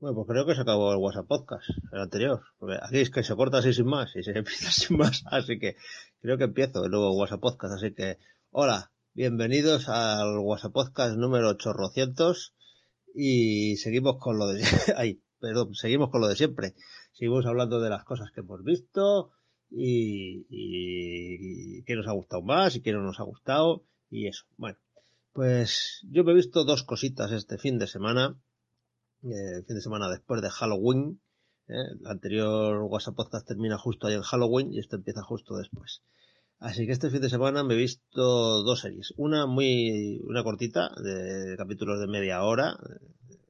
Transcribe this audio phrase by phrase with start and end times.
[0.00, 2.42] Bueno, pues creo que se acabó el WhatsApp Podcast, el anterior.
[2.58, 5.22] Porque aquí es que se corta así sin más y se empieza sin más.
[5.26, 5.76] Así que
[6.20, 7.74] creo que empiezo el nuevo WhatsApp Podcast.
[7.74, 8.18] Así que,
[8.50, 12.54] hola, bienvenidos al WhatsApp Podcast número 800
[13.14, 14.62] y seguimos con lo de...
[14.96, 16.74] Ay, perdón, seguimos con lo de siempre.
[17.12, 19.30] Seguimos hablando de las cosas que hemos visto
[19.70, 24.26] y, y, y qué nos ha gustado más y qué no nos ha gustado y
[24.26, 24.44] eso.
[24.56, 24.78] Bueno,
[25.32, 28.36] pues yo me he visto dos cositas este fin de semana
[29.24, 31.20] eh, fin de semana después de Halloween.
[31.68, 36.02] Eh, el anterior WhatsApp Podcast termina justo ahí en Halloween y este empieza justo después.
[36.58, 39.12] Así que este fin de semana me he visto dos series.
[39.16, 42.78] Una muy, una cortita, de capítulos de media hora,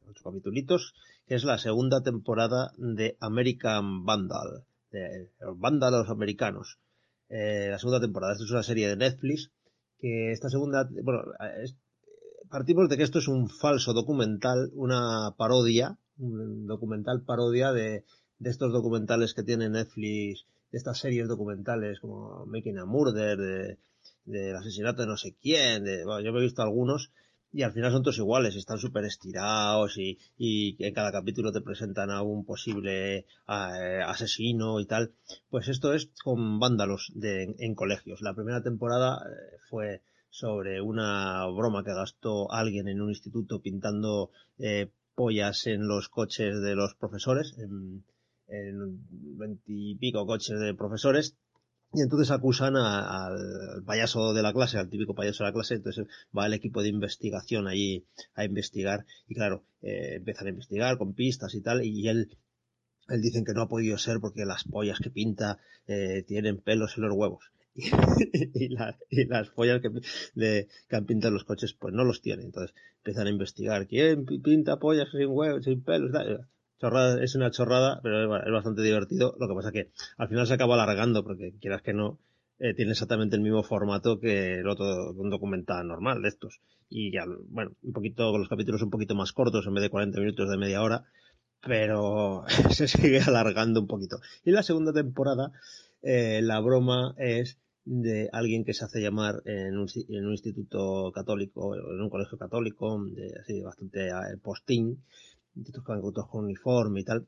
[0.08, 0.94] ocho capítulos,
[1.26, 6.78] que es la segunda temporada de American Vandal, de los vándalos americanos.
[7.28, 8.32] Eh, la segunda temporada.
[8.32, 9.50] Esta es una serie de Netflix
[9.98, 11.22] que esta segunda, bueno,
[12.50, 18.04] partimos de que esto es un falso documental, una parodia, un documental parodia de,
[18.38, 23.78] de estos documentales que tiene Netflix, de estas series documentales como Making a Murder, de,
[24.24, 27.10] del asesinato de no sé quién, de, bueno, yo me he visto algunos
[27.54, 31.60] y al final son todos iguales, están súper estirados y, y en cada capítulo te
[31.60, 33.24] presentan a un posible eh,
[34.04, 35.12] asesino y tal.
[35.50, 38.22] Pues esto es con vándalos de, en colegios.
[38.22, 40.02] La primera temporada eh, fue
[40.34, 46.60] sobre una broma que gastó alguien en un instituto pintando eh, pollas en los coches
[46.60, 48.04] de los profesores, en,
[49.38, 51.36] veintipico coches de profesores,
[51.92, 56.06] y entonces acusan al payaso de la clase, al típico payaso de la clase, entonces
[56.36, 61.14] va el equipo de investigación allí a investigar, y claro, eh, empiezan a investigar con
[61.14, 62.36] pistas y tal, y él
[63.06, 66.96] él dicen que no ha podido ser porque las pollas que pinta eh, tienen pelos
[66.96, 67.52] en los huevos.
[68.54, 68.68] y,
[69.10, 69.90] y, las pollas que,
[70.88, 72.46] que han pintado los coches pues no los tienen.
[72.46, 76.10] Entonces empiezan a investigar quién pinta pollas sin huevos, sin pelos.
[76.80, 79.34] Chorrada, es una chorrada, pero es, bastante divertido.
[79.38, 82.18] Lo que pasa que al final se acaba alargando porque quieras que no,
[82.58, 86.60] eh, tiene exactamente el mismo formato que el otro, un documental normal de estos.
[86.88, 90.20] Y ya, bueno, un poquito, los capítulos un poquito más cortos en vez de 40
[90.20, 91.04] minutos de media hora,
[91.60, 94.18] pero se sigue alargando un poquito.
[94.44, 95.52] Y la segunda temporada,
[96.02, 101.12] eh, la broma es de alguien que se hace llamar en un, en un instituto
[101.12, 105.02] católico, en un colegio católico, de, así bastante eh, postín,
[105.84, 107.26] con uniforme y tal.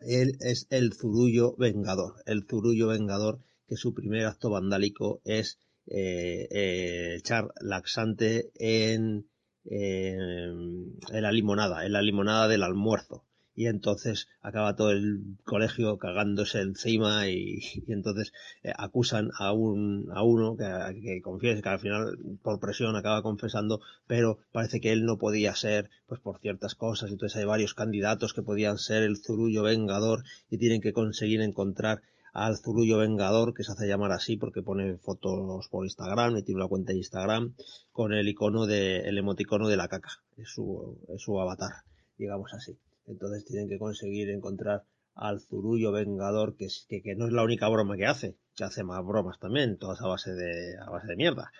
[0.00, 6.48] Él es el Zurullo Vengador, el Zurullo Vengador que su primer acto vandálico es eh,
[6.50, 9.28] eh, echar laxante en,
[9.64, 13.27] en la limonada, en la limonada del almuerzo
[13.58, 17.58] y entonces acaba todo el colegio cagándose encima y,
[17.88, 18.32] y entonces
[18.62, 23.20] eh, acusan a un a uno que, que confiesa que al final por presión acaba
[23.22, 27.74] confesando pero parece que él no podía ser pues por ciertas cosas entonces hay varios
[27.74, 32.02] candidatos que podían ser el zurullo vengador y tienen que conseguir encontrar
[32.32, 36.60] al Zurullo Vengador, que se hace llamar así porque pone fotos por Instagram y tiene
[36.60, 37.54] una cuenta de Instagram
[37.90, 41.72] con el icono de, el emoticono de la caca, es su, es su avatar,
[42.16, 42.78] digamos así.
[43.08, 47.68] Entonces tienen que conseguir encontrar al zurullo vengador, que, que, que, no es la única
[47.68, 51.16] broma que hace, que hace más bromas también, todas a base de, a base de
[51.16, 51.50] mierda.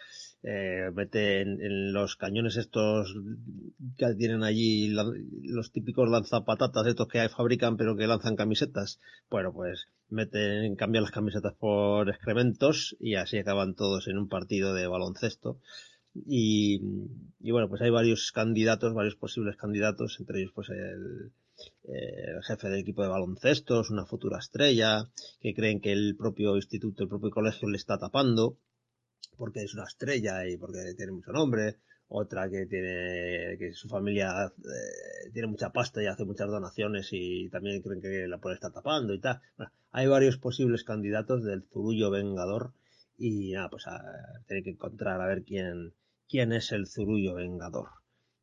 [0.44, 3.12] Eh, mete en, los cañones estos
[3.97, 9.00] que tienen allí los típicos lanzapatatas estos que fabrican pero que lanzan camisetas.
[9.31, 14.75] Bueno, pues meten, cambian las camisetas por excrementos y así acaban todos en un partido
[14.75, 15.58] de baloncesto.
[16.26, 16.80] Y,
[17.40, 21.32] y, bueno, pues hay varios candidatos, varios posibles candidatos, entre ellos pues el,
[21.84, 25.08] eh, jefe del equipo de baloncesto, una futura estrella,
[25.40, 28.58] que creen que el propio instituto, el propio colegio le está tapando,
[29.36, 31.78] porque es una estrella y porque tiene mucho nombre,
[32.08, 37.48] otra que tiene, que su familia eh, tiene mucha pasta y hace muchas donaciones y
[37.50, 39.40] también creen que la puede estar tapando y tal.
[39.56, 42.72] Bueno, hay varios posibles candidatos del zurullo vengador
[43.18, 44.00] y nada, pues a,
[44.46, 45.92] tener que encontrar a ver quién,
[46.28, 47.88] quién es el zurullo vengador.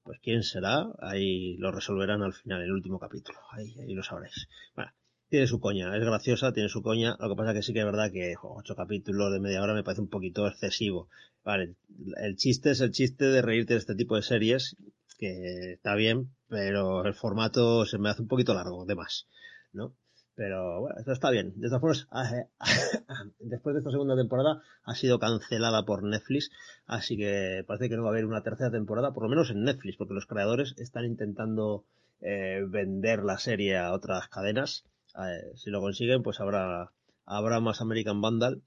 [0.03, 3.40] Pues quién será, ahí lo resolverán al final, el último capítulo.
[3.51, 4.47] Ahí, ahí lo sabréis.
[4.76, 4.91] Bueno,
[5.29, 7.16] tiene su coña, es graciosa, tiene su coña.
[7.20, 9.84] Lo que pasa que sí que es verdad que ocho capítulos de media hora me
[9.84, 11.09] parece un poquito excesivo.
[11.43, 11.76] Vale,
[12.17, 14.76] el chiste es el chiste de reírte de este tipo de series,
[15.17, 19.28] que está bien, pero el formato se me hace un poquito largo, de más,
[19.73, 19.96] ¿no?
[20.35, 21.53] Pero bueno, esto está bien.
[21.55, 22.08] De formas,
[23.40, 26.52] después de esta segunda temporada ha sido cancelada por Netflix,
[26.85, 29.64] así que parece que no va a haber una tercera temporada, por lo menos en
[29.64, 31.85] Netflix, porque los creadores están intentando
[32.20, 34.85] eh, vender la serie a otras cadenas.
[35.16, 36.91] Eh, si lo consiguen, pues habrá,
[37.26, 38.61] habrá más American Vandal,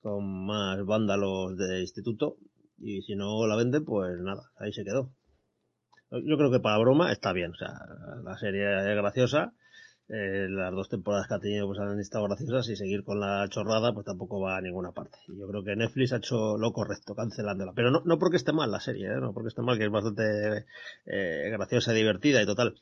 [0.00, 2.36] con más vándalos de instituto,
[2.78, 5.10] y si no la venden, pues nada, ahí se quedó.
[6.10, 7.52] Yo creo que para broma está bien.
[7.52, 7.68] O sea,
[8.22, 9.52] la serie es graciosa.
[10.10, 13.46] Eh, las dos temporadas que ha tenido pues han estado graciosas y seguir con la
[13.50, 15.18] chorrada pues tampoco va a ninguna parte.
[15.28, 17.72] Yo creo que Netflix ha hecho lo correcto cancelándola.
[17.74, 19.20] Pero no, no porque esté mal la serie, ¿eh?
[19.20, 20.64] no porque esté mal, que es bastante
[21.06, 22.74] eh, graciosa divertida y total.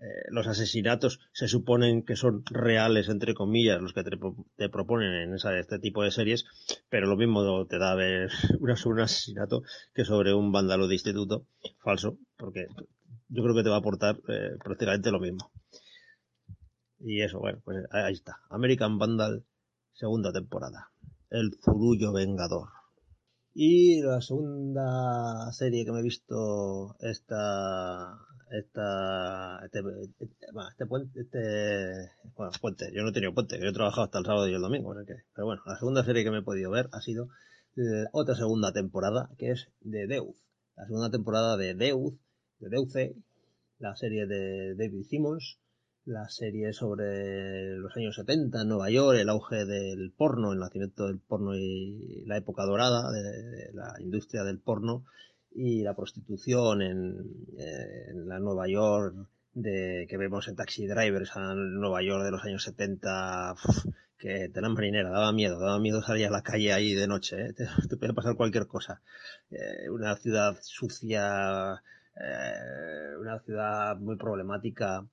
[0.00, 5.34] Eh, los asesinatos se suponen que son reales, entre comillas, los que te, proponen en
[5.34, 6.46] esa, este tipo de series,
[6.88, 8.30] pero lo mismo te da a ver
[8.60, 9.62] una un asesinato
[9.94, 11.44] que sobre un vándalo de instituto
[11.80, 12.66] falso, porque
[13.28, 15.50] yo creo que te va a aportar eh, prácticamente lo mismo.
[17.00, 18.38] Y eso, bueno, pues ahí está.
[18.50, 19.44] American Vandal,
[19.92, 20.90] segunda temporada.
[21.30, 22.68] El Zurullo Vengador.
[23.52, 28.18] Y la segunda serie que me he visto esta
[28.50, 29.80] esta, este,
[30.18, 34.24] este, puente, este, bueno, puente, yo no he tenido puente, yo he trabajado hasta el
[34.24, 34.92] sábado y el domingo,
[35.34, 37.28] pero bueno, la segunda serie que me he podido ver ha sido
[38.12, 40.34] otra segunda temporada, que es de Deus,
[40.76, 42.14] la segunda temporada de Deus,
[42.58, 43.14] de Deuce,
[43.78, 45.58] la serie de David Simmons,
[46.04, 51.06] la serie sobre los años 70 en Nueva York, el auge del porno, el nacimiento
[51.06, 55.04] del porno y la época dorada de la industria del porno
[55.52, 57.16] y la prostitución en,
[57.58, 59.14] en la Nueva York
[59.52, 63.54] de que vemos en Taxi Drivers a Nueva York de los años 70
[64.20, 67.52] que tenía marinera, daba miedo, daba miedo salir a la calle ahí de noche, ¿eh?
[67.54, 69.00] te, puede pasar cualquier cosa.
[69.50, 71.82] Eh, una ciudad sucia,
[72.16, 75.06] eh, una ciudad muy problemática.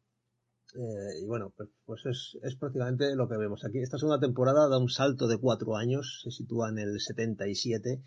[1.21, 3.79] Y bueno, pues, pues es, es, prácticamente lo que vemos aquí.
[3.79, 8.03] Esta segunda temporada da un salto de cuatro años, se sitúa en el 77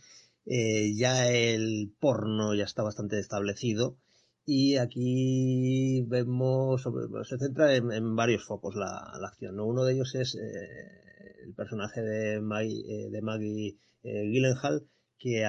[0.46, 3.99] eh, ya el porno ya está bastante establecido
[4.46, 6.82] y aquí vemos,
[7.25, 9.61] se centra en, varios focos la, acción.
[9.61, 14.88] Uno de ellos es eh, el personaje de Maggie, eh, de Maggie Gyllenhaal,
[15.19, 15.44] que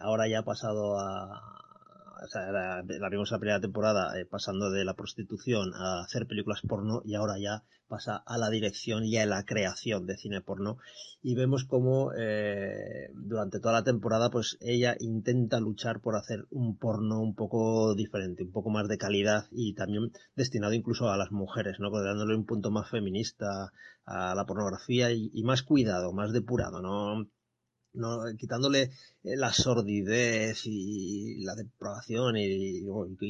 [0.00, 1.40] ahora ya ha pasado a,
[2.22, 6.26] o sea, la, vimos en la primera temporada eh, pasando de la prostitución a hacer
[6.26, 10.40] películas porno y ahora ya pasa a la dirección y a la creación de cine
[10.40, 10.78] porno
[11.22, 16.76] y vemos como eh, durante toda la temporada pues ella intenta luchar por hacer un
[16.76, 21.30] porno un poco diferente, un poco más de calidad y también destinado incluso a las
[21.30, 21.90] mujeres, ¿no?
[21.90, 23.72] dándole un punto más feminista
[24.04, 27.28] a la pornografía y, y más cuidado, más depurado, ¿no?
[27.94, 28.90] No, quitándole
[29.24, 32.84] eh, la sordidez y la depravación y,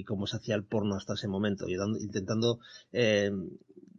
[0.05, 2.59] cómo se hacía el porno hasta ese momento, intentando
[2.93, 3.31] eh,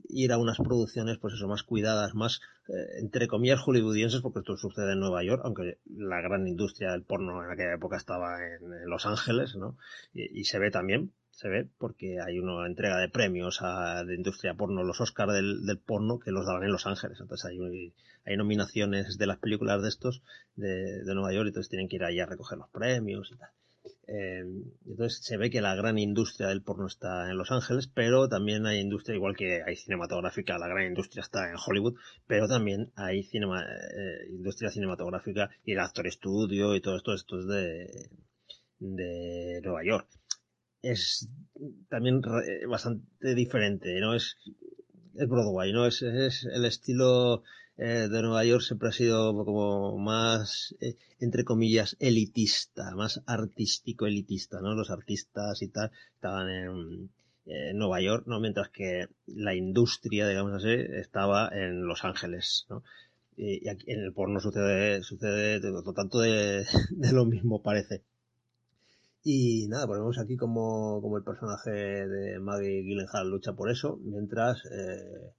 [0.10, 4.58] ir a unas producciones, pues eso, más cuidadas, más, eh, entre comillas, hollywoodienses, porque esto
[4.58, 8.90] sucede en Nueva York, aunque la gran industria del porno en aquella época estaba en,
[8.90, 9.78] Los Ángeles, ¿no?
[10.14, 14.56] y, se ve también, se ve porque hay una entrega de premios a, de industria
[14.56, 17.18] porno, los Oscars del, porno, que los daban en Los Ángeles.
[17.22, 17.94] Entonces hay,
[18.26, 20.22] hay nominaciones de las películas de estos
[20.58, 23.50] de, Nueva York y entonces tienen que ir ahí a recoger los premios y tal.
[24.08, 24.44] Eh,
[24.86, 28.66] entonces se ve que la gran industria del porno está en Los Ángeles, pero también
[28.66, 31.96] hay industria, igual que hay cinematográfica, la gran industria está en Hollywood,
[32.28, 37.40] pero también hay cinema, eh, industria cinematográfica y el actor estudio y todo esto, esto
[37.40, 38.10] es de,
[38.80, 40.19] de Nueva York
[40.82, 41.30] es
[41.90, 44.16] también eh, bastante diferente, ¿no?
[44.16, 44.38] Es,
[45.14, 45.86] Broadway, ¿no?
[45.86, 47.44] Es, es el estilo
[47.82, 54.06] eh, de Nueva York siempre ha sido como más, eh, entre comillas, elitista, más artístico
[54.06, 54.76] elitista, ¿no?
[54.76, 57.10] Los artistas y tal estaban en,
[57.74, 58.40] Nueva York, ¿no?
[58.40, 62.84] Mientras que la industria, digamos así, estaba en Los Ángeles, ¿no?
[63.38, 65.60] Y, aquí en el porno sucede, sucede
[65.96, 68.04] tanto de, de lo mismo parece.
[69.24, 74.64] Y nada, ponemos aquí como, como el personaje de Maggie Gyllenhaal lucha por eso, mientras
[74.66, 75.34] eh,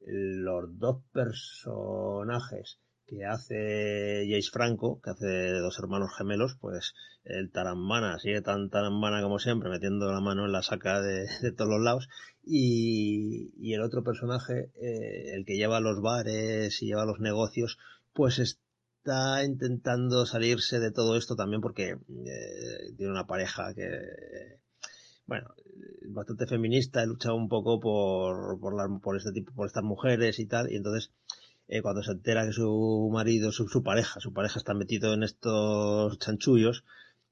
[0.00, 8.18] los dos personajes que hace Jace Franco, que hace dos hermanos gemelos, pues el Tarambana
[8.18, 12.08] sigue tan Tarambana como siempre, metiendo la mano en la saca de, todos los lados,
[12.42, 17.78] y, y el otro personaje, eh, el que lleva los bares y lleva los negocios,
[18.12, 18.61] pues es,
[19.02, 24.60] está intentando salirse de todo esto también porque eh, tiene una pareja que,
[25.26, 25.52] bueno,
[26.08, 30.70] bastante feminista, lucha un poco por, por, por este tipo, por estas mujeres y tal,
[30.70, 31.10] y entonces
[31.66, 35.24] eh, cuando se entera que su marido, su, su pareja, su pareja está metido en
[35.24, 36.84] estos chanchullos,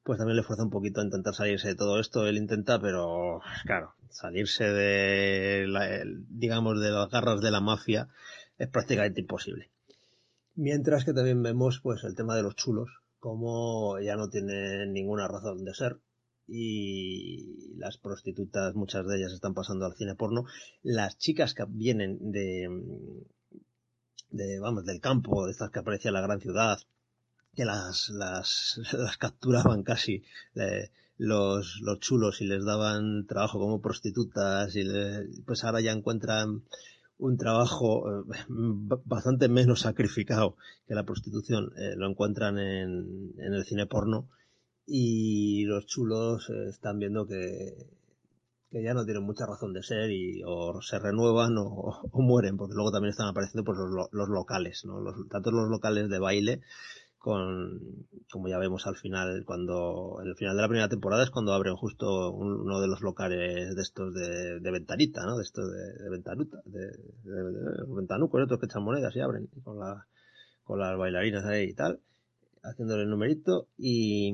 [0.03, 2.27] pues también le fuerza un poquito a intentar salirse de todo esto.
[2.27, 8.09] Él intenta, pero claro, salirse de, la, digamos, de las garras de la mafia
[8.59, 9.71] es prácticamente imposible.
[10.61, 15.27] Mientras que también vemos pues el tema de los chulos, como ya no tienen ninguna
[15.27, 16.01] razón de ser
[16.47, 20.45] y las prostitutas, muchas de ellas están pasando al cine porno.
[20.83, 22.69] Las chicas que vienen de,
[24.33, 26.79] de vamos, del campo, de estas que aparecían en la gran ciudad,
[27.55, 30.25] que las, las, las capturaban casi,
[31.17, 34.85] los, los chulos y les daban trabajo como prostitutas y
[35.47, 36.65] pues ahora ya encuentran
[37.21, 41.73] un trabajo eh, bastante menos sacrificado que la prostitución.
[41.77, 44.29] Eh, lo encuentran en, en, el cine porno
[44.87, 47.91] y los chulos eh, están viendo que,
[48.71, 52.75] que, ya no tienen mucha razón de ser y o se renuevan o, mueren, porque
[52.75, 55.01] luego también están apareciendo pues, los, los locales, ¿no?
[55.01, 56.63] los, tanto los locales de baile
[57.21, 61.31] con, como ya vemos al final, cuando, en el final de la primera temporada es
[61.31, 65.37] cuando abren justo uno de los locales de estos de, de ventanita, ¿no?
[65.37, 70.07] De estos de, ventanuta, de, de, ventanucos, otros que echan monedas y abren con la,
[70.65, 72.01] con las bailarinas ahí y tal,
[72.63, 74.33] haciéndole el numerito y,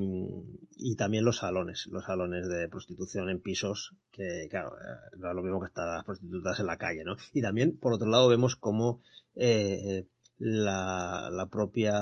[0.76, 5.34] y también los salones, los salones de prostitución en pisos, que claro, eh, no es
[5.34, 7.16] lo mismo que estar las prostitutas en la calle, ¿no?
[7.32, 9.00] Y también, por otro lado, vemos cómo,
[9.34, 10.06] eh,
[10.38, 11.94] la, la propia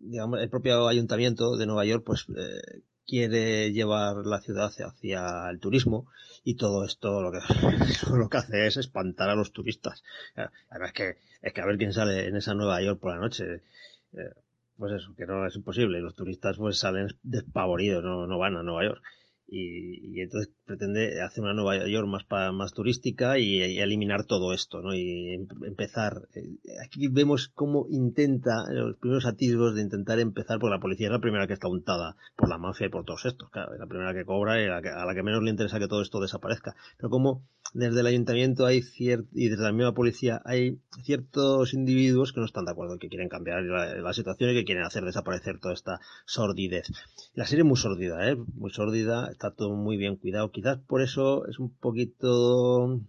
[0.00, 5.60] digamos el propio ayuntamiento de Nueva York pues eh, quiere llevar la ciudad hacia el
[5.60, 6.06] turismo
[6.44, 7.38] y todo esto lo que
[8.12, 10.02] lo que hace es espantar a los turistas.
[10.70, 13.62] Además que es que a ver quién sale en esa Nueva York por la noche.
[14.12, 14.30] Eh,
[14.76, 16.00] pues eso que no es imposible.
[16.00, 19.02] Los turistas pues salen despavoridos no, no van a Nueva York
[19.46, 24.80] y, y, entonces pretende hacer una Nueva York más más turística y, eliminar todo esto,
[24.80, 24.94] ¿no?
[24.94, 26.28] Y em, empezar.
[26.34, 31.12] Eh, aquí vemos cómo intenta, los primeros atisbos de intentar empezar, porque la policía es
[31.12, 33.86] la primera que está untada por la mafia y por todos estos, claro, es la
[33.86, 36.02] primera que cobra y a la que, a la que menos le interesa que todo
[36.02, 36.74] esto desaparezca.
[36.96, 37.42] Pero como
[37.74, 42.64] desde el ayuntamiento hay y desde la misma policía hay ciertos individuos que no están
[42.64, 46.86] de acuerdo, que quieren cambiar la, situación y que quieren hacer desaparecer toda esta sordidez.
[47.34, 48.36] La serie es muy sordida, ¿eh?
[48.36, 50.52] Muy sordida está todo muy bien cuidado.
[50.52, 53.00] Quizás por eso es un poquito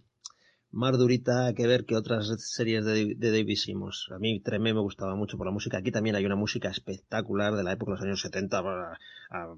[0.72, 4.08] más durita que ver que otras series de, de David Simmons.
[4.10, 5.78] A mí Tremé me gustaba mucho por la música.
[5.78, 8.98] Aquí también hay una música espectacular de la época de los años 70, a,
[9.30, 9.56] a,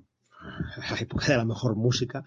[0.91, 2.25] la época de la mejor música.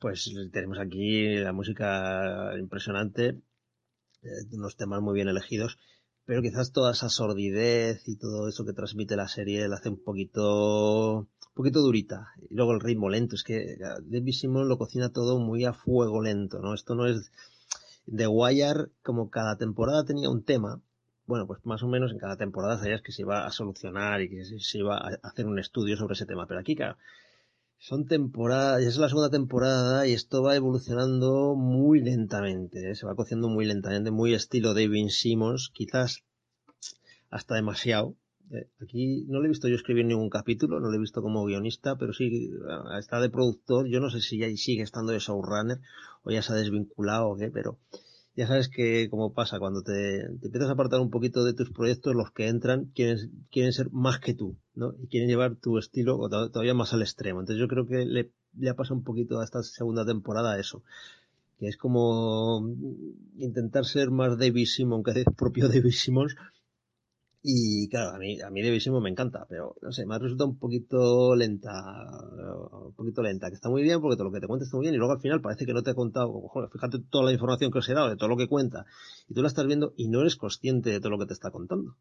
[0.00, 3.40] Pues tenemos aquí la música impresionante,
[4.22, 5.78] eh, unos temas muy bien elegidos
[6.24, 10.02] pero quizás toda esa sordidez y todo eso que transmite la serie la hace un
[10.02, 12.28] poquito un poquito durita.
[12.50, 16.22] Y luego el ritmo lento es que David Simon lo cocina todo muy a fuego
[16.22, 17.30] lento no esto no es
[18.06, 20.80] The Wire como cada temporada tenía un tema
[21.26, 24.30] bueno pues más o menos en cada temporada sabías que se iba a solucionar y
[24.30, 26.96] que se iba a hacer un estudio sobre ese tema pero aquí claro
[27.78, 32.94] son temporadas, ya es la segunda temporada y esto va evolucionando muy lentamente, ¿eh?
[32.94, 36.24] se va cociendo muy lentamente, muy estilo David Simmons, quizás
[37.30, 38.16] hasta demasiado.
[38.50, 41.44] Eh, aquí no le he visto yo escribir ningún capítulo, no le he visto como
[41.44, 42.50] guionista, pero sí
[42.98, 45.80] está de productor, yo no sé si ya sigue estando de showrunner
[46.22, 47.78] o ya se ha desvinculado o qué, pero
[48.36, 51.70] ya sabes que como pasa cuando te, te, empiezas a apartar un poquito de tus
[51.70, 54.94] proyectos, los que entran quieren, quieren ser más que tú, ¿no?
[55.02, 57.40] Y quieren llevar tu estilo todavía más al extremo.
[57.40, 60.82] Entonces yo creo que le, le ha pasado un poquito a esta segunda temporada eso.
[61.58, 62.68] Que es como
[63.36, 66.34] intentar ser más David Simon que el propio David Simmons
[67.46, 70.48] y claro, a mí, a mí de me encanta, pero no sé, me ha resultado
[70.48, 71.70] un poquito lenta,
[72.86, 74.84] un poquito lenta, que está muy bien porque todo lo que te cuenta está muy
[74.84, 77.32] bien y luego al final parece que no te ha contado, joder, fíjate toda la
[77.32, 78.86] información que os he dado, de todo lo que cuenta,
[79.28, 81.50] y tú la estás viendo y no eres consciente de todo lo que te está
[81.50, 81.98] contando,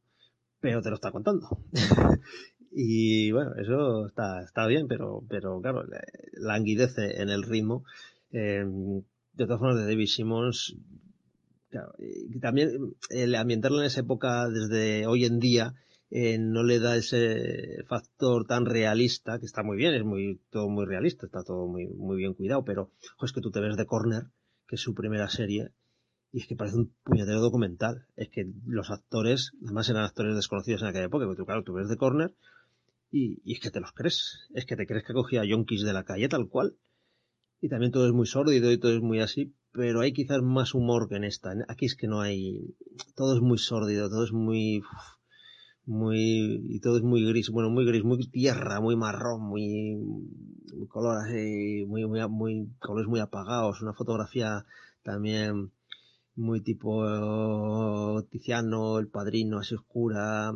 [0.62, 1.50] pero te lo está contando.
[2.76, 5.84] y bueno, eso está, está bien, pero, pero claro,
[6.34, 7.84] languidece en el ritmo.
[8.32, 8.66] Eh,
[9.34, 10.76] de todas formas, de David Simmons,
[11.74, 12.70] Claro, y también
[13.10, 15.74] el ambientarlo en esa época desde hoy en día
[16.12, 20.70] eh, no le da ese factor tan realista, que está muy bien, es muy todo
[20.70, 22.92] muy realista, está todo muy, muy bien cuidado, pero
[23.24, 24.26] es que tú te ves de Corner,
[24.68, 25.72] que es su primera serie,
[26.32, 28.06] y es que parece un puñetero documental.
[28.16, 31.90] Es que los actores, además eran actores desconocidos en aquella época, porque claro, tú ves
[31.90, 32.36] de Corner
[33.14, 34.50] y, es que te los crees.
[34.54, 36.76] Es que te crees que cogía yonkis de la calle tal cual.
[37.62, 40.74] Y también todo es muy sórdido y todo es muy así, pero hay quizás más
[40.74, 41.54] humor que en esta.
[41.70, 42.76] Aquí es que no hay,
[43.16, 44.82] todo es muy sórdido, todo es muy,
[45.86, 49.96] muy, y todo es muy gris, bueno, muy gris, muy tierra, muy marrón, muy,
[50.76, 54.66] muy color así, muy, muy, colores muy apagados, una fotografía
[55.04, 55.72] también
[56.36, 60.52] muy tipo Tiziano, el padrino, así oscura,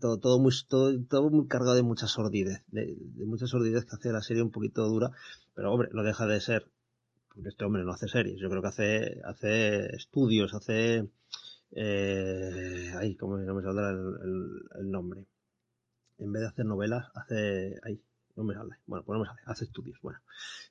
[0.00, 3.96] todo, todo muy, todo, todo muy cargado de mucha sordidez, de, de mucha sordidez que
[3.96, 5.10] hace la serie un poquito dura,
[5.54, 6.66] pero hombre, no deja de ser
[7.34, 11.08] porque este hombre no hace series, yo creo que hace, hace estudios, hace,
[11.72, 15.24] eh, ay, cómo no me saldrá el, el, nombre.
[16.18, 18.00] En vez de hacer novelas, hace, ay,
[18.36, 20.20] no me sale, bueno, pues no me sale, hace estudios, bueno,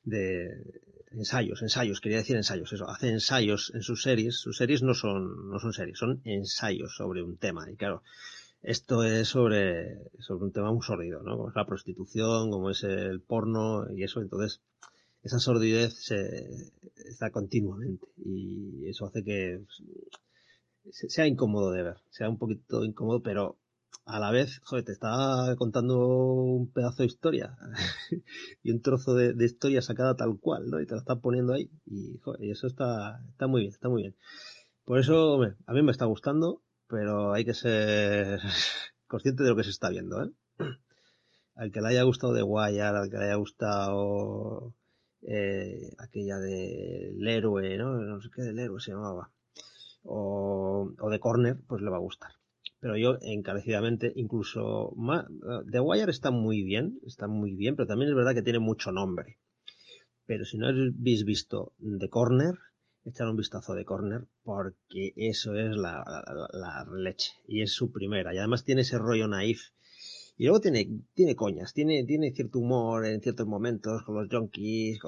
[0.04, 0.82] de
[1.12, 5.50] ensayos, ensayos, quería decir ensayos, eso, hace ensayos en sus series, sus series no son,
[5.50, 8.04] no son series, son ensayos sobre un tema, y claro,
[8.62, 11.38] Esto es sobre, sobre un tema muy sórdido, ¿no?
[11.38, 14.22] Como es la prostitución, como es el porno y eso.
[14.22, 14.62] Entonces,
[15.24, 19.64] esa sordidez se, está continuamente y eso hace que
[20.92, 23.58] sea incómodo de ver, sea un poquito incómodo, pero
[24.06, 27.56] a la vez, joder, te está contando un pedazo de historia
[28.64, 30.82] y un trozo de, historia sacada tal cual, ¿no?
[30.82, 33.90] Y te la está poniendo ahí y, joder, y eso está, está muy bien, está
[33.90, 34.16] muy bien.
[34.86, 38.42] Por eso, hombre, a mí me está gustando, pero hay que ser
[39.08, 40.30] consciente de lo que se está viendo, ¿eh?
[41.56, 44.74] Al que le haya gustado de Guayar, al que le haya gustado
[45.22, 47.98] eh, aquella del héroe, ¿no?
[47.98, 49.32] No sé qué del héroe se llamaba.
[50.04, 52.32] O, o de Corner, pues le va a gustar.
[52.80, 55.26] Pero yo encarecidamente, incluso más,
[55.70, 58.92] The Wire está muy bien, está muy bien, pero también es verdad que tiene mucho
[58.92, 59.38] nombre.
[60.26, 62.56] Pero si no habéis visto The Corner,
[63.06, 68.38] echar un vistazo de Corner porque eso es la, leche y es su primera y
[68.38, 69.72] además tiene ese rollo naif
[70.38, 75.00] y luego tiene, tiene coñas, tiene, tiene cierto humor en ciertos momentos con los junkies,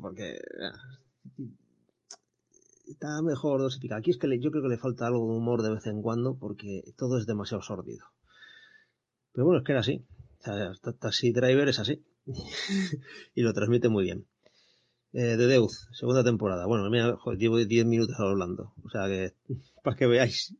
[0.00, 1.42] porque ah,
[2.86, 3.98] está mejor dosificado.
[3.98, 6.38] Aquí es que yo creo que le falta algo de humor de vez en cuando
[6.38, 8.06] porque todo es demasiado sórdido.
[9.32, 10.06] Pero bueno, es que era así.
[10.46, 12.02] O Taxi Driver es así.
[13.34, 14.26] y lo transmite muy bien.
[15.20, 16.64] Eh, de Deus, segunda temporada.
[16.66, 18.72] Bueno, mira, joder, llevo 10 minutos hablando.
[18.84, 19.32] O sea que,
[19.82, 20.56] para que veáis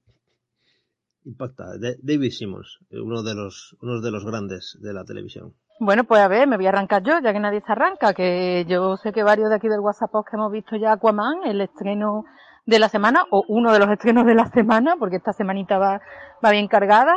[1.25, 1.79] impacta.
[2.03, 5.55] David Simmons, uno de los, uno de los grandes de la televisión.
[5.79, 8.65] Bueno, pues a ver, me voy a arrancar yo, ya que nadie se arranca, que
[8.69, 12.25] yo sé que varios de aquí del WhatsApp que hemos visto ya Aquaman, el estreno
[12.67, 16.01] de la semana, o uno de los estrenos de la semana, porque esta semanita va,
[16.45, 17.15] va bien cargada.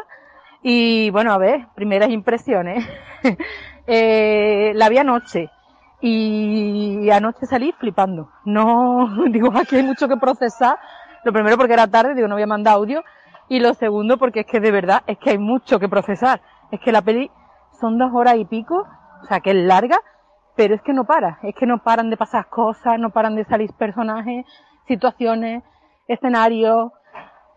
[0.62, 2.88] Y bueno, a ver, primeras impresiones.
[3.88, 5.50] eh, la vi anoche.
[6.02, 8.30] Y anoche salí flipando.
[8.44, 10.78] No, digo, aquí hay mucho que procesar.
[11.24, 13.04] Lo primero porque era tarde, digo, no voy a mandar audio.
[13.48, 16.42] Y lo segundo, porque es que de verdad es que hay mucho que procesar.
[16.72, 17.30] Es que la peli
[17.80, 18.88] son dos horas y pico,
[19.22, 20.00] o sea que es larga,
[20.56, 21.40] pero es que no para.
[21.44, 24.46] Es que no paran de pasar cosas, no paran de salir personajes,
[24.88, 25.64] situaciones,
[26.08, 26.92] escenarios.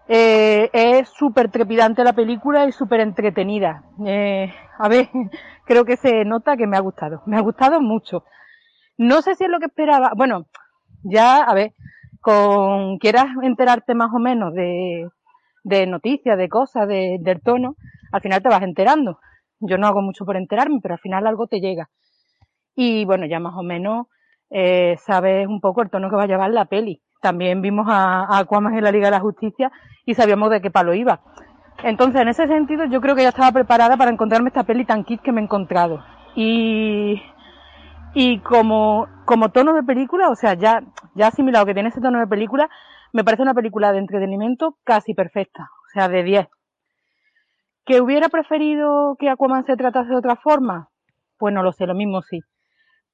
[0.07, 3.85] Eh, es súper trepidante la película y súper entretenida.
[4.07, 5.09] Eh, a ver,
[5.65, 7.23] creo que se nota que me ha gustado.
[7.27, 8.25] Me ha gustado mucho.
[8.99, 10.13] No sé si es lo que esperaba.
[10.17, 10.47] Bueno,
[11.03, 11.73] ya, a ver,
[12.21, 15.09] con quieras enterarte más o menos de,
[15.65, 17.77] de noticias, de cosas, de, del tono,
[18.13, 19.19] al final te vas enterando.
[19.61, 21.89] Yo no hago mucho por enterarme, pero al final algo te llega.
[22.77, 24.07] Y bueno, ya más o menos
[24.51, 27.03] eh, sabes un poco el tono que va a llevar la peli.
[27.23, 29.73] También vimos a, a Aquaman en la Liga de la Justicia
[30.05, 31.21] y sabíamos de qué palo iba.
[31.83, 35.05] Entonces, en ese sentido, yo creo que ya estaba preparada para encontrarme esta peli tan
[35.05, 36.05] kit que me he encontrado.
[36.35, 37.21] Y,
[38.15, 40.83] y como, como tono de película, o sea, ya,
[41.15, 42.69] ya asimilado que tiene ese tono de película,
[43.13, 46.49] me parece una película de entretenimiento casi perfecta, o sea, de 10.
[47.85, 50.89] ¿Que hubiera preferido que Aquaman se tratase de otra forma?
[51.39, 52.41] Pues no lo sé, lo mismo sí.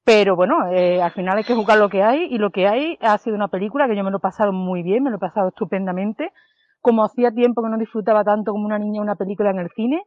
[0.05, 2.97] Pero bueno, eh, al final hay que jugar lo que hay y lo que hay
[3.01, 5.21] ha sido una película que yo me lo he pasado muy bien, me lo he
[5.21, 6.33] pasado estupendamente.
[6.81, 10.03] Como hacía tiempo que no disfrutaba tanto como una niña una película en el cine.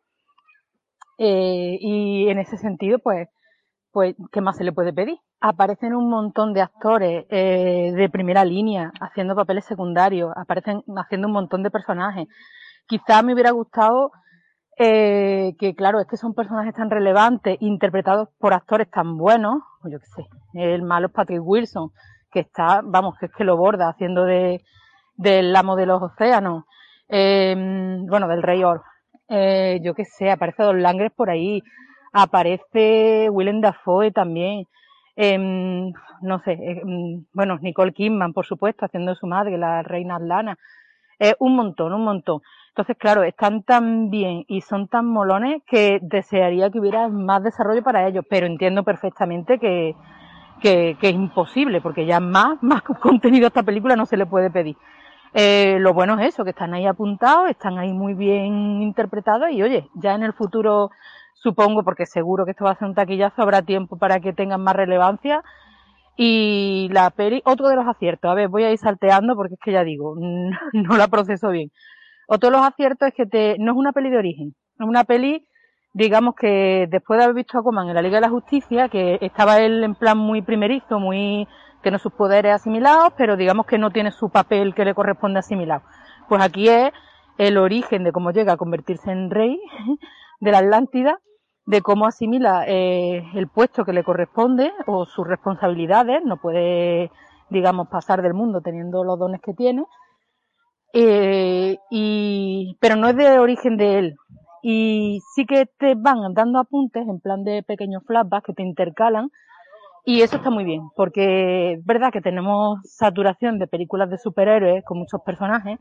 [1.18, 3.30] Eh, y en ese sentido, pues,
[3.92, 5.18] pues, ¿qué más se le puede pedir?
[5.40, 11.34] Aparecen un montón de actores eh, de primera línea haciendo papeles secundarios, aparecen haciendo un
[11.34, 12.28] montón de personajes.
[12.88, 14.12] Quizás me hubiera gustado
[14.80, 20.00] eh, que, claro, es que son personajes tan relevantes, interpretados por actores tan buenos, yo
[20.00, 21.92] qué sé, el malo es Patrick Wilson,
[22.32, 24.64] que está, vamos, que es que lo borda haciendo de
[25.16, 26.66] del amo de los océanos,
[27.10, 27.56] eh,
[28.08, 28.84] bueno, del rey Or.
[29.30, 31.64] Eh, yo qué sé, aparece Don Langres por ahí,
[32.14, 34.68] Aparece Willem Dafoe también.
[35.16, 40.58] Em, no sé, em, bueno, Nicole Kidman, por supuesto, haciendo su madre, la reina Atlana.
[41.20, 42.42] Eh, un montón, un montón.
[42.70, 47.84] Entonces, claro, están tan bien y son tan molones que desearía que hubiera más desarrollo
[47.84, 49.96] para ellos, pero entiendo perfectamente que,
[50.62, 54.26] que, que es imposible, porque ya más, más contenido a esta película no se le
[54.28, 54.78] puede pedir.
[55.34, 59.64] Eh, lo bueno es eso, que están ahí apuntados, están ahí muy bien interpretados y
[59.64, 60.92] oye, ya en el futuro
[61.34, 64.62] supongo, porque seguro que esto va a ser un taquillazo, habrá tiempo para que tengan
[64.64, 65.44] más relevancia.
[66.16, 69.60] Y la peli, otro de los aciertos, a ver, voy a ir salteando porque es
[69.60, 70.16] que ya digo,
[70.74, 71.72] no la proceso bien.
[72.28, 75.04] Otro de los aciertos es que te, no es una peli de origen, es una
[75.04, 75.48] peli,
[75.94, 79.18] digamos que después de haber visto a Aquaman en la Liga de la Justicia, que
[79.22, 81.48] estaba él en plan muy primerizo, muy,
[81.84, 85.84] tiene sus poderes asimilados, pero digamos que no tiene su papel que le corresponde asimilado.
[86.28, 86.92] Pues aquí es
[87.38, 89.60] el origen de cómo llega a convertirse en rey
[90.40, 91.20] de la Atlántida
[91.66, 97.12] de cómo asimila eh, el puesto que le corresponde o sus responsabilidades, no puede,
[97.50, 99.86] digamos, pasar del mundo teniendo los dones que tiene,
[100.94, 104.16] eh, y, pero no es de origen de él,
[104.62, 109.30] y sí que te van dando apuntes en plan de pequeños flashbacks que te intercalan
[110.06, 114.84] y eso está muy bien, porque es verdad que tenemos saturación de películas de superhéroes
[114.86, 115.80] con muchos personajes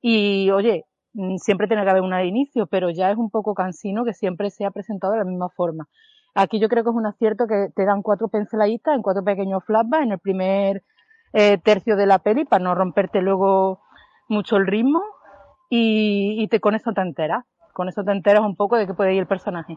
[0.00, 3.54] y, oye, mm, siempre tiene que haber una de inicio, pero ya es un poco
[3.54, 5.86] cansino que siempre sea presentado de la misma forma.
[6.34, 9.64] Aquí yo creo que es un acierto que te dan cuatro pinceladitas en cuatro pequeños
[9.64, 10.82] flashbacks en el primer
[11.32, 13.80] eh, tercio de la peli para no romperte luego
[14.28, 15.02] mucho el ritmo
[15.68, 17.44] y, y te, con eso te enteras.
[17.74, 19.76] Con eso te enteras un poco de qué puede ir el personaje.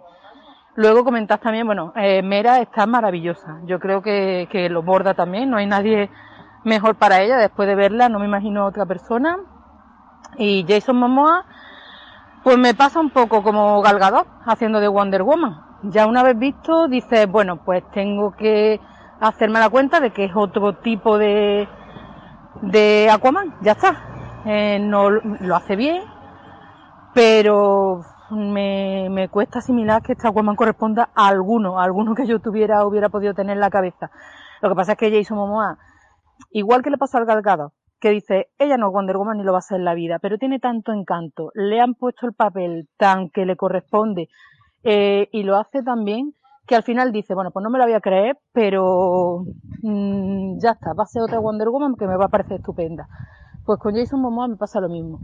[0.76, 3.60] Luego comentás también, bueno, eh, Mera está maravillosa.
[3.66, 5.50] Yo creo que, que lo borda también.
[5.50, 6.10] No hay nadie
[6.64, 7.38] mejor para ella.
[7.38, 9.38] Después de verla, no me imagino otra persona.
[10.38, 11.46] Y Jason Momoa,
[12.44, 15.62] pues me pasa un poco como Galgador haciendo de Wonder Woman.
[15.84, 18.80] Ya una vez visto, dices, bueno, pues tengo que
[19.20, 21.68] hacerme la cuenta de que es otro tipo de,
[22.62, 23.56] de Aquaman.
[23.62, 23.96] Ya está.
[24.46, 26.04] Eh, no lo hace bien,
[27.14, 32.40] pero me, me cuesta asimilar que esta Aquaman corresponda a alguno, a alguno que yo
[32.40, 34.12] tuviera, hubiera podido tener en la cabeza.
[34.62, 35.78] Lo que pasa es que Jason Momoa,
[36.52, 39.54] igual que le pasó al Galgado, que dice, ella no es Wonder Woman ni lo
[39.54, 42.90] va a ser en la vida, pero tiene tanto encanto, le han puesto el papel
[42.98, 44.30] tan que le corresponde,
[44.84, 46.34] eh, y lo hace tan bien
[46.68, 49.46] que al final dice, bueno, pues no me lo voy a creer, pero
[49.84, 53.08] mmm, ya está, va a ser otra Wonder Woman que me va a parecer estupenda.
[53.66, 55.20] Pues con Jason Momoa me pasa lo mismo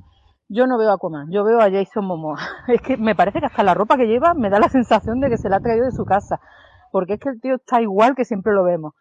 [0.49, 2.37] yo no veo a Aquaman, yo veo a Jason Momoa.
[2.67, 5.29] Es que me parece que hasta la ropa que lleva me da la sensación de
[5.29, 6.39] que se la ha traído de su casa.
[6.91, 8.93] Porque es que el tío está igual que siempre lo vemos.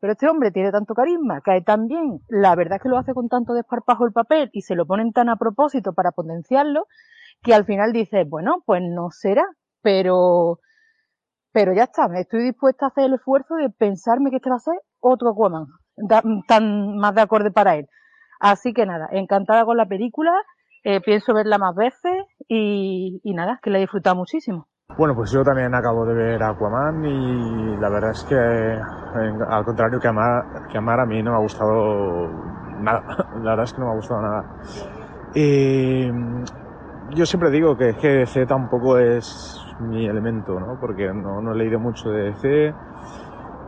[0.00, 3.12] Pero este hombre tiene tanto carisma, cae tan bien, la verdad es que lo hace
[3.12, 6.86] con tanto desparpajo el papel y se lo ponen tan a propósito para potenciarlo,
[7.42, 9.44] que al final dice, bueno, pues no será,
[9.82, 10.58] pero,
[11.52, 14.60] pero ya está, estoy dispuesta a hacer el esfuerzo de pensarme que este va a
[14.60, 15.66] ser otro Aquaman,
[16.48, 17.86] tan más de acorde para él.
[18.40, 20.32] Así que nada, encantada con la película,
[20.84, 24.66] eh, pienso verla más veces y, y nada, que la he disfrutado muchísimo.
[24.96, 30.00] Bueno, pues yo también acabo de ver Aquaman y la verdad es que, al contrario
[30.00, 32.28] que Amar, que Amar, a mí no me ha gustado
[32.80, 33.02] nada.
[33.42, 34.44] La verdad es que no me ha gustado nada.
[35.34, 36.06] Y
[37.14, 40.78] yo siempre digo que, que DC tampoco es mi elemento, ¿no?
[40.80, 42.74] Porque no, no he leído mucho de DC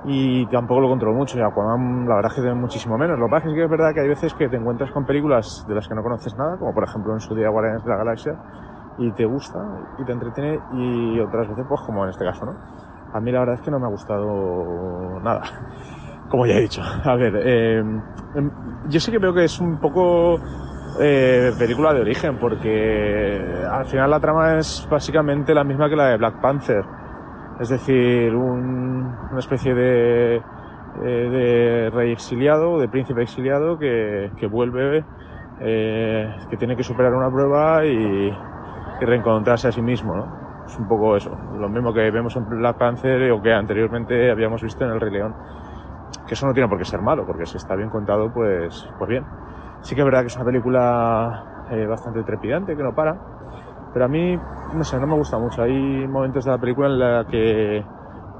[0.05, 1.39] y tampoco lo controlo mucho.
[1.39, 3.19] Y Aquaman, la verdad es que tiene muchísimo menos.
[3.19, 5.65] Lo que pasa es que es verdad que hay veces que te encuentras con películas
[5.67, 7.97] de las que no conoces nada, como por ejemplo en su día Guardianes de la
[7.97, 8.35] Galaxia,
[8.99, 9.59] y te gusta
[9.99, 12.57] y te entretiene, y otras veces, pues como en este caso, ¿no?
[13.13, 15.43] A mí la verdad es que no me ha gustado nada.
[16.29, 16.81] Como ya he dicho.
[16.83, 17.83] A ver, eh,
[18.89, 20.41] yo sí que veo que es un poco
[20.99, 23.39] eh, película de origen, porque
[23.71, 26.87] al final la trama es básicamente la misma que la de Black Panther
[27.63, 30.41] es decir, un, una especie de, eh,
[31.01, 35.05] de, rey exiliado, de príncipe exiliado que, vuelve,
[35.61, 38.35] eh, que tiene que superar una prueba y,
[39.01, 40.65] y, reencontrarse a sí mismo, ¿no?
[40.67, 44.61] Es un poco eso, lo mismo que vemos en Black Panther o que anteriormente habíamos
[44.61, 45.35] visto en El Rey León.
[46.27, 49.09] Que eso no tiene por qué ser malo, porque si está bien contado, pues, pues
[49.09, 49.25] bien.
[49.83, 53.17] Sí que es verdad que es una película eh, bastante trepidante, que no para
[53.93, 54.39] pero a mí,
[54.75, 55.63] no sé, no me gusta mucho.
[55.63, 57.85] Hay momentos de la película en la que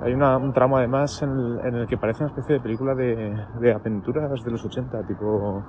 [0.03, 4.43] hay una, un tramo además en el, que parece una especie de película de, aventuras
[4.43, 5.63] de los 80, tipo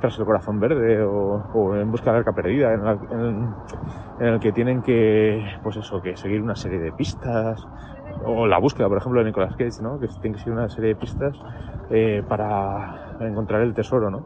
[0.00, 2.92] Tras el corazón verde o, En busca de la arca perdida, en, la,
[4.20, 7.66] en, el que tienen que, pues eso, que seguir una serie de pistas,
[8.24, 9.98] o la búsqueda, por ejemplo, de Nicolas Cage, ¿no?
[9.98, 11.36] Que tienen que seguir una serie de pistas
[11.90, 14.24] eh, para encontrar el tesoro, ¿no?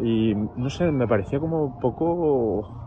[0.00, 2.81] Y no sé, me parecía como poco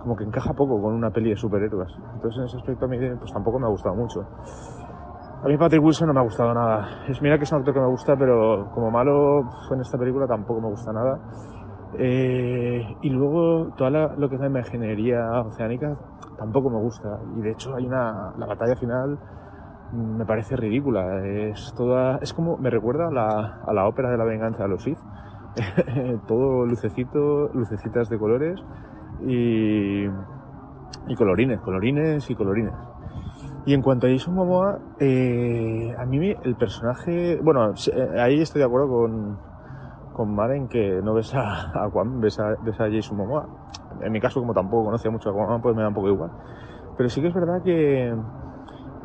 [0.00, 1.92] como que encaja poco con una peli de superhéroes.
[2.14, 4.26] Entonces en ese aspecto a mí pues tampoco me ha gustado mucho.
[5.42, 7.04] A mí Patrick Wilson no me ha gustado nada.
[7.08, 10.26] Es mira que es un actor que me gusta, pero como malo en esta película
[10.26, 11.18] tampoco me gusta nada.
[11.98, 15.96] Eh, y luego toda la, lo que es la imaginería oceánica
[16.36, 17.18] tampoco me gusta.
[17.36, 19.18] Y de hecho hay una la batalla final
[19.92, 21.24] me parece ridícula.
[21.26, 24.68] Es toda es como me recuerda a la, a la ópera de la venganza de
[24.68, 24.98] los Sith.
[26.28, 28.62] Todo lucecito, lucecitas de colores
[29.26, 30.08] y,
[31.16, 32.74] colorines, colorines y colorines.
[33.66, 38.60] Y en cuanto a Jason Momoa, eh, a mí el personaje, bueno, eh, ahí estoy
[38.60, 39.38] de acuerdo con,
[40.12, 43.46] con Maren que no ves a, Aquaman, ves a, ves Jason Momoa.
[44.00, 46.30] En mi caso, como tampoco conocía mucho a Aquaman, pues me da un poco igual.
[46.96, 48.14] Pero sí que es verdad que,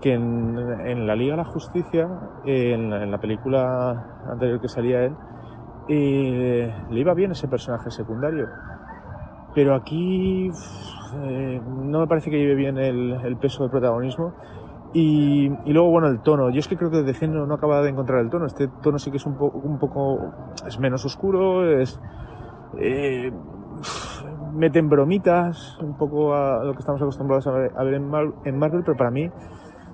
[0.02, 2.10] que en, la Liga de la Justicia,
[2.46, 5.16] en en la película anterior que salía él,
[5.88, 8.48] eh, le iba bien ese personaje secundario
[9.56, 10.52] pero aquí
[11.24, 14.34] eh, no me parece que lleve bien el, el peso del protagonismo.
[14.94, 16.50] Y, y, luego, bueno, el tono.
[16.52, 18.46] Yo es que creo que de género no acaba de encontrar el tono.
[18.46, 20.32] Este tono sí que es un, po un poco.
[20.66, 22.00] es menos oscuro, es.
[22.78, 23.32] Eh,
[24.54, 28.10] meten bromitas un poco a lo que estamos acostumbrados a ver, en,
[28.58, 29.30] Marvel, pero para mí,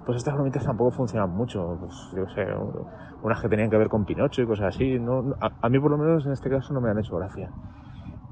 [0.06, 1.78] pues estas bromitas tampoco funcionan mucho.
[1.80, 2.46] Pues yo sé,
[3.24, 5.00] unas que tenían que ver con Pinocho y cosas así.
[5.00, 7.50] No, a, mí por lo menos en este caso no me han hecho gracia.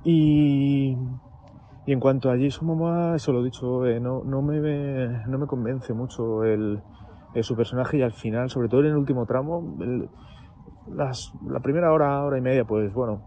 [0.04, 0.96] Y,
[1.86, 4.60] y en cuanto a Jason Momoa, eso lo he dicho, eh, no, no, me,
[5.28, 6.82] no me convence mucho el,
[7.42, 9.78] su personaje y al final, sobre todo en el último tramo,
[10.88, 13.22] las, la primera hora, hora y media, pues bueno,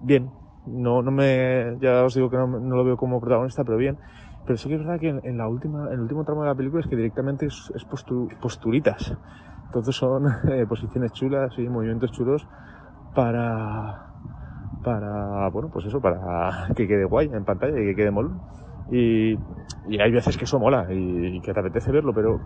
[0.00, 0.30] bien,
[0.66, 3.98] no, no me, ya os digo que no, no, lo veo como protagonista, pero bien.
[4.44, 6.54] Pero sí que es verdad que en, la última, en el último tramo de la
[6.56, 9.16] película es que directamente es, es posturitas.
[9.66, 12.48] Entonces son eh, posiciones chulas y movimientos chulos
[13.14, 14.11] para,
[14.82, 18.32] para, bueno, pues eso, para que quede guay en pantalla y que quede mol.
[18.90, 19.38] Y,
[19.88, 22.40] y hay veces que eso mola y, y, que te apetece verlo, pero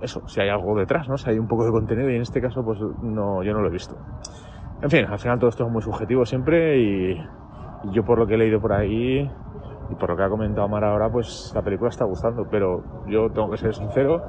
[0.00, 1.16] eso, si hay algo detrás, ¿no?
[1.16, 3.68] Si hay un poco de contenido y en este caso, pues no, yo no lo
[3.68, 3.96] he visto.
[4.82, 7.26] En fin, al final todo esto es muy subjetivo siempre y,
[7.92, 9.30] yo por lo que he leído por ahí
[9.90, 13.30] y por lo que ha comentado Mar ahora, pues la película está gustando, pero yo
[13.30, 14.22] tengo que ser sincero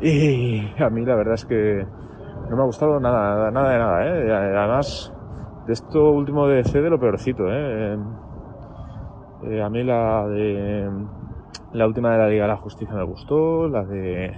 [0.00, 1.86] y a mí la verdad es que
[2.48, 4.32] no me ha gustado nada, nada de nada, ¿eh?
[4.32, 5.12] Además,
[5.70, 7.96] de esto último de C de lo peorcito, ¿eh?
[9.44, 9.62] ¿eh?
[9.62, 10.90] A mí la de
[11.72, 14.36] la última de la Liga de la Justicia me gustó, la de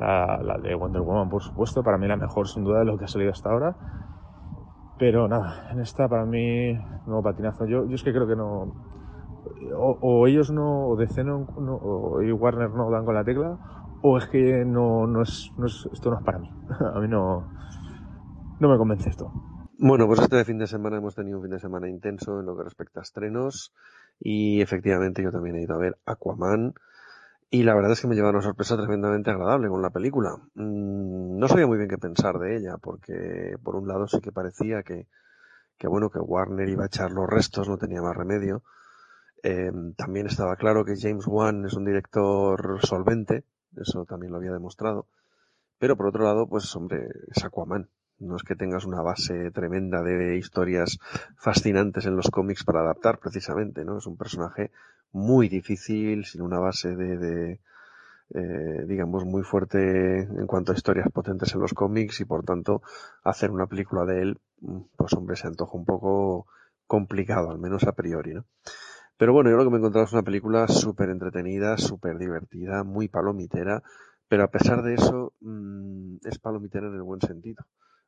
[0.00, 3.04] la, de Wonder Woman, por supuesto, para mí la mejor sin duda de lo que
[3.04, 3.76] ha salido hasta ahora
[4.98, 6.72] pero nada, en esta para mí,
[7.06, 7.66] nuevo patinazo.
[7.66, 8.72] Yo, es que creo que no.
[9.76, 13.58] O, ellos no, o DC no, o Warner no dan con la tecla,
[14.02, 16.50] o es que no, no, es, no es, esto no es para mí.
[16.94, 17.44] A mí no,
[18.60, 19.32] no me convence esto.
[19.86, 22.56] Bueno, pues este fin de semana hemos tenido un fin de semana intenso en lo
[22.56, 23.74] que respecta a estrenos
[24.18, 26.72] y efectivamente yo también he ido a ver Aquaman
[27.50, 30.36] y la verdad es que me lleva una sorpresa tremendamente agradable con la película.
[30.54, 34.32] Mm, no sabía muy bien qué pensar de ella, porque por un lado sí que
[34.32, 35.06] parecía que,
[35.78, 38.62] que bueno, que Warner iba a echar los restos, no tenía más remedio.
[39.42, 43.44] Em, también estaba claro que James Wan es un director solvente,
[43.76, 45.08] eso también lo había demostrado.
[45.78, 47.90] Pero por otro lado, pues hombre, es Aquaman.
[48.18, 50.98] No es que tengas una base tremenda de historias
[51.36, 53.98] fascinantes en los cómics para adaptar, precisamente, ¿no?
[53.98, 54.70] Es un personaje
[55.12, 57.60] muy difícil, sin una base de, de
[58.34, 62.82] eh, digamos, muy fuerte en cuanto a historias potentes en los cómics y por tanto
[63.22, 66.46] hacer una película de él, mm, pues hombre, se antoja un poco
[66.86, 68.44] complicado, al menos a priori, ¿no?
[69.16, 72.82] Pero bueno, yo lo que me he encontrado es una película súper entretenida, súper divertida,
[72.82, 73.82] muy palomitera,
[74.28, 77.64] pero a pesar de eso mmm, es palomitera en el buen sentido.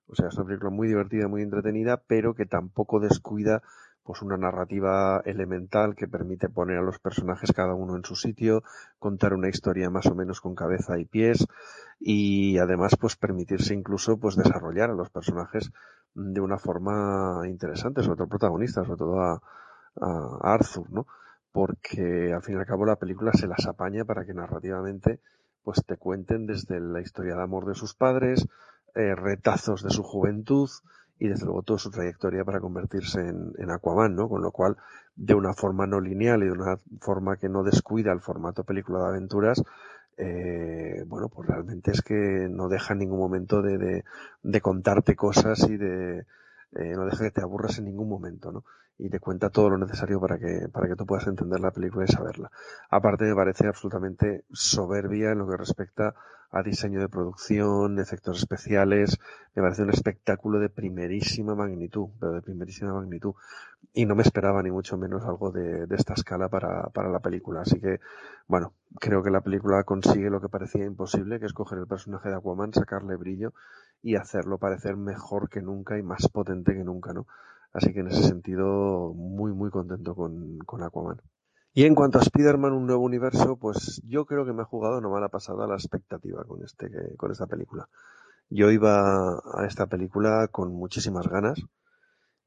[0.09, 3.62] O sea, es una película muy divertida, muy entretenida, pero que tampoco descuida
[4.07, 8.62] pues una narrativa elemental que permite poner a los personajes cada uno en su sitio,
[9.01, 11.45] contar una historia más o menos con cabeza y pies
[11.99, 15.73] y además pues permitirse incluso pues desarrollar a los personajes
[16.14, 19.42] de una forma interesante, sobre todo el protagonista, sobre todo a,
[20.42, 21.07] Arthur, ¿no?
[21.51, 25.21] Porque al fin y al cabo la película se las apaña para que narrativamente
[25.62, 28.47] pues te cuenten desde la historia de amor de sus padres,
[28.96, 30.68] eh, retazos de su juventud,
[31.18, 34.28] y desde luego toda su trayectoria para convertirse en, en, Aquaman, ¿no?
[34.28, 34.76] Con lo cual,
[35.14, 38.98] de una forma no lineal y de una forma que no descuida el formato película
[38.98, 39.62] de aventuras,
[40.18, 44.04] eh, bueno, pues realmente es que no deja en ningún momento de, de,
[44.42, 46.26] de contarte cosas y de,
[46.72, 48.64] eh, no deja que te aburras en ningún momento, ¿no?
[48.98, 52.04] Y te cuenta todo lo necesario para que, para que tú puedas entender la película
[52.06, 52.50] y saberla.
[52.90, 56.14] Aparte me parece absolutamente soberbia en lo que respecta
[56.50, 59.18] a diseño de producción, efectos especiales,
[59.54, 63.35] me parece un espectáculo de primerísima magnitud, pero de primerísima magnitud.
[63.92, 67.20] Y no me esperaba ni mucho menos algo de, de esta escala para, para la
[67.20, 67.62] película.
[67.62, 68.00] Así que,
[68.46, 72.28] bueno, creo que la película consigue lo que parecía imposible, que es coger el personaje
[72.28, 73.54] de Aquaman, sacarle brillo
[74.02, 77.26] y hacerlo parecer mejor que nunca y más potente que nunca, ¿no?
[77.72, 81.20] Así que en ese sentido, muy, muy contento con, con Aquaman.
[81.77, 84.97] Y en cuanto a Spider-Man, un nuevo universo, pues yo creo que me ha jugado
[84.97, 87.87] una mala pasada la expectativa con, este, con esta película.
[88.49, 91.61] Yo iba a esta película con muchísimas ganas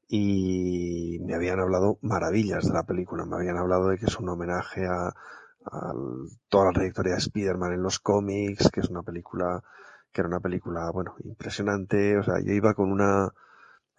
[0.08, 3.24] y me habían hablado maravillas de la película.
[3.24, 5.14] Me habían hablado de que es un homenaje a,
[6.48, 9.62] toda la trayectoria de Spider-Man en los cómics, que es una película,
[10.10, 12.18] que era una película, bueno, impresionante.
[12.18, 13.32] O sea, yo iba con una,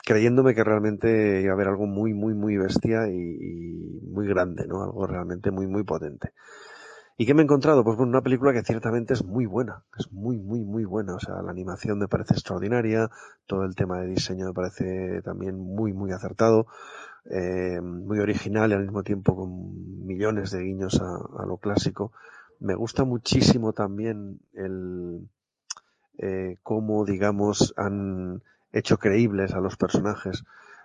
[0.04, 4.84] creyéndome que realmente iba a haber algo muy, muy, muy bestia y, muy grande, ¿no?
[4.84, 6.34] Algo realmente muy, muy potente.
[7.18, 7.84] ¿Y qué me he encontrado?
[7.84, 11.16] Pues bueno, una película que ciertamente es muy buena, es muy, muy, muy buena.
[11.16, 13.10] O sea, la animación me parece extraordinaria,
[13.46, 16.68] todo el tema de diseño me parece también muy, muy acertado,
[17.30, 22.12] eh, muy original y al mismo tiempo con millones de guiños a, lo clásico.
[22.60, 25.30] Me gusta muchísimo también el
[26.18, 30.44] eh, cómo, digamos, han hecho creíbles a los personajes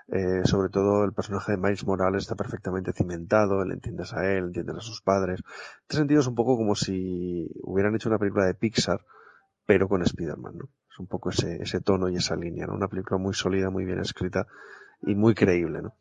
[0.09, 4.44] Eh, sobre todo el personaje de Miles Morales está perfectamente cimentado, le entiendes a él,
[4.46, 5.40] entiendes a sus padres.
[5.40, 9.01] En este sentido es un poco como si hubieran hecho una película de Pixar,
[9.66, 10.68] pero con Spider-Man, ¿no?
[10.88, 12.75] Es un poco ese, ese tono y esa línea, ¿no?
[12.75, 14.46] Una película muy sólida, muy bien escrita
[15.03, 15.94] y muy creíble, ¿no?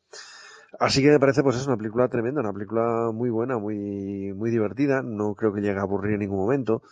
[0.79, 4.51] Así que me parece, pues es una película tremenda, una película muy buena, muy, muy
[4.51, 5.01] divertida.
[5.01, 6.83] No creo que llegue a aburrir en ningún momento.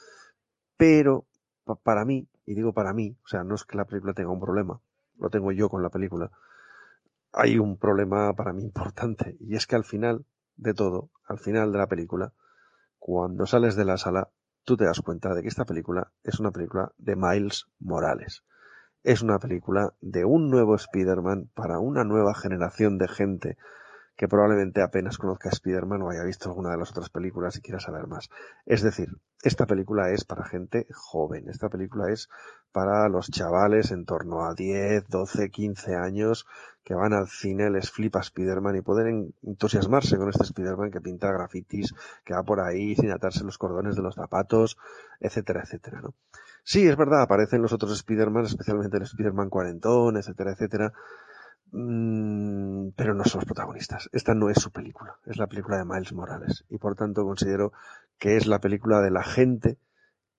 [0.78, 1.26] Pero,
[1.84, 4.40] para mí, y digo para mí, o sea, no es que la película tenga un
[4.40, 4.80] problema,
[5.18, 6.32] lo tengo yo con la película.
[7.32, 10.26] Hay un problema para mí importante, y es que al final
[10.56, 12.34] de todo, al final de la película,
[13.00, 14.30] cuando sales de la sala,
[14.64, 18.44] tú te das cuenta de que esta película es una película de Miles Morales.
[19.04, 23.58] Es una película de un nuevo Spider-Man para una nueva generación de gente
[24.16, 27.80] que probablemente apenas conozca Spider-Man o haya visto alguna de las otras películas y quiera
[27.80, 28.30] saber más.
[28.66, 29.10] Es decir,
[29.42, 32.30] esta película es para gente joven, esta película es
[32.72, 36.46] para los chavales en torno a 10, 12, 15 años
[36.84, 41.32] que van al cine, les flipa Spider-Man y pueden entusiasmarse con este Spider-Man que pinta
[41.32, 41.94] grafitis,
[42.26, 44.78] que va por ahí sin atarse los cordones de los zapatos,
[45.20, 46.14] etcétera, etcétera, ¿no?
[46.64, 50.94] Sí, es verdad, aparecen los otros Spider-Man, especialmente el Spider-Man cuarentón, etcétera, etcétera,
[51.74, 54.08] Mm, pero no son los protagonistas.
[54.14, 56.64] Esta no es su película, es la película de Miles Morales.
[56.70, 57.74] Y por tanto considero
[58.20, 59.78] que es la película de la gente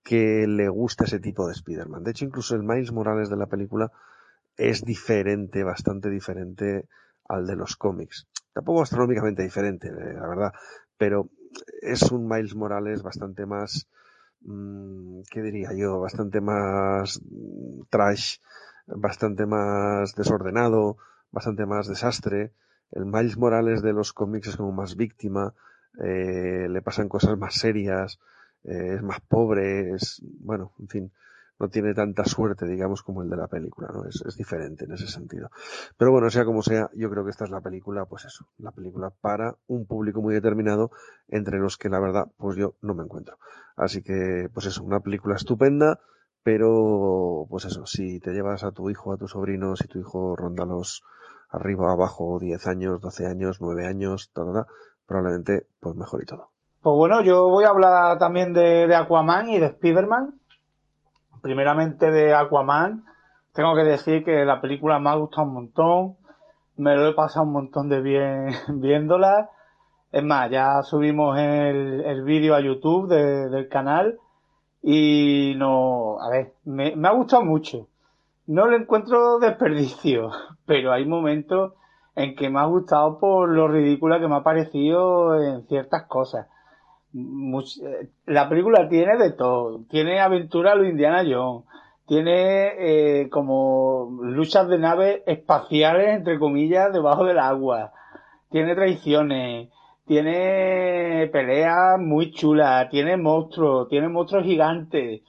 [0.04, 2.04] que le gusta ese tipo de Spider-Man.
[2.04, 3.90] De hecho, incluso el Miles Morales de la película
[4.56, 6.88] es diferente, bastante diferente
[7.28, 8.28] al de los cómics.
[8.52, 10.52] Tampoco astronómicamente diferente, eh, la verdad,
[10.96, 11.30] pero
[11.82, 13.88] es un Miles Morales bastante más,
[14.42, 15.98] mm, ¿qué diría yo?
[15.98, 18.38] Bastante más mm, trash,
[18.86, 20.98] bastante más desordenado,
[21.34, 22.52] bastante más desastre.
[22.92, 25.52] El Miles Morales de los cómics es como más víctima,
[26.02, 28.20] eh, le pasan cosas más serias,
[28.62, 31.12] eh, es más pobre, es, bueno, en fin,
[31.58, 34.04] no tiene tanta suerte, digamos, como el de la película, ¿no?
[34.06, 35.50] Es, es, diferente en ese sentido.
[35.96, 38.70] Pero bueno, sea como sea, yo creo que esta es la película, pues eso, la
[38.70, 40.92] película para un público muy determinado,
[41.28, 43.38] entre los que la verdad, pues yo no me encuentro.
[43.76, 46.00] Así que, pues eso, una película estupenda,
[46.44, 50.36] pero, pues eso, si te llevas a tu hijo, a tu sobrino, si tu hijo
[50.36, 51.02] ronda los
[51.54, 54.30] arriba, abajo, 10 años, 12 años, 9 años,
[55.06, 56.50] probablemente pues mejor y todo.
[56.82, 60.34] Pues bueno, yo voy a hablar también de, Aquaman y de Spider-Man.
[61.40, 63.04] Primeramente de Aquaman.
[63.52, 66.16] Tengo que decir que la película me ha gustado un montón.
[66.76, 68.48] Me lo he pasado un montón de bien
[68.80, 69.50] viéndola.
[70.12, 74.18] Es más, ya subimos el, el vídeo a YouTube del canal.
[74.82, 77.88] Y no, a ver, me ha gustado mucho.
[78.46, 80.30] No le encuentro desperdicio,
[80.66, 81.72] pero hay momentos
[82.14, 86.46] en que me ha gustado por lo ridícula que me ha parecido en ciertas cosas.
[87.14, 89.80] Eh, la película tiene de todo.
[89.88, 91.64] Tiene aventura a lo Indiana Jones.
[92.06, 92.72] Tiene
[93.22, 97.92] eh, como luchas de naves espaciales, entre comillas, debajo del agua.
[98.50, 99.70] Tiene traiciones.
[100.06, 102.90] Tiene peleas muy chulas.
[102.90, 103.88] Tiene monstruos.
[103.88, 105.22] Tiene monstruos gigantes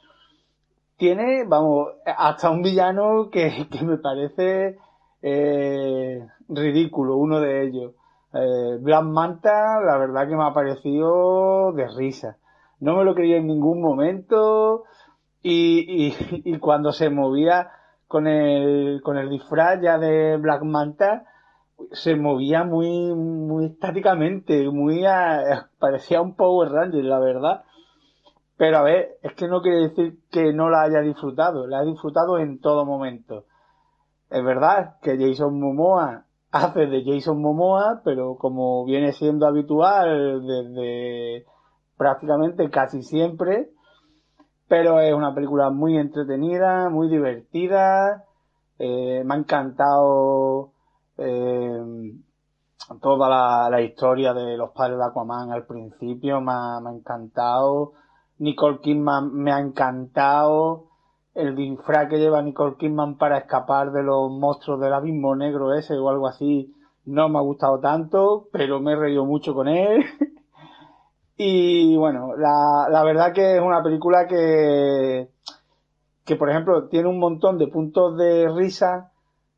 [0.97, 4.77] tiene, vamos, hasta un villano que, que me parece
[5.21, 7.93] eh, ridículo, uno de ellos.
[8.34, 12.38] Eh, Black Manta, la verdad que me ha parecido de risa.
[12.79, 14.84] No me lo creía en ningún momento
[15.41, 17.69] y, y, cuando se movía
[18.08, 21.25] con el, con el disfraz ya de Black Manta,
[21.91, 25.03] se movía muy, muy estáticamente, muy
[25.79, 27.63] parecía un Power Ranger, la verdad.
[28.57, 31.85] Pero a ver, es que no quiere decir que no la haya disfrutado, la he
[31.85, 33.45] disfrutado en todo momento.
[34.29, 41.45] Es verdad que Jason Momoa hace de Jason Momoa, pero como viene siendo habitual desde
[41.97, 43.69] prácticamente casi siempre,
[44.67, 48.23] pero es una película muy entretenida, muy divertida,
[48.79, 50.71] eh, me ha encantado
[51.17, 52.13] eh,
[53.01, 57.93] toda la, historia de los padres de Aquaman al principio, me ha encantado
[58.39, 60.88] Nicole Kidman me ha encantado.
[61.34, 65.98] El disfraz que lleva Nicole Kidman para escapar de los monstruos del abismo negro ese
[65.98, 66.74] o algo así
[67.06, 70.04] no me ha gustado tanto, pero me he reído mucho con él.
[71.38, 75.30] y bueno, la, la verdad que es una película que,
[76.25, 79.12] que por ejemplo tiene un montón de puntos de risa,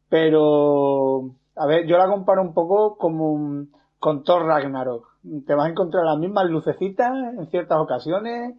[0.10, 3.66] pero a ver, yo la comparo un poco como
[4.00, 5.08] con Thor Ragnarok.
[5.46, 8.56] Te vas a encontrar las mismas lucecitas en ciertas ocasiones,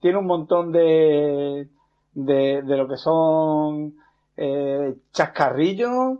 [0.00, 1.68] tiene un montón de,
[2.14, 3.94] de, lo que son
[4.36, 6.18] eh, chascarrillos,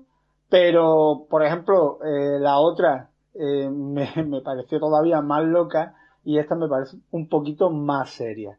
[0.48, 6.54] pero, por ejemplo, eh, la otra eh, me, me, pareció todavía más loca y esta
[6.54, 8.58] me parece un poquito más seria.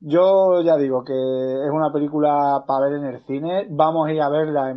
[0.00, 3.66] Yo ya digo que es una película para ver en el cine.
[3.68, 4.76] Vamos a ir a verla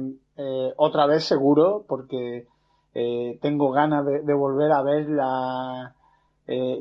[0.78, 2.48] otra vez seguro, porque
[3.40, 5.96] tengo ganas de, volver a verla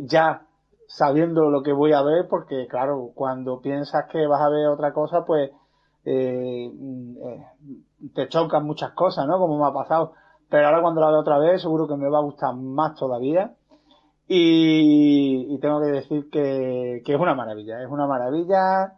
[0.06, 0.46] ya
[0.90, 4.92] sabiendo lo que voy a ver, porque claro, cuando piensas que vas a ver otra
[4.92, 5.50] cosa, pues
[6.04, 6.70] eh,
[7.24, 7.46] eh,
[8.14, 9.38] te chocan muchas cosas, ¿no?
[9.38, 10.14] Como me ha pasado.
[10.48, 13.54] Pero ahora cuando la veo otra vez, seguro que me va a gustar más todavía.
[14.26, 18.94] Y, y tengo que decir que, que, es una maravilla, es una maravilla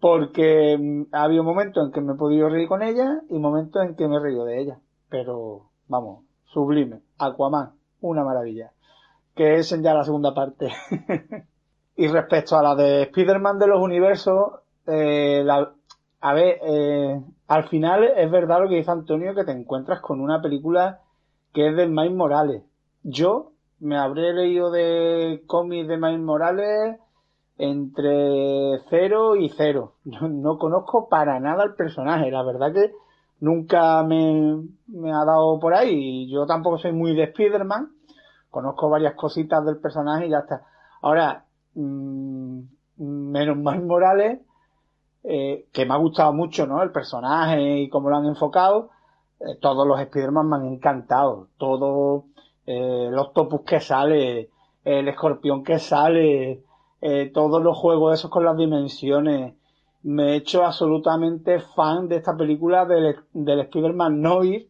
[0.00, 3.82] porque mm, ha habido momentos en que me he podido reír con ella y momentos
[3.82, 4.78] en que me he reído de ella.
[5.10, 7.00] Pero, vamos, sublime.
[7.18, 8.72] Aquaman, una maravilla.
[9.38, 10.68] Que es ya la segunda parte.
[11.96, 15.46] y respecto a la de Spider-Man de los universos, eh,
[16.20, 20.20] a ver, eh, al final es verdad lo que dice Antonio, que te encuentras con
[20.20, 21.02] una película
[21.54, 22.64] que es de Miles Morales.
[23.04, 26.98] Yo me habré leído de cómics de Miles Morales
[27.58, 29.94] entre cero y cero.
[30.02, 32.32] Yo no conozco para nada el personaje.
[32.32, 32.90] La verdad que
[33.38, 36.28] nunca me, me ha dado por ahí.
[36.28, 37.92] Yo tampoco soy muy de Spider-Man.
[38.50, 40.66] Conozco varias cositas del personaje y ya está.
[41.02, 41.44] Ahora,
[41.74, 42.60] mmm,
[42.96, 44.40] menos Miles Morales
[45.24, 46.82] eh, que me ha gustado mucho, ¿no?
[46.82, 48.90] El personaje y cómo lo han enfocado.
[49.40, 51.48] Eh, todos los Spider-Man me han encantado.
[51.58, 52.24] Todos
[52.66, 54.50] eh, los topus que sale,
[54.84, 56.64] el escorpión que sale,
[57.00, 59.54] eh, todos los juegos esos con las dimensiones.
[60.02, 64.68] Me he hecho absolutamente fan de esta película del, del Spider-Man Noir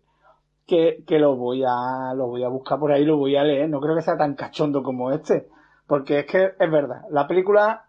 [0.69, 3.69] que, lo voy a lo voy a buscar por ahí, lo voy a leer.
[3.69, 5.49] No creo que sea tan cachondo como este.
[5.87, 7.87] Porque es que es verdad, la película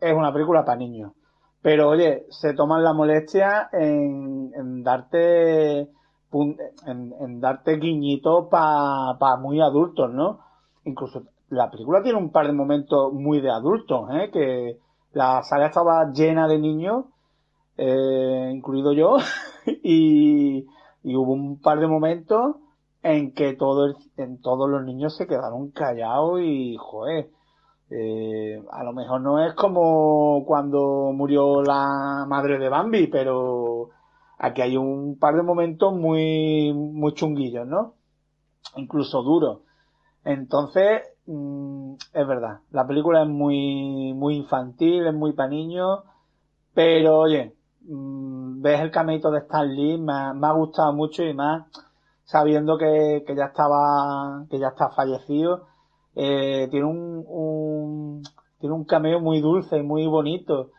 [0.00, 1.12] es una película para niños
[1.62, 6.58] pero oye, se toman la molestia en, darte en,
[7.20, 10.40] en, darte guiñitos para pa muy adultos, ¿no?
[10.84, 14.30] Incluso la película tiene un par de momentos muy de adultos, ¿eh?
[14.32, 14.78] Que
[15.12, 17.04] la sala estaba llena de niños,
[17.76, 19.18] eh, incluido yo,
[19.82, 20.66] y,
[21.02, 22.56] y, hubo un par de momentos
[23.02, 27.30] en que todo en todos los niños se quedaron callados y, joder,
[27.90, 33.90] eh, a lo mejor no es como cuando murió la madre de Bambi, pero
[34.38, 37.94] aquí hay un par de momentos muy, muy chunguillos, ¿no?
[38.76, 39.60] Incluso duros.
[40.24, 46.00] Entonces, mmm, es verdad, la película es muy, muy infantil, es muy para niños,
[46.74, 47.54] pero oye,
[47.90, 51.66] mmm, ves el cameito de Stan Lee, me ha, gustado mucho y más
[52.24, 55.70] sabiendo que, que ya estaba, que ya está fallecido
[56.14, 58.22] eh, tiene un,
[58.58, 60.70] tiene un cameo muy dulce, muy bonito.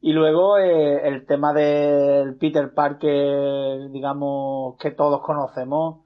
[0.00, 6.00] Y luego eh, el tema del Peter Parker, digamos, que todos conocemos,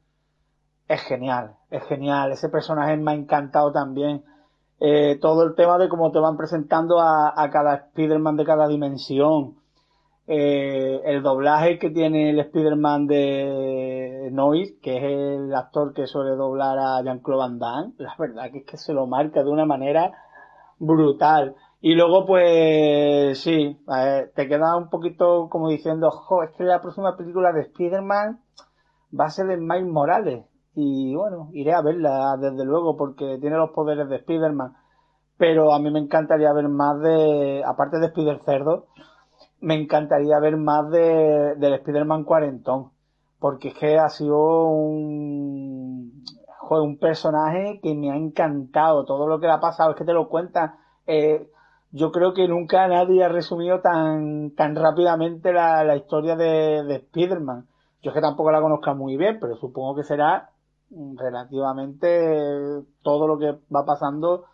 [0.89, 2.33] es genial, es genial.
[2.33, 4.25] Ese personaje me ha encantado también.
[4.81, 8.69] Eh, todo el tema de cómo te van presentando a, a cada Spider-Man de cada
[8.69, 9.58] dimensión.
[10.31, 16.37] Eh, el doblaje que tiene el Spider-Man de Noise, que es el actor que suele
[16.37, 19.65] doblar a Jean-Claude Van Damme, la verdad que es que se lo marca de una
[19.65, 20.13] manera
[20.79, 21.57] brutal.
[21.81, 23.81] Y luego, pues, sí,
[24.35, 28.39] te queda un poquito como diciendo, jo, es que la próxima película de Spider-Man
[29.19, 30.45] va a ser de Miles Morales.
[30.75, 34.75] Y bueno, iré a verla, desde luego, porque tiene los poderes de Spider-Man.
[35.39, 38.89] Pero a mí me encantaría ver más de, aparte de Spider-Cerdo,
[39.61, 42.91] me encantaría ver más de, del Spider-Man cuarentón,
[43.39, 46.25] porque es que ha sido un,
[46.71, 50.13] un personaje que me ha encantado, todo lo que le ha pasado, es que te
[50.13, 51.49] lo cuenta, eh,
[51.91, 56.97] yo creo que nunca nadie ha resumido tan, tan rápidamente la, la historia de, de
[56.97, 57.67] Spider-Man.
[58.03, 60.51] Yo es que tampoco la conozco muy bien, pero supongo que será
[60.91, 64.45] relativamente todo lo que va pasando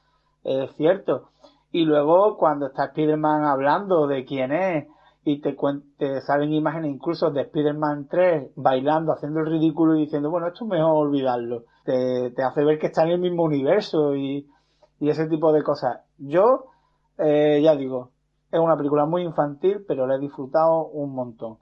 [0.45, 1.31] es cierto.
[1.73, 4.87] Y luego cuando está Spider-Man hablando de quién es,
[5.25, 5.57] y te,
[5.97, 10.65] te salen imágenes incluso de Spider-Man 3 bailando, haciendo el ridículo y diciendo, bueno, esto
[10.65, 11.65] es mejor olvidarlo.
[11.85, 14.47] Te, te hace ver que está en el mismo universo y,
[15.01, 16.01] y ese tipo de cosas.
[16.19, 16.67] Yo,
[17.17, 18.11] eh, ya digo,
[18.53, 21.57] es una película muy infantil, pero la he disfrutado un montón.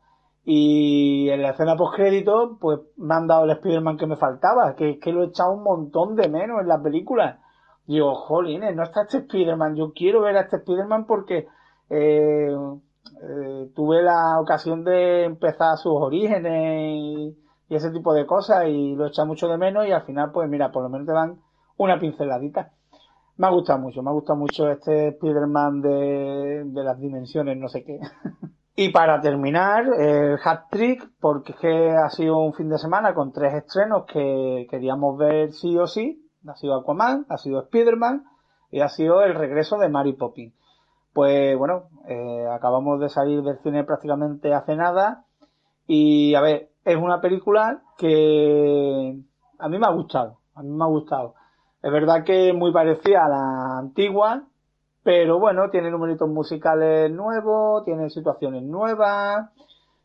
[0.44, 4.74] Y en la escena post crédito, pues me han dado el Spider-Man que me faltaba,
[4.74, 7.38] que es que lo he echado un montón de menos en la película.
[7.86, 11.46] Digo, jolines, no está este Spider-Man, yo quiero ver a este Spider-Man porque
[11.90, 12.56] eh,
[13.22, 17.38] eh, tuve la ocasión de empezar sus orígenes y,
[17.68, 20.70] ese tipo de cosas y lo echa mucho de menos y al final pues mira,
[20.70, 21.40] por lo menos te dan
[21.78, 22.70] una pinceladita.
[23.38, 27.68] Me ha gustado mucho, me ha gustado mucho este Spider-Man de, de las dimensiones, no
[27.68, 27.98] sé qué.
[28.76, 33.14] y para terminar, el hat trick, porque es que ha sido un fin de semana
[33.14, 36.28] con tres estrenos que queríamos ver sí o sí.
[36.46, 38.26] Ha sido Aquaman, ha sido Spider-Man
[38.70, 40.52] y ha sido el regreso de Mary Poppins.
[41.12, 45.26] Pues bueno, eh, acabamos de salir del cine prácticamente hace nada
[45.86, 49.18] Y a ver, es una película que
[49.58, 51.34] a mí me ha gustado, a mí me ha gustado.
[51.82, 54.44] Es verdad que es muy parecida a la antigua,
[55.02, 59.50] pero bueno, tiene numeritos musicales nuevos, tiene situaciones nuevas,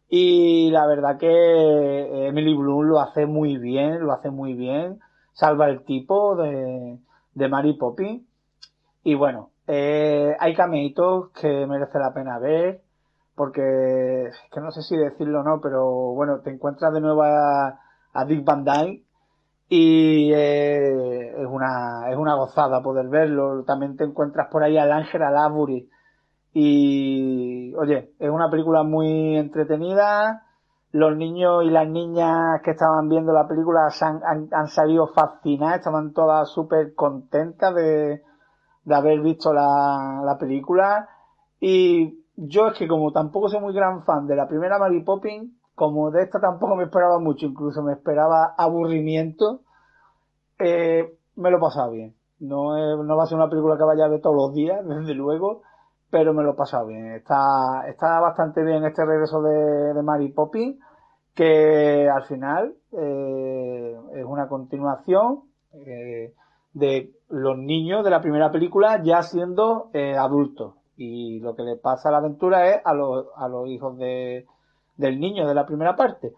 [0.09, 4.99] y la verdad que Emily Bloom lo hace muy bien, lo hace muy bien,
[5.33, 6.97] salva el tipo de,
[7.33, 8.23] de Mary Poppins.
[9.03, 12.81] Y bueno, eh, hay cameitos que merece la pena ver,
[13.35, 17.79] porque que no sé si decirlo o no, pero bueno, te encuentras de nuevo a,
[18.25, 19.03] Dick Van Dyke
[19.69, 23.63] y eh, es una es una gozada poder verlo.
[23.65, 25.89] También te encuentras por ahí al Ángela Labury
[26.53, 30.43] y, oye, es una película muy entretenida.
[30.91, 36.13] Los niños y las niñas que estaban viendo la película han, han, salido fascinadas, estaban
[36.13, 38.23] todas súper contentas de,
[38.87, 41.09] de haber visto la, la película.
[41.59, 45.51] Y yo es que como tampoco soy muy gran fan de la primera Mary Poppins,
[45.75, 49.59] como de esta tampoco me esperaba mucho, incluso me esperaba aburrimiento,
[50.57, 52.15] eh, me lo he pasado bien.
[52.39, 55.13] No, no va a ser una película que vaya a ver todos los días, desde
[55.13, 55.63] luego,
[56.09, 57.07] pero me lo he pasado bien.
[57.11, 60.79] Está, está bastante bien este regreso de, de Mary Poppins,
[61.35, 65.41] que al final eh, es una continuación
[65.73, 66.33] eh,
[66.73, 70.75] de los niños de la primera película ya siendo eh, adultos.
[70.95, 74.45] Y lo que le pasa a la aventura es a los, a los hijos de,
[74.95, 76.33] del niño de la primera parte.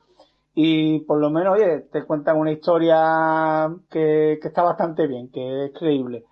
[0.54, 5.66] Y por lo menos, oye, te cuentan una historia que, que está bastante bien, que
[5.66, 6.26] es creíble.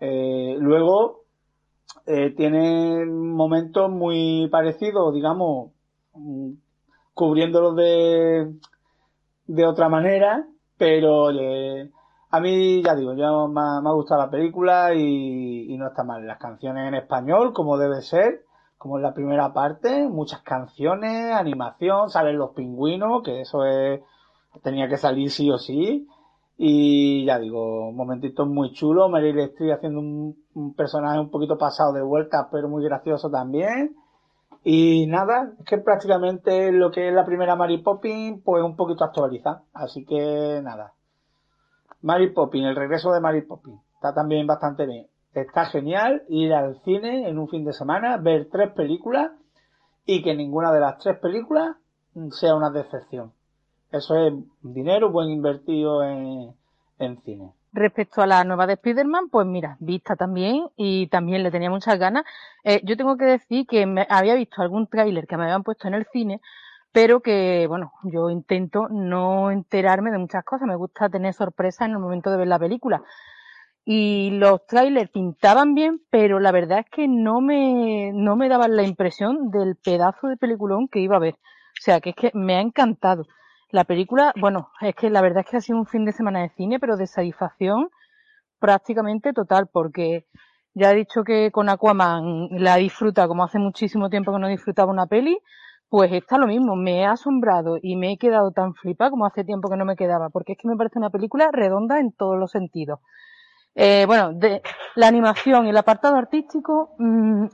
[0.00, 1.24] Eh, luego,
[2.06, 5.70] eh, tiene momentos muy parecidos, digamos,
[6.12, 6.50] mm,
[7.14, 8.52] cubriéndolos de,
[9.46, 11.30] de otra manera, pero
[12.34, 16.26] a mí, ya digo, ya me ha, gustado la película y, no está mal.
[16.26, 18.44] Las canciones en español, como debe ser,
[18.76, 24.00] como en la primera parte, muchas canciones, animación, salen los pingüinos, que eso es,
[24.64, 26.08] tenía que salir sí o sí.
[26.56, 29.08] Y ya digo, momentitos muy chulos.
[29.10, 33.94] Meryl Streep haciendo un, personaje un poquito pasado de vuelta, pero muy gracioso también.
[34.64, 39.04] Y nada, es que prácticamente lo que es la primera Mary Poppins, pues un poquito
[39.04, 39.62] actualizada.
[39.72, 40.94] Así que nada.
[42.04, 43.80] Mary Poppins, el regreso de Mary Poppins.
[43.94, 45.06] Está también bastante bien.
[45.32, 49.32] Está genial ir al cine en un fin de semana, ver tres películas
[50.04, 51.76] y que ninguna de las tres películas
[52.32, 53.32] sea una decepción.
[53.90, 56.54] Eso es dinero buen invertido en,
[57.24, 57.52] cine.
[57.72, 61.98] Respecto a la nueva de Spider-Man, pues mira, vista también y también le tenía muchas
[61.98, 62.24] ganas.
[62.64, 65.88] Eh, yo tengo que decir que me había visto algún tráiler que me habían puesto
[65.88, 66.42] en el cine,
[66.94, 70.68] pero que, bueno, yo intento no enterarme de muchas cosas.
[70.68, 73.02] Me gusta tener sorpresa en el momento de ver la película.
[73.84, 78.76] Y los trailers pintaban bien, pero la verdad es que no me, no me daban
[78.76, 81.34] la impresión del pedazo de peliculón que iba a ver.
[81.34, 83.26] O sea, que es que me ha encantado.
[83.72, 86.42] La película, bueno, es que la verdad es que ha sido un fin de semana
[86.42, 87.90] de cine, pero de satisfacción
[88.60, 90.26] prácticamente total, porque
[90.74, 94.92] ya he dicho que con Aquaman la disfruta como hace muchísimo tiempo que no disfrutaba
[94.92, 95.40] una peli,
[95.94, 99.44] pues está lo mismo, me he asombrado y me he quedado tan flipa como hace
[99.44, 102.36] tiempo que no me quedaba, porque es que me parece una película redonda en todos
[102.36, 102.98] los sentidos.
[103.76, 104.60] Eh, bueno, de
[104.96, 107.44] la animación y el apartado artístico mmm,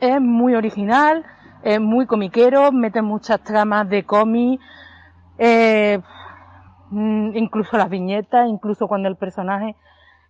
[0.00, 1.26] es muy original,
[1.62, 4.58] es muy comiquero, mete muchas tramas de cómic,
[5.36, 6.00] eh,
[6.88, 9.76] mm, incluso las viñetas, incluso cuando el personaje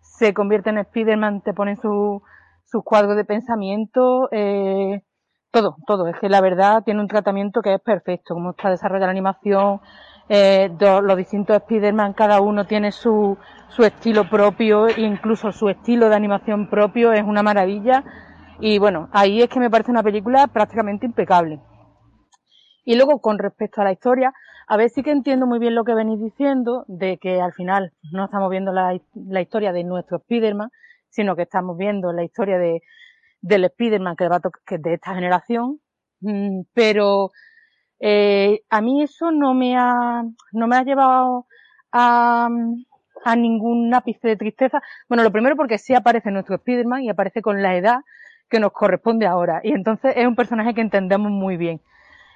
[0.00, 5.00] se convierte en Spider-Man, te ponen sus cuadros de pensamiento, eh,
[5.50, 6.08] todo, todo.
[6.08, 9.80] Es que la verdad tiene un tratamiento que es perfecto, como está desarrollada la animación,
[10.28, 13.38] eh, los distintos Spider-Man, cada uno tiene su,
[13.78, 18.04] estilo propio, e incluso su estilo de animación propio, es una maravilla.
[18.58, 21.60] Y bueno, ahí es que me parece una película prácticamente impecable.
[22.84, 24.32] Y luego, con respecto a la historia,
[24.68, 27.92] a ver, sí que entiendo muy bien lo que venís diciendo, de que al final
[28.12, 28.94] no estamos viendo la,
[29.40, 30.70] historia de nuestro Spiderman,
[31.08, 32.82] sino que estamos viendo la historia de,
[33.46, 34.28] del Spiderman que,
[34.66, 35.80] que de esta generación,
[36.20, 37.30] mm, pero
[38.00, 40.22] eh, a mí eso no me ha,
[40.52, 41.46] no me ha llevado
[41.92, 42.48] a,
[43.24, 44.82] a ningún ápice de tristeza.
[45.08, 48.00] Bueno, lo primero porque sí aparece nuestro Spiderman y aparece con la edad
[48.50, 49.60] que nos corresponde ahora.
[49.62, 51.80] Y entonces es un personaje que entendemos muy bien.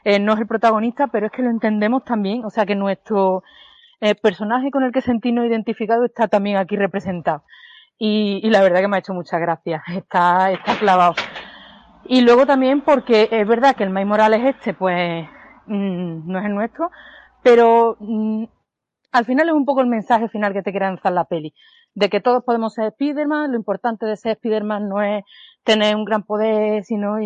[0.04, 3.42] Eh, no es el protagonista, pero es que lo entendemos también, o sea que nuestro
[4.00, 7.42] eh, personaje con el que sentimos identificado está también aquí representado.
[8.02, 11.14] Y, la verdad que me ha hecho muchas gracias, está, está clavado.
[12.06, 15.28] Y luego también porque es verdad que el May Morales este, pues,
[15.66, 16.90] mm, no es el nuestro,
[17.42, 18.44] pero mm,
[19.12, 21.54] al final es un poco el mensaje final que te quiere lanzar la peli.
[21.94, 25.22] De que todos podemos ser Spiderman, lo importante de ser Spiderman no es
[25.64, 27.16] tener un gran poder, sino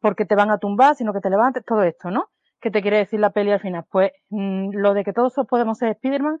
[0.00, 2.28] porque te van a tumbar, sino que te levantes, todo esto, ¿no?
[2.64, 3.84] qué te quiere decir la peli al final.
[3.90, 6.38] Pues mm, lo de que todos podemos ser Spider-Man,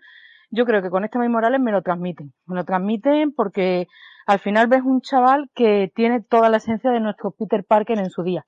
[0.50, 2.32] yo creo que con este Miles Morales me lo transmiten.
[2.46, 3.86] Me lo transmiten porque
[4.26, 8.10] al final ves un chaval que tiene toda la esencia de nuestro Peter Parker en
[8.10, 8.44] su día.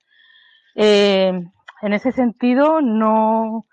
[0.75, 1.33] Eh,
[1.83, 3.67] en ese sentido, no,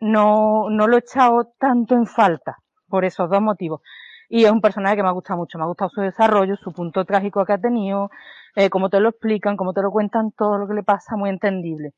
[0.00, 3.80] no, no lo he echado tanto en falta por esos dos motivos.
[4.28, 6.72] Y es un personaje que me ha gustado mucho, me ha gustado su desarrollo, su
[6.72, 8.10] punto trágico que ha tenido,
[8.56, 11.30] eh, cómo te lo explican, cómo te lo cuentan, todo lo que le pasa, muy
[11.30, 11.92] entendible.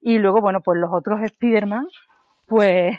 [0.00, 1.86] Y luego, bueno, pues los otros Spider-Man,
[2.46, 2.98] pues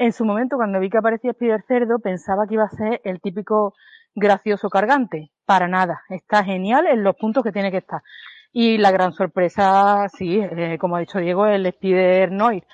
[0.00, 3.20] en su momento cuando vi que aparecía Spider Cerdo pensaba que iba a ser el
[3.20, 3.74] típico
[4.14, 5.30] gracioso cargante.
[5.44, 6.02] Para nada.
[6.08, 8.00] Está genial en los puntos que tiene que estar.
[8.50, 12.66] Y la gran sorpresa, sí, eh, como ha dicho Diego, el Spider Noir.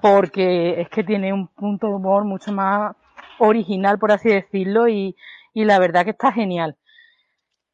[0.00, 2.96] Porque es que tiene un punto de humor mucho más
[3.38, 5.14] original, por así decirlo, y,
[5.52, 6.78] y la verdad que está genial.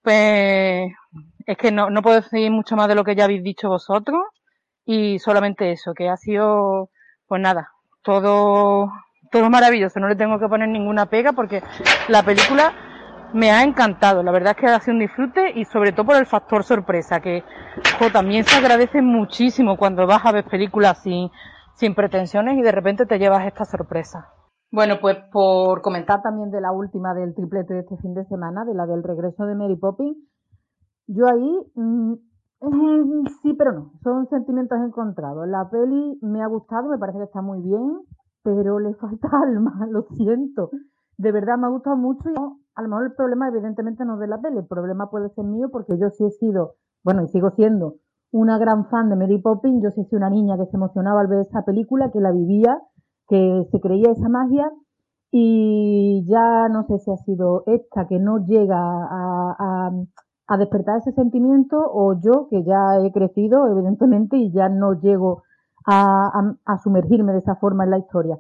[0.03, 0.93] Pues
[1.47, 4.21] es que no, no puedo decir mucho más de lo que ya habéis dicho vosotros
[4.85, 6.91] y solamente eso, que ha sido,
[7.29, 7.71] pues nada,
[8.09, 8.91] todo,
[9.31, 11.63] todo maravilloso, no le tengo que poner ninguna pega porque
[12.09, 12.73] la película
[13.35, 16.17] me ha encantado, la verdad es que ha sido un disfrute y sobre todo por
[16.17, 17.45] el factor sorpresa, que
[18.11, 21.29] también se agradece muchísimo cuando vas a ver películas sin,
[21.75, 24.33] sin pretensiones y de repente te llevas esta sorpresa.
[24.73, 28.65] Bueno, pues por comentar también de la última del triplete de este fin de semana,
[28.65, 30.17] de la del regreso de Mary Poppins,
[31.09, 32.15] yo ahí mm,
[33.43, 35.47] sí, pero no, son sentimientos encontrados.
[35.49, 38.01] La peli me ha gustado, me parece que está muy bien,
[38.43, 40.71] pero le falta alma, lo siento.
[41.17, 42.35] De verdad me ha gustado mucho y
[42.75, 45.45] a lo mejor el problema evidentemente no es de la peli, el problema puede ser
[45.45, 47.97] mío porque yo sí he sido, bueno, y sigo siendo
[48.31, 51.27] una gran fan de Mary Poppins, yo sí soy una niña que se emocionaba al
[51.27, 52.81] ver esa película, que la vivía
[53.29, 54.73] que se creía esa magia
[55.31, 59.91] y ya no sé si ha sido esta que no llega a, a,
[60.57, 65.43] despertar ese sentimiento o yo que ya he crecido evidentemente y ya no llego
[65.87, 68.39] a, a, sumergirme de esa forma en la historia.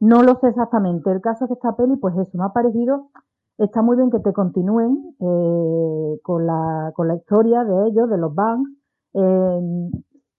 [0.00, 1.10] No lo sé exactamente.
[1.10, 3.10] El caso es que esta peli, pues eso, me ha parecido,
[3.58, 8.18] está muy bien que te continúen eh, con, la, con la historia de ellos, de
[8.18, 8.70] los Banks.
[9.14, 9.90] Eh,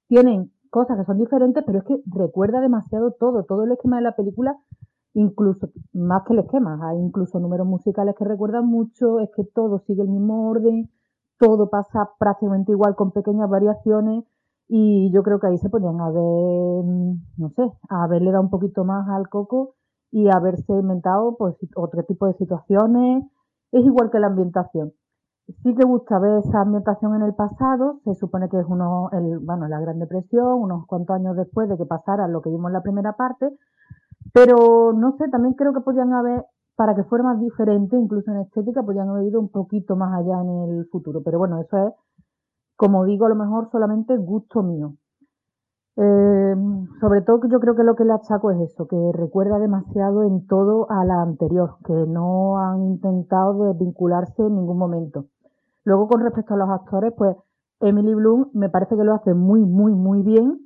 [0.07, 4.03] tienen cosas que son diferentes, pero es que recuerda demasiado todo, todo el esquema de
[4.03, 4.57] la película,
[5.13, 9.79] incluso más que el esquema, hay incluso números musicales que recuerdan mucho, es que todo
[9.79, 10.89] sigue el mismo orden,
[11.39, 14.23] todo pasa prácticamente igual con pequeñas variaciones
[14.67, 16.83] y yo creo que ahí se podían haber,
[17.37, 19.75] no sé, haberle dado un poquito más al coco
[20.11, 23.23] y haberse inventado pues otro tipo de situaciones,
[23.71, 24.93] es igual que la ambientación.
[25.63, 29.39] Sí que gusta ver esa ambientación en el pasado, se supone que es uno, el,
[29.39, 32.73] bueno, la Gran Depresión, unos cuantos años después de que pasara lo que vimos en
[32.73, 33.49] la primera parte,
[34.33, 36.45] pero no sé, también creo que podían haber,
[36.77, 40.39] para que fuera más diferente, incluso en estética, podían haber ido un poquito más allá
[40.41, 41.93] en el futuro, pero bueno, eso es,
[42.75, 44.93] como digo, a lo mejor solamente gusto mío.
[45.95, 46.55] Eh,
[47.01, 50.45] sobre todo yo creo que lo que le achaco es eso, que recuerda demasiado en
[50.45, 55.25] todo a la anterior, que no han intentado desvincularse en ningún momento.
[55.83, 57.35] Luego, con respecto a los actores, pues
[57.79, 60.59] Emily Bloom me parece que lo hace muy, muy, muy bien.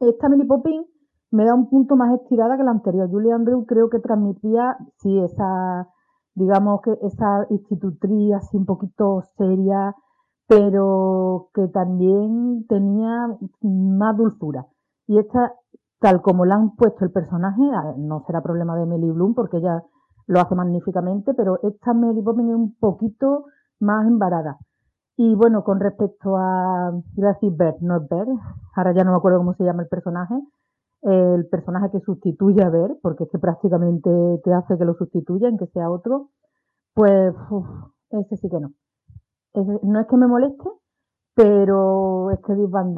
[0.00, 0.86] Esta Emily Poppins
[1.32, 3.10] me da un punto más estirada que la anterior.
[3.10, 5.88] Julie Andrew creo que transmitía, sí, esa,
[6.34, 9.96] digamos que esa institutriz así un poquito seria,
[10.46, 13.28] pero que también tenía
[13.62, 14.66] más dulzura.
[15.06, 15.54] Y esta,
[16.00, 17.62] tal como la han puesto el personaje,
[17.96, 19.82] no será problema de Emily Bloom porque ella
[20.26, 23.46] lo hace magníficamente, pero esta Mary Poppins es un poquito
[23.80, 24.58] más embarada.
[25.16, 28.28] Y bueno, con respecto a, iba a decir Bert, no es Bert,
[28.76, 30.34] ahora ya no me acuerdo cómo se llama el personaje,
[31.02, 34.10] el personaje que sustituye a Bert, porque es prácticamente
[34.44, 36.30] te hace que lo sustituyan, que sea otro,
[36.94, 37.34] pues
[38.10, 38.72] ese sí que no.
[39.82, 40.68] no es que me moleste,
[41.34, 42.94] pero es que Dick Van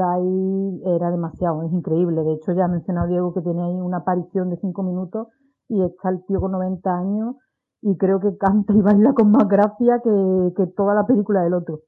[0.84, 2.22] era demasiado, es increíble.
[2.24, 5.28] De hecho, ya ha mencionado Diego que tiene ahí una aparición de cinco minutos
[5.68, 7.36] y está el tío con 90 años
[7.80, 11.55] y creo que canta y baila con más gracia que, que toda la película del
[11.55, 11.80] otro.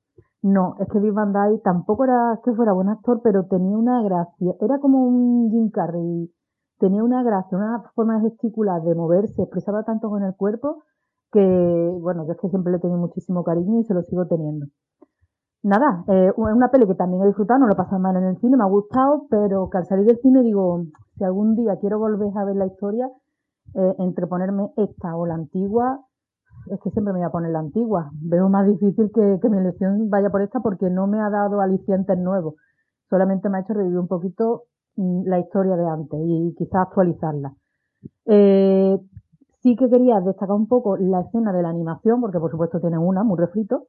[0.46, 4.00] No, es que Dick Van Dyke tampoco era que fuera buen actor, pero tenía una
[4.02, 4.54] gracia.
[4.60, 6.30] Era como un Jim Carrey.
[6.78, 10.84] Tenía una gracia, una forma de gesticular, de moverse, expresaba tanto con el cuerpo
[11.32, 14.28] que, bueno, yo es que siempre le he tenido muchísimo cariño y se lo sigo
[14.28, 14.66] teniendo.
[15.64, 18.24] Nada, eh, es una peli que también he disfrutado, no lo he pasado mal en
[18.24, 20.84] el cine, me ha gustado, pero que al salir del cine digo,
[21.16, 23.10] si algún día quiero volver a ver la historia,
[23.74, 26.05] eh, entre ponerme esta o la antigua,
[26.70, 28.10] es que siempre me voy a poner la antigua.
[28.12, 32.18] Veo más difícil que, mi elección vaya por esta porque no me ha dado alicientes
[32.18, 32.54] nuevos.
[33.08, 34.64] Solamente me ha hecho revivir un poquito
[34.96, 37.54] mm, la historia de antes y quizás actualizarla.
[38.26, 38.98] Eh,
[39.62, 42.98] sí que quería destacar un poco la escena de la animación, porque por supuesto tiene
[42.98, 43.86] una, muy refrito,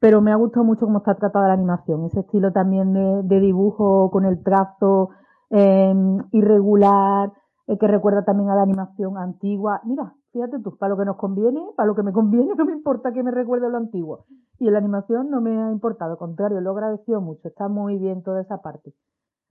[0.00, 3.40] pero me ha gustado mucho cómo está tratada la animación, ese estilo también de, de
[3.40, 5.10] dibujo con el trazo
[5.50, 7.32] em, irregular,
[7.68, 9.80] eh, que recuerda también a la animación antigua.
[9.84, 12.72] Mira, fíjate tú, para lo que nos conviene, para lo que me conviene, no me
[12.72, 14.26] importa que me recuerde lo antiguo.
[14.58, 17.68] Y en la animación no me ha importado, al contrario, lo he agradecido mucho, está
[17.68, 18.92] muy bien toda esa parte.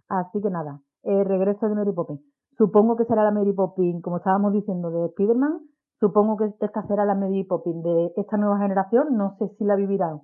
[0.10, 2.22] Así que nada, eh, regreso de Mary Poppins.
[2.58, 5.62] Supongo que será la Mary Poppins, como estábamos diciendo, de Spider-Man.
[6.00, 9.16] Supongo que esta será la Mary Poppins de esta nueva generación.
[9.16, 10.22] No sé si la vivirán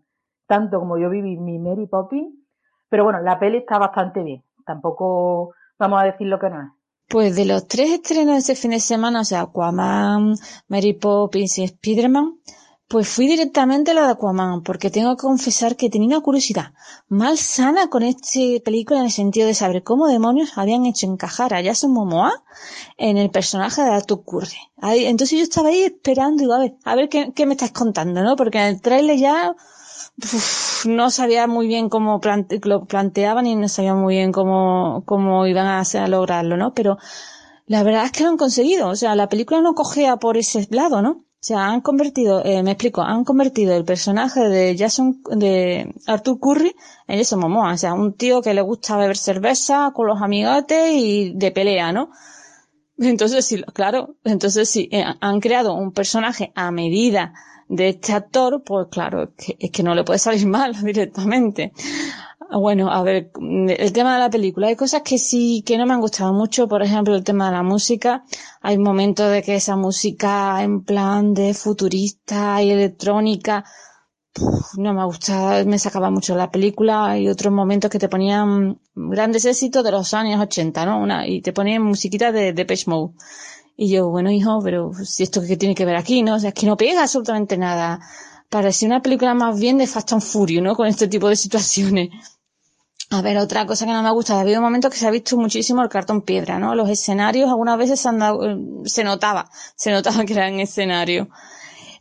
[0.48, 2.34] tanto como yo viví mi Mary Poppins.
[2.90, 4.44] Pero bueno, la peli está bastante bien.
[4.66, 6.70] Tampoco vamos a decir lo que no es.
[7.08, 10.36] Pues de los tres estrenos de ese fin de semana, o sea, Aquaman,
[10.68, 12.40] Mary Poppins y Spider-Man,
[12.90, 16.74] pues fui directamente a la de Aquaman, porque tengo que confesar que tenía una curiosidad
[17.10, 21.54] mal sana con esta película en el sentido de saber cómo demonios habían hecho encajar
[21.54, 22.44] a Jason Momoa
[22.98, 24.58] en el personaje de Arthur Curry.
[24.82, 28.36] entonces yo estaba ahí esperando, digo, a ver, a ver qué, me estás contando, ¿no?
[28.36, 29.56] Porque en el trailer ya
[30.86, 32.20] no sabía muy bien cómo
[32.64, 36.74] lo planteaban y no sabía muy bien cómo, cómo iban a, hacer, lograrlo, ¿no?
[36.74, 36.98] Pero
[37.68, 38.90] la verdad es que lo han conseguido.
[38.90, 41.12] O sea, la película no cogea por ese lado, ¿no?
[41.12, 46.40] O sea, han convertido, eh, me explico, han convertido el personaje de Jason, de Arthur
[46.40, 46.76] Curry
[47.08, 47.74] en Jason Momoa.
[47.74, 51.92] O sea, un tío que le gusta beber cerveza con los amigotes y de pelea,
[51.92, 52.10] ¿no?
[52.98, 57.34] Entonces sí, claro, entonces sí, eh, han creado un personaje a medida
[57.70, 61.74] de este actor, pues claro, que, es que no le puede salir mal directamente.
[62.50, 64.68] Bueno, a ver, el tema de la película.
[64.68, 66.68] Hay cosas que sí, que no me han gustado mucho.
[66.68, 68.24] Por ejemplo, el tema de la música.
[68.62, 73.66] Hay momentos de que esa música en plan de futurista y electrónica,
[74.78, 77.08] no me ha gustado, me sacaba mucho la película.
[77.08, 81.00] Hay otros momentos que te ponían grandes éxitos de los años 80, ¿no?
[81.00, 83.14] Una, y te ponían musiquita de, de Mode.
[83.80, 86.36] Y yo, bueno, hijo, pero si esto que tiene que ver aquí, ¿no?
[86.36, 88.00] O sea, es que no pega absolutamente nada.
[88.50, 90.76] Parece una película más bien de Fast and Furious, ¿no?
[90.76, 92.10] Con este tipo de situaciones.
[93.12, 95.12] A ver, otra cosa que no me ha gustado, ha habido momentos que se ha
[95.12, 96.74] visto muchísimo el cartón piedra, ¿no?
[96.76, 101.28] Los escenarios algunas veces se, han dado, eh, se notaba, se notaba que eran escenarios.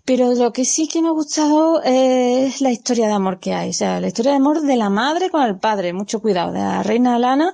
[0.06, 3.70] Pero lo que sí que me ha gustado es la historia de amor que hay.
[3.70, 5.92] O sea, la historia de amor de la madre con el padre.
[5.92, 6.52] Mucho cuidado.
[6.52, 7.52] De la reina Lana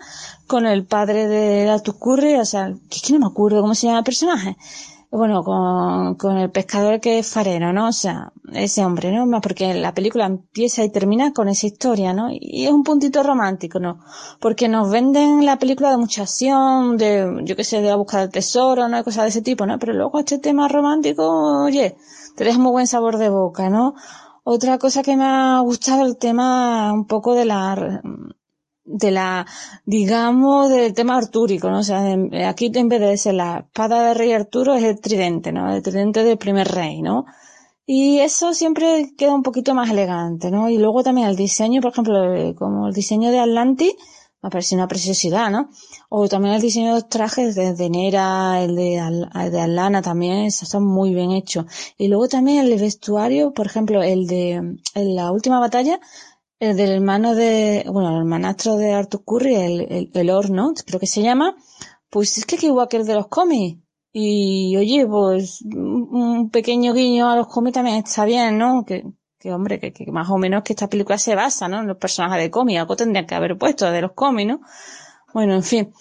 [0.53, 2.34] con el padre de la Tucurri.
[2.34, 4.57] O sea, que es que no me acuerdo cómo se llama el personaje
[5.11, 7.88] bueno, con, con el pescador que es farero, ¿no?
[7.88, 9.40] O sea, ese hombre, ¿no?
[9.42, 12.28] Porque la película empieza y termina con esa historia, ¿no?
[12.30, 13.98] Y es un puntito romántico, ¿no?
[14.40, 18.22] Porque nos venden la película de mucha acción, de, yo qué sé, de la búsqueda
[18.22, 19.05] del tesoro, ¿no?
[19.05, 19.78] Cosas de ese tipo, ¿no?
[19.78, 21.94] Pero luego este tema romántico, oye,
[22.34, 23.94] te deja muy buen sabor de boca, ¿no?
[24.44, 28.00] Otra cosa que me ha gustado el tema un poco de la
[28.85, 29.47] de la,
[29.85, 31.78] digamos, del tema artúrico, ¿no?
[31.78, 32.03] O sea,
[32.49, 35.72] aquí en vez de ser la espada de rey Arturo es el tridente, ¿no?
[35.74, 37.26] El tridente del primer rey, ¿no?
[37.87, 40.68] Y eso siempre queda un poquito más elegante, ¿no?
[40.70, 43.95] Y luego también el diseño, por ejemplo, como el diseño de Atlantis,
[44.43, 45.68] me parece una preciosidad, ¿no?
[46.09, 50.47] O también el diseño de los trajes de, Nera, el de, el de Alana también,
[50.47, 51.66] están muy bien hechos.
[51.97, 56.01] Y luego también el vestuario, por ejemplo, el de la última batalla,
[56.62, 61.00] el del hermano de, bueno, el hermanastro de Arthur Curry, el, el, el Orno, creo
[61.00, 61.56] que se llama,
[62.08, 63.80] pues es que es igual que el de los cómics.
[64.12, 68.84] Y oye, pues un pequeño guiño a los cómics también está bien, ¿no?
[68.84, 69.02] Que,
[69.40, 71.80] que hombre, que, que, más o menos que esta película se basa, ¿no?
[71.80, 74.60] En los personajes de cómics, algo tendrían que haber puesto de los cómics, ¿no?
[75.34, 75.92] Bueno, en fin.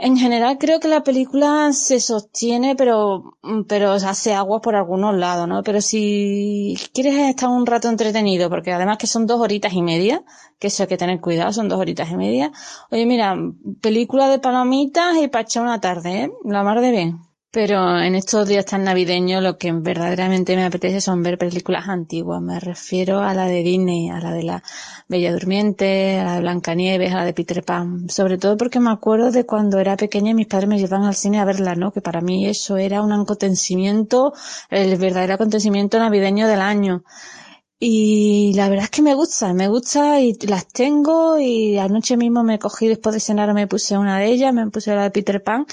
[0.00, 3.36] En general creo que la película se sostiene, pero,
[3.68, 5.64] pero hace agua por algunos lados, ¿no?
[5.64, 10.22] Pero si quieres estar un rato entretenido, porque además que son dos horitas y media,
[10.60, 12.52] que eso hay que tener cuidado, son dos horitas y media.
[12.92, 13.36] Oye, mira,
[13.80, 16.32] película de palomitas y para echar una tarde, ¿eh?
[16.44, 17.27] La mar de bien.
[17.50, 22.42] Pero en estos días tan navideños lo que verdaderamente me apetece son ver películas antiguas.
[22.42, 24.62] Me refiero a la de Disney, a la de la
[25.08, 28.10] Bella Durmiente, a la de Blancanieves, a la de Peter Pan.
[28.10, 31.14] Sobre todo porque me acuerdo de cuando era pequeña y mis padres me llevaban al
[31.14, 31.90] cine a verla, ¿no?
[31.90, 34.34] Que para mí eso era un acontecimiento,
[34.68, 37.02] el verdadero acontecimiento navideño del año.
[37.80, 42.42] Y la verdad es que me gusta, me gusta y las tengo y anoche mismo
[42.42, 45.42] me cogí después de cenar me puse una de ellas, me puse la de Peter
[45.42, 45.64] Pan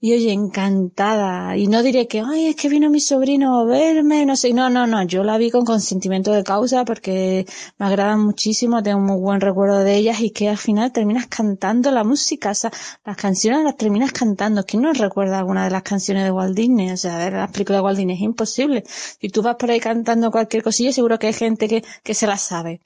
[0.00, 1.56] y oye, encantada.
[1.56, 4.52] Y no diré que, ay, es que vino mi sobrino a verme, no sé.
[4.52, 5.02] No, no, no.
[5.04, 7.46] Yo la vi con consentimiento de causa porque
[7.78, 11.26] me agradan muchísimo, tengo un muy buen recuerdo de ellas y que al final terminas
[11.26, 12.50] cantando la música.
[12.50, 12.70] O sea,
[13.04, 14.64] las canciones las terminas cantando.
[14.64, 16.90] ¿Quién no recuerda alguna de las canciones de Walt Disney?
[16.90, 18.84] O sea, ver las películas de Walt Disney es imposible.
[18.86, 22.26] Si tú vas por ahí cantando cualquier cosilla, seguro que hay gente que, que se
[22.26, 22.80] la sabe.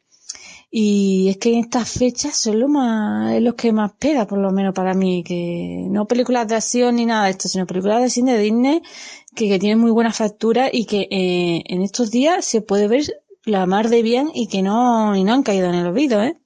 [0.75, 4.39] Y es que en estas fechas son lo más, es lo que más pega, por
[4.39, 8.01] lo menos para mí, que no películas de acción ni nada de esto, sino películas
[8.01, 8.83] de cine de Disney
[9.37, 13.03] que, que tienen muy buena factura y que eh, en estos días se puede ver
[13.45, 16.39] la mar de bien y que no, y no han caído en el olvido, ¿eh?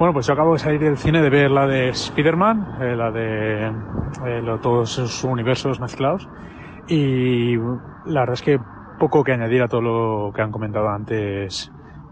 [0.00, 3.12] Bueno, pues yo acabo de salir del cine de ver la de Spider-Man, eh, la
[3.12, 3.68] de
[4.26, 6.28] eh, todos sus universos mezclados.
[6.88, 7.54] Y
[8.06, 8.58] la verdad es que
[8.98, 11.70] poco que añadir a todo lo que han comentado antes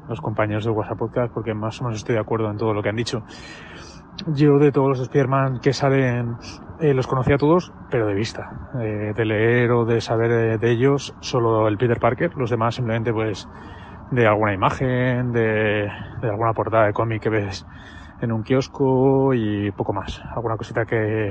[0.09, 2.83] los compañeros de WhatsApp Podcast, porque más o menos estoy de acuerdo en todo lo
[2.83, 3.23] que han dicho.
[4.29, 6.37] Yo de todos los Spider-Man que salen
[6.81, 8.71] eh, los conocía a todos, pero de vista.
[8.81, 12.37] Eh, de leer o de saber de, ellos, solo el Peter Parker.
[12.37, 13.49] Los demás simplemente pues
[14.11, 15.89] de alguna imagen, de,
[16.21, 17.67] de alguna portada de cómic que ves
[18.21, 20.23] en un kiosco y poco más.
[20.35, 21.31] Alguna cosita que,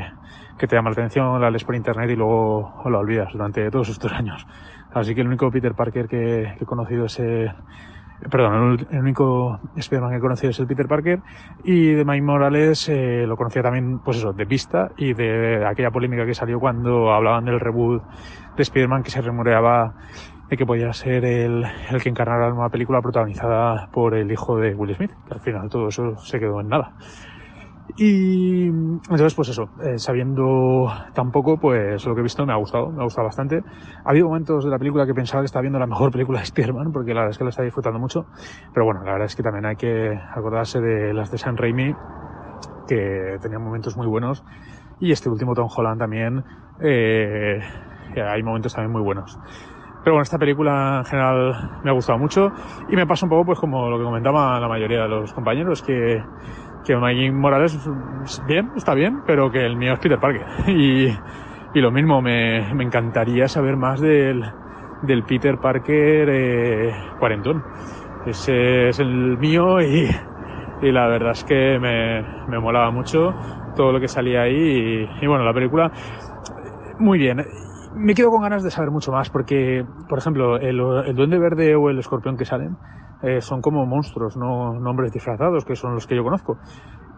[0.58, 3.90] que te llama la atención, la lees por internet y luego la olvidas durante todos
[3.90, 4.46] estos años.
[4.94, 7.52] Así que el único Peter Parker que, que he conocido es el,
[8.30, 11.22] perdón, el, único Spider-Man que he conocido es el Peter Parker
[11.64, 15.92] y de Mike Morales eh, lo conocía también, pues eso, de vista y de aquella
[15.92, 18.04] polémica que salió cuando hablaban del reboot
[18.56, 19.94] de Spider-Man que se remureaba
[20.50, 24.58] de que podía ser el, el que encarnara la nueva película protagonizada por el hijo
[24.58, 26.94] de Will Smith, que al final todo eso se quedó en nada.
[27.96, 32.90] Y entonces, pues eso, eh, sabiendo tampoco, pues lo que he visto me ha gustado,
[32.92, 33.62] me ha gustado bastante.
[34.04, 36.46] Ha habido momentos de la película que pensaba que estaba viendo la mejor película de
[36.46, 38.26] Spider-Man, porque la verdad es que la está disfrutando mucho.
[38.74, 41.94] Pero bueno, la verdad es que también hay que acordarse de las de San Raimi,
[42.88, 44.44] que tenían momentos muy buenos.
[45.00, 46.44] Y este último Tom Holland también,
[46.82, 47.60] eh,
[48.16, 49.38] hay momentos también muy buenos.
[50.04, 52.52] Pero bueno, esta película en general me ha gustado mucho
[52.90, 55.82] y me pasa un poco pues como lo que comentaba la mayoría de los compañeros,
[55.82, 56.22] que
[56.84, 57.78] que Mike Morales,
[58.48, 60.46] bien, está bien, pero que el mío es Peter Parker.
[60.68, 61.08] Y,
[61.74, 64.44] y lo mismo, me, me, encantaría saber más del,
[65.02, 67.64] del Peter Parker eh, cuarentón.
[68.26, 70.10] Ese es el mío y,
[70.82, 73.34] y la verdad es que me, me, molaba mucho
[73.76, 75.92] todo lo que salía ahí y, y, bueno, la película
[77.00, 77.46] muy bien.
[77.96, 81.76] Me quedo con ganas de saber mucho más porque, por ejemplo, el, el Duende Verde
[81.76, 82.78] o el Escorpión que salen,
[83.24, 86.60] eh, son como monstruos, no nombres disfrazados, que son los que yo conozco.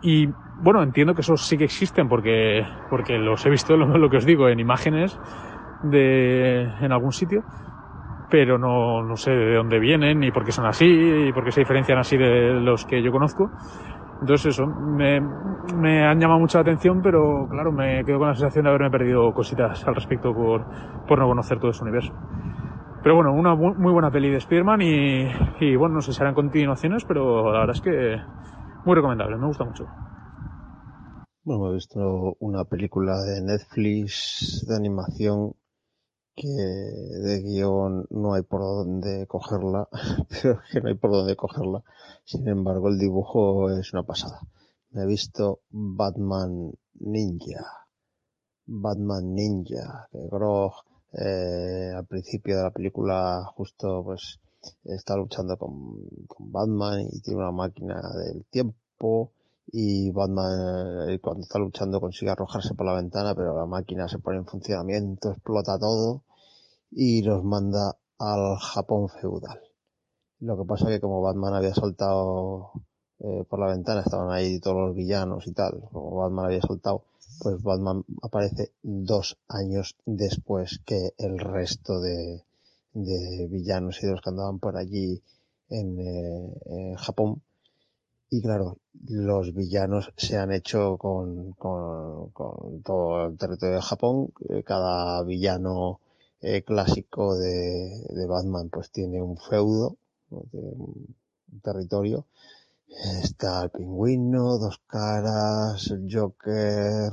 [0.02, 4.10] Y bueno, entiendo que esos sí que existen porque, porque los he visto, lo, lo
[4.10, 5.20] que os digo, en imágenes
[5.82, 7.44] de, en algún sitio,
[8.30, 11.52] pero no, no sé de dónde vienen, ni por qué son así, y por qué
[11.52, 13.52] se diferencian así de los que yo conozco.
[14.22, 18.64] Entonces eso, me, me han llamado mucha atención, pero claro, me quedo con la sensación
[18.64, 20.68] de haberme perdido cositas al respecto por,
[21.08, 22.14] por no conocer todo ese universo.
[23.06, 25.28] Pero bueno, una muy buena peli de Spearman y,
[25.60, 28.18] y bueno, no sé si harán continuaciones, pero la verdad es que
[28.84, 29.86] muy recomendable, me gusta mucho.
[31.44, 35.54] Bueno, he visto una película de Netflix de animación
[36.36, 39.88] que de guion no hay por dónde cogerla,
[40.42, 41.84] pero que no hay por dónde cogerla.
[42.24, 44.40] Sin embargo, el dibujo es una pasada.
[44.90, 47.86] Me he visto Batman Ninja.
[48.66, 50.74] Batman Ninja, que Grog
[51.18, 54.40] eh, al principio de la película justo pues
[54.84, 55.98] está luchando con,
[56.40, 59.32] Batman y tiene una máquina del tiempo
[59.72, 64.20] y Batman eh, cuando está luchando consigue arrojarse por la ventana pero la máquina se
[64.20, 66.24] pone en funcionamiento, explota todo
[66.92, 69.60] y los manda al Japón feudal.
[70.40, 72.72] Lo que pasa que como Batman había saltado
[73.20, 77.04] eh, por la ventana, estaban ahí todos los villanos y tal, como Batman había saltado,
[77.40, 82.44] pues Batman aparece dos años después que el resto de,
[82.94, 85.22] villanos y de los que andaban por allí
[85.70, 87.42] en, eh, en, Japón.
[88.30, 88.78] Y claro,
[89.08, 92.32] los villanos se han hecho con, con,
[92.84, 94.34] todo el territorio de Japón.
[94.50, 96.00] Eh, cada villano
[96.42, 99.98] eh, clásico de, Batman pues tiene un feudo,
[100.52, 101.16] tiene un
[101.62, 102.26] territorio
[102.88, 107.12] Está el pingüino, dos caras, el Joker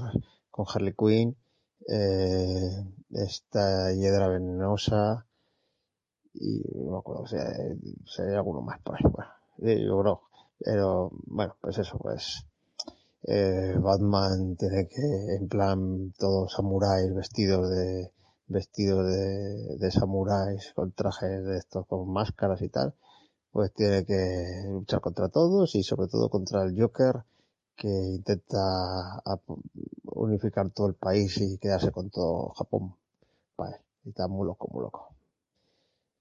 [0.51, 1.37] con Harley Quinn,
[1.89, 5.27] eh, está Hiedra Venenosa
[6.35, 9.11] y no me acuerdo hay, si hay alguno más por ahí.
[9.11, 10.23] Bueno, yo creo,
[10.59, 12.47] pero bueno, pues eso, pues
[13.23, 18.13] eh, Batman tiene que, en plan, todos samuráis vestidos de
[18.47, 22.95] vestidos de, de samuráis con trajes de estos con máscaras y tal
[23.53, 27.23] pues tiene que luchar contra todos y sobre todo contra el Joker
[27.77, 29.23] que intenta
[30.05, 32.95] unificar todo el país y quedarse con todo Japón.
[33.57, 33.77] Vale,
[34.07, 35.15] está muy loco, muy loco.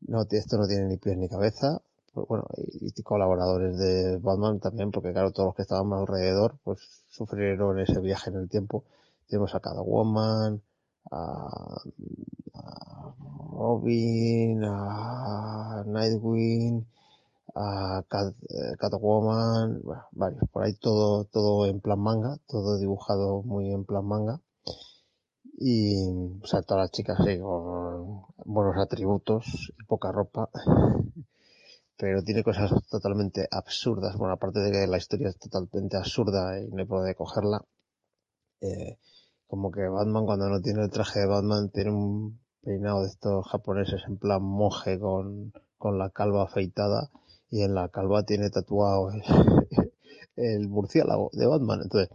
[0.01, 1.81] No, esto no tiene ni pies ni cabeza.
[2.13, 7.79] Bueno, y, colaboradores de Batman también, porque claro, todos los que estaban alrededor, pues sufrieron
[7.79, 8.83] ese viaje en el tiempo.
[9.27, 10.61] Tenemos a Catwoman,
[11.11, 11.81] a,
[12.55, 13.15] a
[13.53, 16.85] Robin, a Nightwing,
[17.55, 23.43] a Cat, eh, Catwoman, bueno, varios, por ahí todo, todo en plan manga, todo dibujado
[23.43, 24.39] muy en plan manga.
[25.57, 25.95] Y,
[26.41, 30.49] o sea, todas las chicas así con buenos atributos y poca ropa.
[32.01, 34.17] pero tiene cosas totalmente absurdas.
[34.17, 37.63] Bueno, aparte de que la historia es totalmente absurda y no puede cogerla,
[38.61, 38.97] eh,
[39.45, 43.45] como que Batman cuando no tiene el traje de Batman tiene un peinado de estos
[43.47, 47.11] japoneses en plan monje con, con la calva afeitada
[47.51, 49.11] y en la calva tiene tatuado
[50.37, 51.81] el, murciélago de Batman.
[51.83, 52.09] Entonces,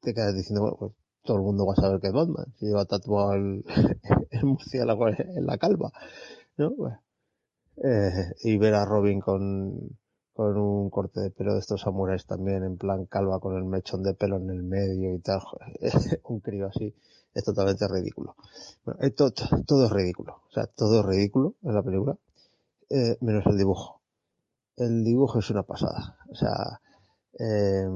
[0.00, 0.92] te quedas diciendo, bueno, pues
[1.22, 3.64] todo el mundo va a saber que es Batman, si lleva tatuado el,
[4.42, 5.92] murciélago en la calva,
[6.56, 6.70] ¿no?
[6.70, 7.00] Bueno,
[7.84, 9.98] eh, y ver a Robin con,
[10.32, 14.02] con un corte de pelo de estos samuráis también, en plan calva con el mechón
[14.02, 15.40] de pelo en el medio y tal,
[16.24, 16.94] un crío así,
[17.34, 18.34] es totalmente ridículo.
[18.84, 19.00] Bueno,
[19.66, 22.16] todo es ridículo, o sea, todo es ridículo en la película,
[22.88, 23.95] eh, menos el dibujo.
[24.76, 26.80] El dibujo es una pasada, o sea,
[27.38, 27.88] eh,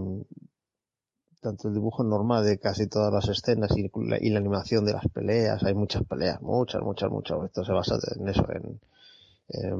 [1.41, 5.62] tanto el dibujo normal de casi todas las escenas y la, animación de las peleas,
[5.64, 7.39] hay muchas peleas, muchas, muchas, muchas.
[7.45, 8.81] Esto se basa en eso, en,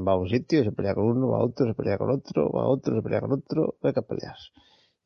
[0.05, 2.51] va a un sitio, se pelea con uno, va a otro, se pelea con otro,
[2.51, 4.51] va a otro, se pelea con otro, venga peleas.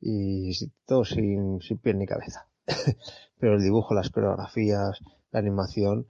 [0.02, 0.52] Y
[0.86, 2.48] todo sin, sin pie ni cabeza.
[3.40, 5.00] Pero el dibujo, las coreografías,
[5.32, 6.08] la animación,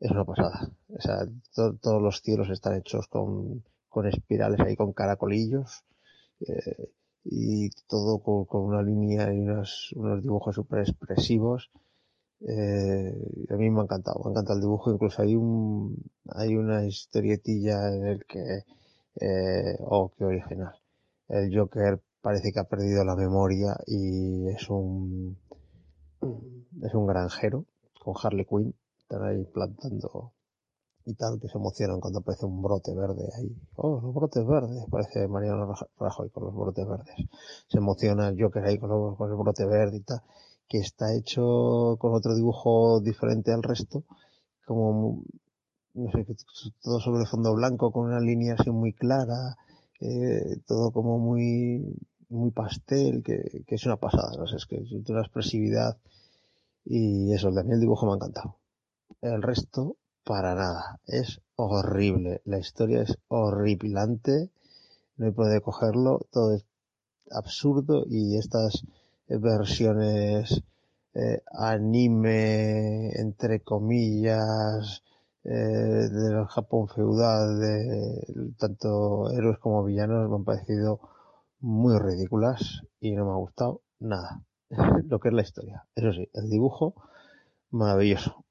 [0.00, 0.70] es una pasada.
[0.88, 5.84] O sea, to, todos los cielos están hechos con, con espirales ahí, con caracolillos.
[6.40, 6.90] Eh,
[7.24, 11.70] y todo con, con, una línea y unos, unos dibujos súper expresivos.
[12.40, 13.12] Eh,
[13.50, 15.96] a mí me ha encantado, me encanta el dibujo, incluso hay un,
[16.30, 18.64] hay una historietilla en el que,
[19.20, 20.74] eh, oh, qué original.
[21.28, 25.36] El Joker parece que ha perdido la memoria y es un,
[26.82, 27.66] es un granjero
[28.00, 30.32] con Harley Quinn, están ahí plantando
[31.08, 33.50] y tal, que se emocionan cuando aparece un brote verde ahí.
[33.76, 37.16] Oh, los brotes verdes, parece Mariano Rajoy con los brotes verdes.
[37.66, 40.20] Se emociona el Joker ahí con, los, con el brote verde y tal,
[40.68, 44.04] que está hecho con otro dibujo diferente al resto,
[44.66, 45.22] como,
[45.94, 46.26] no sé,
[46.82, 49.56] todo sobre fondo blanco, con una línea así muy clara,
[50.00, 51.96] eh, todo como muy,
[52.28, 55.96] muy pastel, que, que es una pasada, no sé, es que es una expresividad
[56.84, 58.56] y eso, también el dibujo me ha encantado.
[59.20, 59.96] El resto,
[60.28, 61.00] para nada.
[61.06, 62.42] Es horrible.
[62.44, 64.50] La historia es horripilante.
[65.16, 66.20] No hay por cogerlo.
[66.30, 66.66] Todo es
[67.30, 68.84] absurdo y estas
[69.26, 70.62] versiones
[71.14, 75.02] eh, anime, entre comillas,
[75.44, 81.00] eh, del Japón feudal, de tanto héroes como villanos, me han parecido
[81.60, 84.42] muy ridículas y no me ha gustado nada.
[85.08, 85.86] Lo que es la historia.
[85.94, 86.94] Eso sí, el dibujo,
[87.70, 88.44] maravilloso.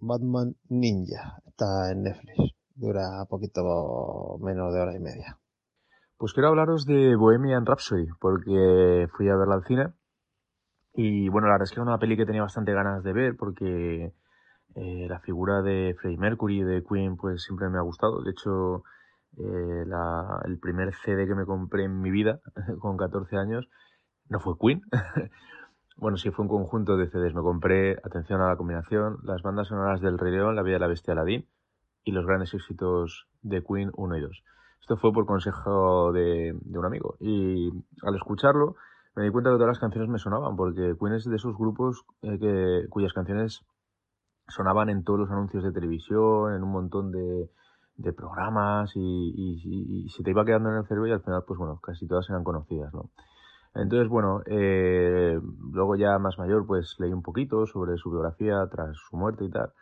[0.00, 1.40] Batman Ninja.
[1.46, 2.54] Está en Netflix.
[2.74, 5.38] Dura poquito menos de hora y media.
[6.16, 9.92] Pues quiero hablaros de Bohemian Rhapsody, porque fui a verla al cine.
[10.94, 13.36] Y bueno, la verdad es que era una peli que tenía bastante ganas de ver,
[13.36, 14.12] porque
[14.74, 18.22] eh, la figura de Freddie Mercury de Queen, pues siempre me ha gustado.
[18.22, 18.84] De hecho,
[19.38, 19.84] eh,
[20.44, 22.40] el primer CD que me compré en mi vida,
[22.80, 23.68] con 14 años,
[24.28, 24.82] no fue Queen.
[26.00, 27.34] Bueno, sí, fue un conjunto de CDs.
[27.34, 30.80] Me compré, atención a la combinación, las bandas sonoras del Rey León, La Vida de
[30.80, 31.46] la Bestia Aladdin
[32.04, 34.42] y los grandes éxitos de Queen 1 y 2.
[34.80, 37.16] Esto fue por consejo de, de, un amigo.
[37.20, 37.70] Y
[38.02, 38.76] al escucharlo
[39.14, 42.06] me di cuenta que todas las canciones me sonaban, porque Queen es de esos grupos
[42.22, 43.60] eh, que, cuyas canciones
[44.48, 47.50] sonaban en todos los anuncios de televisión, en un montón de,
[47.96, 51.44] de programas y, y, y, se te iba quedando en el cerebro y al final,
[51.46, 53.10] pues bueno, casi todas eran conocidas, ¿no?
[53.74, 55.40] Entonces, bueno, eh,
[55.72, 59.50] luego ya más mayor, pues leí un poquito sobre su biografía tras su muerte y
[59.50, 59.72] tal.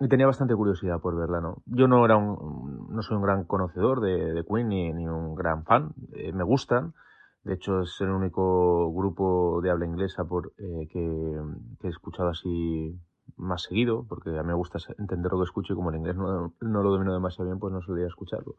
[0.00, 1.62] Y tenía bastante curiosidad por verla, ¿no?
[1.66, 5.34] Yo no era un, no soy un gran conocedor de, de Queen ni, ni, un
[5.34, 5.92] gran fan.
[6.12, 6.94] Eh, me gustan.
[7.42, 11.40] De hecho, es el único grupo de habla inglesa por, eh, que,
[11.82, 12.96] he escuchado así
[13.36, 16.16] más seguido, porque a mí me gusta entender lo que escucho y como el inglés
[16.16, 18.54] no, no lo domino demasiado bien, pues no solía escucharlo.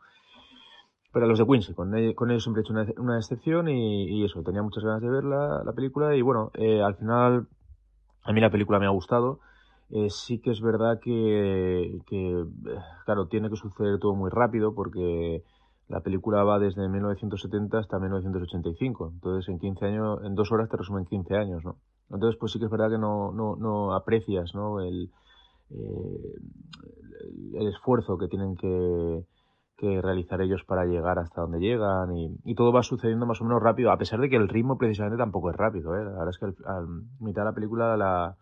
[1.12, 4.84] Pero los de Quincy, con, ellos, siempre he hecho una, excepción y, eso, tenía muchas
[4.84, 7.47] ganas de ver la, la película y bueno, eh, al final
[8.24, 9.39] a mí la película me ha gustado.
[9.91, 12.45] Eh, sí que es verdad que, que,
[13.05, 15.43] claro, tiene que suceder todo muy rápido porque
[15.88, 19.12] la película va desde 1970 hasta 1985.
[19.16, 21.78] Entonces, en 15 años, en dos horas te resumen 15 años, ¿no?
[22.12, 24.80] Entonces, pues sí que es verdad que no, no, no aprecias, ¿no?
[24.80, 25.10] El,
[25.72, 26.36] eh,
[27.55, 29.26] el esfuerzo que tienen que,
[29.80, 33.63] que realizar ellos para llegar hasta donde llegan y, todo va sucediendo más o menos
[33.63, 35.95] rápido, a pesar de que el ritmo precisamente tampoco es rápido.
[35.95, 36.03] ¿eh?
[36.03, 36.88] La verdad es que al,
[37.19, 38.36] mitad de la película la,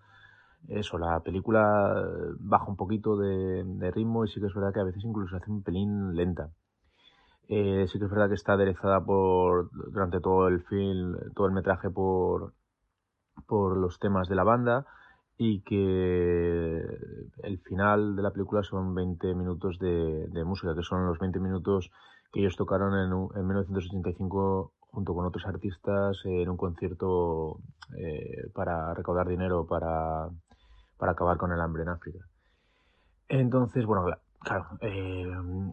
[0.68, 2.04] eso, la película
[2.40, 5.30] baja un poquito de, de, ritmo y sí que es verdad que a veces incluso
[5.30, 6.50] se hace un pelín lenta.
[7.50, 11.54] Eh, sí que es verdad que está aderezada por durante todo el film, todo el
[11.54, 12.54] metraje por,
[13.46, 14.86] por los temas de la banda
[15.38, 16.78] y que
[17.44, 21.92] el final de la película son 20 minutos de, música, que son los 20 minutos
[22.32, 27.60] que ellos tocaron en, en 1985 junto con otros artistas en un concierto
[27.98, 30.30] eh, para recaudar dinero para,
[30.98, 32.20] para acabar con el hambre en África.
[33.30, 35.28] Entonces, bueno, cla- claro, eh,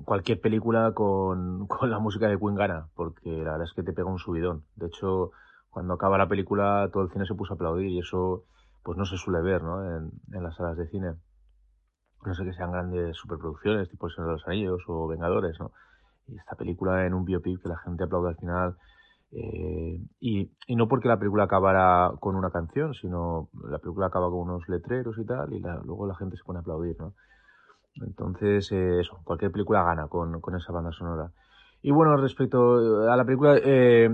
[0.04, 3.92] cualquier película con, con la música de Queen gana, porque la verdad es que te
[3.92, 4.64] pega un subidón.
[4.76, 5.30] De hecho,
[5.70, 8.44] cuando acaba la película todo el cine se puso a aplaudir y eso
[8.84, 9.84] pues no se suele ver ¿no?
[9.84, 11.14] en, en las salas de cine.
[12.26, 15.72] No sé que sean grandes superproducciones, tipo El Señor de los Anillos o Vengadores, ¿no?
[16.28, 18.76] Y esta película en un biopic que la gente aplaude al final.
[19.32, 24.30] eh, y, y no porque la película acabara con una canción, sino la película acaba
[24.30, 27.14] con unos letreros y tal, y la- luego la gente se pone a aplaudir, ¿no?
[28.06, 31.30] Entonces, eh, eso, cualquier película gana con, con esa banda sonora.
[31.82, 34.10] Y bueno, respecto a la película, eh,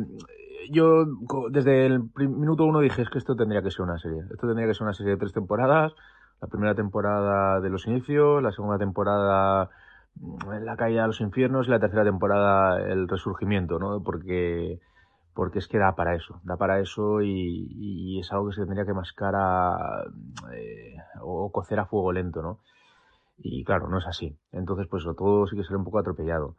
[0.69, 1.05] yo
[1.51, 4.23] desde el minuto uno dije, es que esto tendría que ser una serie.
[4.31, 5.93] Esto tendría que ser una serie de tres temporadas.
[6.41, 9.71] La primera temporada de los inicios, la segunda temporada
[10.17, 14.03] mm, la caída a los infiernos y la tercera temporada el resurgimiento, ¿no?
[14.03, 14.81] Porque,
[15.35, 18.85] porque es que da para eso, da para eso y, es algo que se tendría
[18.85, 20.05] que mascar a,
[20.53, 22.59] eh, o cocer a fuego lento, ¿no?
[23.39, 24.37] Y claro, no es así.
[24.53, 26.57] Entonces, pues todo sí que será un poco atropellado.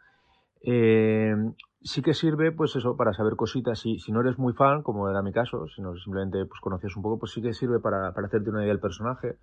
[0.64, 1.36] Eh,
[1.82, 3.80] sí que sirve, pues eso, para saber cositas.
[3.80, 6.95] Si, si no eres muy fan, como era mi caso, si no simplemente pues conocías
[6.95, 9.38] un poco, pues sí que sirve para, hacerte una idea del personaje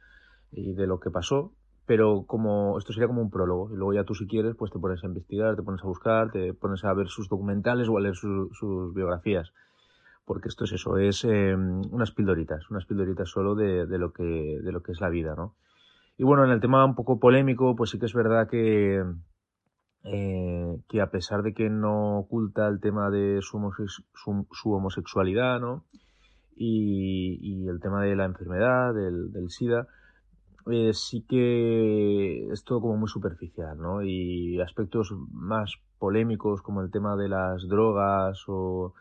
[0.52, 1.52] y de lo que pasó.
[1.86, 3.70] Pero como esto sería como un prólogo.
[3.72, 6.30] Y luego ya tú si quieres, pues te pones a investigar, te pones a buscar,
[6.30, 9.52] te pones a ver sus documentales o a leer su- sus biografías.
[10.26, 14.72] Porque esto es eso, es eh, unas pildoritas, unas pildoritas solo de lo que, de
[14.72, 15.54] lo que es la vida, ¿no?
[16.18, 19.04] Y bueno, en el tema un poco polémico, pues sí que es verdad que,
[20.04, 24.72] eh, que a pesar de que no oculta el tema de su, homosex- su- su
[24.72, 25.84] homosexualidad, ¿no?
[26.56, 29.86] Y, el tema de la enfermedad, del, del SIDA,
[30.70, 34.02] eh, sí que es todo como muy superficial, ¿no?
[34.02, 38.94] Y aspectos más polémicos como el tema de las drogas o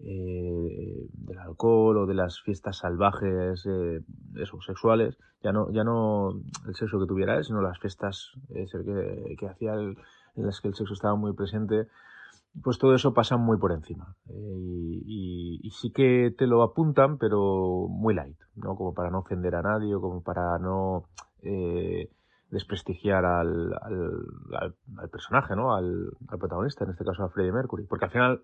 [0.00, 4.00] eh, del alcohol o de las fiestas salvajes, eh,
[4.66, 9.36] sexuales, ya no, ya no el sexo que tuviera él, sino las fiestas eh, que,
[9.38, 9.96] que hacía él,
[10.36, 11.88] en las que el sexo estaba muy presente,
[12.62, 14.16] pues todo eso pasa muy por encima.
[14.28, 18.76] Eh, y, y- sí que te lo apuntan, pero muy light, ¿no?
[18.76, 21.04] Como para no ofender a nadie o como para no
[21.42, 22.10] eh,
[22.50, 25.74] desprestigiar al, al, personaje, ¿no?
[25.74, 27.84] Al, protagonista, en este caso a Freddie Mercury.
[27.84, 28.42] Porque al final,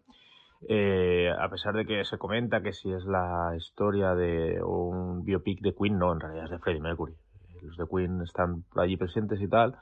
[0.68, 5.60] eh, a pesar de que se comenta que si es la historia de un biopic
[5.60, 7.14] de Queen, no, en realidad es de Freddie Mercury.
[7.62, 9.76] Los de Queen están allí presentes y tal,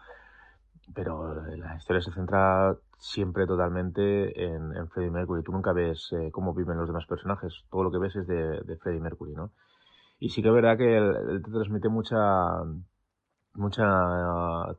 [0.94, 5.42] pero la historia se centra siempre totalmente en, en Freddie Mercury.
[5.42, 7.64] Tú nunca ves eh, cómo viven los demás personajes.
[7.70, 9.52] Todo lo que ves es de, de Freddie Mercury, ¿no?
[10.18, 12.26] Y sí que es verdad que él, te transmite mucha
[13.54, 14.70] mucha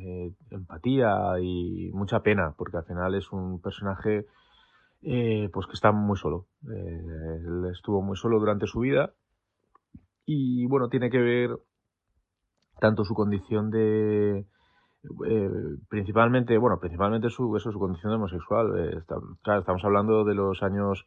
[0.00, 4.26] eh, empatía y mucha pena, porque al final es un personaje
[5.02, 6.46] eh, pues que está muy solo.
[6.70, 9.12] Eh, él estuvo muy solo durante su vida
[10.26, 11.58] y bueno, tiene que ver
[12.80, 14.46] tanto su condición de
[15.26, 15.50] eh,
[15.88, 18.72] principalmente, bueno, principalmente su, eso, su condición de homosexual.
[18.78, 19.02] Eh,
[19.42, 21.06] claro, estamos hablando de los años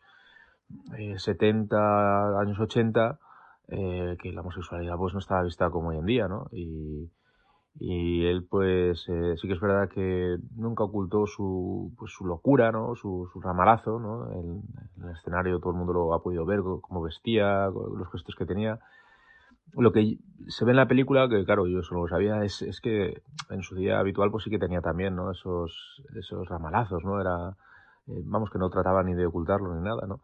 [0.98, 3.20] eh, 70, años 80,
[3.70, 6.48] eh, que la homosexualidad pues no estaba vista como hoy en día, ¿no?
[6.52, 7.10] Y,
[7.80, 12.96] y él pues sí que es verdad que nunca ocultó su, pues, su locura, ¿no?
[12.96, 14.32] Su, su ramalazo, ¿no?
[14.32, 14.62] En,
[15.04, 18.80] el escenario todo el mundo lo ha podido ver, cómo vestía, los gestos que tenía.
[19.74, 22.82] Lo que se ve en la película, que claro, yo solo lo sabía, es, es
[22.82, 25.32] que en su día habitual pues sí que tenía también, ¿no?
[25.32, 27.20] Esos, esos ramalazos, ¿no?
[27.22, 27.56] Era,
[28.08, 30.22] eh, vamos, que no trataba ni de ocultarlo ni nada, ¿no?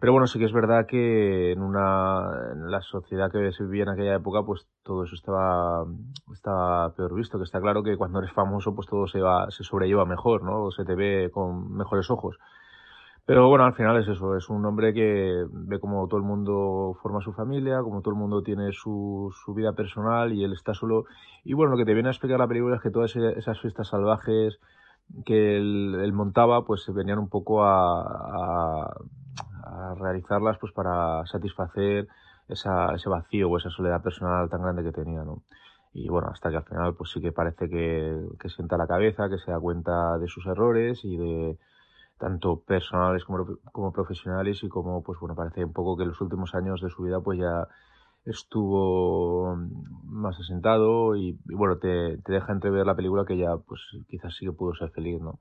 [0.00, 3.82] Pero bueno, sí que es verdad que en una en la sociedad que se vivía
[3.82, 5.84] en aquella época, pues todo eso estaba,
[6.32, 9.62] estaba peor visto, que está claro que cuando eres famoso, pues todo se va, se
[9.62, 10.70] sobrelleva mejor, ¿no?
[10.70, 12.38] Se te ve con mejores ojos.
[13.30, 16.98] Pero bueno, al final es eso, es un hombre que ve como todo el mundo
[17.00, 20.74] forma su familia, como todo el mundo tiene su, su vida personal y él está
[20.74, 21.04] solo.
[21.44, 23.86] Y bueno, lo que te viene a explicar la película es que todas esas fiestas
[23.86, 24.58] salvajes
[25.24, 28.94] que él, montaba, pues se venían un poco a, a,
[29.62, 32.08] a realizarlas pues para satisfacer
[32.48, 35.44] esa, ese vacío o esa soledad personal tan grande que tenía, ¿no?
[35.92, 39.28] Y bueno, hasta que al final pues sí que parece que, que sienta la cabeza,
[39.28, 41.58] que se da cuenta de sus errores y de
[42.20, 46.20] tanto personales como, como profesionales y como pues bueno, parece un poco que en los
[46.20, 47.66] últimos años de su vida pues ya
[48.24, 49.56] estuvo
[50.04, 54.44] más asentado y, bueno, te, te deja entrever la película que ya pues quizás sí
[54.44, 55.40] que pudo ser feliz, ¿no?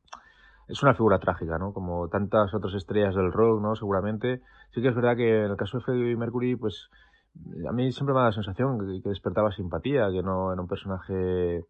[0.69, 1.73] es una figura trágica, ¿no?
[1.73, 3.75] Como tantas otras estrellas del rock, ¿no?
[3.75, 4.41] Seguramente.
[4.71, 6.89] Sí que es verdad que en el caso de Freddie Mercury, pues
[7.67, 11.65] a mí siempre me da la sensación que, despertaba simpatía, que no era un personaje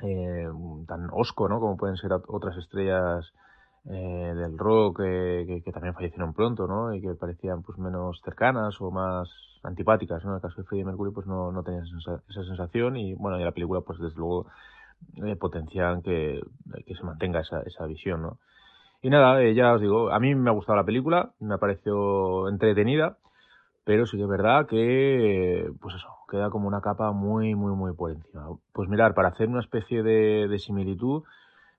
[0.00, 0.48] eh,
[0.86, 1.58] tan osco, ¿no?
[1.58, 3.32] Como pueden ser otras estrellas
[3.86, 6.94] eh, del rock que, también fallecieron pronto, ¿no?
[6.94, 9.28] Y que parecían pues menos cercanas o más
[9.62, 10.30] antipáticas, ¿no?
[10.30, 13.44] En el caso de Freddie Mercury pues no, no tenía esa, sensación y bueno, y
[13.44, 14.46] la película pues desde luego
[15.24, 16.40] eh, potencian que,
[16.86, 18.38] que, se mantenga esa, esa visión, ¿no?
[19.02, 21.58] Y nada, eh, ya os digo, a mí me ha gustado la película, me ha
[21.58, 23.18] parecido entretenida,
[23.84, 27.92] pero sí que es verdad que, pues eso, queda como una capa muy, muy, muy
[27.92, 28.48] por encima.
[28.72, 31.22] Pues mirar, para hacer una especie de, de similitud,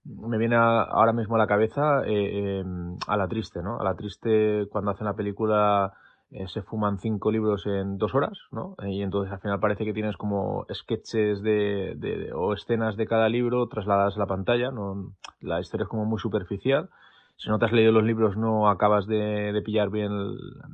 [0.06, 3.80] me viene ahora mismo a la cabeza eh, em, a la triste, ¿no?
[3.80, 5.94] A la triste cuando hacen la película
[6.32, 8.76] eh, se fuman cinco libros en dos horas, ¿no?
[8.84, 13.30] Y entonces al final parece que tienes como sketches de, de, o escenas de cada
[13.30, 15.14] libro trasladadas a la pantalla, ¿no?
[15.42, 16.90] La historia es como muy superficial.
[17.38, 20.12] Si no te has leído los libros no acabas de, de pillar bien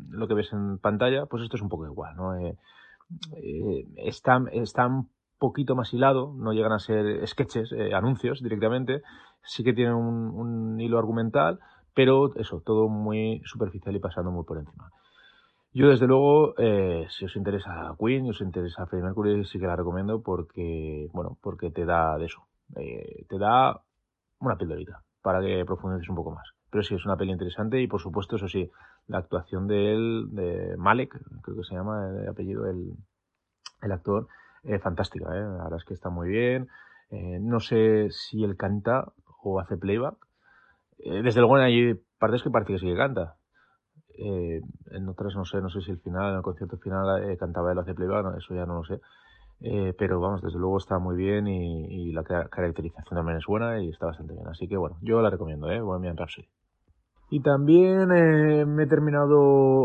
[0.10, 2.36] lo que ves en pantalla, pues esto es un poco igual, ¿no?
[2.36, 2.58] Eh,
[3.38, 5.10] eh, están, están
[5.42, 9.02] poquito más hilado, no llegan a ser sketches, eh, anuncios directamente,
[9.42, 11.60] sí que tienen un, hilo argumental,
[11.96, 14.92] pero eso, todo muy superficial y pasando muy por encima.
[15.74, 19.66] Yo, desde luego, eh, si os interesa Queen, si os interesa Freddie Mercury, sí que
[19.66, 22.44] la recomiendo porque, bueno, porque te da de eso,
[22.76, 23.82] eh, te da
[24.40, 26.48] una pildorita para que profundices un poco más.
[26.70, 28.70] Pero sí, es una peli interesante y, por supuesto, eso sí,
[29.08, 32.94] la actuación de él, de Malek, creo que se llama el apellido, el,
[33.82, 34.28] el actor,
[34.64, 35.42] eh, fantástica, ¿eh?
[35.42, 36.68] la verdad es que está muy bien.
[37.12, 39.12] Eh, no sé si él canta
[39.44, 40.16] o hace playback.
[41.00, 43.36] Eh, desde luego hay partes que parece que sí que canta.
[44.18, 44.62] Eh,
[44.92, 47.78] en otras no sé, no sé si el final, en el concierto final cantaba él
[47.78, 49.02] o hace playback, eso ya no lo sé.
[49.98, 54.08] pero vamos, desde luego está muy bien y, la caracterización también es buena y está
[54.08, 54.48] bastante bien.
[54.48, 55.82] Así que bueno, yo la recomiendo, ¿eh?
[55.82, 56.48] Bohemian Rhapsody.
[57.34, 59.40] Y también eh, me he terminado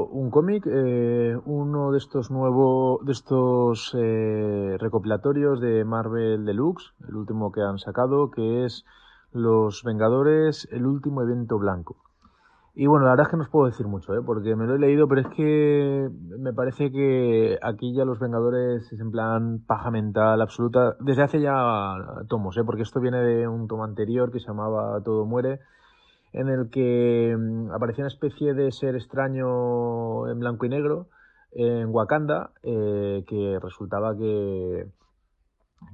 [0.07, 7.15] un cómic, eh, uno de estos nuevos, de estos eh, recopilatorios de Marvel Deluxe, el
[7.15, 8.85] último que han sacado, que es
[9.33, 11.95] Los Vengadores, el último evento blanco.
[12.75, 14.23] Y bueno, la verdad es que no os puedo decir mucho, ¿eh?
[14.27, 16.11] porque me lo he leído, pero es que
[16.41, 21.41] me parece que aquí ya Los Vengadores es en plan paja mental absoluta, desde hace
[21.41, 21.95] ya
[22.29, 22.65] tomos, ¿eh?
[22.67, 25.61] porque esto viene de un tomo anterior que se llamaba Todo Muere
[26.33, 31.09] en el que mm, aparecía una especie de ser extraño en blanco y negro
[31.53, 34.87] en Wakanda, eh, que resultaba que,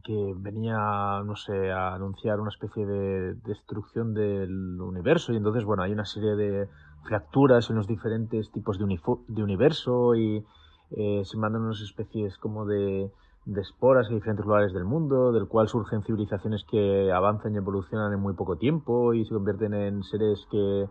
[0.02, 5.32] que venía, no sé, a anunciar una especie de destrucción del universo.
[5.32, 6.68] Y entonces, bueno, hay una serie de
[7.04, 8.86] fracturas en los diferentes tipos de,
[9.28, 10.44] de universo y
[10.90, 13.10] eh, se mandan unas especies como de,
[13.44, 18.12] de esporas en diferentes lugares del mundo, del cual surgen civilizaciones que avanzan y evolucionan
[18.12, 20.89] en muy poco tiempo y se convierten en seres que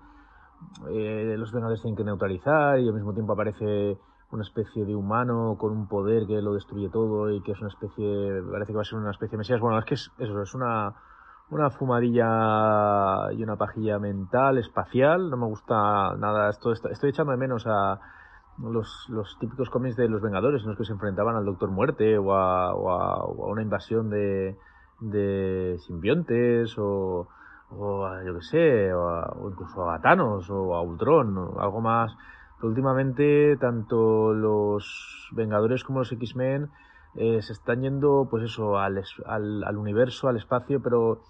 [0.90, 3.98] eh, los Vengadores tienen que neutralizar y al mismo tiempo aparece
[4.32, 7.69] una especie de humano con un poder que lo destruye todo y que es una
[7.69, 9.60] especie, parece que va a ser una especie de mesías.
[9.60, 10.94] Bueno, es que es, eso, es una,
[11.49, 17.38] una fumadilla y una pajilla mental, espacial, no me gusta nada, esto, estoy echando de
[17.38, 17.99] menos a
[18.64, 22.18] los, los típicos cómics de los Vengadores en los que se enfrentaban al Doctor Muerte
[22.18, 24.58] o a, o a, una invasión de,
[25.00, 27.28] de simbiontes o,
[27.72, 32.16] o a, yo que sé, o, incluso a Thanos o a Ultron, o algo más.
[32.58, 36.70] Pero últimamente tanto los Vengadores como los X-Men
[37.16, 41.22] eh, se están yendo, pues eso, al, al, al universo, al espacio, pero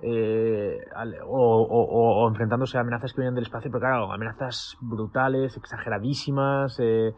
[0.00, 0.78] eh,
[1.24, 7.14] o, enfrentándose a amenazas que vienen del espacio, pero claro, amenazas brutales, exageradísimas, eh,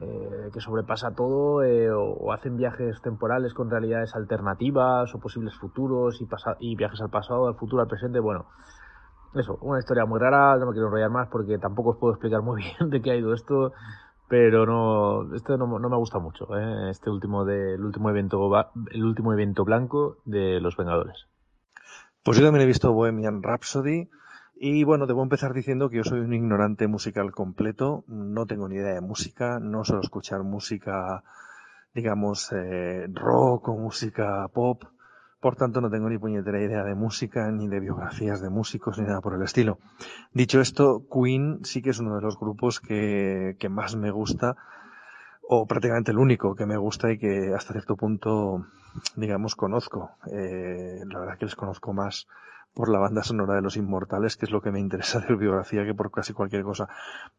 [0.00, 1.62] eh, que sobrepasa todo,
[1.96, 6.20] o, hacen viajes temporales con realidades alternativas, o posibles futuros,
[6.60, 8.46] y, viajes al pasado, al futuro, al presente, bueno.
[9.34, 12.42] Eso, una historia muy rara, no me quiero enrollar más porque tampoco os puedo explicar
[12.42, 13.72] muy bien de qué ha ido esto,
[14.28, 16.48] pero no, esto no, no me gusta mucho,
[16.88, 18.50] este último de, el último evento,
[18.90, 21.29] el último evento blanco de los Vengadores.
[22.22, 24.10] Pues yo también he visto Bohemian Rhapsody
[24.54, 28.76] y bueno, debo empezar diciendo que yo soy un ignorante musical completo, no tengo ni
[28.76, 31.24] idea de música, no suelo escuchar música,
[31.94, 34.84] digamos, eh, rock o música pop,
[35.40, 39.06] por tanto no tengo ni puñetera idea de música, ni de biografías de músicos, ni
[39.06, 39.78] nada por el estilo.
[40.34, 44.56] Dicho esto, Queen sí que es uno de los grupos que, que más me gusta,
[45.48, 48.66] o prácticamente el único que me gusta y que hasta cierto punto
[49.16, 50.10] digamos, conozco.
[50.32, 52.26] Eh, la verdad que les conozco más
[52.74, 55.84] por la banda sonora de Los Inmortales, que es lo que me interesa de biografía,
[55.84, 56.88] que por casi cualquier cosa.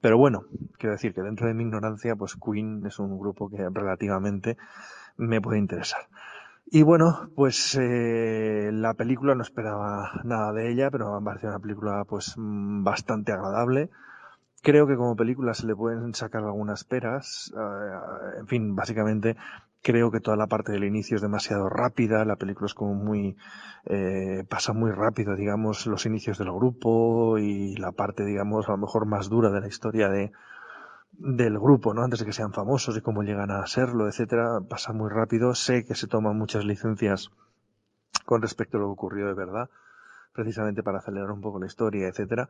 [0.01, 0.45] Pero bueno,
[0.77, 4.57] quiero decir que dentro de mi ignorancia, pues Queen es un grupo que relativamente
[5.17, 6.01] me puede interesar.
[6.73, 11.51] Y bueno, pues eh, la película no esperaba nada de ella, pero me ha parecido
[11.51, 13.89] una película pues bastante agradable
[14.63, 17.51] Creo que como película se le pueden sacar algunas peras.
[17.55, 19.35] Uh, en fin, básicamente
[19.81, 22.25] creo que toda la parte del inicio es demasiado rápida.
[22.25, 23.37] La película es como muy,
[23.85, 28.77] eh, pasa muy rápido, digamos, los inicios del grupo y la parte, digamos, a lo
[28.77, 30.31] mejor más dura de la historia de,
[31.11, 32.03] del grupo, ¿no?
[32.03, 35.55] Antes de que sean famosos y cómo llegan a serlo, etcétera, pasa muy rápido.
[35.55, 37.31] Sé que se toman muchas licencias
[38.25, 39.69] con respecto a lo que ocurrió de verdad,
[40.33, 42.49] precisamente para acelerar un poco la historia, etcétera.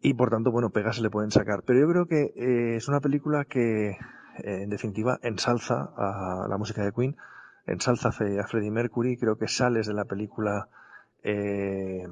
[0.00, 1.62] Y por tanto, bueno, pegas se le pueden sacar.
[1.64, 3.96] Pero yo creo que eh, es una película que,
[4.38, 7.16] eh, en definitiva, ensalza a la música de Queen,
[7.66, 9.16] ensalza a Freddie Mercury.
[9.16, 10.68] Creo que sales de la película
[11.22, 12.06] eh,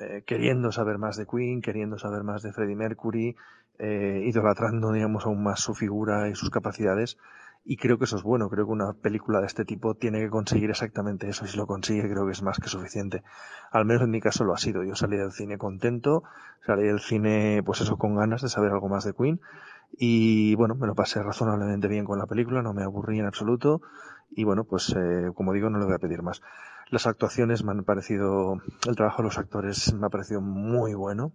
[0.00, 3.36] eh, queriendo saber más de Queen, queriendo saber más de Freddie Mercury,
[3.78, 7.18] eh, idolatrando, digamos, aún más su figura y sus capacidades.
[7.64, 8.48] Y creo que eso es bueno.
[8.48, 11.44] Creo que una película de este tipo tiene que conseguir exactamente eso.
[11.44, 13.22] Y si lo consigue, creo que es más que suficiente.
[13.70, 14.82] Al menos en mi caso lo ha sido.
[14.82, 16.22] Yo salí del cine contento,
[16.66, 19.40] salí del cine, pues eso, con ganas de saber algo más de Queen.
[19.92, 23.82] Y bueno, me lo pasé razonablemente bien con la película, no me aburrí en absoluto.
[24.30, 26.42] Y bueno, pues eh, como digo, no le voy a pedir más.
[26.90, 31.32] Las actuaciones me han parecido, el trabajo de los actores me ha parecido muy bueno.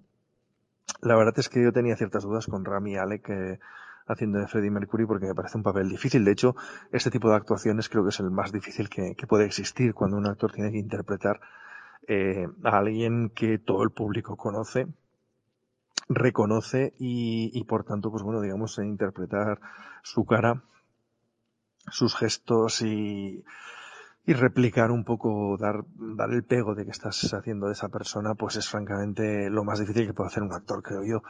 [1.02, 3.60] La verdad es que yo tenía ciertas dudas con Rami Alec eh,
[4.08, 6.24] haciendo de Freddie Mercury porque me parece un papel difícil.
[6.26, 6.56] De hecho,
[6.92, 10.28] este tipo de actuaciones creo que es el más difícil que, puede existir cuando un
[10.28, 11.40] actor tiene que interpretar
[12.08, 14.88] eh, a alguien que todo el público conoce,
[16.08, 19.60] reconoce y, por tanto, pues bueno, digamos, interpretar
[20.04, 20.62] su cara,
[21.90, 23.44] sus gestos y,
[24.28, 28.36] y replicar un poco, dar, dar el pego de que estás haciendo de esa persona,
[28.36, 31.24] pues es francamente lo más difícil que puede hacer un actor, creo yo.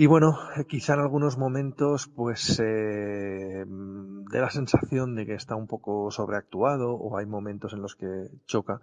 [0.00, 0.38] Y bueno,
[0.68, 6.92] quizá en algunos momentos, pues, eh, de la sensación de que está un poco sobreactuado,
[6.92, 8.80] o hay momentos en los que choca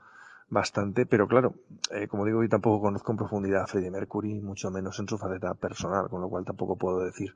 [0.50, 1.56] bastante, pero claro,
[1.92, 5.18] eh, como digo, yo tampoco conozco en profundidad a Freddie Mercury, mucho menos en su
[5.18, 7.34] faceta personal, con lo cual tampoco puedo decir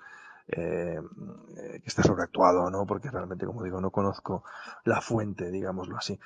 [0.50, 1.00] eh,
[1.56, 2.86] que está sobreactuado, ¿no?
[2.86, 4.44] Porque realmente, como digo, no conozco
[4.84, 6.20] la fuente, digámoslo así.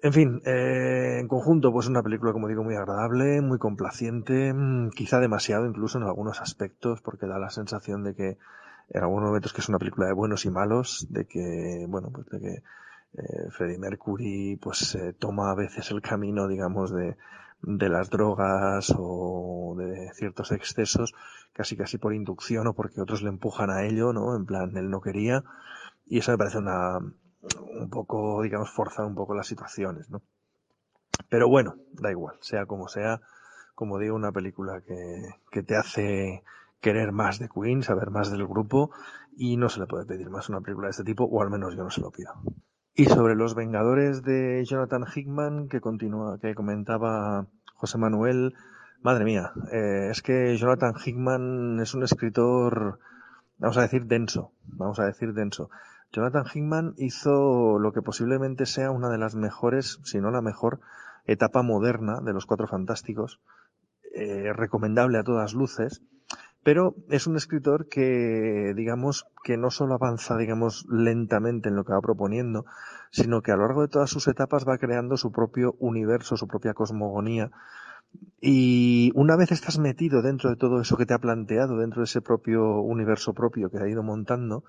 [0.00, 4.90] En fin, eh, en conjunto, pues una película, como digo, muy agradable, muy complaciente, mm,
[4.90, 8.38] quizá demasiado incluso en algunos aspectos, porque da la sensación de que
[8.90, 12.26] en algunos momentos que es una película de buenos y malos, de que, bueno, pues
[12.28, 12.54] de que
[13.14, 17.16] eh, Freddie Mercury, pues eh, toma a veces el camino, digamos, de,
[17.62, 21.14] de las drogas o de ciertos excesos,
[21.52, 24.36] casi casi por inducción o porque otros le empujan a ello, ¿no?
[24.36, 25.44] En plan, él no quería.
[26.06, 27.00] Y eso me parece una,
[27.42, 30.22] un poco, digamos, forzar un poco las situaciones, ¿no?
[31.28, 33.20] Pero bueno, da igual, sea como sea,
[33.74, 36.42] como digo, una película que, que te hace
[36.80, 38.90] querer más de Queen, saber más del grupo,
[39.36, 41.76] y no se le puede pedir más una película de este tipo, o al menos
[41.76, 42.32] yo no se lo pido.
[42.94, 48.54] Y sobre los Vengadores de Jonathan Hickman, que continúa, que comentaba José Manuel,
[49.02, 52.98] madre mía, eh, es que Jonathan Hickman es un escritor,
[53.58, 55.70] vamos a decir, denso, vamos a decir denso.
[56.12, 60.80] Jonathan Hickman hizo lo que posiblemente sea una de las mejores, si no la mejor,
[61.26, 63.40] etapa moderna de los Cuatro Fantásticos,
[64.14, 66.02] eh, recomendable a todas luces,
[66.64, 71.92] pero es un escritor que, digamos, que no solo avanza, digamos, lentamente en lo que
[71.92, 72.64] va proponiendo,
[73.10, 76.48] sino que a lo largo de todas sus etapas va creando su propio universo, su
[76.48, 77.50] propia cosmogonía.
[78.40, 82.04] Y una vez estás metido dentro de todo eso que te ha planteado, dentro de
[82.04, 84.64] ese propio universo propio que ha ido montando,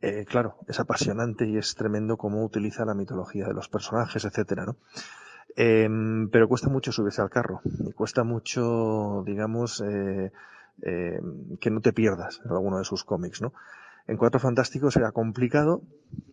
[0.00, 4.64] eh, claro, es apasionante y es tremendo cómo utiliza la mitología de los personajes, etcétera,
[4.64, 4.76] ¿no?
[5.56, 5.88] Eh,
[6.30, 10.30] pero cuesta mucho subirse al carro y cuesta mucho, digamos, eh,
[10.82, 11.20] eh,
[11.60, 13.52] que no te pierdas en alguno de sus cómics, ¿no?
[14.06, 15.82] En Cuatro Fantásticos era complicado,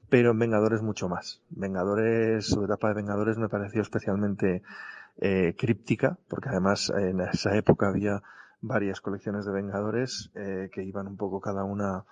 [0.09, 1.41] pero en Vengadores mucho más.
[1.49, 4.61] Vengadores, su etapa de Vengadores me pareció especialmente
[5.17, 8.21] eh, críptica, porque además en esa época había
[8.61, 12.05] varias colecciones de Vengadores que iban un poco cada una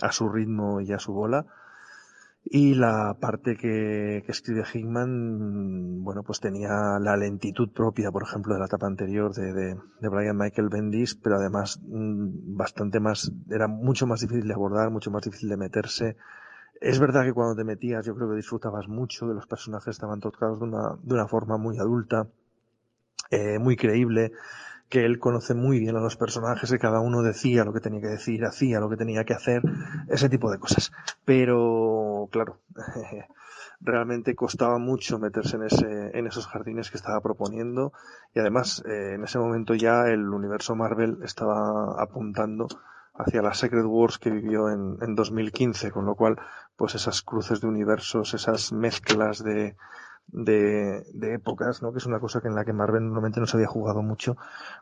[0.00, 1.46] a su ritmo y a su bola
[2.44, 8.54] y la parte que, que escribe Hickman, bueno, pues tenía la lentitud propia, por ejemplo,
[8.54, 13.30] de la etapa anterior de, de, de Brian Michael Bendis, pero además mm, bastante más,
[13.50, 16.16] era mucho más difícil de abordar, mucho más difícil de meterse.
[16.80, 20.20] Es verdad que cuando te metías yo creo que disfrutabas mucho, que los personajes estaban
[20.20, 22.26] tocados de una, de una forma muy adulta,
[23.30, 24.32] eh, muy creíble,
[24.90, 28.00] que él conoce muy bien a los personajes, que cada uno decía lo que tenía
[28.00, 29.62] que decir, hacía lo que tenía que hacer,
[30.08, 30.92] ese tipo de cosas.
[31.24, 32.58] Pero, claro,
[33.80, 37.92] realmente costaba mucho meterse en, ese, en esos jardines que estaba proponiendo
[38.34, 42.66] y además eh, en ese momento ya el universo Marvel estaba apuntando
[43.14, 46.36] hacia la Secret Wars que vivió en, en 2015, con lo cual,
[46.76, 49.76] pues esas cruces de universos, esas mezclas de,
[50.32, 51.92] de, de, épocas, ¿no?
[51.92, 54.36] que es una cosa que en la que Marvel normalmente no se había jugado mucho,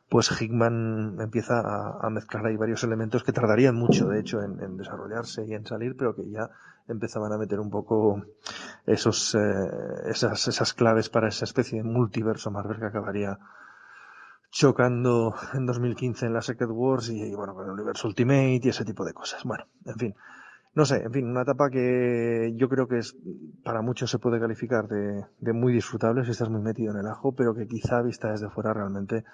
[0.08, 4.60] pues Hickman empieza a, a mezclar ahí varios elementos que tardarían mucho, de hecho, en,
[4.62, 6.50] en, desarrollarse y en salir, pero que ya
[6.86, 8.22] empezaban a meter un poco
[8.86, 9.68] esos, eh,
[10.06, 13.38] esas, esas claves para esa especie de multiverso Marvel que acabaría
[14.50, 18.68] chocando en 2015 en la Secret Wars y, y bueno, con el universo Ultimate y
[18.68, 19.44] ese tipo de cosas.
[19.44, 20.14] Bueno, en fin.
[20.74, 23.16] No sé, en fin, una etapa que yo creo que es,
[23.65, 27.07] para muchos se puede calificar de, de muy disfrutable si estás muy metido en el
[27.07, 29.24] ajo, pero que quizá vista desde fuera realmente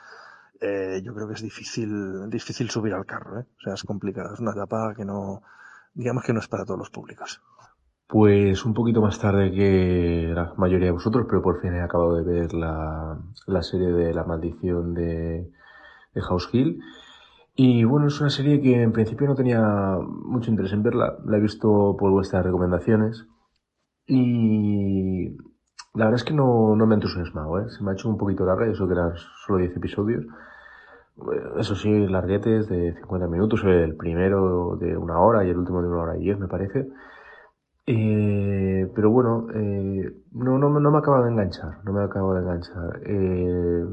[0.60, 3.44] eh, yo creo que es difícil, difícil subir al carro, ¿eh?
[3.58, 5.42] O sea, es complicado, es una etapa que no,
[5.92, 7.42] digamos que no es para todos los públicos.
[8.06, 12.16] Pues un poquito más tarde que la mayoría de vosotros, pero por fin he acabado
[12.16, 15.50] de ver la, la serie de La Maldición de,
[16.14, 16.80] de House Hill.
[17.56, 21.18] Y bueno, es una serie que en principio no tenía mucho interés en verla.
[21.24, 23.26] La he visto por vuestras recomendaciones.
[24.06, 25.36] Y
[25.94, 27.70] la verdad es que no, no me ha entusiasmado, ¿eh?
[27.70, 29.12] Se me ha hecho un poquito larga, eso que eran
[29.46, 30.26] solo 10 episodios.
[31.58, 35.88] Eso sí, larguetes de 50 minutos, el primero de una hora y el último de
[35.88, 36.88] una hora y diez, me parece.
[37.86, 42.40] Eh, pero bueno, eh, no, no, no me acaba de enganchar, no me acaba de
[42.40, 43.00] enganchar.
[43.04, 43.84] Eh,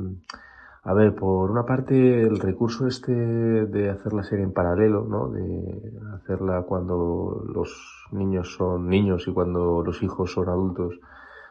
[0.83, 5.29] a ver, por una parte, el recurso este de hacer la serie en paralelo, ¿no?
[5.29, 10.99] De hacerla cuando los niños son niños y cuando los hijos son adultos,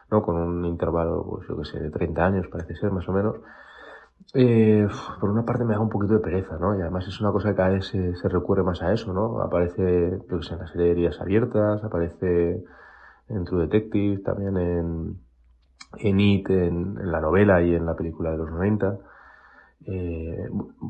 [0.09, 0.21] ¿no?
[0.21, 3.37] Con un intervalo, pues yo que sé, de 30 años, parece ser, más o menos.
[4.33, 4.85] Eh,
[5.21, 6.77] por una parte me da un poquito de pereza, ¿no?
[6.77, 9.41] Y además es una cosa que cada vez se, recurre más a eso, ¿no?
[9.41, 12.65] Aparece, yo que sé, en la serie de Días Abiertas, aparece
[13.29, 15.21] en True Detective, también en,
[15.99, 18.97] en It, en, en la novela y en la película de los 90.
[19.85, 20.47] Eh,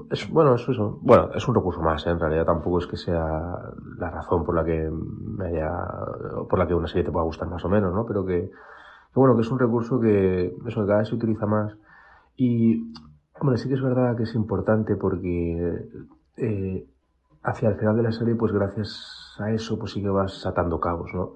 [0.09, 2.09] es, bueno, eso, eso, bueno, es un recurso más, ¿eh?
[2.09, 3.57] en realidad tampoco es que sea
[3.97, 5.71] la razón por la que me haya,
[6.49, 8.05] por la que una serie te pueda gustar más o menos, ¿no?
[8.05, 11.45] Pero que, que bueno, que es un recurso que, eso, que cada vez se utiliza
[11.45, 11.73] más.
[12.35, 12.93] Y,
[13.39, 15.89] hombre, sí que es verdad que es importante porque,
[16.37, 16.85] eh,
[17.43, 20.79] hacia el final de la serie, pues gracias a eso, pues sí que vas atando
[20.81, 21.35] cabos, ¿no?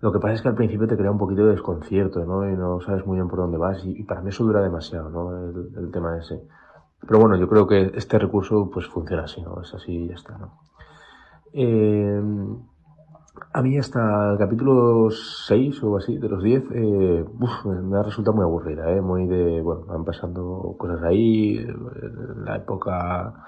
[0.00, 2.48] Lo que pasa es que al principio te crea un poquito de desconcierto, ¿no?
[2.48, 3.84] Y no sabes muy bien por dónde vas.
[3.84, 5.34] Y, y para mí eso dura demasiado, ¿no?
[5.34, 6.42] El, el, tema ese.
[7.06, 9.60] Pero bueno, yo creo que este recurso pues funciona así, ¿no?
[9.62, 10.58] Es así y ya está, ¿no?
[11.52, 12.22] Eh,
[13.52, 18.02] a mí hasta el capítulo 6 o así, de los 10, eh, uf, me ha
[18.02, 19.00] resultado muy aburrida, ¿eh?
[19.00, 23.44] Muy de, bueno, van pasando cosas ahí, en la época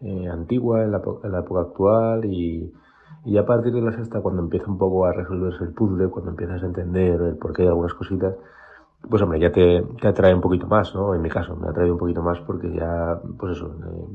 [0.00, 2.72] eh, antigua, en la, en la época actual y
[3.24, 6.30] y a partir de la sexta, cuando empieza un poco a resolverse el puzzle, cuando
[6.30, 8.34] empiezas a entender el porqué de algunas cositas,
[9.08, 11.14] pues hombre, ya te, te atrae un poquito más, ¿no?
[11.14, 14.06] En mi caso, me atrae un poquito más porque ya, pues eso, eh,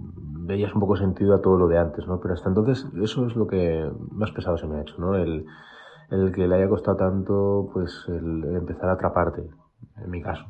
[0.41, 2.19] veías un poco sentido a todo lo de antes, ¿no?
[2.19, 5.15] Pero hasta entonces, eso es lo que más pesado se me ha hecho, ¿no?
[5.15, 5.45] El,
[6.09, 9.49] el que le haya costado tanto, pues, el empezar a atraparte,
[10.03, 10.45] en mi caso.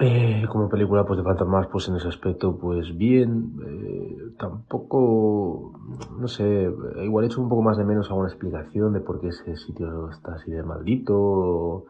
[0.00, 3.54] Eh, como película pues de fantasmas pues en ese aspecto pues bien.
[3.66, 5.72] Eh, tampoco
[6.18, 6.72] no sé
[7.02, 10.08] igual he hecho un poco más de menos alguna explicación de por qué ese sitio
[10.10, 11.86] está así de maldito o,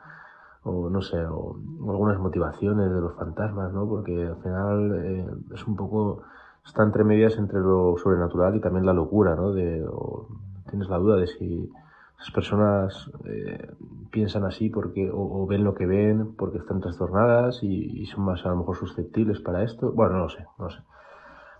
[0.65, 5.27] o no sé o, o, algunas motivaciones de los fantasmas no porque al final eh,
[5.55, 6.23] es un poco
[6.65, 10.29] está entre medias entre lo sobrenatural y también la locura no de o,
[10.71, 11.71] tienes la duda de si
[12.19, 13.71] esas personas eh,
[14.11, 18.49] piensan así porque o, ven lo que ven porque están trastornadas y, son más a
[18.49, 19.93] lo mejor susceptibles para esto.
[19.93, 20.79] Bueno, no lo sé, no lo sé.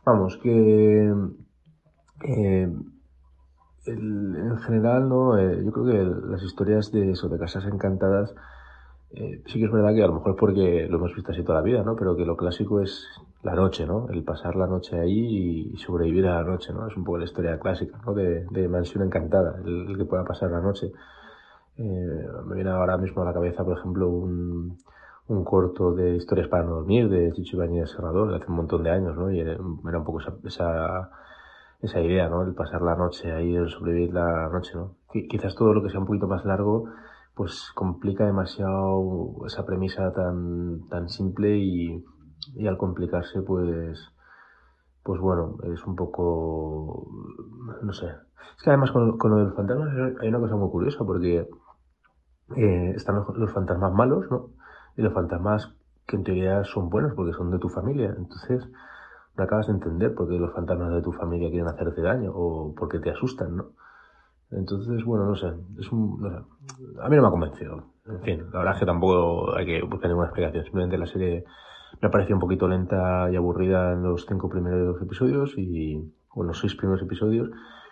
[0.05, 1.13] Vamos, que
[2.25, 2.73] eh,
[3.87, 8.35] en general, no, eh, yo creo que las historias de de casas encantadas,
[9.11, 11.61] eh, sí que es verdad que a lo mejor porque lo hemos visto así toda
[11.61, 11.97] la vida, ¿no?
[11.97, 13.07] Pero que lo clásico es
[13.49, 14.09] la noche, ¿no?
[14.11, 16.87] El pasar la noche ahí y sobrevivir a la noche, ¿no?
[16.87, 18.13] Es un poco la historia clásica, ¿no?
[18.13, 20.93] De, de Mansión Encantada, el, que pueda pasar la noche.
[21.79, 24.77] Eh, me viene ahora mismo a la cabeza, por ejemplo, un,
[25.29, 28.83] un corto de historias para no dormir de Chicho Ibañez Serrador, de hace un montón
[28.83, 29.31] de años, ¿no?
[29.31, 31.11] Y era, era un poco esa, esa,
[31.81, 32.43] esa, idea, ¿no?
[32.43, 34.97] El pasar la noche ahí, el sobrevivir la noche, ¿no?
[35.11, 36.85] Quizás todo lo que sea un poquito más largo,
[37.35, 42.05] pues complica demasiado esa premisa tan, tan simple y,
[42.55, 44.13] y al complicarse, pues,
[45.03, 47.09] pues bueno, es un poco,
[47.83, 48.07] no sé.
[48.57, 51.49] Es que además con, con lo del fantasma hay una cosa muy curiosa porque
[52.57, 54.51] eh, están los, los, fantasmas malos, ¿no?
[54.97, 55.75] Y los fantasmas
[56.07, 58.15] que en teoría son buenos porque son de tu familia.
[58.17, 58.67] Entonces,
[59.37, 62.75] no acabas de entender por qué los fantasmas de tu familia quieren hacerte daño o
[62.75, 63.67] porque te asustan, ¿no?
[64.51, 66.37] Entonces, bueno, no sé, es un, no sé,
[67.03, 67.85] a mí no me ha convencido.
[68.07, 70.65] En fin, la verdad es que tampoco hay que buscar ninguna explicación.
[70.65, 71.45] Simplemente la serie
[72.01, 76.43] me ha parecido un poquito lenta y aburrida en los cinco primeros episodios y, o
[76.43, 77.51] en los seis primeros episodios.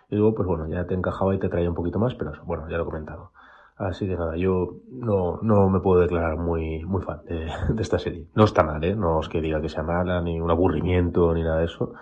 [0.09, 2.69] Y luego, pues bueno, ya te encajaba y te traía un poquito más, pero bueno,
[2.69, 3.33] ya lo he comentado.
[3.77, 7.99] Así que nada, yo no, no me puedo declarar muy, muy fan de, de esta
[7.99, 8.27] serie.
[8.35, 8.97] No está mal, ¿eh?
[8.97, 11.93] No es que diga que sea mala, ni un aburrimiento, ni nada de eso.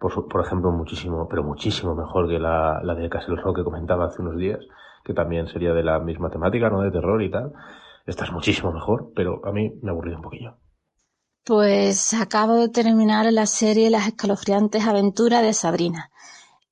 [0.00, 4.06] Por, por ejemplo, muchísimo, pero muchísimo mejor que la, la de Castle Rock que comentaba
[4.06, 4.66] hace unos días,
[5.04, 6.80] que también sería de la misma temática, ¿no?
[6.80, 7.52] De terror y tal.
[8.04, 10.54] Esta es muchísimo mejor, pero a mí me ha aburrido un poquillo.
[11.44, 16.10] Pues acabo de terminar la serie Las escalofriantes aventuras de Sabrina.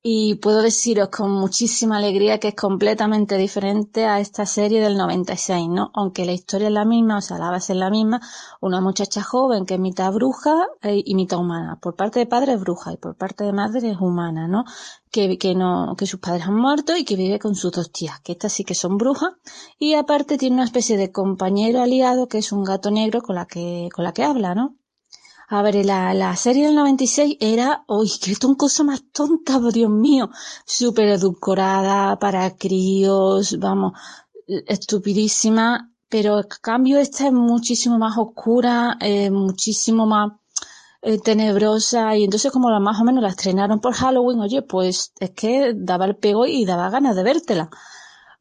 [0.03, 5.69] Y puedo deciros con muchísima alegría que es completamente diferente a esta serie del 96,
[5.69, 5.91] ¿no?
[5.93, 8.19] Aunque la historia es la misma, o sea, la base es la misma,
[8.61, 11.77] una muchacha joven que es mitad bruja eh, y mitad humana.
[11.79, 14.63] Por parte de padre es bruja y por parte de madre es humana, ¿no?
[15.11, 18.19] Que, que no, que sus padres han muerto y que vive con sus dos tías,
[18.21, 19.33] que estas sí que son brujas.
[19.77, 23.45] Y aparte tiene una especie de compañero aliado que es un gato negro con la
[23.45, 24.80] que, con la que habla, ¿no?
[25.53, 30.29] A ver, la, la serie del 96 era, uy, qué cosa más tonta, Dios mío,
[30.65, 33.91] súper edulcorada para críos, vamos,
[34.47, 40.31] estupidísima, pero en cambio esta es muchísimo más oscura, eh, muchísimo más
[41.01, 45.11] eh, tenebrosa, y entonces como la más o menos la estrenaron por Halloween, oye, pues
[45.19, 47.69] es que daba el pego y daba ganas de vértela.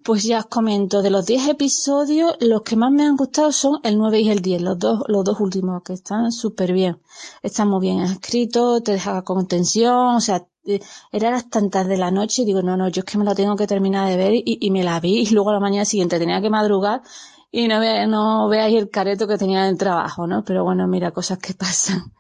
[0.05, 3.81] Pues ya os comento, de los 10 episodios, los que más me han gustado son
[3.83, 6.99] el 9 y el 10, los dos, los dos últimos, que están súper bien.
[7.43, 10.81] Están muy bien escritos, te deja con tensión, o sea, eh,
[11.13, 13.35] era las tantas de la noche y digo, no, no, yo es que me la
[13.35, 15.85] tengo que terminar de ver y, y me la vi y luego a la mañana
[15.85, 17.03] siguiente tenía que madrugar
[17.51, 20.45] y no, ve, no veáis el careto que tenía en el trabajo, ¿no?
[20.45, 22.13] Pero bueno, mira, cosas que pasan.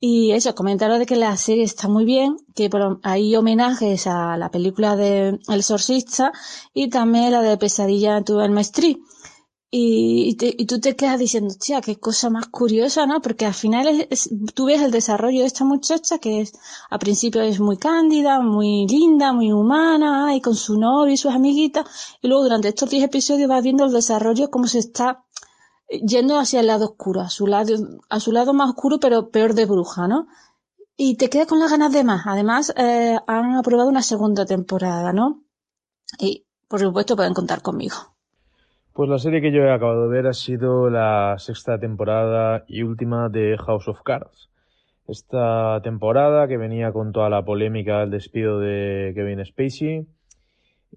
[0.00, 2.68] Y eso, comentaros de que la serie está muy bien, que
[3.02, 6.32] hay homenajes a la película de El Sorcista
[6.74, 9.02] y también la de Pesadilla en tu el Maestrí.
[9.76, 13.20] Y, y, tú te quedas diciendo, tía, qué cosa más curiosa, ¿no?
[13.20, 16.52] Porque al final es, tú ves el desarrollo de esta muchacha que es,
[16.90, 21.32] a principio es muy cándida, muy linda, muy humana, y con su novio y sus
[21.32, 21.86] amiguitas,
[22.22, 25.24] y luego durante estos 10 episodios vas viendo el desarrollo, cómo se está
[25.88, 27.74] yendo hacia el lado oscuro, a su lado,
[28.08, 30.26] a su lado más oscuro, pero peor de bruja, ¿no?
[30.96, 32.26] Y te quedas con las ganas de más.
[32.26, 35.42] Además, eh, han aprobado una segunda temporada, ¿no?
[36.18, 37.96] Y, por supuesto, pueden contar conmigo.
[38.92, 42.82] Pues la serie que yo he acabado de ver ha sido la sexta temporada y
[42.84, 44.50] última de House of Cards.
[45.08, 50.06] Esta temporada que venía con toda la polémica del despido de Kevin Spacey,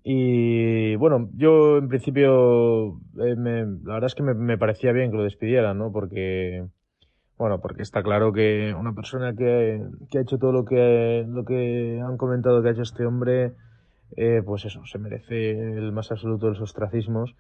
[0.03, 5.17] y bueno, yo en principio, eh, me, la verdad es que me, parecía bien que
[5.17, 5.91] lo despidieran, ¿no?
[5.91, 6.65] Porque,
[7.37, 11.45] bueno, porque está claro que una persona que, que ha hecho todo lo que, lo
[11.45, 13.53] que han comentado que ha hecho este hombre,
[14.15, 17.35] eh, pues eso, se merece el más absoluto de los ostracismos.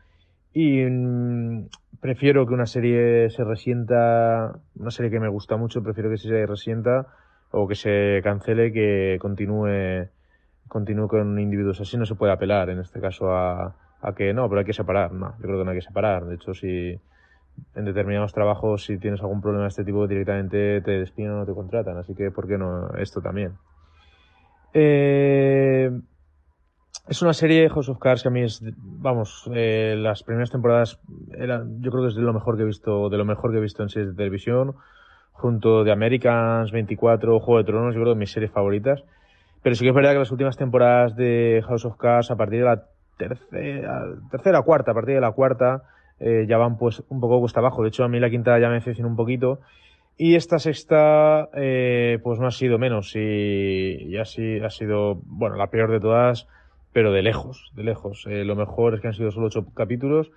[0.53, 1.67] Y mmm,
[2.01, 6.45] prefiero que una serie se resienta, una serie que me gusta mucho, prefiero que se
[6.45, 7.07] resienta
[7.51, 10.09] o que se cancele que continúe
[10.67, 14.47] continúe con individuos así, no se puede apelar en este caso a, a que no,
[14.49, 15.11] pero hay que separar.
[15.11, 16.25] No, yo creo que no hay que separar.
[16.25, 16.99] De hecho, si
[17.75, 21.53] en determinados trabajos, si tienes algún problema de este tipo, directamente te despiden o te
[21.53, 21.97] contratan.
[21.97, 23.53] Así que, ¿por qué no esto también?
[24.73, 25.91] Eh,
[27.07, 30.99] es una serie, House of Cards, que a mí es, vamos, eh, las primeras temporadas,
[31.37, 33.57] era, yo creo que es de lo mejor que he visto, de lo mejor que
[33.57, 34.75] he visto en series de televisión,
[35.31, 39.03] junto de Americans 24, Juego de Tronos, yo creo que mis series favoritas.
[39.63, 42.59] Pero sí que es verdad que las últimas temporadas de House of Cards, a partir
[42.59, 42.83] de la
[43.17, 45.83] tercera, tercera cuarta, a partir de la cuarta,
[46.19, 47.81] eh, ya van pues un poco cuesta abajo.
[47.81, 49.59] De hecho, a mí la quinta ya me decepcionó un poquito.
[50.17, 53.15] Y esta sexta, eh, pues no ha sido menos.
[53.15, 56.47] Y, y así ha sido, bueno, la peor de todas,
[56.97, 58.25] pero de lejos, de lejos.
[58.27, 60.31] Eh, lo mejor es que han sido solo ocho capítulos,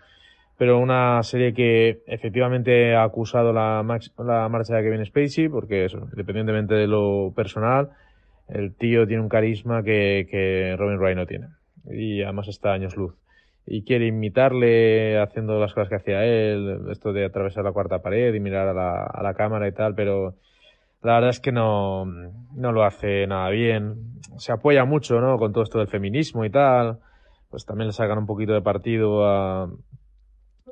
[0.59, 6.87] pero una serie que efectivamente ha acusado la, marcha de Kevin Spacey, porque independientemente de
[6.87, 7.89] lo personal,
[8.53, 11.49] el tío tiene un carisma que, que Robin Wright no tiene.
[11.91, 13.15] Y además está años luz.
[13.67, 18.35] Y quiere imitarle haciendo las cosas que hacía él, esto de atravesar la cuarta pared
[18.35, 20.35] y mirar a la, a la cámara y tal, pero
[21.03, 24.21] la verdad es que no, no lo hace nada bien.
[24.37, 25.39] Se apoya mucho, ¿no?
[25.39, 26.99] Con todo esto del feminismo y tal.
[27.49, 29.71] Pues también le sacan un poquito de partido a,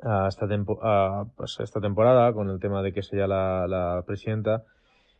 [0.03, 4.03] a esta, tempo, a, pues esta temporada con el tema de que sea la, la
[4.05, 4.63] presidenta.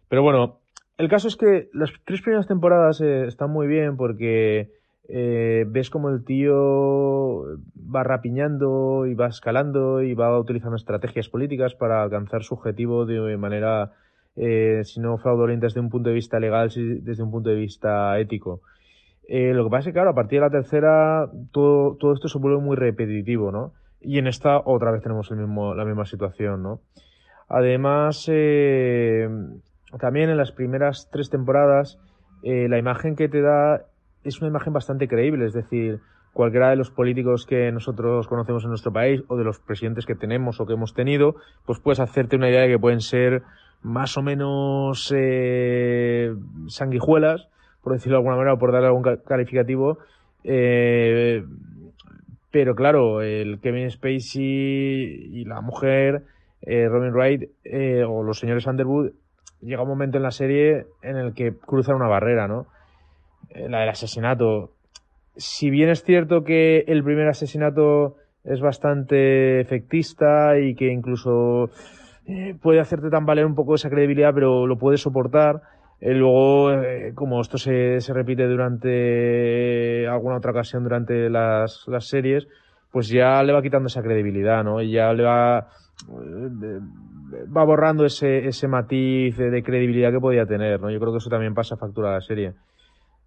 [0.10, 0.60] Pero bueno,
[1.00, 4.70] el caso es que las tres primeras temporadas eh, están muy bien porque
[5.08, 7.58] eh, ves como el tío
[7.96, 13.38] va rapiñando y va escalando y va utilizando estrategias políticas para alcanzar su objetivo de
[13.38, 13.94] manera,
[14.36, 17.56] eh, si no fraudulenta desde un punto de vista legal, si desde un punto de
[17.56, 18.62] vista ético.
[19.30, 22.60] Lo que pasa es que, claro, a partir de la tercera todo, esto se vuelve
[22.60, 23.74] muy repetitivo, ¿no?
[24.02, 26.82] Y en esta otra vez tenemos la misma situación, ¿no?
[27.48, 29.30] Además, eh,
[29.98, 32.00] también en las primeras tres temporadas,
[32.44, 33.86] eh, la imagen que te da
[34.24, 36.00] es una imagen bastante creíble, es decir,
[36.34, 40.16] cualquiera de los políticos que nosotros conocemos en nuestro país o de los presidentes que
[40.16, 41.36] tenemos o que hemos tenido,
[41.66, 43.44] pues puedes hacerte una idea de que pueden ser
[43.82, 46.36] más o menos eh,
[46.68, 47.48] sanguijuelas,
[47.82, 50.00] por decirlo de alguna manera, o por darle algún calificativo.
[50.44, 51.44] Eh,
[52.52, 56.24] pero claro, el Kevin Spacey y la mujer,
[56.62, 59.12] eh, Robin Wright, eh, o los señores Underwood,
[59.62, 62.68] llega un momento en la serie en el que cruzan una barrera, ¿no?
[63.50, 64.72] Eh, la del asesinato.
[65.36, 71.70] Si bien es cierto que el primer asesinato es bastante efectista y que incluso
[72.26, 75.62] eh, puede hacerte tambalear un poco esa credibilidad, pero lo puedes soportar.
[76.02, 76.70] Eh, luego,
[77.16, 82.48] como esto se, se, repite durante alguna otra ocasión durante las, las, series,
[82.92, 84.82] pues ya le va quitando esa credibilidad, ¿no?
[84.82, 85.68] Y ya le va,
[87.56, 90.90] va borrando ese, ese matiz de credibilidad que podía tener, ¿no?
[90.90, 92.54] Yo creo que eso también pasa factura a la serie.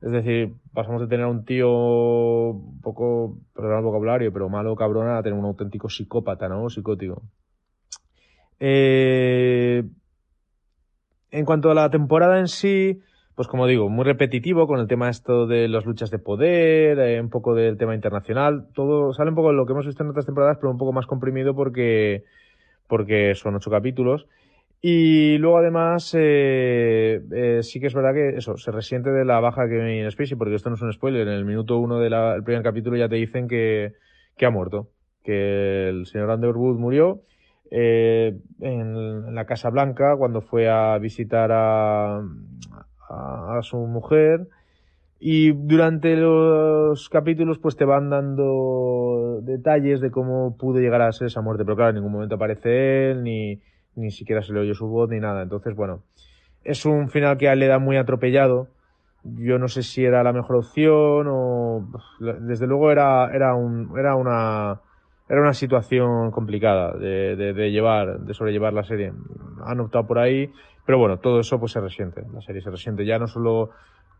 [0.02, 4.74] Es decir, pasamos de tener a un tío un poco, perdón el vocabulario, pero malo
[4.74, 6.68] cabrona a tener un auténtico psicópata, ¿no?
[6.68, 7.22] Psicótico.
[8.58, 9.84] Eh,
[11.30, 13.00] en cuanto a la temporada en sí,
[13.34, 17.20] pues como digo, muy repetitivo con el tema esto de las luchas de poder, eh,
[17.20, 20.10] un poco del tema internacional, todo sale un poco de lo que hemos visto en
[20.10, 22.24] otras temporadas, pero un poco más comprimido porque,
[22.86, 24.26] porque son ocho capítulos.
[24.84, 29.38] Y luego además eh, eh, sí que es verdad que eso, se resiente de la
[29.38, 32.42] baja que en Spacey, porque esto no es un spoiler, en el minuto uno del
[32.42, 33.92] primer capítulo ya te dicen que,
[34.36, 34.88] que ha muerto,
[35.22, 37.22] que el señor Underwood murió
[37.70, 42.20] eh, en la Casa Blanca cuando fue a visitar a,
[43.08, 44.48] a, su mujer
[45.24, 51.28] y durante los capítulos pues te van dando detalles de cómo pudo llegar a ser
[51.28, 53.60] esa muerte, pero claro, en ningún momento aparece él ni
[53.94, 55.42] ni siquiera se le oye su voz ni nada.
[55.42, 56.02] Entonces, bueno,
[56.64, 58.66] es un final que le da muy atropellado.
[59.22, 61.86] Yo no sé si era la mejor opción o
[62.40, 64.80] desde luego era era un era una
[65.28, 69.12] era una situación complicada de, de, de llevar de sobrellevar la serie.
[69.64, 70.50] Han optado por ahí,
[70.84, 72.24] pero bueno, todo eso pues se resiente.
[72.34, 73.70] La serie se resiente ya no solo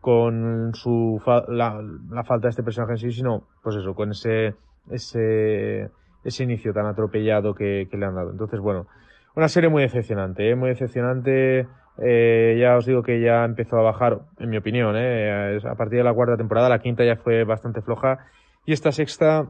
[0.03, 1.81] con su fa la,
[2.11, 4.53] la falta de este personaje en sí, sino pues eso, con ese
[4.91, 5.89] ese
[6.25, 8.31] ese inicio tan atropellado que, que le han dado.
[8.31, 8.85] Entonces, bueno,
[9.33, 10.55] una serie muy decepcionante, ¿eh?
[10.55, 11.67] muy decepcionante.
[12.01, 15.57] Eh, ya os digo que ya empezó a bajar, en mi opinión, ¿eh?
[15.63, 16.67] a partir de la cuarta temporada.
[16.67, 18.25] La quinta ya fue bastante floja.
[18.65, 19.47] Y esta sexta,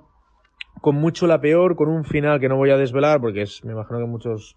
[0.82, 3.74] con mucho la peor, con un final que no voy a desvelar, porque es, me
[3.74, 4.56] imagino que muchos,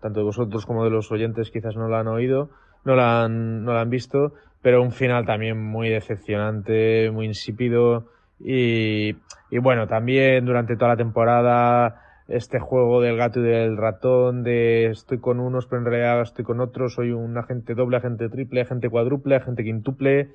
[0.00, 2.50] tanto de vosotros como de los oyentes, quizás no la han oído,
[2.84, 4.32] no la han, no la han visto,
[4.66, 8.08] pero un final también muy decepcionante, muy insípido.
[8.40, 9.12] Y,
[9.62, 15.20] bueno, también durante toda la temporada este juego del gato y del ratón, de estoy
[15.20, 18.90] con unos, pero en realidad estoy con otros, soy un agente doble, agente triple, agente
[18.90, 20.30] cuádruple, agente quintuple.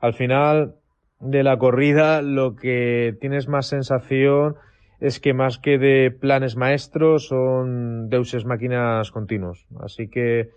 [0.00, 0.74] Al final
[1.20, 4.56] de la corrida, lo que tienes más sensación
[4.98, 9.64] es que más que de planes maestros son deuses máquinas continuos.
[9.78, 10.50] Así que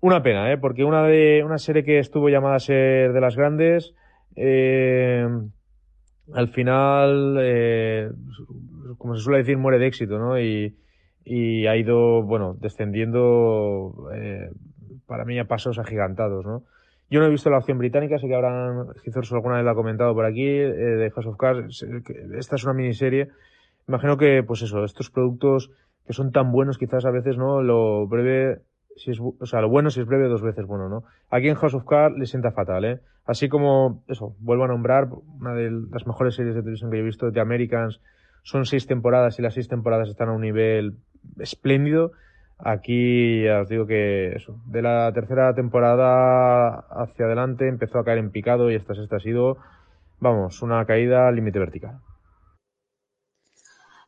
[0.00, 0.58] una pena, ¿eh?
[0.58, 3.94] porque una de una serie que estuvo llamada a ser de las grandes,
[4.36, 5.26] eh,
[6.32, 8.10] al final eh,
[8.98, 10.38] como se suele decir, muere de éxito, ¿no?
[10.38, 10.76] Y,
[11.24, 14.50] y ha ido, bueno, descendiendo eh,
[15.06, 16.64] para mí a pasos agigantados, ¿no?
[17.10, 19.74] Yo no he visto la opción británica, sé que habrán, quizás alguna vez la ha
[19.74, 21.84] comentado por aquí, eh, de House of Cards,
[22.38, 23.28] esta es una miniserie.
[23.88, 25.70] Imagino que, pues eso, estos productos
[26.06, 27.62] que son tan buenos, quizás a veces, ¿no?
[27.62, 28.60] Lo breve,
[28.96, 31.04] si es, o sea, lo bueno si es breve, dos veces bueno, ¿no?
[31.30, 33.00] Aquí en House of Cards le sienta fatal, ¿eh?
[33.26, 35.08] Así como, eso, vuelvo a nombrar
[35.40, 38.00] una de las mejores series de televisión que he visto, The Americans,
[38.42, 40.96] son seis temporadas y las seis temporadas están a un nivel
[41.38, 42.12] espléndido.
[42.58, 48.30] Aquí os digo que eso, de la tercera temporada hacia adelante empezó a caer en
[48.30, 49.56] picado y esta sexta ha sido,
[50.18, 52.00] vamos, una caída al límite vertical.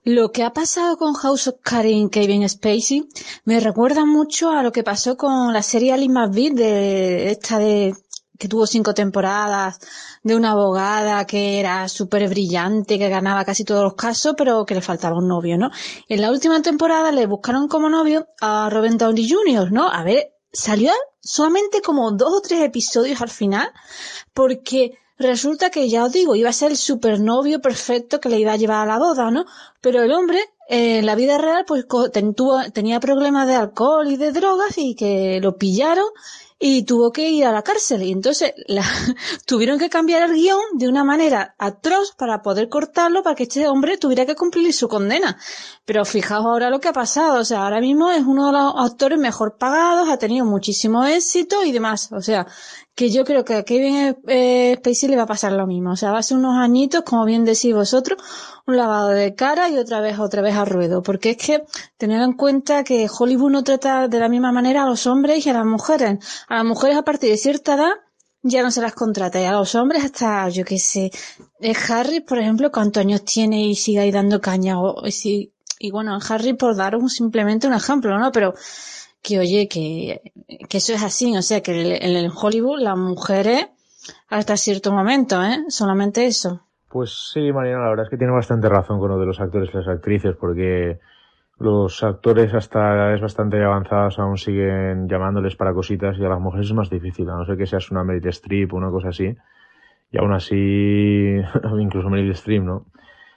[0.05, 3.09] Lo que ha pasado con House of Cards Kevin Spacey
[3.45, 7.95] me recuerda mucho a lo que pasó con la serie Ali McBeal de esta de
[8.37, 9.79] que tuvo cinco temporadas,
[10.25, 14.75] de una abogada que era súper brillante, que ganaba casi todos los casos, pero que
[14.75, 15.71] le faltaba un novio, ¿no?
[16.09, 19.89] En la última temporada le buscaron como novio a Robin Downey Jr., ¿no?
[19.89, 23.71] A ver, salió solamente como dos o tres episodios al final,
[24.35, 28.53] porque resulta que, ya os digo, iba a ser el supernovio perfecto que le iba
[28.53, 29.45] a llevar a la boda, ¿no?
[29.81, 31.87] Pero el hombre, en la vida real, pues
[32.73, 36.07] tenía problemas de alcohol y de drogas y que lo pillaron
[36.65, 38.05] y tuvo que ir a la cárcel.
[38.05, 38.85] Y entonces la,
[39.47, 43.67] tuvieron que cambiar el guion de una manera atroz para poder cortarlo para que este
[43.67, 45.37] hombre tuviera que cumplir su condena.
[45.85, 47.41] Pero fijaos ahora lo que ha pasado.
[47.41, 51.65] O sea, ahora mismo es uno de los actores mejor pagados, ha tenido muchísimo éxito
[51.65, 52.13] y demás.
[52.13, 52.47] O sea,
[52.95, 55.93] que yo creo que a Kevin eh, Spacey le va a pasar lo mismo.
[55.93, 58.23] O sea, va a ser unos añitos, como bien decís vosotros,
[58.67, 61.03] un lavado de cara y otra vez, otra vez a ruedo.
[61.03, 61.65] Porque es que
[61.97, 65.51] tener en cuenta que Hollywood no trata de la misma manera a los hombres y
[65.51, 66.19] a las mujeres.
[66.49, 67.93] A las mujeres a partir de cierta edad
[68.43, 71.13] ya no se las contrata y a los hombres hasta, yo qué sé,
[71.61, 75.91] eh, Harry, por ejemplo, cuántos años tiene y sigue ahí dando caña o, y, y
[75.93, 78.33] bueno, Harry por dar un, simplemente un ejemplo, ¿no?
[78.33, 78.55] Pero
[79.23, 80.21] que oye, que,
[80.69, 83.69] que eso es así, o sea, que en el Hollywood las mujeres
[84.29, 85.65] hasta cierto momento, ¿eh?
[85.69, 86.63] Solamente eso.
[86.89, 89.71] Pues sí, Mariana, la verdad es que tiene bastante razón con lo de los actores
[89.73, 90.99] y las actrices, porque
[91.59, 96.67] los actores hasta es bastante avanzados aún siguen llamándoles para cositas y a las mujeres
[96.67, 99.35] es más difícil, a no ser que seas una Meryl Streep o una cosa así.
[100.11, 100.57] Y aún así,
[101.79, 102.87] incluso Meryl Streep, ¿no?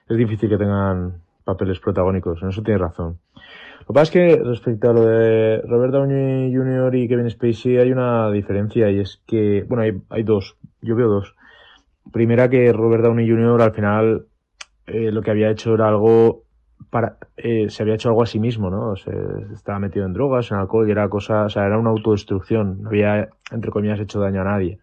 [0.10, 3.20] Es difícil que tengan papeles protagónicos, en eso tiene razón.
[3.86, 6.95] Lo que pasa es que respecto a lo de Robert Downey Jr.
[6.95, 11.07] y Kevin Spacey hay una diferencia y es que, bueno, hay, hay dos, yo veo
[11.07, 11.36] dos.
[12.12, 13.62] Primera que Robert Downey Jr.
[13.62, 14.26] al final
[14.88, 16.45] eh, lo que había hecho era algo
[16.90, 18.95] para, eh, se había hecho algo a sí mismo, ¿no?
[18.95, 19.12] Se
[19.53, 22.90] estaba metido en drogas, en alcohol y era cosa, o sea, era una autodestrucción, no
[22.90, 24.80] había, entre comillas, hecho daño a nadie.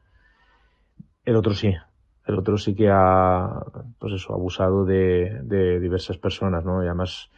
[1.25, 1.75] El otro sí,
[2.27, 3.65] el otro sí que ha,
[3.99, 6.85] pues eso, abusado de, de diversas personas, ¿no?
[6.85, 7.31] Y además,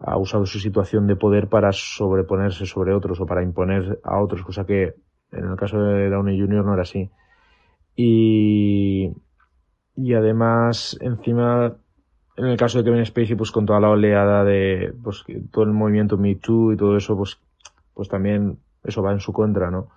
[0.00, 4.42] ha usado su situación de poder para sobreponerse sobre otros o para imponer a otros,
[4.42, 4.94] cosa que
[5.32, 6.64] en el caso de Downey Jr.
[6.64, 7.10] no era así.
[7.96, 9.12] Y,
[9.96, 11.76] y además, encima,
[12.36, 15.72] en el caso de Kevin Spacey, pues con toda la oleada de pues, todo el
[15.72, 17.38] movimiento Me Too y todo eso, pues,
[17.94, 19.88] pues también eso va en su contra, ¿no?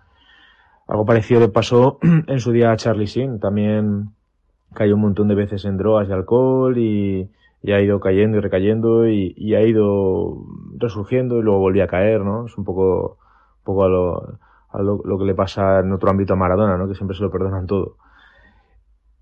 [0.88, 4.10] Algo parecido le pasó en su día a Charlie Sheen, también
[4.74, 7.30] cayó un montón de veces en drogas y alcohol y,
[7.64, 10.46] y ha ido cayendo y recayendo y, y, ha ido
[10.78, 12.48] resurgiendo y luego volvía a caer, ¿no?
[12.48, 13.18] Es un poco,
[13.60, 14.40] un poco a, lo,
[14.70, 16.88] a lo, que le pasa en otro ámbito a Maradona, ¿no?
[16.88, 17.98] Que siempre se lo perdonan todo.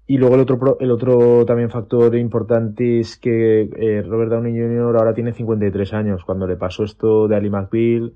[0.08, 4.96] Y luego el otro, el otro también factor importante es que eh, Robert Downey Jr.
[4.96, 6.24] ahora tiene 53 años.
[6.24, 8.14] Cuando le pasó esto de Ali McBeal,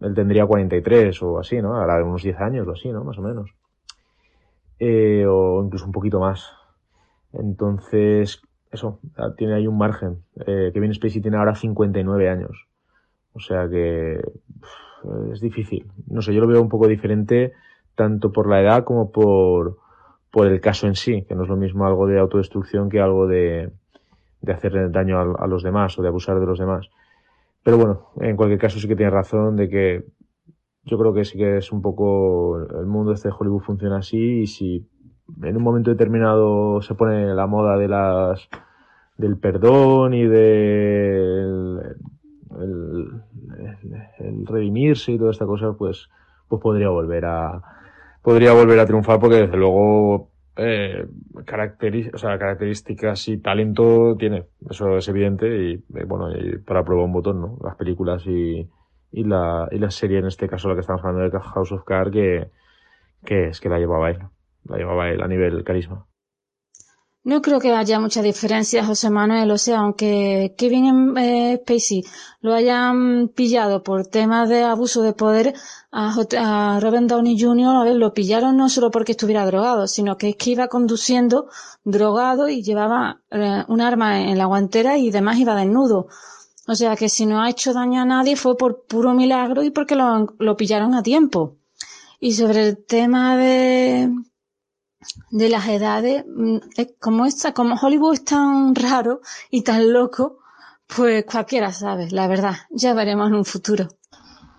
[0.00, 1.74] él tendría 43 o así, ¿no?
[1.74, 3.02] Ahora unos 10 años o así, ¿no?
[3.02, 3.50] Más o menos.
[4.78, 6.52] Eh, o incluso un poquito más.
[7.32, 8.42] Entonces,
[8.74, 9.00] eso,
[9.36, 10.18] tiene ahí un margen.
[10.46, 12.66] Eh, Kevin Spacey tiene ahora 59 años.
[13.32, 14.20] O sea que
[15.32, 15.90] es difícil.
[16.08, 17.52] No sé, yo lo veo un poco diferente
[17.94, 19.78] tanto por la edad como por,
[20.30, 23.26] por el caso en sí, que no es lo mismo algo de autodestrucción que algo
[23.26, 23.70] de,
[24.42, 26.88] de hacer daño a, a, los demás o de abusar de los demás.
[27.62, 30.04] Pero bueno, en cualquier caso sí que tiene razón de que
[30.84, 34.40] yo creo que sí que es un poco el mundo este de Hollywood funciona así
[34.42, 34.86] y si
[35.42, 38.48] en un momento determinado se pone la moda de las
[39.16, 41.96] del perdón y del
[42.60, 43.22] el,
[44.18, 46.08] el, redimirse y toda esta cosa pues
[46.48, 47.62] pues podría volver a
[48.22, 54.96] podría volver a triunfar porque desde luego eh, o sea, características y talento tiene, eso
[54.96, 56.28] es evidente y eh, bueno,
[56.64, 57.58] para probar un botón, ¿no?
[57.60, 58.70] Las películas y,
[59.10, 61.82] y la, y la serie, en este caso la que estamos hablando de House of
[61.82, 62.50] Cards, que,
[63.24, 64.20] que es que la llevaba él
[64.64, 66.06] la llevaba él a nivel carisma.
[67.24, 69.50] No creo que haya mucha diferencia, José Manuel.
[69.50, 72.04] O sea, aunque Kevin eh, Spacey
[72.42, 75.54] lo hayan pillado por temas de abuso de poder,
[75.90, 77.76] a, Robert Downey Jr.
[77.76, 81.48] a ver, lo pillaron no solo porque estuviera drogado, sino que es que iba conduciendo
[81.82, 86.08] drogado y llevaba eh, un arma en la guantera y demás iba desnudo.
[86.66, 89.70] O sea que si no ha hecho daño a nadie fue por puro milagro y
[89.70, 91.56] porque lo, lo pillaron a tiempo.
[92.20, 94.10] Y sobre el tema de
[95.30, 96.24] de las edades,
[97.00, 99.20] como esta, como Hollywood es tan raro
[99.50, 100.38] y tan loco,
[100.86, 102.54] pues cualquiera sabe, la verdad.
[102.70, 103.88] Ya veremos en un futuro.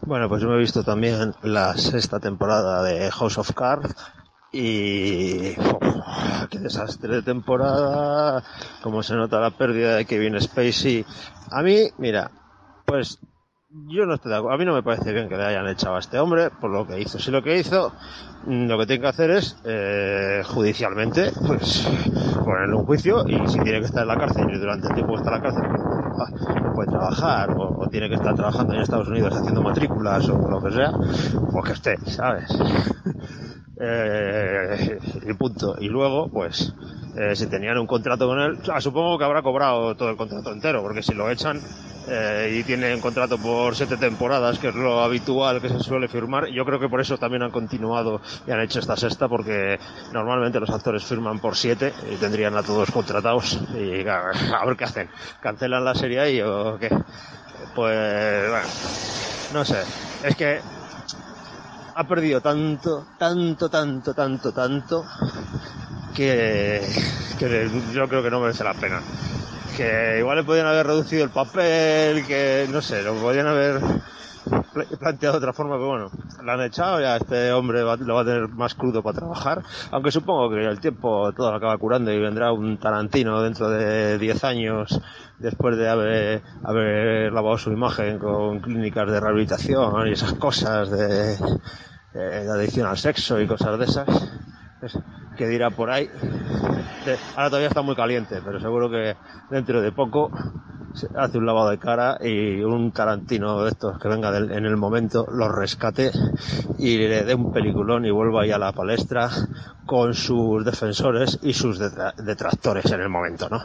[0.02, 3.96] Bueno, pues yo me he visto también la sexta temporada de House of Cards
[4.52, 5.56] y
[6.50, 8.44] qué desastre de temporada,
[8.82, 11.06] como se nota la pérdida de Kevin Spacey.
[11.52, 12.32] A mí, mira,
[12.86, 13.20] pues
[13.88, 14.56] yo no estoy de acuerdo.
[14.56, 16.88] A mí no me parece bien que le hayan echado a este hombre por lo
[16.88, 17.20] que hizo.
[17.20, 17.94] Si lo que hizo,
[18.46, 21.88] mm, lo que tiene que hacer es, eh, judicialmente, pues,
[22.44, 25.14] ponerle un juicio y si tiene que estar en la cárcel y durante el tiempo
[25.14, 25.64] que está en la cárcel
[26.64, 30.50] no puede trabajar o, o, tiene que estar trabajando en Estados Unidos haciendo matrículas o
[30.50, 30.92] lo que sea,
[31.52, 32.48] pues que esté, ¿sabes?
[33.80, 35.76] Eh, y punto.
[35.80, 36.74] Y luego, pues,
[37.18, 40.82] eh, si tenían un contrato con él, supongo que habrá cobrado todo el contrato entero,
[40.82, 41.62] porque si lo echan,
[42.08, 46.08] eh, y tiene un contrato por siete temporadas, que es lo habitual que se suele
[46.08, 46.48] firmar.
[46.48, 49.80] Yo creo que por eso también han continuado y han hecho esta sexta, porque
[50.12, 54.84] normalmente los actores firman por siete y tendrían a todos contratados y a ver qué
[54.84, 55.10] hacen.
[55.42, 56.90] ¿Cancelan la serie ahí o qué?
[57.74, 58.68] Pues, bueno,
[59.54, 59.82] no sé.
[60.24, 60.60] Es que
[61.96, 65.06] ha perdido tanto, tanto, tanto, tanto, tanto,
[66.14, 66.82] que,
[67.94, 69.02] yo creo que no merece la pena.
[69.78, 73.82] Que igual le podían haber reducido el papel, que no sé, lo podían haber
[75.00, 76.12] planteado de otra forma, pero bueno,
[76.44, 80.12] lo han echado, ya este hombre lo va a tener más crudo para trabajar, aunque
[80.12, 84.44] supongo que el tiempo todo lo acaba curando y vendrá un Tarantino dentro de 10
[84.44, 85.02] años
[85.40, 91.38] después de haber, lavado su imagen con clínicas de rehabilitación y esas cosas de,
[92.14, 94.08] de adicción al sexo y cosas de esas
[95.38, 96.10] que dirá por ahí.
[97.36, 99.16] Ahora todavía está muy caliente, pero seguro que
[99.50, 100.32] dentro de poco
[100.96, 104.78] se hace un lavado de cara y un Tarantino de estos que venga en el
[104.78, 106.12] momento lo rescate
[106.80, 109.30] y le dé un peliculón y vuelva ahí a la palestra
[109.86, 113.62] con sus defensores y sus detractores en el momento, ¿no?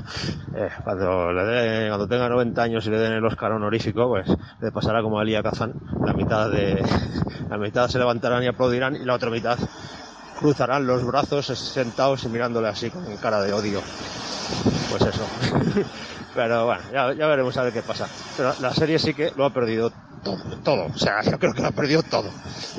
[0.54, 4.28] Eh, cuando tenga 90 años y le den el Oscar honorífico, pues
[4.60, 5.72] le pasará como a Elia Kazan,
[6.04, 6.82] la mitad de,
[7.48, 9.58] la mitad se levantarán y aplaudirán y la otra mitad
[10.40, 13.82] cruzarán los brazos sentados y mirándole así con cara de odio.
[14.90, 15.26] Pues eso.
[16.34, 18.08] Pero bueno, ya, veremos a ver qué pasa.
[18.36, 19.92] Pero la serie sí que lo ha perdido
[20.24, 20.86] todo, todo.
[20.86, 22.30] O sea, yo creo que lo ha perdido todo.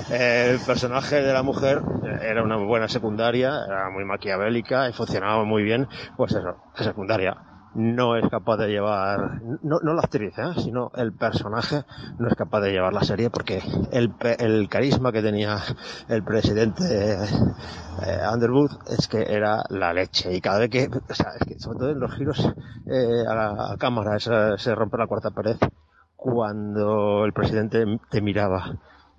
[0.09, 1.81] el personaje de la mujer
[2.21, 5.87] era una buena secundaria, era muy maquiavélica y funcionaba muy bien.
[6.17, 7.37] Pues eso, secundaria
[7.73, 10.53] no es capaz de llevar, no, no la actriz, ¿eh?
[10.57, 11.83] sino el personaje
[12.19, 13.61] no es capaz de llevar la serie porque
[13.91, 15.57] el, el carisma que tenía
[16.09, 21.31] el presidente eh, Underwood es que era la leche y cada vez que, o sea,
[21.39, 22.53] es que sobre todo en los giros
[22.87, 25.57] eh, a la cámara se rompe la cuarta pared
[26.15, 28.77] cuando el presidente te miraba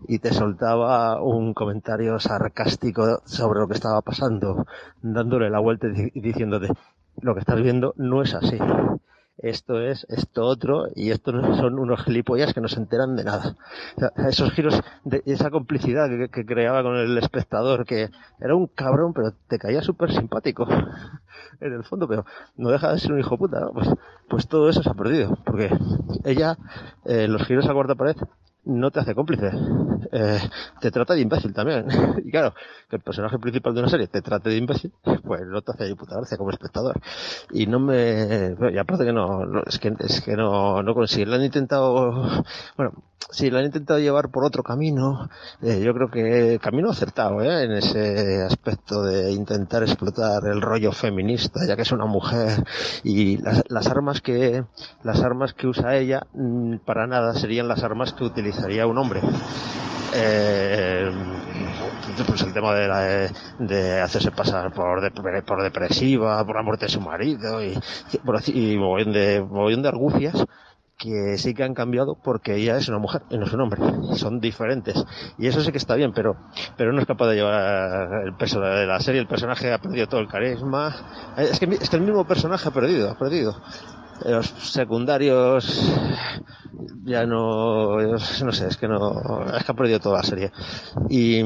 [0.08, 4.66] y te soltaba un comentario sarcástico sobre lo que estaba pasando,
[5.00, 6.68] dándole la vuelta y diciéndote,
[7.20, 8.58] lo que estás viendo no es así.
[9.38, 13.56] Esto es esto otro y estos son unos gilipollas que no se enteran de nada.
[14.28, 18.10] esos giros, de esa complicidad que, creaba con el espectador, que
[18.40, 20.68] era un cabrón, pero te caía súper simpático
[21.60, 22.24] en el fondo, pero
[22.56, 23.68] no deja de ser un hijo puta.
[23.72, 23.88] Pues,
[24.28, 25.70] pues todo eso se ha perdido, porque
[26.24, 26.56] ella,
[27.04, 28.16] eh, los giros a cuarta pared,
[28.64, 29.50] no te hace cómplice.
[30.12, 30.38] Eh,
[30.80, 31.86] te trata de imbécil también.
[32.24, 32.54] y claro,
[32.88, 34.92] que el personaje principal de una serie te trate de imbécil,
[35.24, 35.96] pues no te hace ni
[36.36, 37.00] como espectador.
[37.50, 41.26] Y no me, y aparte que no, es que, es que no, no consigue.
[41.26, 42.44] Lo han intentado,
[42.76, 42.92] bueno,
[43.30, 45.28] sí, lo han intentado llevar por otro camino.
[45.62, 47.64] Eh, yo creo que camino acertado, ¿eh?
[47.64, 52.64] En ese aspecto de intentar explotar el rollo feminista, ya que es una mujer.
[53.04, 54.64] Y las, las armas que,
[55.02, 58.98] las armas que usa ella, mm, para nada serían las armas que utiliza sería un
[58.98, 59.20] hombre.
[60.14, 61.10] Eh,
[62.26, 65.12] pues el tema de, de hacerse pasar por,
[65.44, 67.78] por depresiva, por la muerte de su marido y,
[68.24, 70.44] por, y de, de argucias
[71.02, 73.80] que sí que han cambiado porque ella es una mujer y no es un hombre.
[74.14, 75.04] Son diferentes.
[75.36, 76.36] Y eso sí que está bien, pero,
[76.76, 79.20] pero no es capaz de llevar el peso de la serie.
[79.20, 80.94] El personaje ha perdido todo el carisma.
[81.36, 83.56] Es que, es que el mismo personaje ha perdido, ha perdido
[84.24, 85.92] los secundarios
[87.04, 90.52] ya no no sé es que no es que ha perdido toda la serie.
[91.08, 91.40] Y,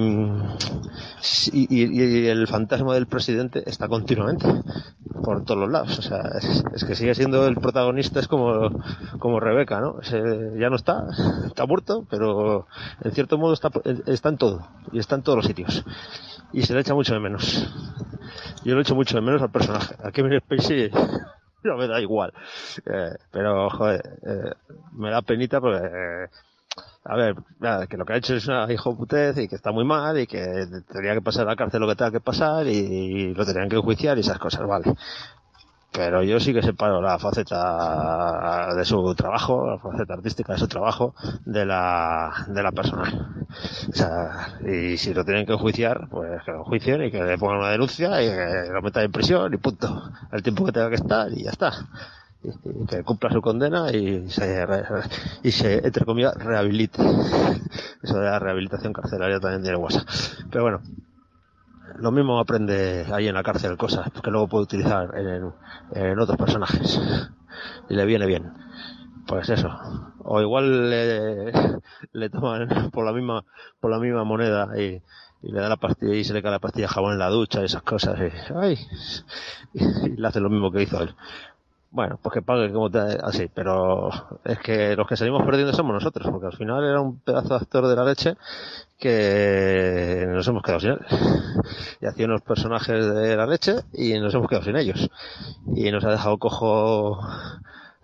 [1.53, 4.47] y, el fantasma del presidente está continuamente
[5.23, 5.99] por todos los lados.
[5.99, 6.23] O sea
[6.75, 8.71] es, que sigue siendo el protagonista es como
[9.19, 11.07] como Rebeca no ya no está
[11.47, 12.67] está muerto pero
[13.03, 13.71] en cierto modo está
[14.07, 15.85] está en todo y está en todos los sitios.
[16.53, 17.69] Y se le echa mucho de menos.
[18.65, 19.95] Yo le echo mucho de menos al personaje.
[20.03, 20.91] A Kevin Spacey
[21.71, 22.33] no me da igual.
[22.87, 24.53] Eh, pero, joder, eh,
[24.93, 26.29] me da penita porque, eh,
[27.05, 27.37] a ver,
[27.89, 30.27] que lo que ha hecho es una hijo putez y que está muy mal y
[30.27, 33.69] que tendría que pasar a la cárcel lo que tenga que pasar y lo tendrían
[33.69, 34.95] que enjuiciar y esas cosas, vale
[35.97, 40.69] pero yo sí que separo la faceta de su trabajo, la faceta artística de su
[40.69, 41.15] trabajo,
[41.47, 43.47] de la, de la persona.
[43.89, 47.39] O sea, y si lo tienen que enjuiciar, pues que lo enjuicien y que le
[47.39, 50.11] pongan una denuncia y que lo metan en prisión y punto.
[50.33, 51.73] El tiempo que tenga que estar y ya está.
[52.43, 54.67] Y, que cumpla su condena y se,
[55.45, 57.03] y se, entre comillas, rehabilite.
[58.03, 60.07] Eso de la rehabilitación carcelaria también tiene WhatsApp.
[60.51, 60.81] Pero bueno,
[61.99, 67.01] lo mismo aprende ahí en la cárcel cosas que luego puede utilizar en, otros personajes.
[67.89, 68.53] Y le viene bien.
[69.27, 69.71] Pues eso.
[70.19, 73.45] O igual le, toman por la misma
[73.81, 75.03] por la misma moneda y,
[75.43, 77.67] le da la pastilla y se le cae la pastilla jabón en la ducha y
[77.67, 78.79] esas cosas y, ay,
[79.75, 81.15] y le hace lo mismo que hizo él
[81.91, 84.11] Bueno, pues que pague como te, así, pero
[84.45, 87.57] es que los que salimos perdiendo somos nosotros, porque al final era un pedazo de
[87.57, 88.37] actor de la leche
[88.99, 91.01] que nos hemos quedado sin él.
[92.01, 95.09] Y hacía unos personajes de la leche y nos hemos quedado sin ellos.
[95.75, 97.21] Y nos ha dejado cojo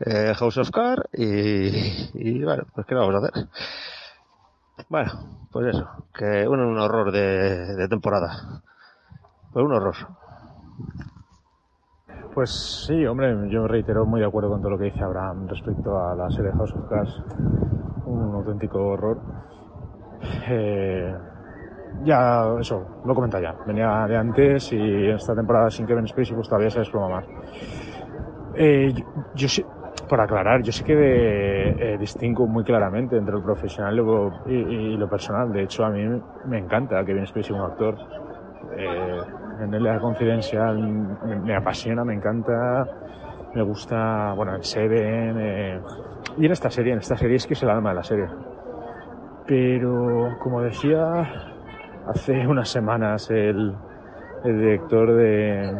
[0.00, 1.68] eh, House of Cards y,
[2.14, 3.48] y bueno, pues qué vamos a hacer.
[4.88, 5.12] Bueno,
[5.50, 8.62] pues eso, que un, un horror de, de temporada.
[9.52, 9.96] Pues un horror.
[12.34, 15.98] Pues sí, hombre, yo reitero muy de acuerdo con todo lo que dice Abraham respecto
[15.98, 17.20] a la serie House of Cards.
[18.06, 19.18] Un auténtico horror.
[20.48, 21.14] Eh,
[22.04, 23.54] ya, eso, lo comenta ya.
[23.66, 27.26] Venía de antes y esta temporada sin Kevin Spacey pues todavía se desploma más.
[28.54, 29.04] Eh, yo,
[29.34, 29.62] yo sí,
[30.08, 33.94] por aclarar, yo sí que eh, distingo muy claramente entre lo profesional
[34.46, 35.52] y y, y lo personal.
[35.52, 36.02] De hecho, a mí
[36.46, 37.96] me encanta Kevin Spacey como actor.
[38.74, 39.20] Eh,
[39.62, 40.78] en LA Confidencial
[41.44, 42.86] me, apasiona, me encanta,
[43.54, 45.80] me gusta, bueno, en Seven, eh,
[46.38, 48.26] y en esta serie, en esta serie es que es el alma de la serie.
[49.46, 51.48] Pero, como decía
[52.06, 53.74] hace unas semanas el,
[54.44, 55.72] director de,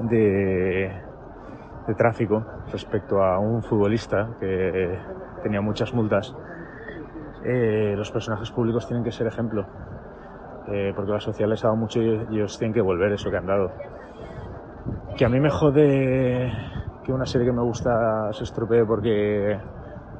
[0.00, 0.92] de,
[1.86, 4.98] de tráfico respecto a un futbolista que
[5.42, 6.34] tenía muchas multas,
[7.44, 9.66] eh, los personajes públicos tienen que ser ejemplo
[10.70, 13.36] eh, porque la sociedad les ha dado mucho y ellos tienen que volver eso que
[13.36, 13.72] han dado.
[15.16, 16.52] Que a mí me jode
[17.04, 19.58] que una serie que me gusta se estropee porque,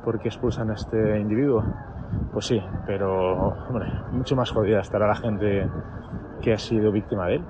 [0.04, 1.64] porque expulsan a este individuo.
[2.32, 5.68] Pues sí, pero hombre, mucho más jodida estará la gente
[6.42, 7.44] que ha sido víctima de él.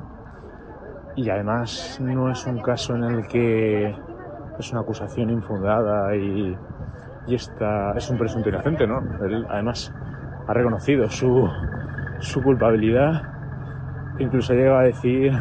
[1.17, 3.97] Y además no es un caso en el que
[4.59, 6.57] es una acusación infundada y,
[7.27, 9.03] y esta es un presunto inocente, ¿no?
[9.25, 9.93] Él además
[10.47, 11.49] ha reconocido su,
[12.21, 13.23] su culpabilidad.
[14.19, 15.33] Incluso llegó a decir,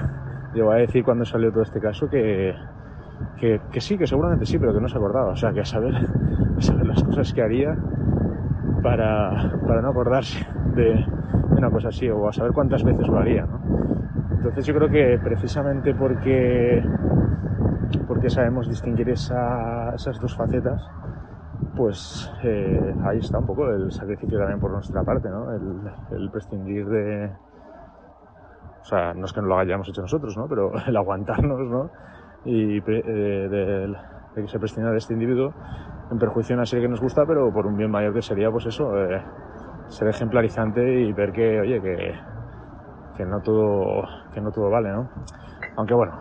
[0.53, 2.55] llegó a decir cuando salió todo este caso que,
[3.37, 5.31] que, sí, que seguramente sí, pero que no se acordaba.
[5.31, 7.75] O sea, que a saber, a saber las cosas que haría
[8.81, 10.45] para, para no acordarse
[10.75, 11.05] de, de,
[11.51, 13.45] una cosa así, o a saber cuántas veces lo haría.
[13.45, 13.59] ¿no?
[14.31, 16.81] Entonces yo creo que precisamente porque,
[18.07, 20.89] porque sabemos distinguir esa, esas dos facetas,
[21.79, 25.49] pues eh, ahí está un poco el sacrificio también por nuestra parte, ¿no?
[25.53, 27.31] El, el, prescindir de...
[28.81, 30.49] O sea, no es que no lo hayamos hecho nosotros, ¿no?
[30.49, 31.89] Pero el aguantarnos, ¿no?
[32.43, 33.95] Y eh, de, de,
[34.35, 35.53] que se prescinda de este individuo
[36.11, 38.51] en perjuicio de una serie que nos gusta, pero por un bien mayor que sería,
[38.51, 39.23] pues eso, eh,
[39.87, 42.13] ser ejemplarizante y ver que, oye, que,
[43.15, 44.03] que no todo,
[44.33, 45.09] que no todo vale, ¿no?
[45.77, 46.11] Aunque bueno,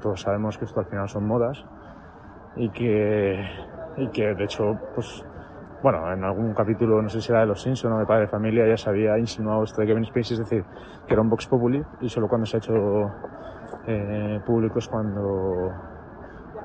[0.00, 1.62] todos sabemos que esto al final son modas
[2.56, 3.44] y que
[3.96, 5.24] y que de hecho, pues,
[5.82, 8.28] bueno, en algún capítulo, no sé si era de Los Simpson o de Padre de
[8.28, 10.64] Familia, ya se había insinuado esto de Kevin Spacey, es decir,
[11.06, 13.10] que era un Vox Populi y solo cuando se ha hecho
[13.86, 15.72] eh, público es cuando,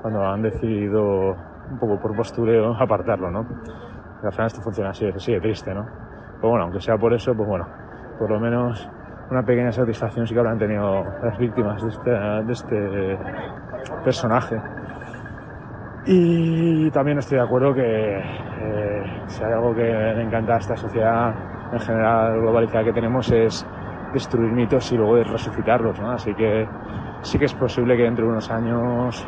[0.00, 1.36] cuando han decidido,
[1.70, 3.44] un poco por postureo, apartarlo, ¿no?
[4.22, 5.84] Y al final esto funciona así, así de triste, ¿no?
[6.36, 7.66] Pero bueno, aunque sea por eso, pues bueno,
[8.18, 8.88] por lo menos
[9.30, 13.18] una pequeña satisfacción sí que habrán tenido las víctimas de este, de este
[14.04, 14.60] personaje.
[16.10, 20.74] Y también estoy de acuerdo que eh, si hay algo que me encanta a esta
[20.74, 21.34] sociedad
[21.70, 23.66] en general globalizada que tenemos es
[24.14, 26.10] destruir mitos y luego resucitarlos, ¿no?
[26.10, 26.66] Así que
[27.20, 29.22] sí que es posible que dentro de unos años,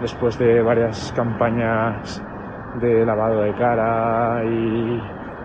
[0.00, 2.22] después de varias campañas
[2.76, 5.02] de lavado de cara y,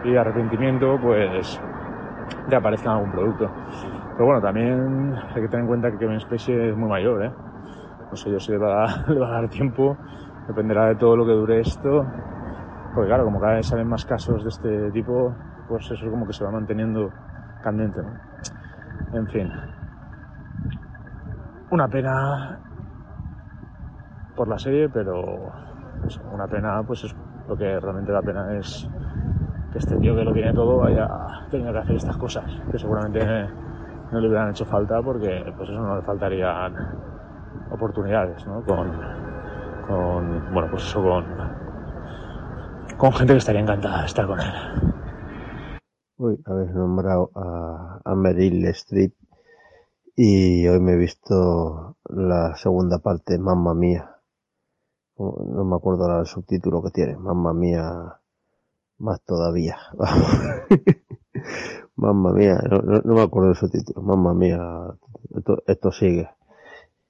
[0.08, 1.60] de arrepentimiento, pues
[2.48, 3.50] ya aparezca algún producto.
[4.14, 7.32] Pero bueno, también hay que tener en cuenta que Kevin Spacey es muy mayor, ¿eh?
[8.12, 9.98] No sé yo si le va, a, le va a dar tiempo
[10.48, 12.06] dependerá de todo lo que dure esto,
[12.94, 15.36] porque claro, como cada vez salen más casos de este tipo,
[15.68, 17.12] pues eso como que se va manteniendo
[17.62, 19.18] candente, ¿no?
[19.18, 19.52] En fin,
[21.72, 22.60] una pena
[24.36, 25.52] por la serie, pero
[26.32, 27.16] una pena, pues es
[27.48, 28.90] lo que realmente la pena es
[29.72, 31.08] que este tío que lo tiene todo haya
[31.50, 33.20] tenido que hacer estas cosas, que seguramente
[34.12, 36.74] no le hubieran hecho falta porque pues eso no le faltarían
[37.72, 38.62] oportunidades, ¿no?
[39.88, 41.26] Con, bueno, pues eso con,
[42.98, 44.54] con gente que estaría encantada de estar con él.
[46.18, 49.14] Uy, habéis nombrado a, a Meryl Streep
[50.16, 54.16] y hoy me he visto la segunda parte, Mamma Mía.
[55.18, 58.20] No me acuerdo ahora el subtítulo que tiene, Mamma Mía,
[58.98, 59.78] más todavía.
[61.98, 64.60] Mamma Mía, no, me acuerdo del subtítulo, Mamma Mía,
[65.36, 66.30] esto, esto sigue.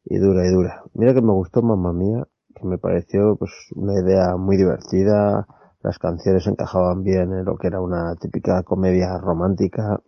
[0.05, 0.83] Y dura y dura.
[0.93, 5.47] Mira que me gustó Mamma Mía, que me pareció pues una idea muy divertida,
[5.83, 10.01] las canciones encajaban bien en lo que era una típica comedia romántica,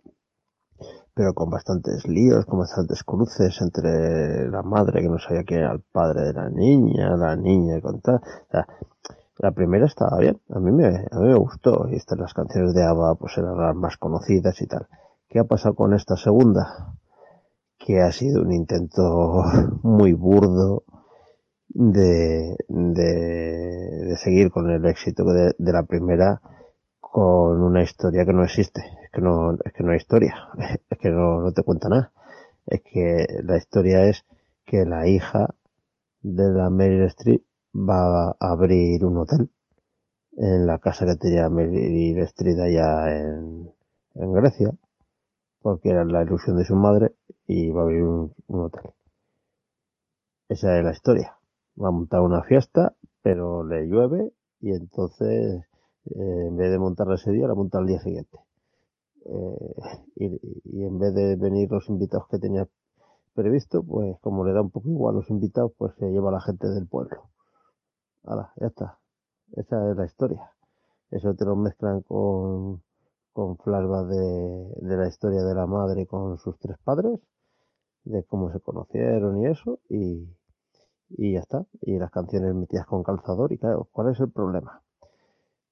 [1.14, 5.72] pero con bastantes líos, con bastantes cruces entre la madre que no sabía quién era
[5.72, 8.16] el padre de la niña, la niña con tal.
[8.16, 8.66] O sea,
[9.36, 12.74] la primera estaba bien, a mí me, a mí me gustó, y estas las canciones
[12.74, 14.88] de ABBA pues eran las más conocidas y tal.
[15.28, 16.96] ¿Qué ha pasado con esta segunda?
[17.78, 19.42] Que ha sido un intento
[19.82, 20.82] muy burdo
[21.68, 23.04] de, de,
[24.08, 26.40] de seguir con el éxito de, de la primera
[27.00, 28.80] con una historia que no existe.
[29.04, 30.34] Es que no, es que no hay historia.
[30.90, 32.12] Es que no, no te cuenta nada.
[32.66, 34.24] Es que la historia es
[34.66, 35.54] que la hija
[36.22, 37.42] de la Meryl Streep
[37.74, 39.50] va a abrir un hotel
[40.36, 43.70] en la casa que tenía Meryl Streep allá en,
[44.14, 44.70] en Grecia,
[45.62, 47.14] porque era la ilusión de su madre
[47.46, 48.92] y va a abrir un, un hotel.
[50.50, 51.37] Esa es la historia.
[51.80, 55.64] Va a montar una fiesta, pero le llueve y entonces
[56.14, 58.38] eh, en vez de montarla ese día, la monta al día siguiente.
[59.26, 59.74] Eh,
[60.16, 62.66] y, en vez de venir los invitados que tenía
[63.34, 66.40] previsto, pues como le da un poco igual los invitados, pues se lleva a la
[66.40, 67.28] gente del pueblo.
[68.24, 68.98] Hala, ya está.
[69.52, 70.52] Esa es la historia.
[71.10, 72.82] Eso te lo mezclan con,
[73.32, 77.20] con flashbacks de, de la historia de la madre con sus tres padres,
[78.04, 80.28] de cómo se conocieron y eso, y,
[81.10, 81.66] y ya está.
[81.82, 84.82] Y las canciones metidas con calzador, y claro, ¿cuál es el problema?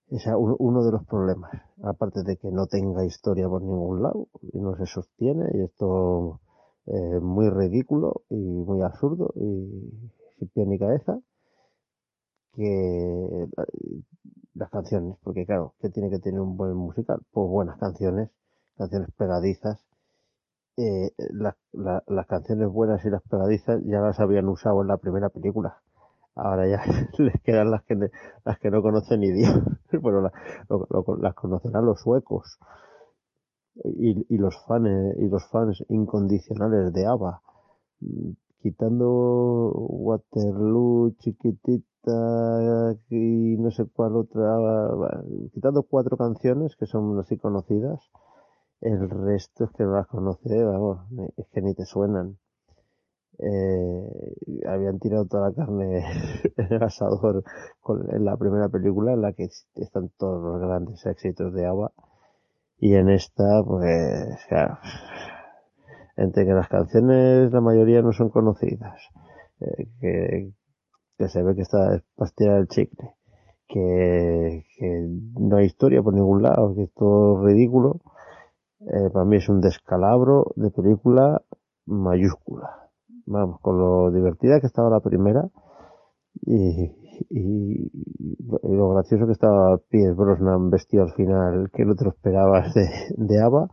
[0.09, 1.51] Es uno de los problemas.
[1.83, 6.41] Aparte de que no tenga historia por ningún lado y no se sostiene y esto
[6.87, 11.19] es muy ridículo y muy absurdo y sin pie ni cabeza
[12.55, 13.49] que
[14.55, 17.21] las canciones, porque claro, que tiene que tener un buen musical?
[17.33, 18.31] Pues buenas canciones,
[18.77, 19.85] canciones pegadizas.
[20.78, 25.31] Eh, la, las canciones buenas y las pegadizas ya las habían usado en la primera
[25.31, 25.81] película
[26.36, 26.82] ahora ya
[27.19, 27.97] les quedan las que,
[28.44, 29.59] las que no conocen ni Dios.
[30.01, 30.31] bueno,
[31.20, 32.59] las conocerán los suecos
[33.85, 37.43] y, y, los fans y los fans incondicionales de ABBA.
[38.62, 44.59] Quitando Waterloo, Chiquitita y no sé cuál otra,
[45.53, 48.11] quitando cuatro canciones que son así conocidas,
[48.81, 51.01] el resto es que no las conoce, vamos,
[51.36, 52.39] es que ni te suenan.
[53.39, 55.98] Eh, habían tirado toda la carne
[56.57, 57.44] en el asador
[58.11, 61.93] en la primera película en la que están todos los grandes éxitos de ABBA
[62.78, 64.78] y en esta pues claro,
[66.16, 68.98] entre que las canciones la mayoría no son conocidas
[69.61, 70.53] eh, que,
[71.19, 73.11] que, se ve que está pastilla del chicle
[73.69, 75.07] que, que,
[75.39, 78.01] no hay historia por ningún lado que es todo ridículo
[78.87, 81.43] eh, para mí es un descalabro de película
[81.87, 82.87] mayúscula
[83.27, 85.49] vamos, con lo divertida que estaba la primera
[86.43, 86.93] y,
[88.63, 92.89] lo gracioso que estaba Pierce Brosnan vestido al final, que no te lo esperabas de,
[93.17, 93.69] de Ava,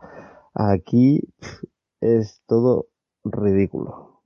[0.54, 1.20] aquí
[2.00, 2.86] es todo
[3.22, 4.22] ridículo.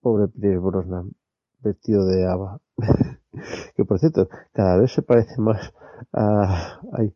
[0.00, 1.12] Pobre Pierce Brosnan
[1.60, 2.60] vestido de Ava.
[3.76, 5.72] que por cierto, cada vez se parece más
[6.12, 7.14] a, ay,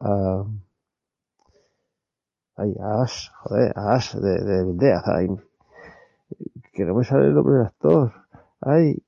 [0.00, 0.44] a,
[2.56, 5.40] ay, Ash, joder, Ash de, de, de Death,
[6.72, 8.12] que no me sale el nombre del actor.
[8.60, 9.02] Ay,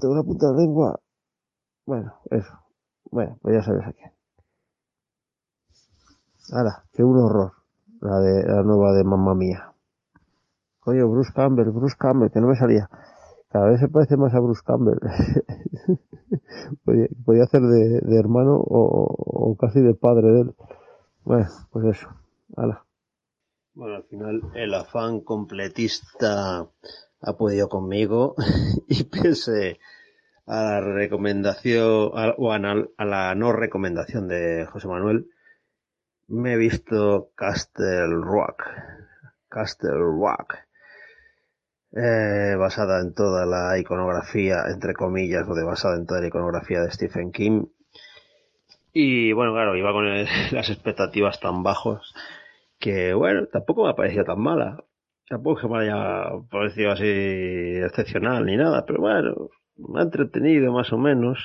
[0.00, 0.98] tengo una punta de lengua.
[1.86, 2.52] Bueno, eso.
[3.10, 4.12] Bueno, pues ya sabes a quién.
[6.52, 7.52] Ahora, que un horror.
[8.00, 9.72] La de la nueva de mamá mía.
[10.80, 12.88] Coño, Bruce Campbell, Bruce Campbell, que no me salía.
[13.48, 14.98] Cada vez se parece más a Bruce Campbell.
[16.84, 20.54] podía, podía, hacer de, de hermano o, o, casi de padre de él.
[21.26, 22.08] Bueno, pues eso.
[22.56, 22.86] Hala.
[23.74, 26.70] Bueno, al final el afán completista
[27.20, 28.36] ha podido conmigo
[28.88, 29.80] y pese
[30.46, 32.56] a la recomendación o a,
[32.96, 35.28] a, la no recomendación de José Manuel,
[36.28, 38.62] me he visto Castle Rock.
[39.48, 40.54] Castle Rock.
[41.90, 46.82] Eh, basada en toda la iconografía, entre comillas, o de basada en toda la iconografía
[46.82, 47.66] de Stephen King.
[48.98, 50.06] Y bueno, claro, iba con
[50.52, 52.14] las expectativas tan bajos
[52.78, 54.84] que bueno, tampoco me ha parecido tan mala.
[55.28, 60.94] Tampoco que me haya parecido así excepcional ni nada, pero bueno, me ha entretenido más
[60.94, 61.38] o menos.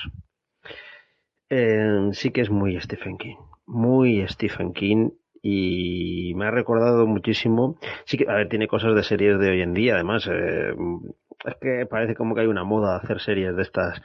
[1.50, 5.10] Eh, sí que es muy Stephen King, muy Stephen King
[5.42, 7.78] y me ha recordado muchísimo.
[8.06, 10.26] Sí que, a ver, tiene cosas de series de hoy en día, además.
[10.32, 10.74] Eh,
[11.44, 14.02] es que parece como que hay una moda de hacer series de estas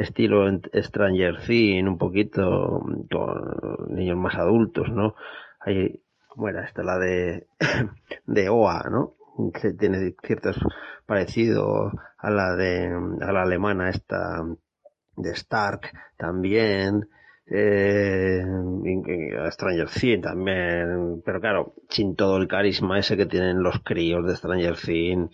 [0.00, 5.14] estilo Stranger Things, un poquito con niños más adultos, ¿no?
[5.60, 6.82] Hay ¿cómo era esta?
[6.82, 7.46] La de,
[8.26, 9.14] de OA, ¿no?
[9.52, 10.56] Que tiene ciertos
[11.06, 12.86] parecidos a la de,
[13.20, 14.42] a la alemana esta
[15.16, 17.08] de Stark también.
[17.46, 18.42] eh,
[19.50, 24.36] Stranger Things también, pero claro, sin todo el carisma ese que tienen los críos de
[24.36, 25.30] Stranger Things.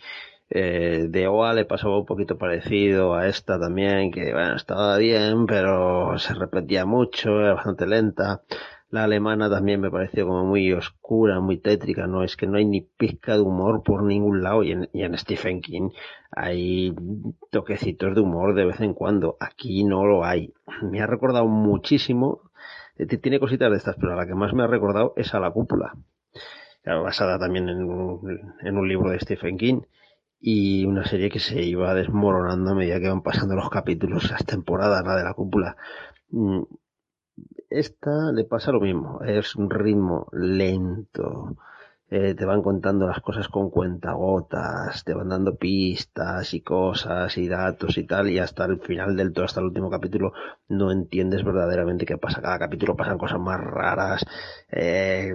[0.49, 5.47] Eh, de OA le pasaba un poquito parecido a esta también, que bueno, estaba bien,
[5.47, 8.43] pero se repetía mucho, era bastante lenta.
[8.91, 12.65] La alemana también me pareció como muy oscura, muy tétrica, no es que no hay
[12.65, 15.91] ni pizca de humor por ningún lado y en, y en Stephen King
[16.31, 16.95] hay
[17.51, 20.55] toquecitos de humor de vez en cuando, aquí no lo hay.
[20.83, 22.43] Me ha recordado muchísimo,
[22.97, 25.51] eh, tiene cositas de estas, pero la que más me ha recordado es a la
[25.51, 25.97] cúpula,
[26.85, 27.89] basada también en
[28.63, 29.81] en un libro de Stephen King
[30.49, 34.47] y una serie que se iba desmoronando a medida que van pasando los capítulos, las
[34.47, 35.77] temporadas, la de la cúpula.
[36.31, 36.63] Mm,
[37.69, 41.57] esta le pasa lo mismo, es un ritmo lento,
[42.09, 47.49] eh, te van contando las cosas con cuentagotas, te van dando pistas y cosas y
[47.49, 50.33] datos y tal, y hasta el final del todo, hasta el último capítulo,
[50.69, 52.41] no entiendes verdaderamente qué pasa.
[52.41, 54.25] Cada capítulo pasan cosas más raras,
[54.71, 55.35] eh,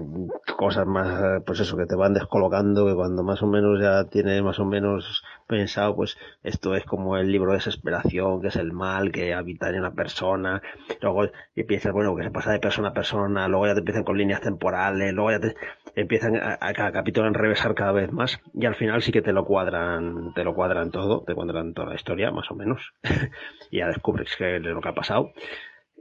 [0.57, 4.41] cosas más, pues eso, que te van descolocando, que cuando más o menos ya tienes
[4.41, 8.71] más o menos pensado, pues esto es como el libro de desesperación, que es el
[8.71, 10.61] mal que habita en una persona,
[11.01, 14.05] luego y piensas, bueno, que se pasa de persona a persona, luego ya te empiezan
[14.05, 15.55] con líneas temporales, luego ya te
[15.95, 19.33] empiezan a, cada capítulo a enrevesar cada vez más, y al final sí que te
[19.33, 22.93] lo cuadran, te lo cuadran todo, te cuadran toda la historia, más o menos,
[23.71, 25.33] y ya descubres que es lo que ha pasado.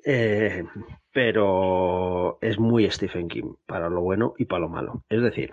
[0.05, 0.65] Eh,
[1.13, 5.05] pero es muy Stephen King, para lo bueno y para lo malo.
[5.11, 5.51] Es decir,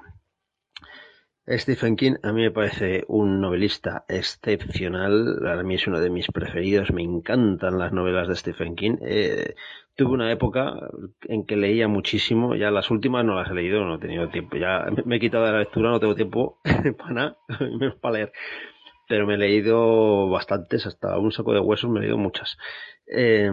[1.50, 6.28] Stephen King a mí me parece un novelista excepcional, a mí es uno de mis
[6.28, 8.98] preferidos, me encantan las novelas de Stephen King.
[9.02, 9.56] Eh,
[9.96, 10.74] tuve una época
[11.22, 14.58] en que leía muchísimo, ya las últimas no las he leído, no he tenido tiempo,
[14.58, 16.60] ya me he quitado de la lectura, no tengo tiempo
[16.98, 17.38] para nada,
[18.02, 18.32] para leer.
[19.08, 22.58] Pero me he leído bastantes, hasta un saco de huesos me he leído muchas.
[23.08, 23.50] Eh,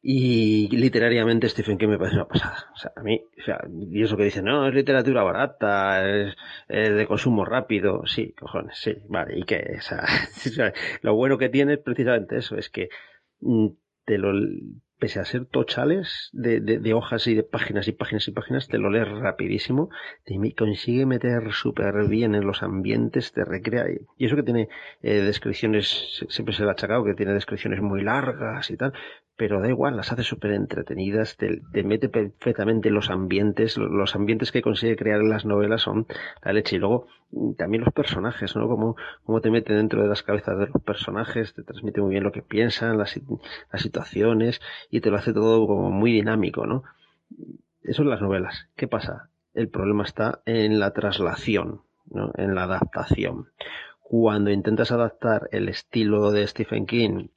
[0.00, 2.70] y literariamente Stephen King me parece una pasada.
[2.72, 3.60] O sea, a mí, o sea,
[3.90, 6.36] y eso que dicen, no, es literatura barata, es,
[6.68, 8.06] de consumo rápido.
[8.06, 9.78] Sí, cojones, sí, vale, ¿y qué?
[9.78, 10.72] O sea,
[11.02, 12.88] lo bueno que tiene es precisamente eso, es que
[13.40, 13.68] mm,
[14.04, 14.32] te lo,
[14.98, 18.68] pese a ser tochales de, de, de, hojas y de páginas y páginas y páginas,
[18.68, 19.90] te lo lees rapidísimo,
[20.24, 23.86] te consigue meter súper bien en los ambientes, te recrea.
[24.16, 24.68] Y eso que tiene
[25.02, 28.92] eh, descripciones, siempre se le ha achacado que tiene descripciones muy largas y tal,
[29.38, 34.16] pero da igual, las hace súper entretenidas, te, te, mete perfectamente en los ambientes, los
[34.16, 36.08] ambientes que consigue crear en las novelas son
[36.42, 36.74] la leche.
[36.74, 38.66] Y luego mm, también los personajes, ¿no?
[38.66, 42.24] Como, como te mete dentro de las cabezas de los personajes, te transmite muy bien
[42.24, 43.18] lo que piensan, las,
[43.72, 44.60] las situaciones,
[44.90, 46.82] y te lo hace todo como muy dinámico, ¿no?
[47.84, 48.68] Eso en las novelas.
[48.74, 49.30] ¿Qué pasa?
[49.54, 52.32] El problema está en la traslación, ¿no?
[52.34, 53.46] En la adaptación.
[54.00, 57.28] Cuando intentas adaptar el estilo de Stephen King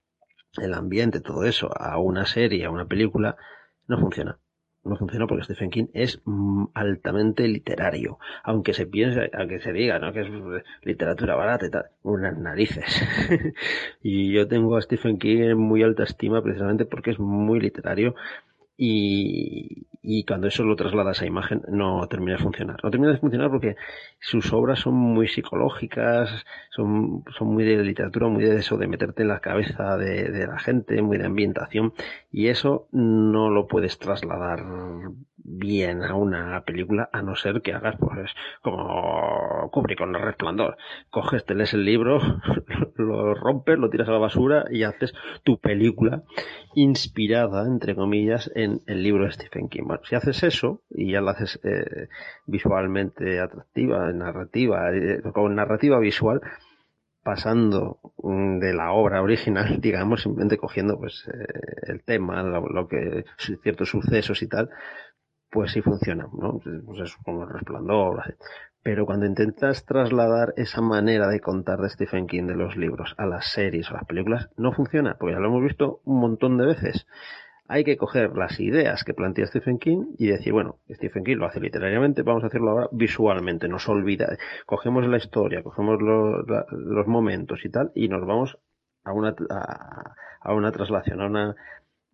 [0.57, 3.37] el ambiente, todo eso, a una serie, a una película,
[3.87, 4.39] no funciona.
[4.83, 8.17] No funciona porque Stephen King es mm, altamente literario.
[8.43, 10.11] Aunque se piense, aunque se diga, ¿no?
[10.11, 10.27] Que es
[10.81, 11.85] literatura barata y tal.
[12.01, 12.85] Unas narices.
[14.01, 18.15] y yo tengo a Stephen King en muy alta estima precisamente porque es muy literario
[18.77, 22.77] y, y cuando eso lo trasladas a imagen no termina de funcionar.
[22.83, 23.75] No termina de funcionar porque
[24.19, 26.29] sus obras son muy psicológicas,
[26.71, 30.47] son, son muy de literatura, muy de eso, de meterte en la cabeza de, de
[30.47, 31.93] la gente, muy de ambientación,
[32.31, 34.63] y eso no lo puedes trasladar
[35.43, 38.31] bien a una película a no ser que hagas pues
[38.61, 40.77] como Kubrick con el resplandor.
[41.09, 42.19] Coges te lees el libro
[42.95, 45.13] lo rompes lo tiras a la basura y haces
[45.43, 46.23] tu película
[46.75, 49.83] inspirada entre comillas en el libro de Stephen King.
[50.03, 52.07] Si haces eso y ya lo haces eh,
[52.45, 56.41] visualmente atractiva narrativa eh, con narrativa visual
[57.23, 62.87] pasando mm, de la obra original, digamos, simplemente cogiendo pues eh, el tema, lo, lo,
[62.87, 64.69] que ciertos sucesos y tal,
[65.51, 66.59] pues sí funciona, ¿no?
[66.85, 68.35] Pues es como el resplandor.
[68.83, 73.27] Pero cuando intentas trasladar esa manera de contar de Stephen King de los libros a
[73.27, 76.65] las series o las películas, no funciona, porque ya lo hemos visto un montón de
[76.65, 77.05] veces.
[77.67, 81.45] Hay que coger las ideas que plantea Stephen King y decir, bueno, Stephen King lo
[81.45, 87.07] hace literariamente, vamos a hacerlo ahora visualmente, nos olvida, cogemos la historia, cogemos los, los
[87.07, 88.57] momentos y tal, y nos vamos
[89.03, 91.55] a una, a, a una traslación, a una,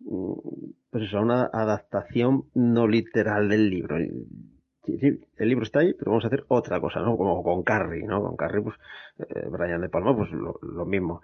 [0.00, 3.96] pues eso, una adaptación no literal del libro.
[3.96, 7.16] El libro está ahí, pero vamos a hacer otra cosa, ¿no?
[7.16, 8.22] Como con Carrie, ¿no?
[8.22, 8.76] Con Carrie, pues,
[9.18, 11.20] eh, Brian de Palma, pues lo, lo mismo.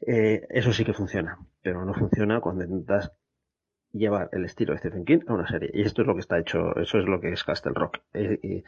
[0.00, 3.12] Eh, eso sí que funciona, pero no funciona cuando intentas
[3.92, 5.70] llevar el estilo de Stephen King a una serie.
[5.72, 7.98] Y esto es lo que está hecho, eso es lo que es Castle Rock.
[8.14, 8.64] Eh,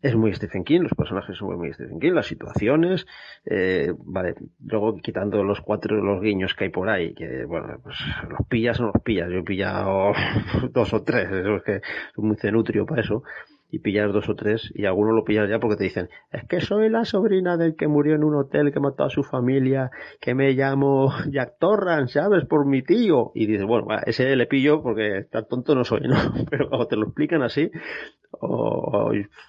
[0.00, 3.06] es muy Stephen King, los personajes son muy Stephen King, las situaciones,
[3.44, 7.96] eh, vale, luego quitando los cuatro los guiños que hay por ahí, que bueno, pues
[8.28, 10.12] los pillas o no los pillas, yo he pillado
[10.70, 11.80] dos o tres, eso es que
[12.14, 13.24] soy muy cenutrio para eso
[13.70, 16.60] y pillas dos o tres y algunos lo pillas ya porque te dicen, es que
[16.60, 19.90] soy la sobrina del que murió en un hotel que mató a su familia,
[20.20, 22.46] que me llamo Jack Torran, ¿sabes?
[22.46, 23.30] Por mi tío.
[23.34, 26.16] Y dices, bueno, ese le pillo porque tan tonto no soy, ¿no?
[26.48, 27.70] Pero cuando te lo explican así,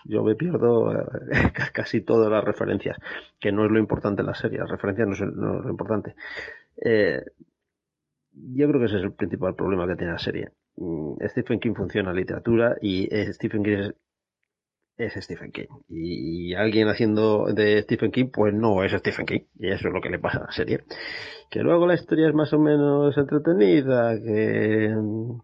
[0.05, 1.05] yo me pierdo eh,
[1.73, 2.97] casi todas las referencias,
[3.39, 5.69] que no es lo importante en la serie, las referencias no, son, no es lo
[5.69, 6.15] importante.
[6.83, 7.21] Eh,
[8.31, 10.51] yo creo que ese es el principal problema que tiene la serie.
[10.75, 13.91] Mm, Stephen King funciona en literatura y Stephen King
[14.99, 15.67] es Stephen King.
[15.87, 19.41] Y, alguien haciendo de Stephen King, pues no es Stephen King.
[19.57, 20.83] Y eso es lo que le pasa a la serie.
[21.49, 24.93] Que luego la historia es más o menos entretenida, que,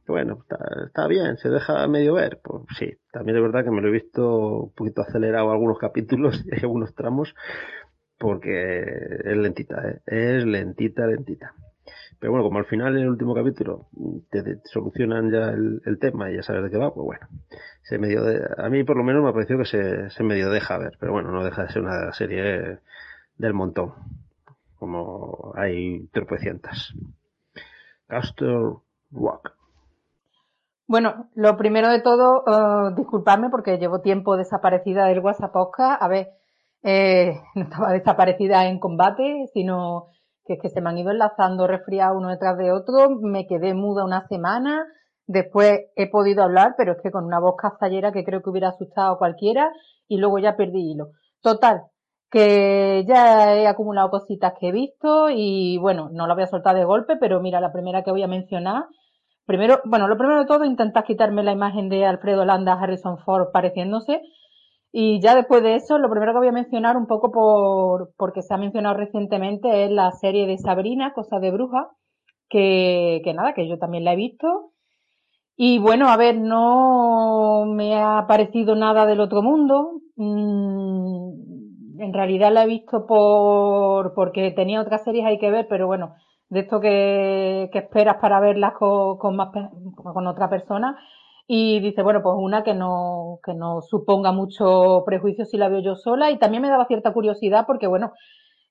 [0.08, 0.44] bueno,
[0.86, 2.40] está, bien, se deja medio ver.
[2.44, 6.44] Pues sí, también es verdad que me lo he visto un poquito acelerado algunos capítulos
[6.52, 7.34] y algunos tramos,
[8.20, 8.74] porque
[9.24, 10.02] es lentita, ¿eh?
[10.06, 11.54] es lentita, lentita.
[12.20, 13.88] Pero bueno, como al final en el último capítulo
[14.30, 17.28] te, solucionan ya el, tema y ya sabes de qué va, pues bueno,
[17.84, 18.22] se medio
[18.58, 21.12] a mí por lo menos me ha parecido que se, se medio deja ver, pero
[21.12, 22.80] bueno, no deja de ser una serie
[23.38, 23.94] del montón,
[24.80, 26.94] como hay tropecientas.
[28.08, 28.78] Castle
[29.12, 29.54] Rock.
[30.88, 36.30] Bueno, lo primero de todo, uh, disculpadme porque llevo tiempo desaparecida del WhatsApp A ver,
[36.84, 40.08] eh, no estaba desaparecida en combate, sino
[40.46, 43.74] que es que se me han ido enlazando resfriados uno detrás de otro, me quedé
[43.74, 44.86] muda una semana,
[45.28, 48.70] después he podido hablar, pero es que con una voz cazallera que creo que hubiera
[48.70, 49.72] asustado a cualquiera,
[50.08, 51.10] y luego ya perdí hilo.
[51.42, 51.84] Total,
[52.30, 56.76] que ya he acumulado cositas que he visto y bueno, no la voy a soltar
[56.76, 58.86] de golpe, pero mira, la primera que voy a mencionar,
[59.46, 63.48] primero, bueno, lo primero de todo, intentar quitarme la imagen de Alfredo Landa, Harrison Ford
[63.54, 64.22] pareciéndose,
[64.98, 68.42] y ya después de eso, lo primero que voy a mencionar un poco por, porque
[68.42, 71.90] se ha mencionado recientemente es la serie de Sabrina, Cosa de Bruja,
[72.48, 74.72] que, que nada, que yo también la he visto.
[75.58, 80.00] Y bueno, a ver, no me ha parecido nada del otro mundo.
[80.16, 85.88] Mm, en realidad la he visto por, porque tenía otras series hay que ver, pero
[85.88, 86.16] bueno,
[86.48, 90.98] de esto que, esperas para verlas con, con otra persona
[91.48, 95.80] y dice, bueno, pues una que no, que no suponga mucho prejuicio si la veo
[95.82, 98.14] yo sola y también me daba cierta curiosidad porque, bueno,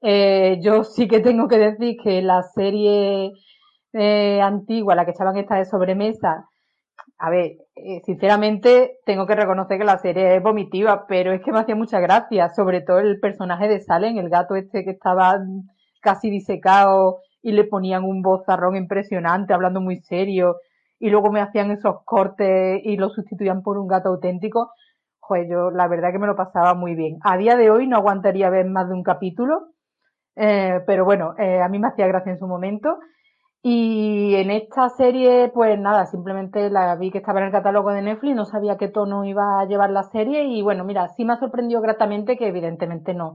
[0.03, 3.33] eh, yo sí que tengo que decir que la serie
[3.93, 6.49] eh, antigua, la que echaban esta de sobremesa,
[7.19, 11.53] a ver, eh, sinceramente tengo que reconocer que la serie es vomitiva, pero es que
[11.53, 15.39] me hacía mucha gracia, sobre todo el personaje de Salen, el gato este que estaba
[16.01, 20.57] casi disecado y le ponían un vozarrón impresionante, hablando muy serio
[21.05, 24.73] y luego me hacían esos cortes y lo sustituían por un gato auténtico,
[25.21, 27.19] pues yo la verdad que me lo pasaba muy bien.
[27.23, 29.67] A día de hoy no aguantaría ver más de un capítulo,
[30.35, 33.01] eh, pero bueno, eh, a mí me hacía gracia en su momento.
[33.63, 38.01] Y en esta serie, pues nada, simplemente la vi que estaba en el catálogo de
[38.01, 41.35] Netflix, no sabía qué tono iba a llevar la serie y bueno, mira, sí me
[41.35, 43.35] ha sorprendido gratamente que evidentemente no,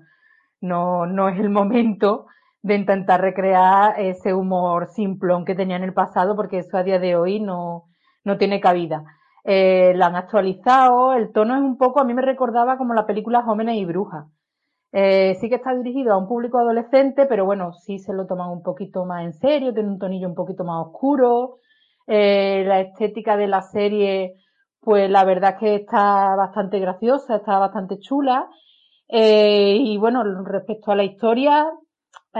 [0.59, 2.25] no, no es el momento
[2.61, 6.99] de intentar recrear ese humor simplón que tenía en el pasado, porque eso a día
[6.99, 7.85] de hoy no,
[8.23, 9.03] no tiene cabida.
[9.45, 13.05] Eh, la han actualizado, el tono es un poco, a mí me recordaba como la
[13.05, 14.25] película Jóvenes y Brujas.
[14.91, 18.49] Eh, sí que está dirigido a un público adolescente, pero bueno, sí se lo toman
[18.49, 21.59] un poquito más en serio, tiene un tonillo un poquito más oscuro.
[22.07, 24.33] Eh, la estética de la serie,
[24.81, 28.49] pues la verdad es que está bastante graciosa, está bastante chula.
[29.07, 31.67] Eh, y bueno, respecto a la historia,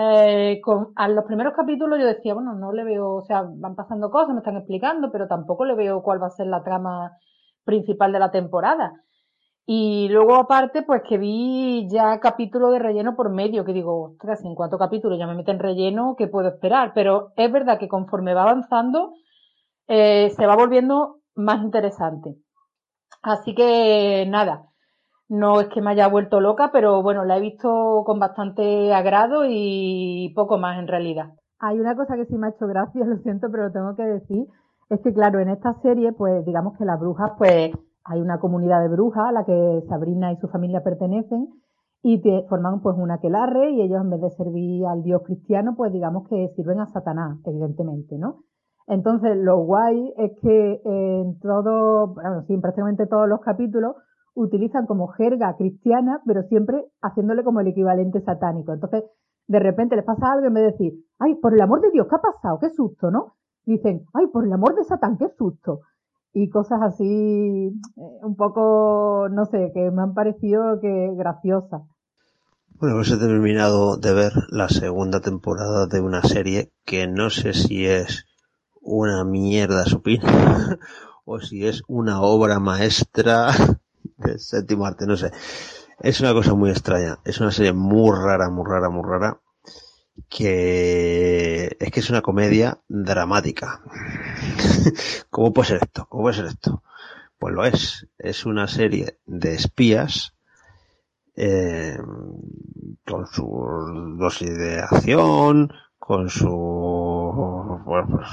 [0.02, 0.62] eh,
[0.96, 4.34] a los primeros capítulos yo decía, bueno, no le veo, o sea, van pasando cosas,
[4.34, 7.12] me están explicando, pero tampoco le veo cuál va a ser la trama
[7.66, 8.94] principal de la temporada.
[9.66, 14.44] Y luego aparte, pues que vi ya capítulo de relleno por medio, que digo, ostras,
[14.44, 16.94] en cuánto capítulo ya me meten relleno, ¿qué puedo esperar?
[16.96, 19.14] Pero es verdad que conforme va avanzando,
[19.88, 22.36] eh, se va volviendo más interesante.
[23.22, 24.66] Así que nada,
[25.30, 29.44] no es que me haya vuelto loca, pero bueno, la he visto con bastante agrado
[29.48, 31.34] y poco más en realidad.
[31.60, 34.04] Hay una cosa que sí me ha hecho gracia, lo siento, pero lo tengo que
[34.04, 34.48] decir,
[34.90, 37.72] es que claro, en esta serie, pues digamos que las brujas, pues
[38.04, 41.48] hay una comunidad de brujas a la que Sabrina y su familia pertenecen
[42.02, 45.94] y forman pues una quelarre y ellos en vez de servir al dios cristiano, pues
[45.94, 48.44] digamos que sirven a Satanás, evidentemente, ¿no?
[48.88, 53.96] Entonces, lo guay es que en todo, bueno, sí, en prácticamente todos los capítulos,
[54.42, 58.74] utilizan como jerga cristiana, pero siempre haciéndole como el equivalente satánico.
[58.74, 59.04] Entonces,
[59.48, 62.08] de repente les pasa algo en vez de decir, ay, por el amor de Dios,
[62.08, 62.60] ¿qué ha pasado?
[62.60, 63.36] Qué susto, ¿no?
[63.66, 65.82] dicen, ay, por el amor de Satán, qué susto.
[66.34, 67.72] Y cosas así, eh,
[68.22, 71.82] un poco, no sé, que me han parecido que graciosas.
[72.80, 77.54] Bueno, pues he terminado de ver la segunda temporada de una serie que no sé
[77.54, 78.26] si es
[78.82, 80.78] una mierda supina
[81.26, 83.50] o si es una obra maestra
[84.38, 85.32] séptimo arte, no sé.
[86.00, 87.20] Es una cosa muy extraña.
[87.26, 89.40] Es una serie muy rara, muy rara, muy rara.
[90.28, 93.82] Que es que es una comedia dramática.
[95.30, 96.06] ¿Cómo puede ser esto?
[96.10, 96.84] ¿Cómo puede ser esto?
[97.38, 98.08] Pues lo es.
[98.18, 100.34] Es una serie de espías
[101.36, 101.98] eh,
[103.06, 106.50] con su dosis de acción, con su
[107.86, 108.28] bueno, pues,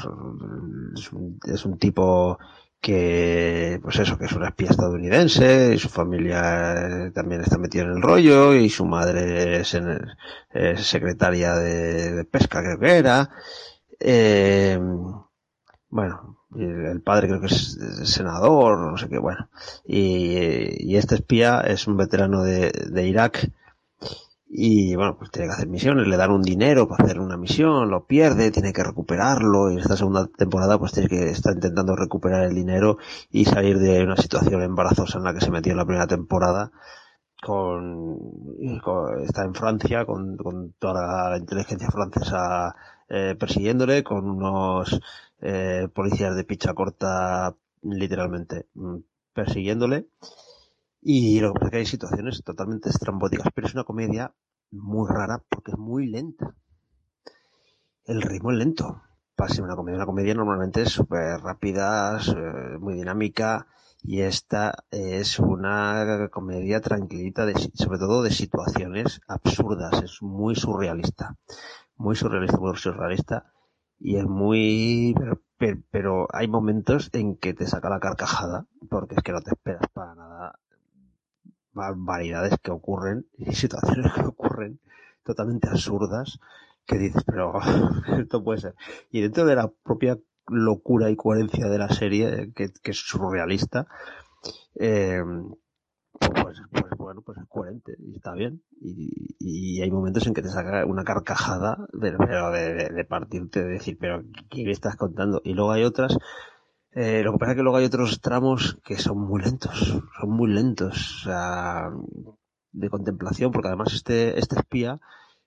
[0.98, 2.38] es, un, es un tipo
[2.86, 7.90] que pues eso que es una espía estadounidense y su familia también está metida en
[7.90, 9.76] el rollo y su madre es,
[10.86, 13.28] secretaria de, pesca creo que era.
[13.98, 14.78] Eh,
[15.88, 19.50] bueno el padre creo que es senador no sé qué bueno.
[19.84, 23.50] Y, y este espía es un veterano de Irak
[24.48, 27.90] y bueno, pues tiene que hacer misiones, le dan un dinero para hacer una misión,
[27.90, 31.96] lo pierde, tiene que recuperarlo y en esta segunda temporada pues tiene que estar intentando
[31.96, 32.98] recuperar el dinero
[33.30, 36.70] y salir de una situación embarazosa en la que se metió en la primera temporada
[37.42, 38.18] con,
[39.24, 42.76] está en Francia con, con toda la inteligencia francesa
[43.08, 45.00] eh, persiguiéndole con unos
[45.40, 48.98] eh, policías de picha corta literalmente mm,
[49.34, 50.06] persiguiéndole
[51.08, 54.34] y lo que pasa es que hay situaciones totalmente estrambóticas, pero es una comedia
[54.72, 56.56] muy rara porque es muy lenta.
[58.06, 59.02] El ritmo es lento.
[59.36, 63.68] Para ser una comedia, una comedia normalmente es súper rápida, eh, muy dinámica,
[64.02, 71.36] y esta es una comedia tranquilita, de, sobre todo de situaciones absurdas, es muy surrealista,
[71.94, 73.52] muy surrealista, muy surrealista,
[74.00, 79.14] y es muy, pero, pero, pero hay momentos en que te saca la carcajada, porque
[79.14, 80.58] es que no te esperas para nada
[81.76, 84.80] barbaridades que ocurren y situaciones que ocurren
[85.22, 86.40] totalmente absurdas
[86.86, 87.52] que dices, pero
[88.18, 88.74] esto puede ser.
[89.10, 93.86] Y dentro de la propia locura y coherencia de la serie, que, que es surrealista,
[94.76, 95.22] eh,
[96.18, 98.62] pues, pues, bueno, pues es coherente y está bien.
[98.80, 103.62] Y, hay momentos en que te saca una carcajada, pero, pero de, de, de, partirte,
[103.62, 105.42] de decir, pero ¿qué me estás contando?
[105.44, 106.16] Y luego hay otras
[106.96, 110.30] eh, lo que pasa es que luego hay otros tramos que son muy lentos, son
[110.30, 112.06] muy lentos, o
[112.72, 114.98] de contemplación, porque además este, este espía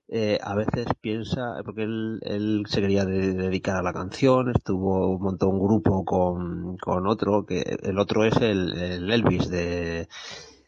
[0.08, 5.18] eh, a veces piensa, porque él, él se quería de, dedicar a la canción, estuvo,
[5.20, 10.08] montó un grupo con, con otro, que el otro es el, el Elvis de,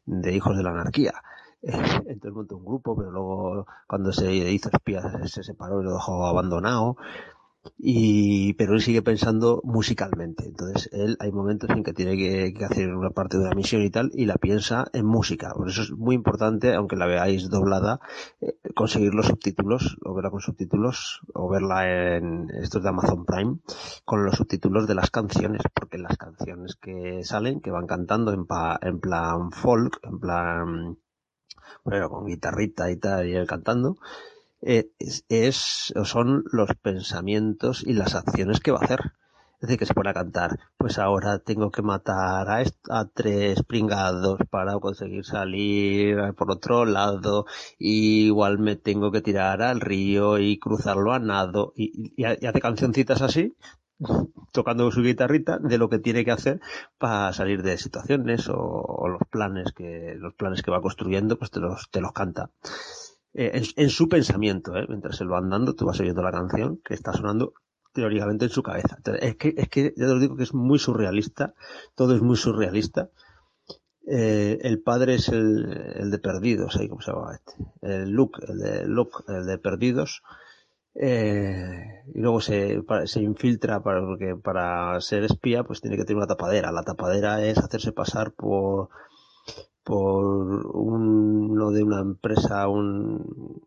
[0.05, 1.13] de Hijos de la Anarquía.
[1.63, 6.25] Entonces montó un grupo, pero luego cuando se hizo espía se separó y lo dejó
[6.25, 6.97] abandonado
[7.77, 10.45] y pero él sigue pensando musicalmente.
[10.45, 13.89] Entonces él hay momentos en que tiene que, hacer una parte de una misión y
[13.89, 15.53] tal y la piensa en música.
[15.55, 17.99] Por eso es muy importante aunque la veáis doblada
[18.39, 23.57] eh, conseguir los subtítulos o verla con subtítulos o verla en estos de Amazon Prime
[24.05, 28.45] con los subtítulos de las canciones porque las canciones que salen que van cantando en,
[28.45, 30.97] pa, en plan folk en plan
[31.83, 33.97] bueno con guitarrita y tal y él cantando
[34.61, 38.99] es, es, son los pensamientos y las acciones que va a hacer.
[39.55, 43.61] Es decir, que se pone a cantar, pues ahora tengo que matar a, a, tres
[43.61, 47.45] pringados para conseguir salir por otro lado,
[47.77, 53.55] igual me tengo que tirar al río y cruzarlo a nado, y hace cancioncitas así,
[54.51, 56.59] tocando su guitarrita de lo que tiene que hacer
[56.97, 61.51] para salir de situaciones o, o, los planes que los planes que va construyendo pues
[61.51, 62.49] te los te los canta
[63.33, 64.85] eh, en, su pensamiento, ¿eh?
[64.89, 67.53] mientras se lo van dando, tú vas oyendo la canción que está sonando
[67.93, 68.97] teóricamente en su cabeza.
[69.21, 71.53] Es que, es que, ya te lo digo que es muy surrealista,
[71.95, 73.09] todo es muy surrealista.
[74.07, 77.53] Eh, el padre es el, el de Perdidos, ahí cómo se llama este.
[77.81, 80.23] El Luke, el de Luke, el de Perdidos.
[80.93, 86.17] Eh, y luego se, se infiltra para, porque para ser espía pues tiene que tener
[86.17, 86.71] una tapadera.
[86.71, 88.89] La tapadera es hacerse pasar por,
[89.83, 93.61] por uno de una empresa, un,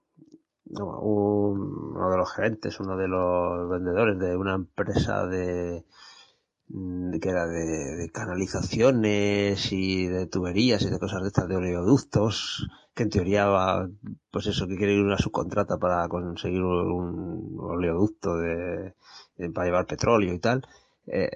[0.66, 5.84] no, un, uno de los gerentes, uno de los vendedores de una empresa de,
[7.20, 13.02] que era de, canalizaciones y de tuberías y de cosas de estas de oleoductos que
[13.02, 13.88] en teoría va
[14.30, 18.94] pues eso que quiere ir una subcontrata para conseguir un, oleoducto de,
[19.52, 20.66] para llevar petróleo y tal
[21.06, 21.30] eh,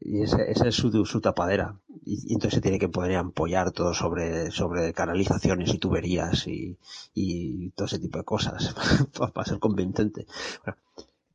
[0.00, 4.92] y esa, es su, tapadera y, entonces se tiene que poder apoyar todo sobre, sobre
[4.92, 8.74] canalizaciones y tuberías y, todo ese tipo de cosas
[9.34, 10.26] para ser convincente.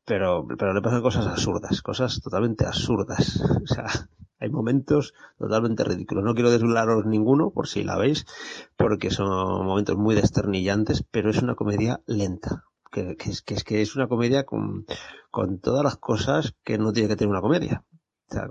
[0.04, 3.42] Pero, pero le pasan cosas absurdas, cosas totalmente absurdas.
[3.62, 3.86] O sea,
[4.40, 6.24] hay momentos totalmente ridículos.
[6.24, 8.24] No quiero desvelaros ninguno, por si la veis,
[8.76, 9.28] porque son
[9.66, 12.64] momentos muy desternillantes, pero es una comedia lenta.
[12.90, 14.86] Que, es, que, es, que es una comedia con,
[15.30, 17.84] con todas las cosas que no tiene que tener una comedia.
[18.30, 18.46] O sea,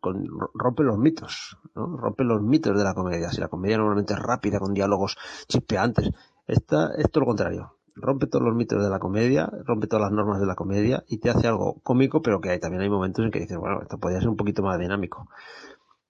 [0.00, 1.96] con, rompe los mitos, ¿no?
[1.96, 3.30] Rompe los mitos de la comedia.
[3.30, 5.16] Si la comedia normalmente es rápida, con diálogos
[5.48, 6.10] chispeantes,
[6.46, 7.78] esta es todo lo contrario.
[7.94, 11.18] Rompe todos los mitos de la comedia, rompe todas las normas de la comedia y
[11.18, 13.98] te hace algo cómico, pero que hay, también hay momentos en que dices, bueno, esto
[13.98, 15.28] podría ser un poquito más dinámico.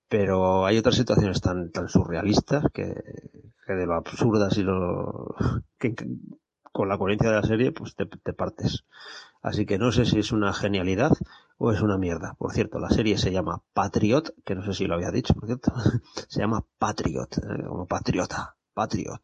[0.09, 2.95] Pero hay otras situaciones tan, tan surrealistas que,
[3.67, 5.35] que de lo absurdas y lo,
[5.79, 5.95] que
[6.75, 8.85] con la coherencia de la serie, pues te, te partes.
[9.43, 11.13] Así que no sé si es una genialidad
[11.57, 12.35] o es una mierda.
[12.35, 15.47] Por cierto, la serie se llama Patriot, que no sé si lo había dicho, por
[15.47, 15.73] cierto.
[16.29, 17.65] se llama Patriot, ¿eh?
[17.69, 19.23] como patriota, Patriot.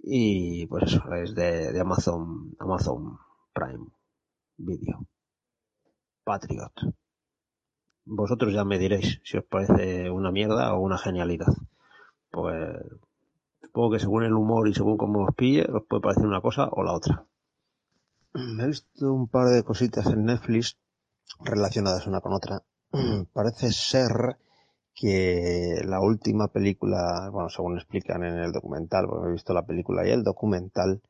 [0.00, 3.18] Y pues eso, es de, Amazon, Amazon
[3.54, 3.86] Prime
[4.58, 5.06] Video.
[6.22, 6.72] Patriot.
[8.04, 11.54] Vosotros ya me diréis si os parece una mierda o una genialidad.
[12.30, 12.76] Pues
[13.74, 16.84] supongo que según el humor y según cómo os pille, puede parecer una cosa o
[16.84, 17.26] la otra.
[18.32, 20.78] Me he visto un par de cositas en Netflix
[21.40, 22.62] relacionadas una con otra.
[23.32, 24.38] Parece ser
[24.94, 30.06] que la última película, bueno, según explican en el documental, porque he visto la película
[30.06, 31.02] y el documental,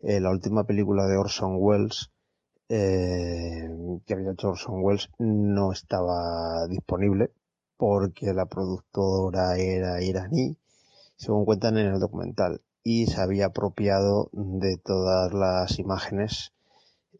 [0.00, 2.10] eh, la última película de Orson Welles,
[2.68, 3.70] eh,
[4.04, 7.30] que había hecho Orson Welles, no estaba disponible
[7.76, 10.56] porque la productora era iraní,
[11.18, 16.52] según cuentan en el documental, y se había apropiado de todas las imágenes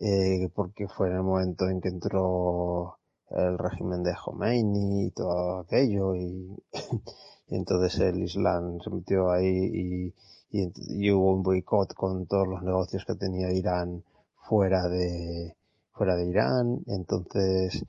[0.00, 2.98] eh, porque fue en el momento en que entró
[3.30, 6.56] el régimen de Khomeini y todo aquello y,
[7.48, 10.14] entonces el Islam se metió ahí
[10.50, 14.04] y, hubo un boicot con todos los negocios que tenía Irán
[14.36, 15.54] fuera de
[15.92, 17.84] fuera de Irán entonces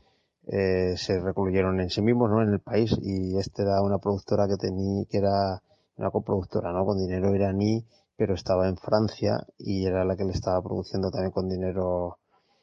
[0.48, 4.48] eh, se recluyeron en sí mismos no en el país y este era una productora
[4.48, 5.62] que tenía que era
[6.00, 7.86] una coproductora no con dinero iraní
[8.16, 12.20] pero estaba en Francia y era la que le estaba produciendo también con dinero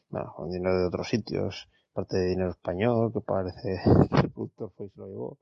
[0.08, 3.80] bueno, con dinero de otros sitios parte de dinero español, que parece
[4.10, 5.38] que el productor fue y se lo llevó.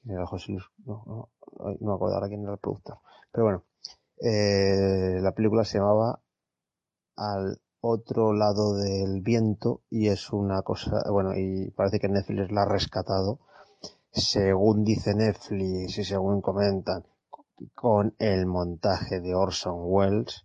[0.00, 0.64] ¿Quién era José Luis?
[0.86, 1.28] No, no,
[1.80, 2.98] no me acuerdo ahora quién era el productor.
[3.32, 3.64] Pero bueno,
[4.20, 6.20] eh, la película se llamaba
[7.16, 12.62] Al otro lado del viento y es una cosa, bueno, y parece que Netflix la
[12.62, 13.40] ha rescatado.
[14.12, 17.04] Según dice Netflix y según comentan,
[17.74, 20.44] con el montaje de Orson Welles,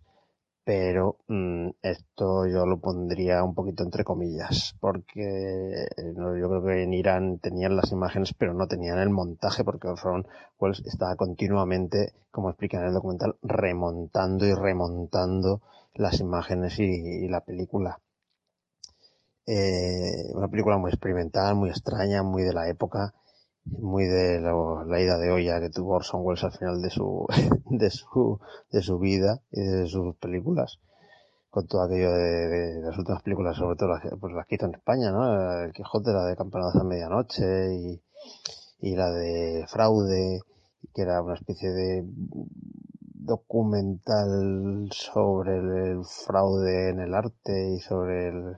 [0.64, 5.86] pero mmm, esto yo lo pondría un poquito entre comillas, porque
[6.16, 9.88] no, yo creo que en Irán tenían las imágenes, pero no tenían el montaje, porque
[9.88, 10.26] Orson
[10.58, 15.60] Welles estaba continuamente, como explica en el documental, remontando y remontando
[15.94, 18.00] las imágenes y, y la película.
[19.46, 23.12] Eh, una película muy experimental, muy extraña, muy de la época,
[23.64, 27.26] muy de la ida de olla que tuvo Orson Welles al final de su
[27.70, 30.80] de su de su vida y de sus películas.
[31.50, 35.12] Con todo aquello de, las últimas películas sobre todo las, pues las que en España
[35.12, 38.02] no el Quijote la de Campanadas a medianoche y,
[38.80, 40.40] y la de Fraude
[40.92, 42.04] que era una especie de
[43.24, 48.56] documental sobre el fraude en el arte y sobre el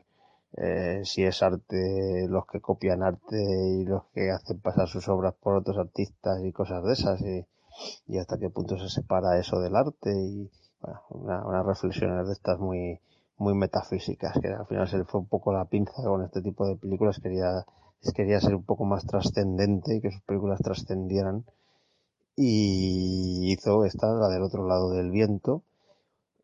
[0.56, 5.34] eh, si es arte, los que copian arte y los que hacen pasar sus obras
[5.34, 9.76] por otros artistas y cosas de esas y, hasta qué punto se separa eso del
[9.76, 10.50] arte y
[10.80, 13.00] bueno, una, unas reflexiones de estas muy
[13.38, 16.76] muy metafísicas que al final se fue un poco la pinza con este tipo de
[16.76, 17.66] películas quería
[18.12, 21.44] quería ser un poco más trascendente que sus películas trascendieran.
[22.36, 25.62] Y hizo esta la del otro lado del viento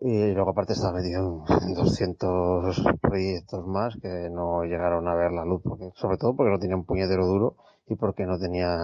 [0.04, 5.44] y luego aparte estaba metido en 200 proyectos más que no llegaron a ver la
[5.44, 7.56] luz, porque, sobre todo porque no tenía un puñetero duro
[7.86, 8.76] y porque no tenía,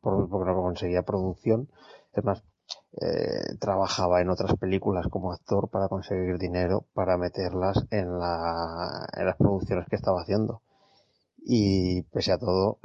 [0.00, 1.68] porque no conseguía producción.
[2.12, 2.44] Es más,
[3.00, 9.26] eh, trabajaba en otras películas como actor para conseguir dinero para meterlas en, la, en
[9.26, 10.62] las producciones que estaba haciendo.
[11.44, 12.78] Y pese a todo,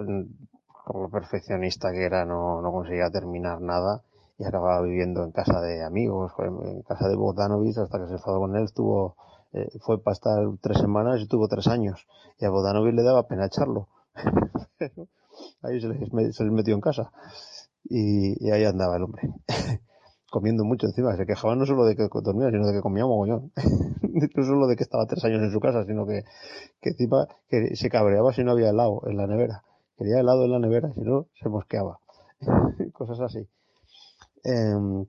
[0.86, 4.02] como perfeccionista que era, no, no conseguía terminar nada
[4.38, 8.40] y acababa viviendo en casa de amigos, en casa de Bodanovich hasta que se enfadó
[8.40, 9.16] con él, estuvo,
[9.54, 12.08] eh, fue para estar tres semanas y estuvo tres años.
[12.40, 13.90] Y a Bodanovich le daba pena echarlo.
[15.62, 17.12] ahí se les, se les, metió en casa.
[17.84, 19.30] Y, ahí andaba el hombre.
[20.32, 21.16] Comiendo mucho encima.
[21.16, 23.52] Se quejaba no solo de que dormía, sino de que comía mogollón.
[24.36, 26.24] no solo de que estaba tres años en su casa, sino que,
[26.82, 29.64] que encima que se cabreaba si no había helado en la nevera.
[29.96, 32.00] Quería helado en la nevera, si no, se mosqueaba.
[32.94, 33.48] Cosas así.
[34.44, 35.06] Eh,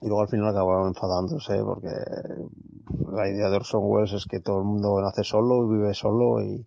[0.00, 1.88] y luego al final acabaron enfadándose porque
[3.10, 6.40] la idea de Orson Welles es que todo el mundo nace solo y vive solo
[6.40, 6.64] y,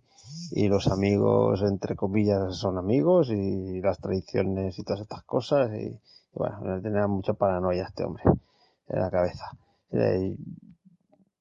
[0.50, 5.86] y los amigos, entre comillas, son amigos y las tradiciones y todas estas cosas y,
[5.86, 5.98] y
[6.34, 8.24] bueno, tenía mucha paranoia este hombre
[8.88, 9.46] en la cabeza.
[9.90, 10.36] Y,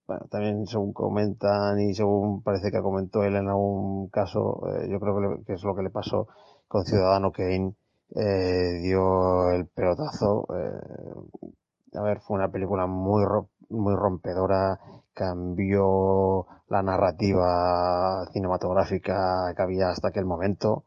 [0.07, 4.99] bueno, también según comentan y según parece que comentó él en algún caso, eh, yo
[4.99, 6.27] creo que, le, que, es lo que le pasó
[6.67, 7.75] con Ciudadano Kane,
[8.15, 10.45] eh, dio el pelotazo.
[10.55, 13.23] Eh, a ver, fue una película muy,
[13.69, 14.79] muy rompedora,
[15.13, 20.85] cambió la narrativa cinematográfica que había hasta aquel momento,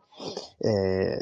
[0.61, 1.19] eh,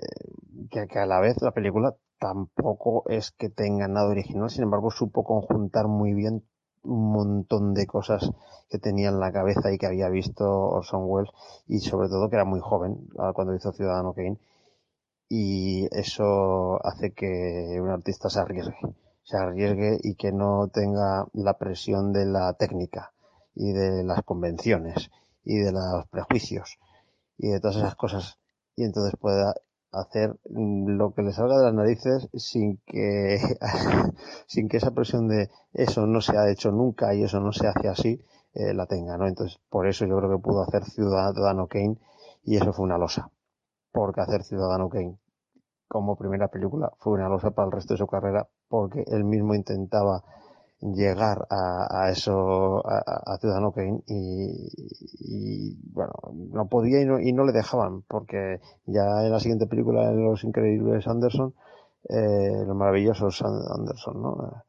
[0.70, 4.91] que, que, a la vez la película tampoco es que tenga nada original, sin embargo
[4.91, 6.45] supo conjuntar muy bien
[6.85, 8.31] un montón de cosas
[8.69, 11.33] que tenía en la cabeza y que había visto Orson Welles
[11.66, 14.39] y sobre todo que era muy joven cuando hizo Ciudadano Kane
[15.35, 18.77] y eso hace que un artista se arriesgue
[19.23, 23.13] se arriesgue y que no tenga la presión de la técnica
[23.55, 25.11] y de las convenciones
[25.45, 26.79] y de los prejuicios
[27.39, 28.39] y de todas esas cosas.
[28.77, 29.55] Y entonces pueda
[29.91, 33.39] hacer lo que le salga de las narices sin que
[34.47, 37.69] sin que esa presión de eso no se ha hecho nunca y eso no se
[37.69, 41.67] hace así eh, la tenga no entonces por eso yo creo que pudo hacer Ciudadano
[41.67, 41.99] Kane
[42.43, 43.31] y eso fue una losa
[43.93, 45.19] porque hacer Ciudadano Kane
[45.93, 49.55] como primera película fue una losa para el resto de su carrera porque él mismo
[49.55, 50.24] intentaba
[50.81, 54.70] llegar a, a eso, a, a, Ciudadano Kane y,
[55.20, 56.12] y, bueno,
[56.51, 60.16] no podía y no, y no, le dejaban porque ya en la siguiente película de
[60.16, 61.55] Los Increíbles Anderson,
[62.09, 64.64] eh, Los Maravillosos Anderson, ¿no?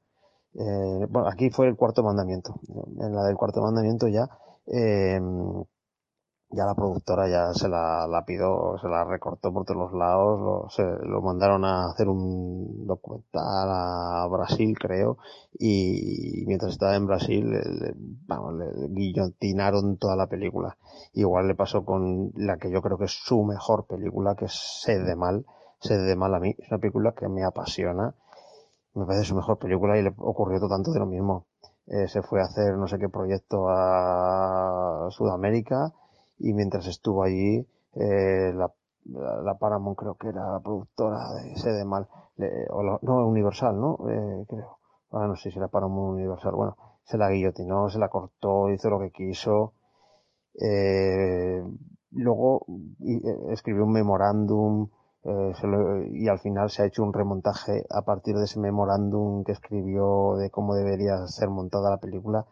[0.56, 2.60] Eh, bueno, aquí fue el cuarto mandamiento.
[3.00, 4.30] En la del cuarto mandamiento ya,
[4.68, 5.20] eh,
[6.56, 10.40] ya la productora ya se la, la pidió, se la recortó por todos los lados,
[10.40, 15.18] lo, se, lo mandaron a hacer un documental a Brasil, creo,
[15.58, 17.94] y mientras estaba en Brasil, le,
[18.28, 20.78] vamos, le guillotinaron toda la película.
[21.14, 24.82] Igual le pasó con la que yo creo que es su mejor película, que es
[24.84, 25.46] Sed de Mal.
[25.80, 28.16] Sed de Mal a mí es una película que me apasiona,
[28.94, 31.48] me parece su mejor película y le ocurrió todo tanto de lo mismo.
[31.88, 35.92] Eh, se fue a hacer no sé qué proyecto a Sudamérica,
[36.44, 37.66] y mientras estuvo allí
[37.96, 38.72] eh, la,
[39.06, 42.08] la, Paramount creo que era la productora de Sede Mal
[42.38, 44.78] eh, o la, no Universal no eh, creo.
[45.12, 46.54] Ah, no sé si era Paramount Universal.
[46.54, 46.76] Bueno
[47.06, 49.74] se la guillotinó se la cortó hizo lo que quiso.
[50.60, 51.64] Eh,
[52.12, 52.66] luego
[53.00, 53.22] eh,
[53.52, 54.90] escribió un memorándum
[55.24, 55.54] eh,
[56.12, 60.36] y al final se ha hecho un remontaje a partir de ese memorándum que escribió
[60.36, 62.46] de cómo debería ser montada la película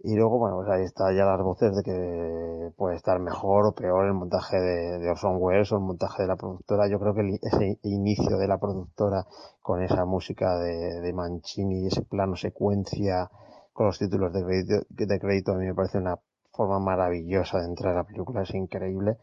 [0.00, 3.72] y luego, bueno, pues ahí está ya las voces de que puede estar mejor o
[3.72, 6.88] peor el montaje de, de Orson Welles o el montaje de la productora.
[6.88, 9.26] Yo creo que el, ese inicio de la productora
[9.60, 13.28] con esa música de, de Mancini ese plano secuencia
[13.72, 16.18] con los títulos de crédito, de crédito a mí me parece una
[16.52, 19.18] forma maravillosa de entrar a la película, es increíble,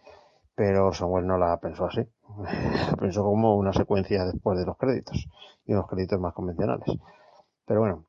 [0.55, 2.01] pero Orson Welles no la pensó así.
[2.99, 5.27] pensó como una secuencia después de los créditos
[5.65, 6.87] y unos créditos más convencionales.
[7.65, 8.05] Pero bueno,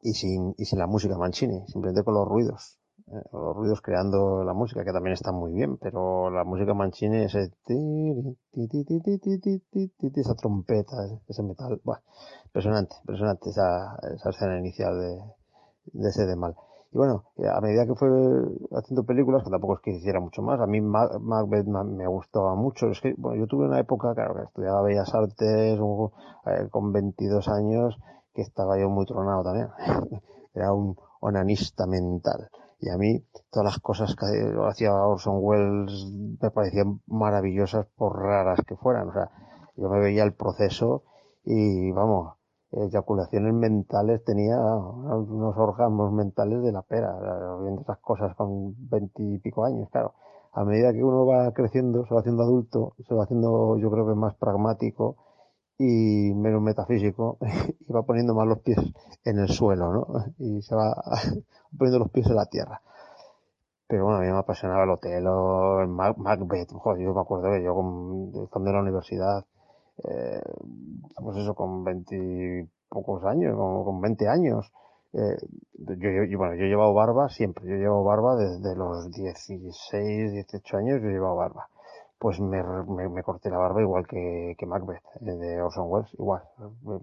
[0.00, 2.78] y sin, y sin la música Mancini, simplemente con los ruidos.
[3.08, 7.18] Eh, los ruidos creando la música, que también está muy bien, pero la música Mancini,
[7.18, 7.52] ese
[10.14, 10.96] esa trompeta,
[11.28, 12.02] ese metal, bueno,
[12.46, 15.20] impresionante, impresionante esa, esa escena inicial de,
[15.92, 16.56] de ese de mal.
[16.92, 18.08] Y bueno, a medida que fue
[18.72, 22.90] haciendo películas, que tampoco es que hiciera mucho más, a mí Macbeth me gustaba mucho.
[22.90, 27.48] Es que, bueno, yo tuve una época, claro, que estudiaba Bellas Artes, eh, con 22
[27.48, 27.98] años,
[28.36, 29.68] que estaba yo muy tronado también.
[30.54, 32.50] Era un onanista mental.
[32.78, 34.26] Y a mí todas las cosas que
[34.68, 36.06] hacía Orson Welles
[36.40, 39.08] me parecían maravillosas por raras que fueran.
[39.08, 39.30] O sea,
[39.76, 41.02] yo me veía el proceso
[41.44, 42.34] y vamos,
[42.72, 47.16] eyaculaciones mentales tenía unos orgasmos mentales de la pera,
[47.62, 50.12] viendo esas cosas con veintipico años, claro.
[50.52, 54.06] A medida que uno va creciendo, se va haciendo adulto, se va haciendo yo creo
[54.06, 55.16] que más pragmático
[55.78, 57.38] y menos metafísico
[57.80, 58.78] y va poniendo más los pies
[59.24, 60.06] en el suelo, ¿no?
[60.38, 60.94] Y se va
[61.76, 62.80] poniendo los pies en la tierra.
[63.88, 67.62] Pero bueno, a mí me apasionaba el hotel, el Macbeth, joder, yo me acuerdo que
[67.62, 69.44] yo con, estando en la universidad,
[70.04, 70.42] eh,
[71.22, 74.72] pues eso, con veintipocos años, con, con 20 años,
[75.12, 75.36] eh,
[75.74, 80.32] yo, yo, bueno, yo he llevado barba siempre, yo he llevado barba desde los 16,
[80.32, 81.68] 18 años, yo he llevado barba
[82.18, 86.12] pues me, me, me, corté la barba igual que, que Macbeth eh, de Orson Welles,
[86.14, 86.42] igual,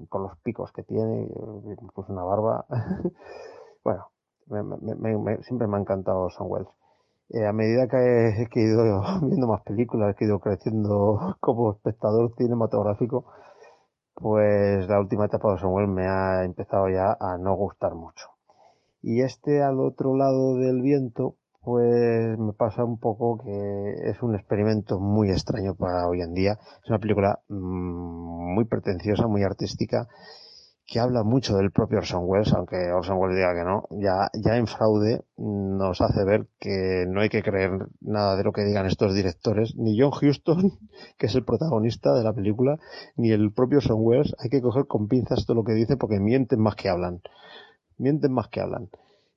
[0.10, 1.30] con los picos que tiene,
[1.66, 2.66] me puse una barba.
[3.84, 4.08] bueno,
[4.48, 6.70] me, siempre me ha encantado Orson Welles.
[7.30, 8.84] Eh, a medida que he, que ido
[9.24, 13.26] viendo más películas, que he ido creciendo como espectador cinematográfico,
[14.16, 18.30] pues la última etapa de Orson Welles me ha empezado ya a no gustar mucho.
[19.02, 24.36] Y este al otro lado del viento, pues me pasa un poco que es un
[24.36, 26.60] experimento muy extraño para hoy en día.
[26.84, 30.08] Es una película mm, muy pretenciosa, muy artística,
[30.86, 33.88] que habla mucho del propio Orson Welles, aunque Orson Welles diga que no.
[33.92, 38.52] Ya, ya en Fraude nos hace ver que no hay que creer nada de lo
[38.52, 40.78] que digan estos directores, ni John Huston,
[41.18, 42.78] que es el protagonista de la película,
[43.16, 44.36] ni el propio Orson Welles.
[44.40, 47.22] Hay que coger con pinzas todo lo que dice porque mienten más que hablan.
[47.98, 48.90] Mienten más que hablan.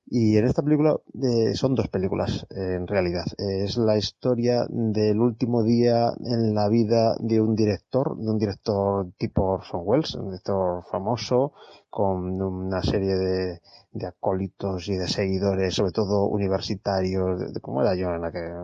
[0.09, 3.25] Y en esta película eh, son dos películas, eh, en realidad.
[3.37, 9.11] Es la historia del último día en la vida de un director, de un director
[9.17, 11.51] tipo Orson Welles, un director famoso,
[11.89, 13.61] con una serie de,
[13.91, 18.61] de acólitos y de seguidores, sobre todo universitarios, de, cómo era yo en aquella,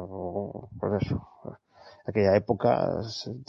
[1.01, 1.27] eso,
[2.05, 3.01] aquella época,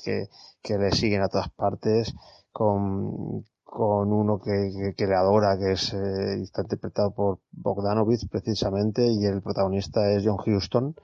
[0.02, 0.28] que,
[0.60, 2.12] que le siguen a todas partes,
[2.50, 3.44] con,
[3.74, 9.26] con uno que, que, le adora, que es, eh, está interpretado por Bogdanovich precisamente, y
[9.26, 10.94] el protagonista es John Huston,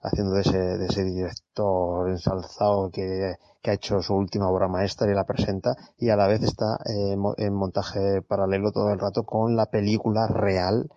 [0.00, 5.10] haciendo de ese, de ese director ensalzado que, que, ha hecho su última obra maestra
[5.10, 9.24] y la presenta, y a la vez está eh, en montaje paralelo todo el rato
[9.24, 10.88] con la película real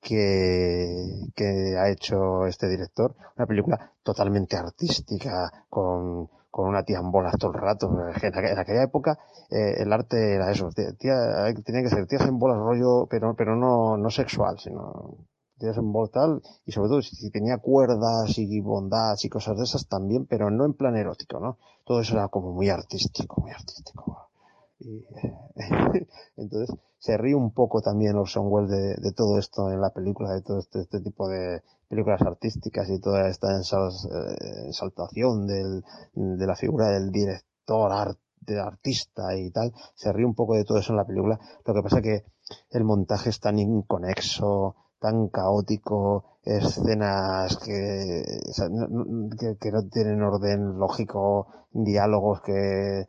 [0.00, 7.10] que, que ha hecho este director, una película totalmente artística, con con una tía en
[7.10, 7.90] bolas todo el rato.
[8.22, 9.18] En aquella época
[9.50, 11.16] eh, el arte era eso, tía,
[11.64, 15.16] tenía que ser tías en bolas rollo, pero, pero no, no sexual, sino
[15.58, 19.64] tías en bolas tal, y sobre todo si tenía cuerdas y bondades y cosas de
[19.64, 21.58] esas también, pero no en plan erótico, ¿no?
[21.84, 24.28] Todo eso era como muy artístico, muy artístico.
[24.80, 25.04] Y,
[26.36, 30.32] entonces se ríe un poco también Orson Welles de, de, todo esto en la película,
[30.32, 35.84] de todo este, este tipo de, películas artísticas y toda esta ensaltación del,
[36.14, 40.64] de la figura del director, art, del artista y tal, se ríe un poco de
[40.64, 41.38] todo eso en la película.
[41.64, 42.24] Lo que pasa que
[42.70, 48.24] el montaje es tan inconexo, tan caótico, escenas que,
[48.70, 49.28] no,
[49.60, 53.06] que, no tienen orden lógico, diálogos que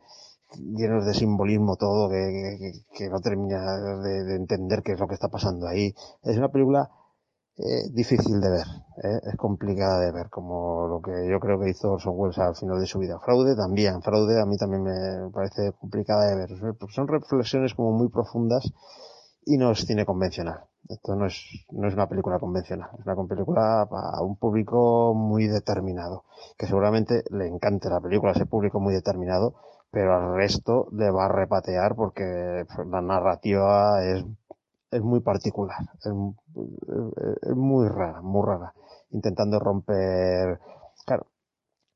[0.56, 5.14] llenos de simbolismo todo, que, que, no termina de, de, entender qué es lo que
[5.14, 5.94] está pasando ahí.
[6.22, 6.90] Es una película
[7.56, 8.66] eh, difícil de ver,
[9.02, 12.56] eh, es complicada de ver, como lo que yo creo que hizo Orson Welles al
[12.56, 13.18] final de su vida.
[13.20, 16.50] Fraude también, fraude a mí también me parece complicada de ver.
[16.88, 18.72] Son reflexiones como muy profundas
[19.44, 20.64] y no es cine convencional.
[20.88, 25.46] Esto no es, no es una película convencional, es una película para un público muy
[25.46, 26.24] determinado,
[26.58, 29.54] que seguramente le encante la película a ese público muy determinado,
[29.92, 34.24] pero al resto le va a repatear porque la narrativa es
[34.90, 36.12] es muy particular, es,
[37.56, 38.74] muy rara, muy rara,
[39.10, 40.60] intentando romper,
[41.06, 41.26] claro,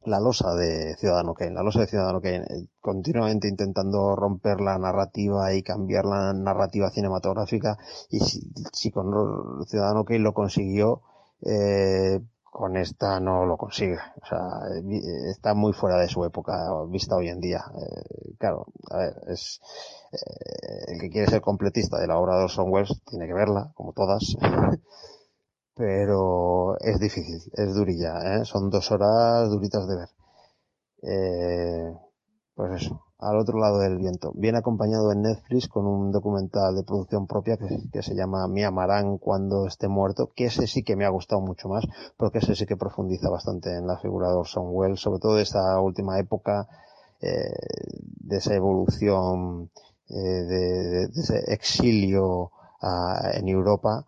[0.05, 4.79] la losa de Ciudadano Kane, la losa de Ciudadano Kane, eh, continuamente intentando romper la
[4.79, 7.79] narrativa y cambiar la narrativa cinematográfica,
[8.11, 11.03] y si, si con Ciudadano Kane lo consiguió,
[11.43, 12.21] eh,
[12.55, 13.99] con esta no lo consigue.
[14.23, 14.39] O sea,
[14.77, 16.55] eh, está muy fuera de su época
[16.89, 17.65] vista hoy en día.
[17.75, 19.61] Eh, claro, a ver, es
[20.13, 23.73] eh, el que quiere ser completista de la obra de Orson Welles tiene que verla,
[23.75, 24.37] como todas.
[25.75, 28.45] Pero es difícil, es durilla, ¿eh?
[28.45, 30.09] son dos horas duritas de ver.
[31.03, 31.93] Eh,
[32.55, 34.33] pues eso, al otro lado del viento.
[34.35, 39.19] Viene acompañado en Netflix con un documental de producción propia que, se llama Me amarán
[39.19, 41.85] cuando esté muerto, que ese sí que me ha gustado mucho más,
[42.17, 45.43] porque ese sí que profundiza bastante en la figura de Orson Welles, sobre todo de
[45.43, 46.69] esa última época,
[47.21, 47.51] eh,
[47.97, 49.71] de esa evolución,
[50.11, 54.05] eh, de, ese exilio a, en Europa,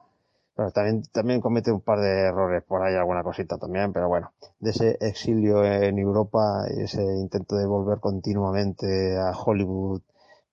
[0.57, 4.33] pero también, también comete un par de errores por ahí, alguna cosita también, pero bueno,
[4.59, 10.01] de ese exilio en Europa, ese intento de volver continuamente a Hollywood,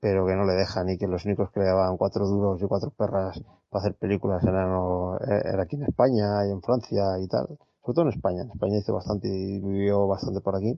[0.02, 2.66] pero que no le dejan y que los únicos que le daban cuatro duros y
[2.68, 4.70] cuatro perras para hacer películas eran
[5.28, 7.48] era aquí en España y en Francia y tal,
[7.82, 10.78] sobre todo en España, en España hizo bastante y vivió bastante por aquí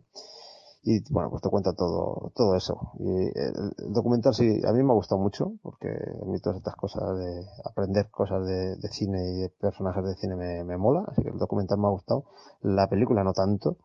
[0.87, 2.91] y bueno, pues te cuenta todo, todo eso.
[2.99, 6.75] Y el, documental sí, a mí me ha gustado mucho, porque a mí todas estas
[6.75, 11.23] cosas de aprender cosas de, cine y de personajes de cine me, me, mola, así
[11.23, 12.25] que el documental me ha gustado.
[12.61, 13.77] La película no tanto,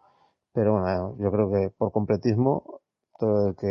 [0.53, 2.83] pero bueno, yo creo que por completismo,
[3.19, 3.67] todo el que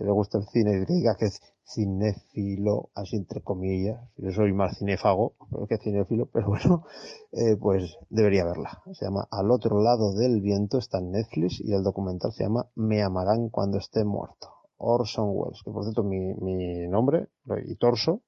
[0.00, 1.26] le gusta el cine y diga que
[1.68, 5.34] cinéfilo, así entre comillas, yo soy más cinéfago
[5.68, 6.84] que cinéfilo, pero bueno,
[7.32, 8.82] eh, pues debería verla.
[8.92, 12.70] Se llama Al otro lado del viento, está en Netflix y el documental se llama
[12.74, 14.54] Me amarán cuando esté muerto.
[14.78, 17.28] Orson Welles, que por cierto mi, nombre,
[17.66, 18.22] y Torso,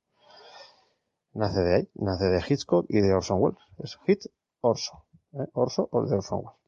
[1.33, 3.61] nace de ahí, nace de Hitchcock y de Orson Welles.
[3.79, 4.25] Es Hit
[4.61, 5.47] Orso, ¿eh?
[5.55, 6.60] Orso o de Orson Welles.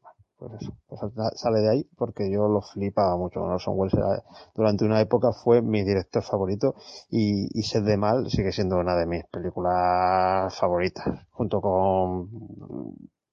[0.48, 1.00] Pues eso, pues
[1.34, 3.42] sale de ahí porque yo lo flipaba mucho.
[3.42, 3.94] Orson Welles
[4.54, 6.74] durante una época fue mi director favorito
[7.10, 12.28] y, y Sed de Mal sigue siendo una de mis películas favoritas, junto con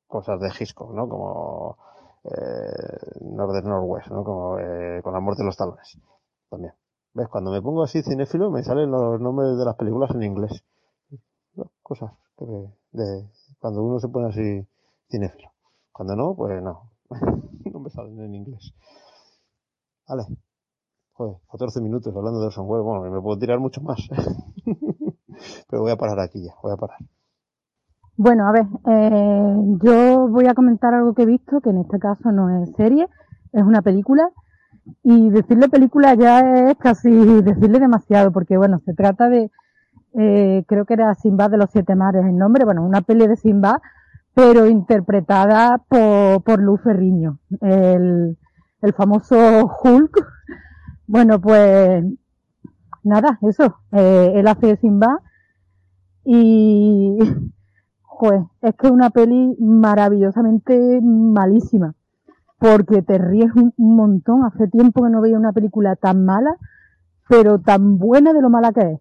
[0.08, 1.08] cosas de Hitchcock, ¿no?
[1.10, 1.78] Como
[2.26, 4.24] eh, Northern Northwest, ¿no?
[4.24, 5.98] Como eh, con la muerte de los talones,
[6.50, 6.74] también.
[7.14, 7.28] ¿Ves?
[7.28, 10.64] Cuando me pongo así cinéfilo me salen los nombres de las películas en inglés.
[11.82, 12.12] Cosas
[12.92, 13.30] de,
[13.60, 14.68] cuando uno se pone así
[15.10, 15.52] cinéfilo.
[15.92, 16.89] Cuando no, pues no.
[17.74, 18.74] no me salen en inglés.
[20.08, 20.24] Vale.
[21.14, 22.86] Joder, 14 minutos hablando de Orson Welles.
[22.86, 24.00] Bueno, me puedo tirar mucho más.
[25.70, 26.98] Pero voy a parar aquí ya, voy a parar.
[28.16, 32.00] Bueno, a ver, eh, yo voy a comentar algo que he visto, que en este
[32.00, 33.08] caso no es serie,
[33.54, 34.30] es una película.
[35.04, 39.52] Y decirle película ya es casi decirle demasiado, porque bueno, se trata de,
[40.14, 43.38] eh, creo que era Simba de los Siete Mares el nombre, bueno, una peli de
[43.38, 43.82] Simba,
[44.34, 48.38] pero interpretada por, por Luz Ferriño, el,
[48.82, 50.26] el famoso Hulk.
[51.08, 52.04] Bueno, pues
[53.04, 55.22] nada, eso, eh, él hace Simba
[56.24, 57.18] y
[58.20, 61.96] pues es que es una peli maravillosamente malísima,
[62.58, 64.44] porque te ríes un, montón.
[64.44, 66.58] Hace tiempo que no veía una película tan mala,
[67.30, 69.00] pero tan buena de lo mala que es.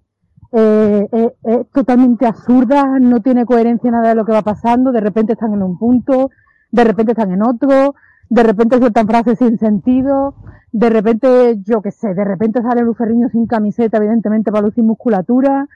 [0.52, 5.00] Eh, eh, es totalmente absurda, no tiene coherencia nada de lo que va pasando, de
[5.00, 6.30] repente están en un punto,
[6.70, 7.94] de repente están en otro,
[8.30, 10.34] de repente sueltan frases sin sentido,
[10.72, 15.68] de repente, yo qué sé, de repente sale Lucerriño sin camiseta, evidentemente para lucir musculatura,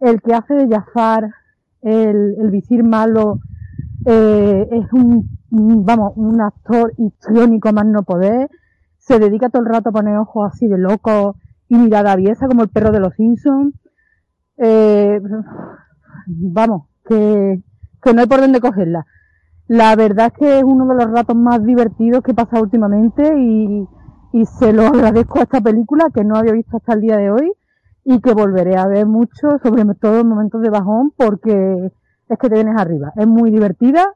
[0.00, 1.30] el que hace de Jafar
[1.82, 3.40] el, el visir malo
[4.04, 8.48] eh, es un, vamos, un actor histriónico más no poder,
[8.98, 11.36] se dedica todo el rato a poner ojos así de loco
[11.68, 13.74] y mirada aviesa como el perro de los Simpsons.
[14.58, 15.20] Eh,
[16.26, 17.62] vamos, que,
[18.02, 19.06] que no hay por dónde cogerla.
[19.66, 23.34] La verdad es que es uno de los ratos más divertidos que he pasado últimamente
[23.38, 23.86] y,
[24.32, 27.30] y se lo agradezco a esta película que no había visto hasta el día de
[27.30, 27.52] hoy
[28.04, 31.90] y que volveré a ver mucho, sobre todo en momentos de bajón, porque
[32.28, 33.12] es que te vienes arriba.
[33.16, 34.14] Es muy divertida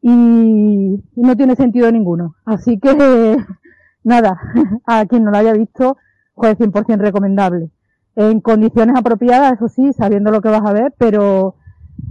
[0.00, 2.36] y, no tiene sentido ninguno.
[2.44, 3.36] Así que,
[4.04, 4.38] nada,
[4.86, 5.96] a quien no la haya visto,
[6.34, 7.70] pues 100% recomendable.
[8.18, 11.54] En condiciones apropiadas, eso sí, sabiendo lo que vas a ver, pero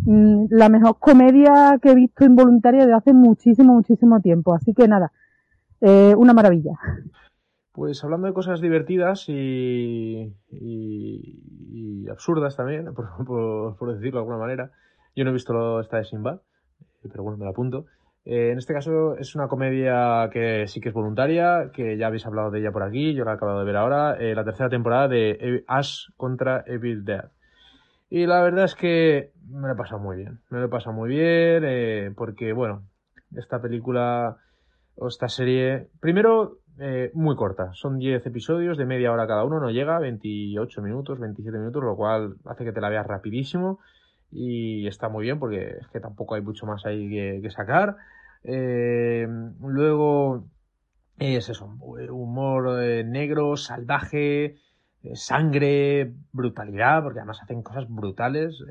[0.05, 4.53] mm, la mejor comedia que he visto involuntaria de hace muchísimo, muchísimo tiempo.
[4.53, 5.11] Así que nada,
[5.81, 6.79] eh, una maravilla.
[7.73, 10.33] Pues hablando de cosas divertidas y,
[12.09, 12.93] absurdas también,
[13.27, 14.71] por, decirlo de alguna manera,
[15.13, 16.39] yo no he visto esta de Sinbad,
[17.01, 17.85] pero bueno, me la apunto.
[18.29, 22.25] Eh, en este caso es una comedia que sí que es voluntaria, que ya habéis
[22.25, 24.67] hablado de ella por aquí, yo la he acabado de ver ahora, eh, la tercera
[24.67, 27.23] temporada de Ash contra Evil Dead.
[28.09, 30.93] Y la verdad es que me lo he pasado muy bien, me lo he pasado
[30.93, 32.83] muy bien, eh, porque bueno,
[33.33, 34.35] esta película
[34.97, 36.57] o esta serie, primero
[37.13, 37.71] muy corta.
[37.73, 41.95] Son 10 episodios de media hora cada uno, no llega, 28 minutos, 27 minutos, lo
[41.95, 43.79] cual hace que te la veas rapidísimo
[44.31, 47.09] y está muy bien porque es que tampoco hay mucho más ahí
[47.41, 47.97] que, sacar.
[48.47, 49.27] Eh,
[49.59, 50.47] luego
[51.19, 51.65] es eso,
[52.11, 54.55] humor eh, negro, salvaje,
[55.13, 58.63] sangre, brutalidad, porque además hacen cosas brutales.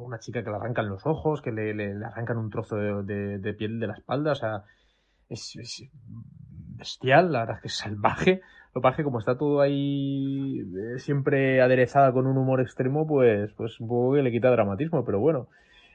[0.00, 3.86] una chica que le arrancan los ojos, que le, arrancan un trozo de, piel de
[3.88, 4.64] la espalda, o sea,
[5.28, 5.56] es
[6.76, 8.40] bestial, la verdad es que es salvaje.
[8.74, 12.60] Lo que pasa es que como está todo ahí eh, siempre aderezada con un humor
[12.60, 15.48] extremo, pues, pues un poco que le quita dramatismo, pero bueno.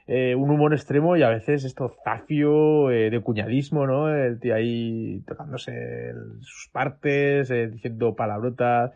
[0.07, 4.09] Eh, un humor extremo y a veces esto zafio, eh, de cuñadismo, ¿no?
[4.13, 8.91] El tío ahí tocándose sus partes, diciendo palabrotas.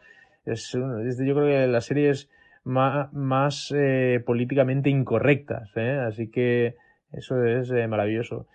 [0.45, 0.73] Es,
[1.05, 2.29] es, yo creo que las series
[2.63, 3.73] más, más
[4.25, 6.75] políticamente incorrectas, así que
[7.11, 8.47] eso es maravilloso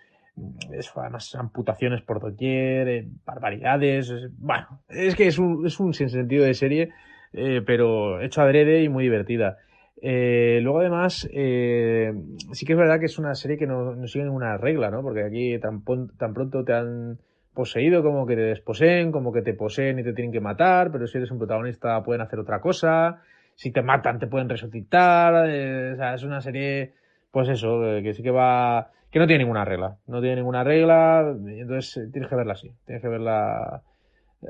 [0.71, 6.45] es, además amputaciones por doquier, eh, barbaridades, bueno, es que es un, es un sinsentido
[6.45, 6.89] de serie,
[7.33, 9.57] eh, pero hecho adrede y muy divertida.
[10.01, 14.25] Eh, luego además, sí que es verdad que es una serie que no, no sigue
[14.25, 15.01] ninguna regla, ¿no?
[15.01, 15.83] Porque aquí tan,
[16.17, 17.17] tan pronto te han
[17.53, 21.07] poseído como que te desposeen, como que te poseen y te tienen que matar, pero
[21.07, 23.21] si eres un protagonista pueden hacer otra cosa,
[23.55, 26.93] si te matan te pueden resucitar, o sea, es una serie,
[27.31, 29.97] pues eso, que sí que va que no tiene ninguna regla.
[30.07, 32.71] No tiene ninguna regla, entonces eh, tienes que verla así.
[32.85, 33.81] Tienes que verla.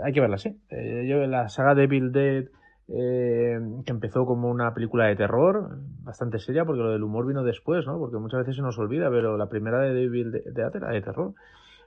[0.04, 0.58] Hay que verla así.
[0.70, 2.46] Eh, yo la saga de Bill Dead,
[2.90, 7.44] eh, que empezó como una película de terror, bastante seria, porque lo del humor vino
[7.44, 8.00] después, ¿no?
[8.00, 11.34] Porque muchas veces se nos olvida, pero la primera de Devil Dead era de terror.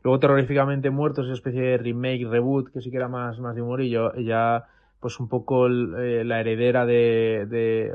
[0.02, 3.62] Luego, terroríficamente muertos, esa especie de remake, reboot, que sí que era más, más de
[3.62, 4.66] humor, y yo ya
[5.00, 7.90] pues un poco eh, la heredera de, de,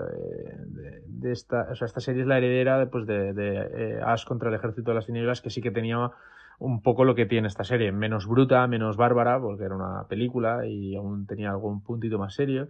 [1.06, 4.50] de, esta, o sea, esta serie es la heredera pues de, de eh, Ash contra
[4.50, 6.12] el ejército de las tinieblas, que sí que tenía
[6.58, 10.66] un poco lo que tiene esta serie, menos bruta, menos bárbara, porque era una película
[10.66, 12.70] y aún tenía algún puntito más serio.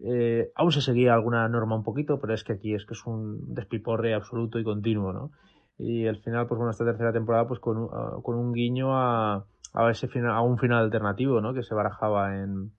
[0.00, 3.06] Eh, aún se seguía alguna norma un poquito, pero es que aquí es que es
[3.06, 5.30] un despiporre absoluto y continuo, ¿no?
[5.78, 8.96] Y al final, pues bueno, esta tercera temporada, pues con, un, uh, con un guiño
[8.96, 9.44] a,
[9.90, 11.52] ese final, a un final alternativo, ¿no?
[11.54, 12.72] Que se barajaba en,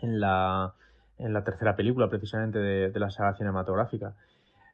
[0.00, 0.74] en la,
[1.44, 4.14] tercera película, precisamente, de, de la saga cinematográfica.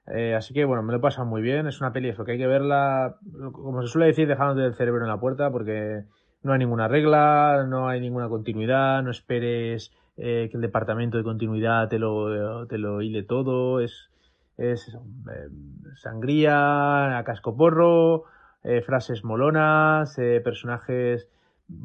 [0.07, 1.67] Eh, así que bueno, me lo pasa muy bien.
[1.67, 3.17] Es una peli eso que hay que verla,
[3.53, 6.05] como se suele decir, dejándote el cerebro en la puerta, porque
[6.43, 11.25] no hay ninguna regla, no hay ninguna continuidad, no esperes eh, que el departamento de
[11.25, 13.81] continuidad te lo, te lo hile todo.
[13.81, 14.11] Es,
[14.57, 15.49] es eh,
[15.97, 18.25] sangría, a cascoporro,
[18.63, 21.29] eh, frases molonas, eh, personajes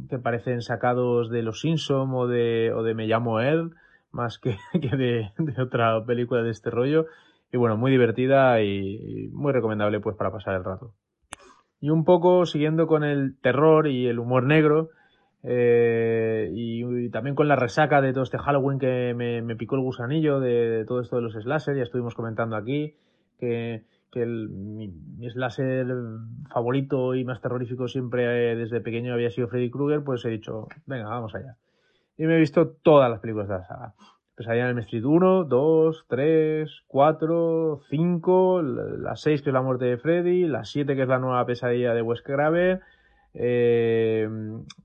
[0.10, 3.72] que parecen sacados de Los Simpson o de, o de Me llamo él,
[4.12, 7.06] más que, que de, de otra película de este rollo
[7.52, 10.94] y bueno, muy divertida y, muy recomendable pues para pasar el rato.
[11.82, 14.90] Y un poco siguiendo con el terror y el humor negro
[15.44, 20.40] eh, y, también con la resaca de todo este Halloween que me, picó el gusanillo
[20.40, 22.96] de, todo esto de los slasher, ya estuvimos comentando aquí
[23.40, 25.88] que, que el, mi, mi, slasher
[26.52, 30.68] favorito y más terrorífico siempre eh, desde pequeño había sido Freddy Krueger, pues he dicho,
[30.86, 31.56] venga, vamos allá.
[32.18, 33.94] Y me he visto todas las películas de la saga.
[34.36, 39.86] Pesadilla en el Street 1, 2, 3, 4, 5, la 6 que es la muerte
[39.86, 42.80] de Freddy, la 7 que es la nueva pesadilla de Wes Craven,
[43.34, 44.28] eh,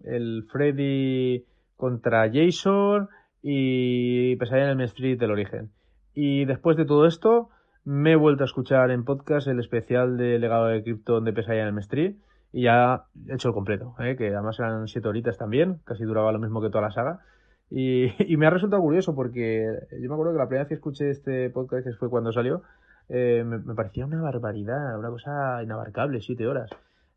[0.05, 1.45] el Freddy
[1.77, 3.09] contra Jason
[3.43, 5.71] y Pesadilla en el Street del origen.
[6.15, 7.51] Y después de todo esto,
[7.85, 11.69] me he vuelto a escuchar en podcast el especial de Legado de Krypton de Pesadilla
[11.69, 12.15] en el Street
[12.53, 14.17] y ya he hecho el completo, ¿eh?
[14.17, 17.21] que además eran 7 horitas también, casi duraba lo mismo que toda la saga.
[17.71, 21.11] Y, me ha resultado curioso porque yo me acuerdo que la primera vez que escuché
[21.11, 22.63] este podcast, que fue cuando salió,
[23.09, 26.71] eh, me, me, parecía una barbaridad, una cosa inabarcable, siete horas.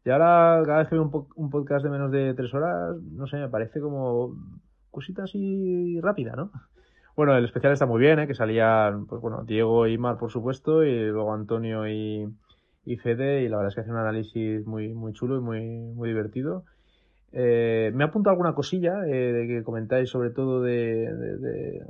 [0.06, 2.96] Y ahora, cada vez que veo un, po un, podcast de menos de tres horas,
[3.12, 4.36] no sé, me parece como
[4.92, 6.52] cosita así rápida, ¿no?
[7.16, 8.28] Bueno, el especial está muy bien, ¿eh?
[8.28, 12.28] que salían, pues bueno, Diego y Mar, por supuesto, y luego Antonio y,
[12.86, 15.62] y Fede, y la verdad es que hace un análisis muy, muy chulo y muy,
[15.96, 16.64] muy divertido.
[17.34, 21.86] Eh, me apunto alguna cosilla eh, de que comentáis sobre todo de, de, de,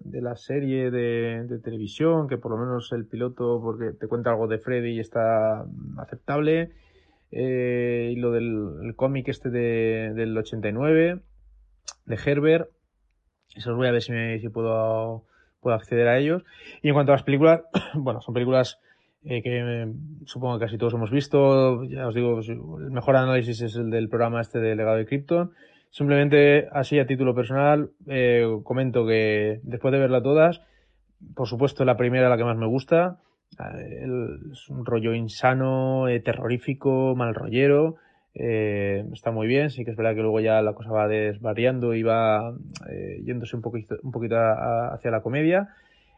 [0.00, 4.46] de la serie de, televisión, que por lo menos el piloto, porque te cuenta algo
[4.46, 5.64] de Freddy y está
[5.98, 6.72] aceptable,
[7.32, 11.20] eh, y lo del cómic este del 89,
[12.04, 12.68] de Herbert,
[13.56, 15.24] eso voy a ver si, me, puedo,
[15.60, 16.44] puedo acceder a ellos.
[16.82, 17.62] Y en cuanto a las películas,
[17.94, 18.78] bueno, son películas
[19.24, 19.92] eh, que eh,
[20.26, 21.84] supongo que casi todos hemos visto.
[21.84, 25.52] Ya os digo, el mejor análisis es el del programa este de Legado de Krypton.
[25.90, 27.90] Simplemente, así a título personal,
[28.64, 30.62] comento que después de verla todas,
[31.34, 33.20] por supuesto la primera la que más me gusta,
[33.58, 37.96] es un rollo insano, eh, terrorífico, mal rollero,
[38.34, 41.94] eh, está muy bien, sí que es verdad que luego ya la cosa va desvariando
[41.94, 42.54] y va
[43.24, 45.68] yéndose un poquito, un poquito hacia la comedia.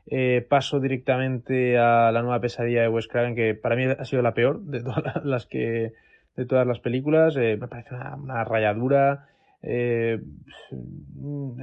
[0.06, 4.20] Eh, paso directamente a la nueva pesadilla de Wes Craven, que para mí ha sido
[4.20, 5.92] la peor de todas las que
[6.36, 7.36] de todas las películas.
[7.36, 9.28] Eh, me parece una, rayadura,
[9.62, 10.20] eh,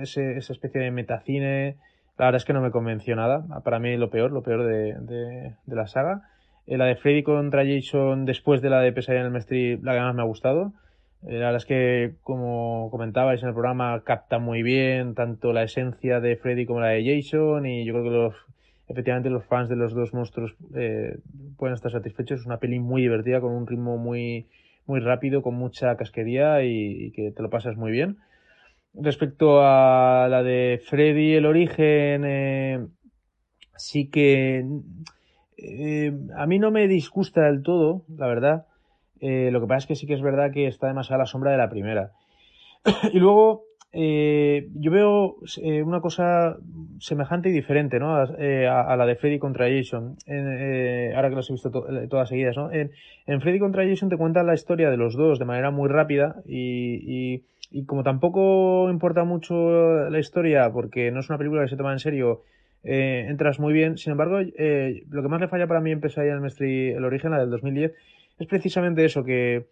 [0.02, 1.78] ese, esa especie de metacine.
[2.22, 3.44] La verdad es que no me convenció nada.
[3.64, 6.30] Para mí lo peor, lo peor de, de, la saga.
[6.68, 9.94] Eh, la de Freddy contra Jason después de la de Pesadilla en el Mestre, la
[9.96, 10.72] que más me ha gustado.
[11.24, 15.64] Eh, la verdad es que, como comentabais en el programa, capta muy bien tanto la
[15.64, 18.36] esencia de Freddy como la de Jason y yo creo que los,
[18.88, 21.18] efectivamente los fans de los dos monstruos eh,
[21.58, 22.42] pueden estar satisfechos.
[22.42, 24.46] Es una peli muy divertida, con un ritmo muy,
[24.86, 28.20] muy rápido, con mucha casquería y, y que te lo pasas muy bien.
[28.94, 32.86] Respecto a la de Freddy, el origen, eh,
[33.78, 34.66] sí que
[35.58, 38.66] eh, a mí no me disgusta del todo, la verdad.
[39.22, 41.28] Eh, lo que pasa es que sí que es verdad que está demasiado a la
[41.28, 42.12] sombra de la primera.
[43.14, 46.58] y luego, eh, yo veo eh, una cosa
[47.00, 48.16] semejante y diferente, ¿no?
[48.16, 50.18] A, a la de Freddy contra Jason.
[50.26, 52.72] En, ahora que las he visto to todas seguidas, ¿no?
[52.72, 52.92] En,
[53.42, 57.44] Freddy contra Jason te cuentan la historia de los dos de manera muy rápida y,
[57.72, 61.94] y, como tampoco importa mucho la historia porque no es una película que se toma
[61.94, 62.44] en serio,
[62.84, 63.98] entras muy bien.
[63.98, 67.06] Sin embargo, lo que más le falla para mí en Pesadilla en el Mestre, el
[67.06, 67.94] origen, la del 2010,
[68.40, 69.68] es precisamente eso, que,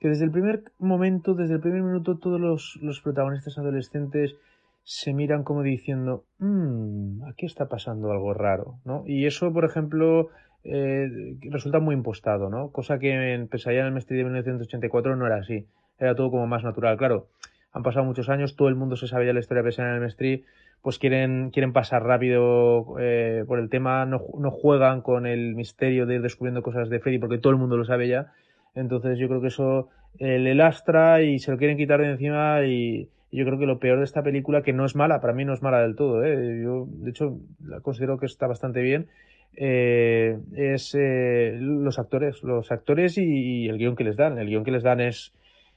[0.00, 4.36] que desde el primer momento, desde el primer minuto, todos los, los protagonistas adolescentes
[4.84, 9.04] se miran como diciendo, mmm, aquí está pasando algo raro, ¿no?
[9.06, 10.30] Y eso, por ejemplo,
[10.64, 12.70] eh, resulta muy impostado, ¿no?
[12.70, 15.66] Cosa que en Pesadilla en el Mestre de 1984 no era así,
[16.02, 16.96] era todo como más natural.
[16.96, 17.28] Claro,
[17.72, 19.96] han pasado muchos años, todo el mundo se sabe ya la historia de Pesadilla en
[19.96, 20.42] el Mestre,
[20.82, 26.06] pues quieren, quieren pasar rápido eh, por el tema, no, no juegan con el misterio
[26.06, 28.32] de ir descubriendo cosas de Freddy porque todo el mundo lo sabe ya.
[28.74, 33.08] Entonces yo creo que eso el, Astra y se lo quieren quitar de encima y,
[33.34, 35.54] yo creo que lo peor de esta película, que no es mala, para mí no
[35.54, 36.60] es mala del todo, ¿eh?
[36.62, 39.08] yo de hecho la considero que está bastante bien,
[39.56, 44.38] eh, es eh, los actores, los actores y, el guion que les dan.
[44.38, 45.32] El guion que les dan es,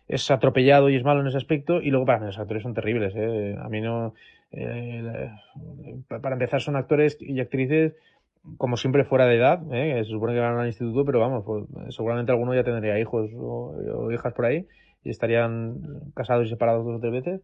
[0.08, 2.74] es atropellado y es malo en ese aspecto y luego para mí los actores son
[2.74, 3.14] terribles.
[3.16, 3.56] ¿eh?
[3.59, 4.14] A mí no...
[6.08, 7.93] para empezar son actores y actrices
[8.58, 10.03] como siempre fuera de edad, ¿eh?
[10.03, 14.11] se supone que van al instituto, pero vamos, pues, seguramente alguno ya tendría hijos o,
[14.11, 14.67] hijas por ahí
[15.03, 17.42] y estarían casados y separados dos o tres veces.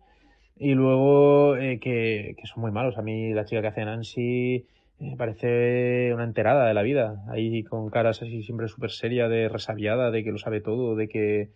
[0.57, 2.97] Y luego eh, que, que, son muy malos.
[2.97, 4.65] A mí la chica que hace Nancy
[4.99, 9.49] me parece una enterada de la vida, ahí con caras así siempre súper seria, de
[9.49, 11.49] resabiada, de que lo sabe todo, de que,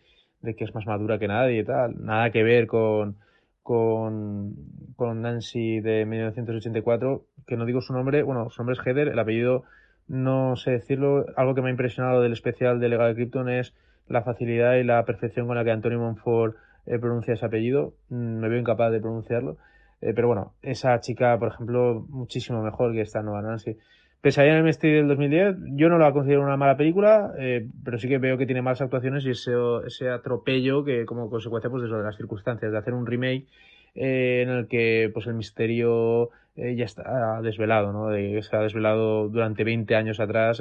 [0.46, 1.96] de que es más madura que nadie y tal.
[2.04, 3.18] Nada que ver con,
[3.64, 4.54] con,
[4.96, 9.20] con Nancy de 1984 que no digo su nombre, bueno, su nombre es Heather, el
[9.20, 9.64] apellido
[10.08, 13.74] no sé decirlo, algo que me ha impresionado del especial de Legal Krypton es
[14.08, 18.40] la facilidad y la perfección con la que Antonio Monfort eh, pronuncia ese apellido, mm,
[18.40, 19.58] me veo incapaz de pronunciarlo,
[20.02, 23.78] eh, pero bueno, esa chica, por ejemplo, muchísimo mejor que esta nueva Nancy.
[24.26, 28.08] Pesadilla en el del 2010, yo no la considero una mala película, eh, pero sí
[28.08, 29.52] que veo que tiene malas actuaciones y ese,
[29.86, 33.46] ese atropello que como consecuencia pues de, eso, de las circunstancias, de hacer un remake
[33.94, 38.10] en el que pues el misterio eh, ya está desvelado, ¿no?
[38.42, 40.60] se ha desvelado durante 20 años atrás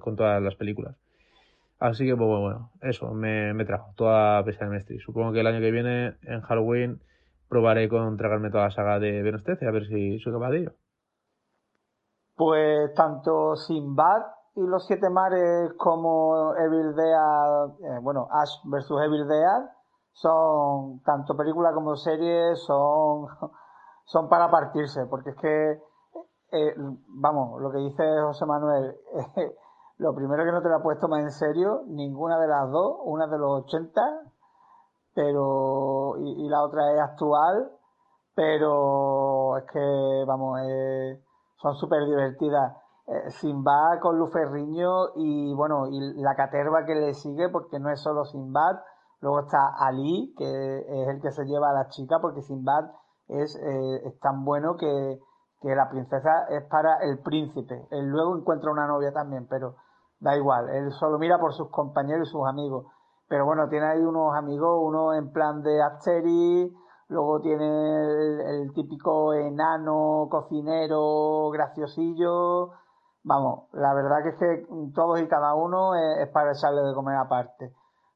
[0.00, 0.96] con todas las películas.
[1.78, 4.98] Así que, pues bueno, eso me, me trajo toda Pesadilla Mestre.
[4.98, 6.98] Supongo que el año que viene, en Halloween,
[7.48, 10.72] probaré con tragarme toda la saga de Benostece, a ver si soy capaz de ello.
[12.36, 14.22] Pues tanto Sinbad
[14.56, 19.70] y los Siete Mares como Evil Dead, eh, bueno, Ash vs Evil Dead,
[20.12, 23.26] son, tanto película como series, son
[24.04, 25.82] son para partirse, porque es que,
[26.52, 26.74] eh,
[27.08, 28.96] vamos, lo que dice José Manuel,
[29.98, 32.98] lo primero que no te lo ha puesto más en serio, ninguna de las dos,
[33.04, 34.00] una de los 80,
[35.14, 37.70] pero, y, la otra es actual,
[38.34, 41.22] pero es que, vamos, eh,
[41.64, 42.76] son súper divertidas.
[43.06, 48.00] Eh, Sinbad con Luferriño y bueno, y la caterva que le sigue, porque no es
[48.00, 48.80] solo Sinbad,
[49.20, 52.90] luego está Ali, que es el que se lleva a la chica, porque Sinbad
[53.28, 55.18] es, eh, es tan bueno que,
[55.62, 57.86] que la princesa es para el príncipe.
[57.90, 59.76] Él luego encuentra una novia también, pero
[60.20, 62.86] da igual, él solo mira por sus compañeros y sus amigos.
[63.26, 66.70] Pero bueno, tiene ahí unos amigos, uno en plan de Asteris,
[67.08, 72.72] luego tiene el, típico enano, cocinero, graciosillo.
[73.22, 77.16] Vamos, la verdad que es que todos y cada uno es para echarle de comer
[77.16, 77.72] aparte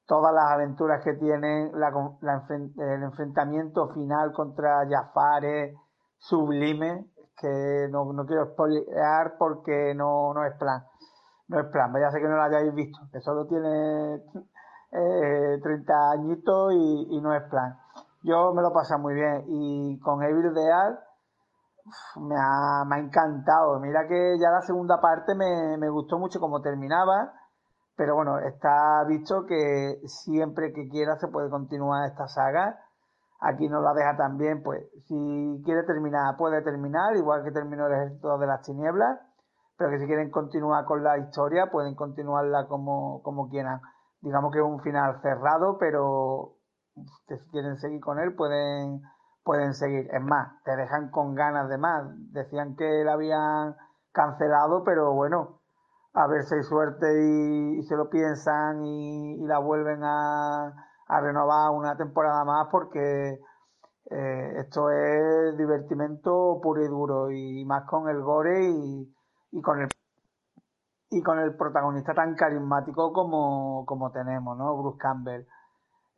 [0.09, 5.77] todas las aventuras que tienen, el enfrentamiento final contra Jafar es
[6.17, 7.05] sublime,
[7.39, 10.83] que no, quiero spoilear porque no, no es plan.
[11.49, 14.17] No es plan, ya sé que no lo hayáis visto, que solo tiene
[14.93, 17.79] eh, 30 añitos y, no es plan.
[18.23, 20.99] Yo me lo paso muy bien y con Evil Dead
[22.17, 23.79] me ha, me ha encantado.
[23.81, 27.33] Mira que ya la segunda parte me, me gustó mucho como terminaba
[27.99, 32.79] pero bueno, está visto que siempre que quiera se puede continuar esta saga.
[33.41, 37.95] Aquí nos la deja también, pues si quiere terminar, puede terminar, igual que terminó el
[37.95, 39.19] ejército de las tinieblas,
[39.77, 43.81] pero que si quieren continuar con la historia, pueden continuarla como, como quieran.
[44.21, 46.58] Digamos que es un final cerrado, pero
[47.27, 49.03] que si quieren seguir con él, pueden,
[49.45, 50.09] pueden seguir.
[50.13, 52.05] Es más, te dejan con ganas de más.
[52.33, 53.77] Decían que la habían
[54.13, 55.59] cancelado, pero bueno,
[56.15, 57.07] a ver si hay suerte
[57.79, 60.75] y, se lo piensan y, la vuelven a,
[61.09, 63.41] renovar una temporada más porque
[64.11, 69.89] eh, esto es divertimento puro y duro y más con el gore y, con el
[71.11, 74.77] y con el protagonista tan carismático como, como tenemos, ¿no?
[74.77, 75.47] Bruce Campbell.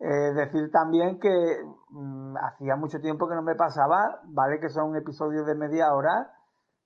[0.01, 1.29] Eh, decir también que
[1.91, 6.33] mm, hacía mucho tiempo que no me pasaba, vale que son episodios de media hora,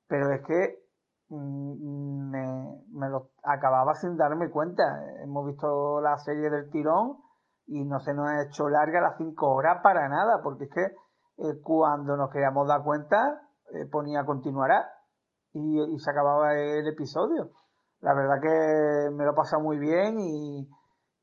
[0.08, 0.84] pero es que
[1.28, 4.82] Mm, me, me lo acababa sin darme cuenta.
[5.22, 7.18] Hemos visto la serie del tirón
[7.66, 10.84] y no se nos ha hecho larga las cinco horas para nada, porque es que
[10.84, 13.40] eh, cuando nos queríamos dar cuenta
[13.72, 14.86] eh, ponía continuará
[15.52, 17.50] y, se acababa el episodio.
[18.00, 20.68] La verdad que me lo pasa muy bien y,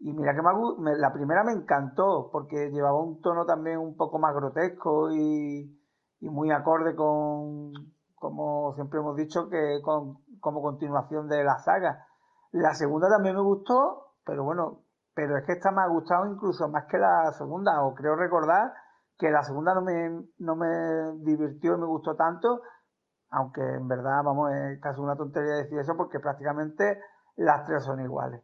[0.03, 0.41] y mira que
[0.79, 5.77] me, la primera me encantó porque llevaba un tono también un poco más grotesco y,
[6.21, 7.71] muy acorde con,
[8.15, 12.07] como siempre hemos dicho, que como continuación de la saga.
[12.51, 14.81] La segunda también me gustó, pero bueno,
[15.13, 18.73] pero es que esta me ha gustado incluso más que la segunda, o creo recordar
[19.17, 22.61] que la segunda no me, no me divirtió y me gustó tanto,
[23.29, 26.99] aunque en verdad, vamos, es casi una tontería decir eso porque prácticamente
[27.35, 28.41] las tres son iguales.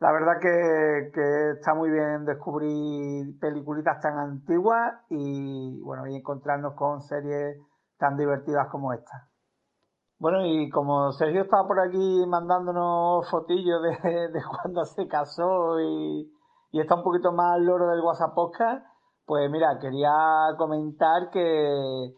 [0.00, 7.00] La verdad que, está muy bien descubrir peliculitas tan antiguas y bueno, y encontrarnos con
[7.00, 7.58] series
[7.98, 9.28] tan divertidas como esta.
[10.18, 16.32] Bueno, y como Sergio estaba por aquí mandándonos fotillos de, de cuando se casó y,
[16.72, 18.86] y está un poquito más al loro del WhatsApp Podcast,
[19.26, 20.12] pues mira, quería
[20.58, 22.14] comentar que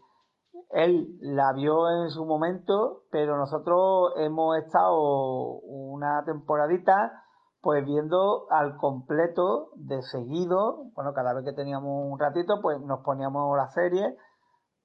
[0.71, 7.23] él la vio en su momento, pero nosotros hemos estado una temporadita
[7.61, 13.01] pues viendo al completo de seguido, bueno, cada vez que teníamos un ratito, pues nos
[13.01, 14.15] poníamos la serie,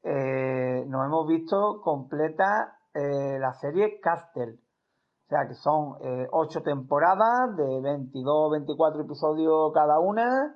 [0.02, 6.62] eh, nos hemos visto completa eh, la serie Castle, o sea que son eh, ocho
[6.62, 10.54] temporadas de 22, 24 episodios cada una,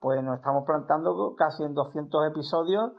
[0.00, 2.92] pues nos estamos plantando casi en 200 episodios,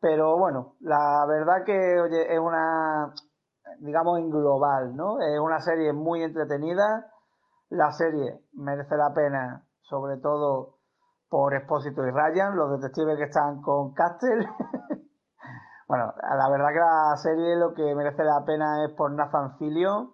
[0.00, 3.12] pero bueno, la verdad que oye, es una,
[3.80, 5.20] digamos en global, ¿no?
[5.20, 7.10] Es una serie muy entretenida,
[7.70, 10.78] la serie merece la pena, sobre todo
[11.28, 14.46] por Expósito y Ryan, los detectives que están con Castle.
[15.88, 20.12] bueno, la verdad que la serie lo que merece la pena es por Nathan Fillion,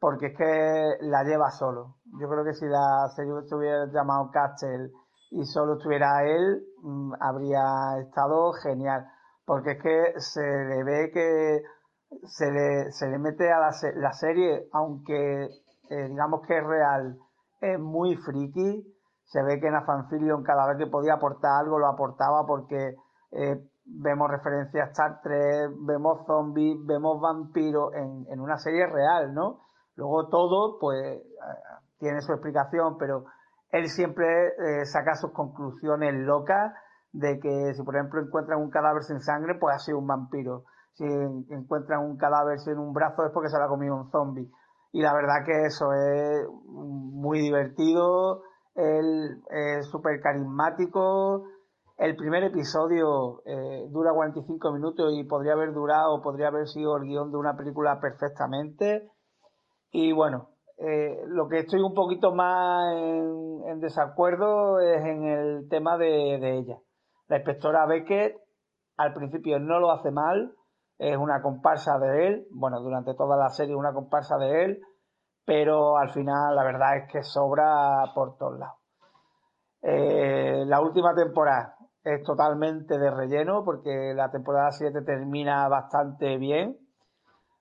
[0.00, 1.96] porque es que la lleva solo.
[2.20, 4.90] Yo creo que si la serie estuviera llamado Castle
[5.30, 9.06] y solo estuviera él, mm, habría estado genial.
[9.44, 11.62] Porque es que se le ve que
[12.24, 15.48] se le, se le mete a la, la serie, aunque
[15.90, 17.18] eh, digamos que es real,
[17.60, 18.94] es muy friki.
[19.24, 22.94] Se ve que Nathan Fillion cada vez que podía aportar algo lo aportaba porque
[23.32, 29.34] eh, vemos referencias a Star Trek, vemos zombies, vemos vampiros en, en una serie real,
[29.34, 29.60] ¿no?
[29.96, 31.22] Luego todo, pues, eh,
[31.98, 33.24] tiene su explicación, pero
[33.70, 34.54] él siempre
[34.86, 36.72] saca sus conclusiones locas
[37.12, 40.64] de que si por ejemplo encuentran un cadáver sin sangre, pues ha sido un vampiro.
[40.94, 44.50] Si encuentran un cadáver sin un brazo es porque se lo ha comido un zombie
[44.92, 48.42] y la verdad que eso es muy divertido,
[48.74, 51.44] él es súper carismático.
[51.96, 57.04] El primer episodio eh, dura 45 minutos y podría haber durado, podría haber sido el
[57.04, 59.10] guion de una película perfectamente.
[59.90, 65.98] Y bueno, eh, lo que estoy un poquito más en, desacuerdo es en el tema
[65.98, 66.78] de, de ella.
[67.26, 68.36] La inspectora Beckett
[68.96, 70.52] al principio no lo hace mal,
[70.98, 74.80] es una comparsa de él, bueno, durante toda la serie una comparsa de él,
[75.44, 78.76] pero al final la verdad es que sobra por todos lados.
[79.80, 86.76] Eh, la última temporada es totalmente de relleno porque la temporada 7 termina bastante bien,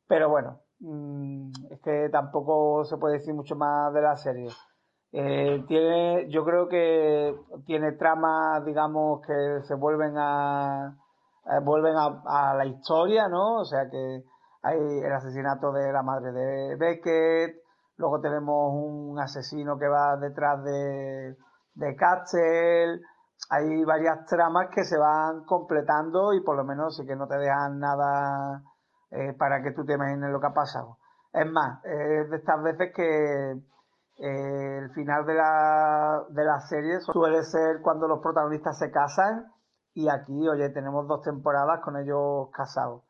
[0.07, 4.49] pero bueno, mm, es que tampoco se puede decir mucho más de la serie.
[5.11, 7.35] Eh, tiene, yo creo que
[7.65, 10.97] tiene tramas, digamos, que se vuelven a,
[11.49, 13.59] eh, vuelven a, la historia, ¿no?
[13.59, 14.23] O sea que
[14.63, 17.55] hay el asesinato de la madre de Beckett,
[17.97, 21.37] luego tenemos un asesino que va detrás de,
[21.75, 23.01] de Castle,
[23.49, 27.37] hay varias tramas que se van completando y por lo menos sí que no te
[27.37, 28.63] dejan nada
[29.11, 30.97] eh, para que tú te imagines lo que ha pasado.
[31.31, 33.51] Es más, es de estas veces que
[34.19, 39.45] eh, el final de la, de la serie suele ser cuando los protagonistas se casan
[39.97, 43.01] y aquí, oye, tenemos dos temporadas con ellos casados.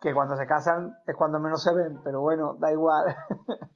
[0.00, 3.16] Que cuando se casan es cuando menos se ven, pero bueno, da igual.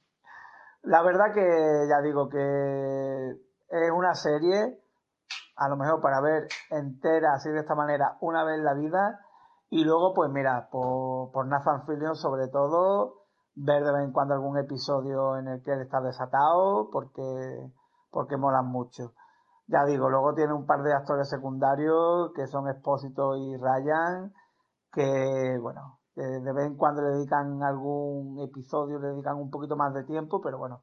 [0.81, 3.29] la verdad que ya digo que
[3.69, 4.77] es una serie,
[5.55, 9.21] a lo mejor para ver entera así de esta manera una vez en la vida.
[9.69, 13.21] Y luego, pues mira, por, Nathan Fillion sobre todo,
[13.55, 17.71] ver de vez en cuando algún episodio en el que él está desatado, porque,
[18.11, 19.13] porque molan mucho.
[19.69, 24.33] Ya digo, luego tiene un par de actores secundarios que son Expósito y Ryan,
[24.91, 29.93] que bueno, de vez en cuando le dedican algún episodio, le dedican un poquito más
[29.93, 30.81] de tiempo, pero bueno,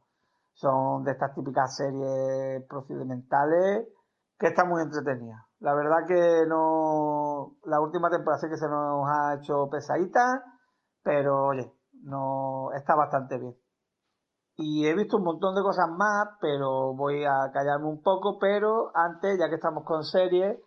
[0.53, 3.89] son de estas típicas series procedimentales
[4.39, 5.43] que están muy entretenidas.
[5.59, 10.45] La verdad que no, la última temporada sí que se nos ha hecho pesadita,
[11.03, 11.73] pero oye,
[12.05, 13.57] no, está bastante bien.
[14.59, 18.39] Y he visto un montón de cosas más, pero voy a callarme un poco.
[18.39, 20.59] Pero antes, ya que estamos con series,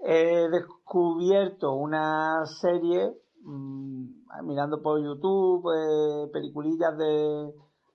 [0.00, 4.04] he descubierto una serie, mmm,
[4.44, 7.54] mirando por YouTube, eh, peliculillas de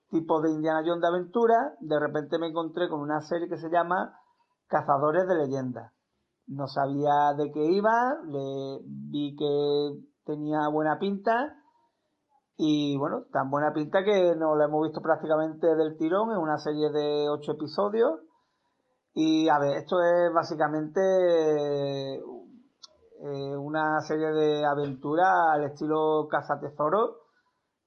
[0.09, 1.75] tipo de Indiana Jones de aventura.
[1.82, 4.17] De repente me encontré con una serie que se llama
[4.67, 5.93] Cazadores de Leyendas.
[6.48, 11.53] No sabía de qué iba, le vi que tenía buena pinta
[12.57, 16.57] y bueno, tan buena pinta que nos la hemos visto prácticamente del tirón en una
[16.57, 18.19] serie de ocho episodios.
[19.13, 20.99] Y a ver, esto es básicamente
[22.15, 27.17] eh, una serie de aventuras al estilo Casa Tesoro,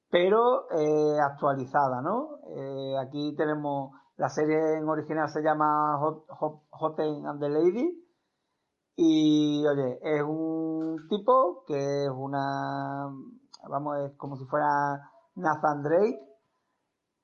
[0.08, 2.38] pero eh, actualizada, ¿no?
[2.56, 3.90] Eh, aquí tenemos
[4.20, 8.06] la serie en original se llama Hot, Hot, and the Lady
[8.94, 13.08] y oye es un tipo que es una
[13.68, 14.66] vamos como si fuera
[15.34, 16.20] Nathan Drake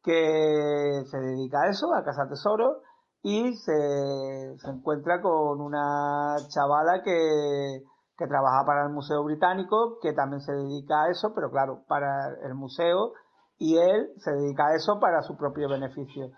[0.02, 2.78] que se dedica a eso, a cazar tesoros
[3.22, 7.82] y se, se encuentra con una chavala que
[8.16, 12.34] que trabaja para el Museo Británico, que también se dedica a eso, pero claro, para
[12.44, 13.12] el museo,
[13.58, 16.30] y él se dedica a eso para su propio beneficio.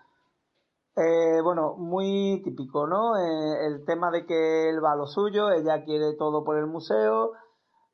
[0.95, 3.15] Eh, bueno, muy típico, ¿no?
[3.17, 6.67] Eh, el tema de que él va a lo suyo, ella quiere todo por el
[6.67, 7.31] museo,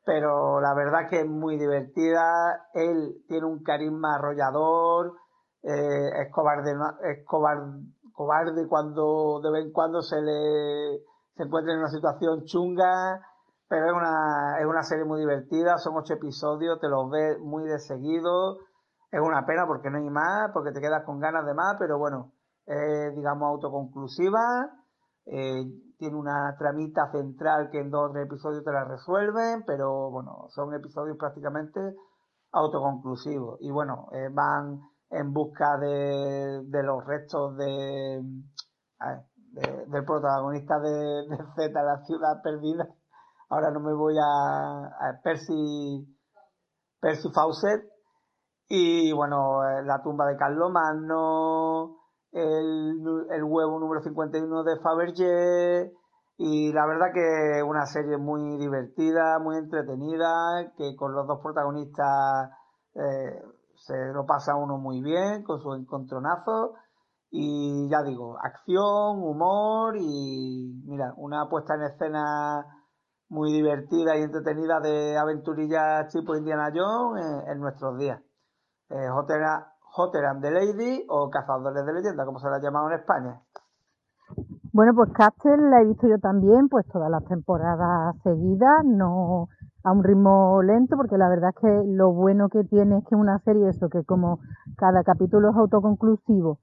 [0.05, 5.13] pero la verdad que es muy divertida, él tiene un carisma arrollador,
[5.63, 11.01] eh, es cobarde, es cobarde, cuando de vez en cuando se le
[11.35, 13.19] se encuentra en una situación chunga,
[13.67, 17.65] pero es una, es una serie muy divertida, son ocho episodios, te los ves muy
[17.65, 18.59] de seguido.
[19.11, 21.97] Es una pena porque no hay más, porque te quedas con ganas de más, pero
[21.97, 22.31] bueno,
[23.15, 24.69] digamos autoconclusiva.
[25.25, 25.65] Eh,
[25.97, 30.47] tiene una tramita central que en dos o tres episodios te la resuelven, pero bueno,
[30.49, 31.79] son episodios prácticamente
[32.51, 33.59] autoconclusivos.
[33.61, 38.21] Y bueno, eh, van en busca de, de los restos de,
[39.87, 42.87] del protagonista de, Z, la ciudad perdida
[43.49, 46.05] ahora no me voy a, Percy,
[46.99, 47.83] Percy Fawcett,
[48.67, 51.97] y bueno, eh, la tumba de Carlomagno,
[52.35, 55.91] el, el huevo número 51 de Fabergé,
[56.37, 62.49] y la verdad que una serie muy divertida, muy entretenida, que con los dos protagonistas
[62.93, 63.41] eh,
[63.75, 66.71] se lo pasa uno muy bien, con sus encontronazos,
[67.31, 72.65] y ya digo, acción, humor y mira, una puesta en escena
[73.29, 78.21] muy divertida y entretenida de aventurillas tipo Indiana Jones en, nuestros días.
[78.89, 79.07] Eh,
[79.95, 83.41] Hotter, and the Lady o Cazadores de Leyenda, como se la ha llamado en España.
[84.73, 89.47] Bueno, pues Castle la he visto yo también, pues todas las temporadas seguidas, no
[89.83, 93.15] a un ritmo lento, porque la verdad es que lo bueno que tiene es que
[93.15, 94.39] una serie, eso, que como
[94.77, 96.59] cada capítulo es autoconclusivo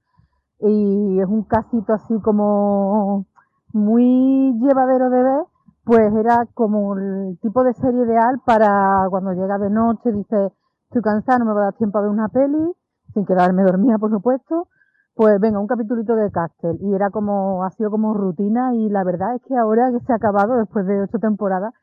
[0.59, 3.25] y es un casito así como
[3.73, 5.43] muy llevadero de ver,
[5.83, 10.51] pues era como el tipo de serie ideal para cuando llega de noche, dice,
[10.83, 12.73] estoy cansado, no me va a dar tiempo a ver una peli,
[13.13, 14.67] sin quedarme dormida, por supuesto,
[15.15, 16.77] pues venga, un capitulito de Castle.
[16.81, 20.13] Y era como, ha sido como rutina y la verdad es que ahora que se
[20.13, 21.73] ha acabado, después de ocho temporadas,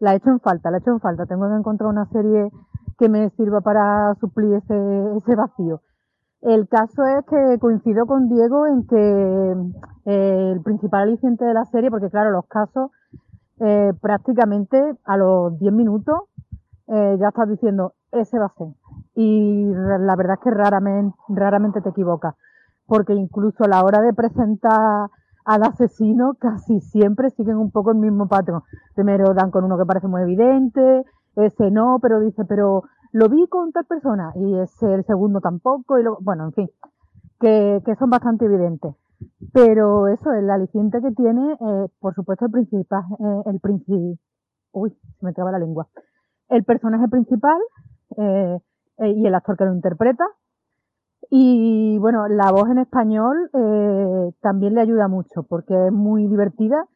[0.00, 1.26] la he hecho en falta, la he hecho en falta.
[1.26, 2.50] Tengo que encontrar una serie
[2.98, 5.80] que me sirva para suplir ese, ese vacío.
[6.40, 9.56] El caso es que coincido con Diego en que
[10.06, 12.90] eh, el principal aliciente de la serie, porque claro, los casos
[13.60, 16.20] eh, prácticamente a los 10 minutos
[16.86, 18.68] eh, ya estás diciendo, ese va a ser.
[19.20, 22.36] Y la verdad es que raramente, raramente te equivocas,
[22.86, 25.10] porque incluso a la hora de presentar
[25.44, 28.62] al asesino casi siempre siguen un poco el mismo patrón.
[28.94, 33.48] Primero dan con uno que parece muy evidente, ese no, pero dice, pero lo vi
[33.48, 36.70] con tal persona y ese el segundo tampoco, y luego, bueno, en fin,
[37.40, 38.94] que, que son bastante evidentes.
[39.52, 44.16] Pero eso, el aliciente que tiene, eh, por supuesto, el principal, eh, el principal,
[44.70, 45.88] uy, se me traba la lengua.
[46.48, 47.58] El personaje principal
[48.16, 48.58] eh,
[48.98, 50.24] eh, y el actor que lo interpreta.
[51.30, 56.86] Y bueno, la voz en español eh, también le ayuda mucho porque es muy divertida.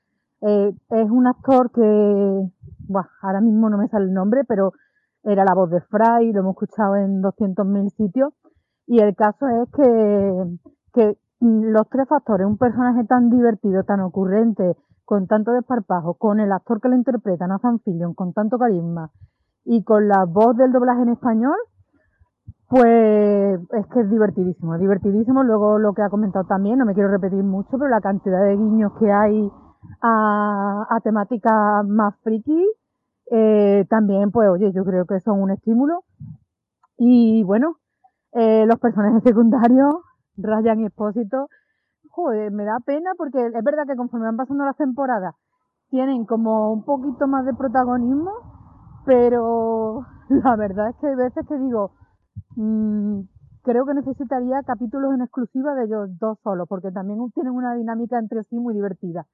[0.40, 2.50] Eh, es un actor que,
[2.89, 4.72] buah, ahora mismo no me sale el nombre, pero
[5.24, 8.32] era la voz de Fry, lo hemos escuchado en 200.000 sitios.
[8.86, 10.58] Y el caso es que,
[10.92, 16.52] que los tres factores, un personaje tan divertido, tan ocurrente, con tanto desparpajo, con el
[16.52, 19.10] actor que lo interpreta, Nathan Fillion, con tanto carisma,
[19.64, 21.56] y con la voz del doblaje en español,
[22.73, 25.42] pues es que es divertidísimo, divertidísimo.
[25.42, 28.57] Luego lo que ha comentado también, no me quiero repetir mucho, pero la cantidad de
[28.57, 29.51] guiños que hay
[30.01, 32.67] a, a temáticas más friki,
[33.31, 36.01] eh, también, pues oye, yo creo que son un estímulo.
[36.97, 37.76] Y bueno,
[38.33, 39.94] eh, los personajes secundarios,
[40.39, 41.49] Ryan y Expósito,
[42.09, 45.34] joder, me da pena porque es verdad que conforme van pasando las temporadas
[45.91, 48.33] tienen como un poquito más de protagonismo,
[49.05, 51.91] pero la verdad es que hay veces que digo,
[52.56, 53.20] mmm,
[53.62, 58.18] creo que necesitaría capítulos en exclusiva de ellos dos solos, porque también tienen una dinámica
[58.18, 59.26] entre sí muy divertida.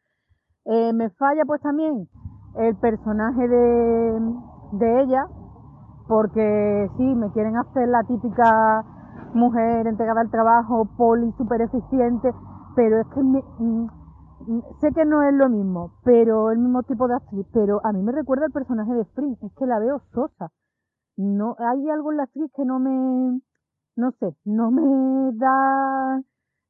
[0.65, 2.09] Eh, me falla pues también
[2.57, 4.21] el personaje de,
[4.73, 5.27] de ella,
[6.07, 8.85] porque sí, me quieren hacer la típica
[9.35, 12.33] mujer entregada al trabajo, poli, súper eficiente,
[12.75, 13.87] pero es que mm,
[14.47, 17.93] mm, sé que no es lo mismo, pero el mismo tipo de actriz, pero a
[17.93, 20.51] mí me recuerda el personaje de Spring, es que la veo sosa.
[21.19, 23.41] No, hay algo en la actriz que no me,
[23.97, 26.23] no sé, no me da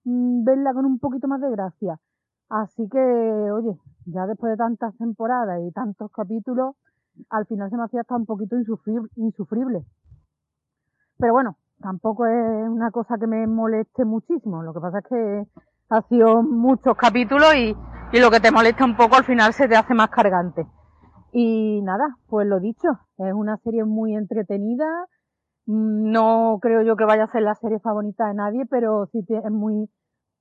[0.05, 2.01] mm, verla con un poquito más de gracia.
[2.49, 6.77] Así que, oye, ya después de tantas temporadas y tantos capítulos,
[7.29, 9.11] al final se me hacía hasta un poquito insufrible.
[9.17, 9.85] insufrible.
[11.19, 14.63] Pero bueno, tampoco es una cosa que me moleste muchísimo.
[14.63, 15.47] Lo que pasa es que
[15.91, 17.77] ha sido muchos capítulos y,
[18.13, 20.67] y lo que te molesta un poco al final se te hace más cargante.
[21.33, 24.87] Y nada, pues lo dicho, es una serie muy entretenida.
[25.67, 29.51] No creo yo que vaya a ser la serie favorita de nadie, pero sí es
[29.51, 29.91] muy,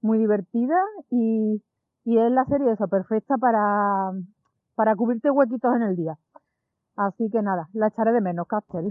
[0.02, 0.78] muy divertida
[1.10, 1.62] y,
[2.06, 4.12] y es la serie esa perfecta para,
[4.76, 6.18] para cubrirte huequitos en el día.
[6.96, 8.88] Así que nada, la echaré de menos, Castel.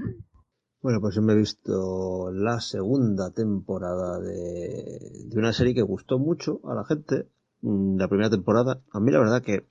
[0.83, 6.19] Bueno, pues yo me he visto la segunda temporada de, de una serie que gustó
[6.19, 7.29] mucho a la gente.
[7.63, 9.67] Mm, la primera temporada, a mí la verdad que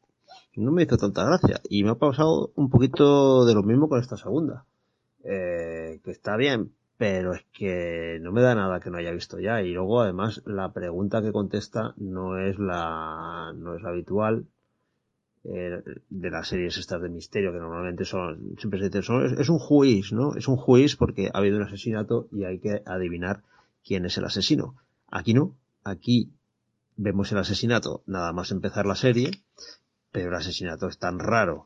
[0.55, 1.61] no me hizo tanta gracia.
[1.69, 4.65] Y me ha pasado un poquito de lo mismo con esta segunda.
[5.23, 9.39] Eh, que está bien, pero es que no me da nada que no haya visto
[9.39, 9.61] ya.
[9.61, 14.45] Y luego además la pregunta que contesta no es la, no es la habitual.
[15.47, 19.49] Eh, de las series estas de misterio que normalmente son siempre se son, es, es,
[19.49, 23.43] un juiz no es un juiz porque ha habido un asesinato y hay que adivinar
[23.85, 24.73] quién es el asesino
[25.07, 26.31] aquí no aquí
[26.97, 29.29] vemos el asesinato nada más empezar la serie
[30.15, 31.65] pero el asesinato es tan raro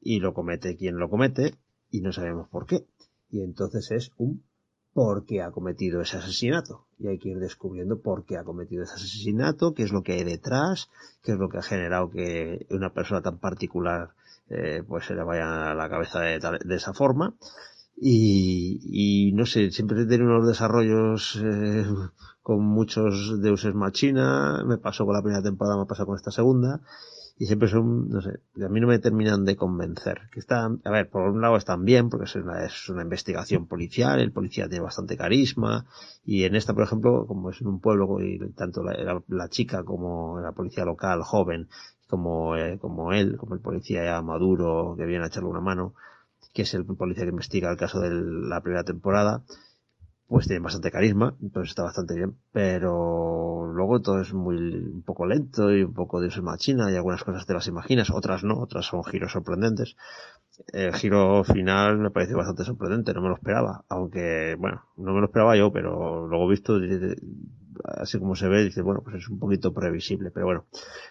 [0.00, 1.56] y lo comete quien lo comete
[1.90, 2.86] y no sabemos por qué.
[3.28, 4.44] Y entonces es un
[4.92, 6.86] por qué ha cometido ese asesinato.
[7.00, 10.12] Y hay que ir descubriendo por qué ha cometido ese asesinato, qué es lo que
[10.12, 10.90] hay detrás,
[11.24, 14.10] qué es lo que ha generado que una persona tan particular
[14.48, 17.34] eh, pues se le vaya a la cabeza de, de esa forma.
[18.00, 21.84] Y, no sé, siempre tiene unos desarrollos eh,
[22.42, 26.80] con muchos deuses machina, me pasó con la primera temporada, me pasado con esta segunda,
[27.40, 30.22] y siempre son, no sé, a mí no me terminan de convencer.
[30.32, 33.66] Que están, a ver, por un lado están bien, porque es una, es una investigación
[33.66, 35.86] policial, el policía tiene bastante carisma,
[36.24, 39.84] y en esta, por ejemplo, como es en un pueblo, y tanto la, la, chica
[39.84, 41.68] como la policía local, joven,
[42.08, 45.94] como, eh, como él, como el policía ya maduro, que viene a echarle una mano,
[46.52, 49.44] que es el policía que investiga el caso de la primera temporada,
[50.28, 55.26] pues tiene bastante carisma, entonces está bastante bien, pero luego todo es muy un poco
[55.26, 58.84] lento y un poco de machina y algunas cosas te las imaginas, otras no, otras
[58.84, 59.96] son giros sorprendentes.
[60.72, 65.20] El giro final me parece bastante sorprendente, no me lo esperaba, aunque bueno, no me
[65.20, 66.78] lo esperaba yo, pero luego visto
[67.84, 70.66] así como se ve, dice, bueno, pues es un poquito previsible, pero bueno,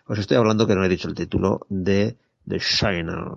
[0.05, 3.31] os estoy hablando que no he dicho el título de The Shiner,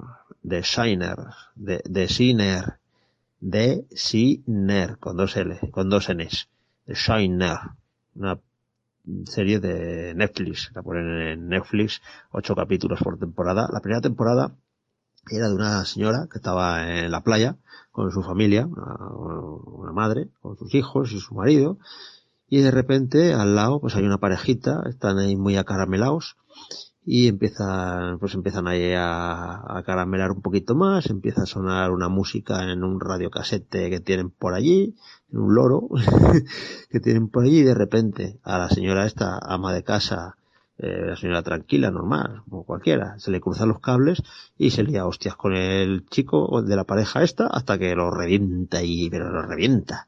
[0.47, 1.17] The Shiner,
[1.55, 2.80] de The Shiner,
[3.41, 6.49] de Shiner, con dos L, con dos Ns,
[6.87, 7.59] de Shiner,
[8.15, 8.39] una
[9.25, 12.03] serie de Netflix, la ponen en Netflix,
[12.33, 13.69] ocho capítulos por temporada.
[13.73, 14.55] La primera temporada
[15.31, 17.57] era de una señora que estaba en la playa
[17.91, 18.97] con su familia, una,
[19.65, 21.79] una madre, con sus hijos y su marido,
[22.49, 26.37] y de repente al lado pues hay una parejita, están ahí muy acaramelados,
[27.05, 32.09] y empiezan, pues empiezan ahí a, a caramelar un poquito más, empieza a sonar una
[32.09, 34.97] música en un radiocasete que tienen por allí,
[35.33, 35.89] en un loro
[36.91, 40.37] que tienen por allí y de repente a la señora esta ama de casa,
[40.79, 44.23] eh, la señora tranquila, normal, como cualquiera, se le cruzan los cables
[44.59, 48.83] y se lía hostias con el chico de la pareja esta hasta que lo revienta
[48.83, 50.07] y, pero lo revienta.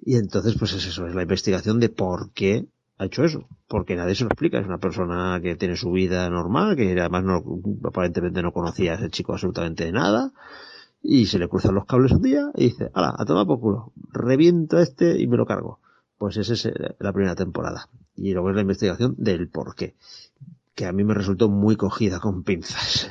[0.00, 2.66] Y entonces pues es eso, es la investigación de por qué
[2.98, 4.58] ha hecho eso, porque nadie se lo explica.
[4.58, 7.44] Es una persona que tiene su vida normal, que además no,
[7.84, 10.32] aparentemente no conocía a ese chico absolutamente nada,
[11.02, 13.92] y se le cruzan los cables un día y dice, ala, a tomar por culo,
[14.12, 15.78] reviento a este y me lo cargo.
[16.18, 16.68] Pues esa es
[16.98, 17.88] la primera temporada.
[18.16, 19.94] Y luego es la investigación del por qué,
[20.74, 23.08] que a mí me resultó muy cogida con pinzas.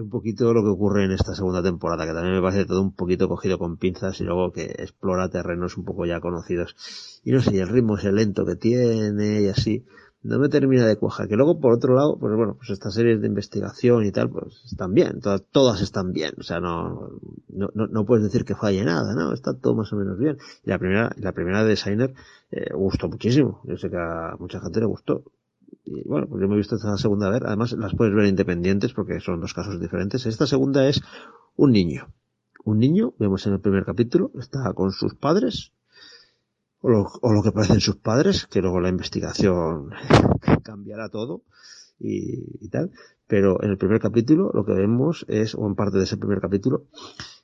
[0.00, 2.94] Un poquito lo que ocurre en esta segunda temporada, que también me parece todo un
[2.94, 6.76] poquito cogido con pinzas y luego que explora terrenos un poco ya conocidos.
[7.24, 9.84] Y no sé, y el ritmo es el lento que tiene y así.
[10.22, 11.26] No me termina de cuajar.
[11.26, 14.62] Que luego, por otro lado, pues bueno, pues estas series de investigación y tal, pues
[14.64, 15.20] están bien.
[15.20, 16.34] Todas, todas están bien.
[16.38, 17.10] O sea, no,
[17.48, 19.32] no, no, puedes decir que falle nada, ¿no?
[19.32, 20.38] Está todo más o menos bien.
[20.64, 22.14] Y la primera, la primera de Designer,
[22.52, 23.62] eh, gustó muchísimo.
[23.64, 25.24] Yo sé que a mucha gente le gustó
[25.84, 27.42] y bueno, pues yo me he visto esta segunda vez.
[27.44, 30.26] Además, las puedes ver independientes porque son dos casos diferentes.
[30.26, 31.02] Esta segunda es
[31.56, 32.08] un niño.
[32.64, 35.72] Un niño, vemos en el primer capítulo, está con sus padres,
[36.80, 39.90] o lo, o lo que parecen sus padres, que luego la investigación
[40.62, 41.42] cambiará todo
[41.98, 42.92] y, y, tal.
[43.26, 46.40] Pero en el primer capítulo lo que vemos es, o en parte de ese primer
[46.40, 46.84] capítulo,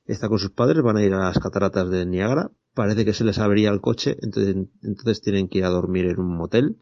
[0.06, 3.24] está con sus padres, van a ir a las cataratas de Niágara, parece que se
[3.24, 6.76] les abría el coche, entonces, entonces tienen que ir a dormir en un motel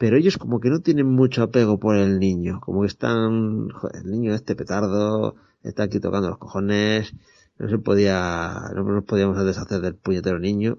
[0.00, 3.96] pero ellos como que no tienen mucho apego por el niño, como que están, joder,
[3.96, 7.12] el niño este petardo, está aquí tocando los cojones,
[7.58, 10.78] no se podía, no nos podíamos deshacer del puñetero niño.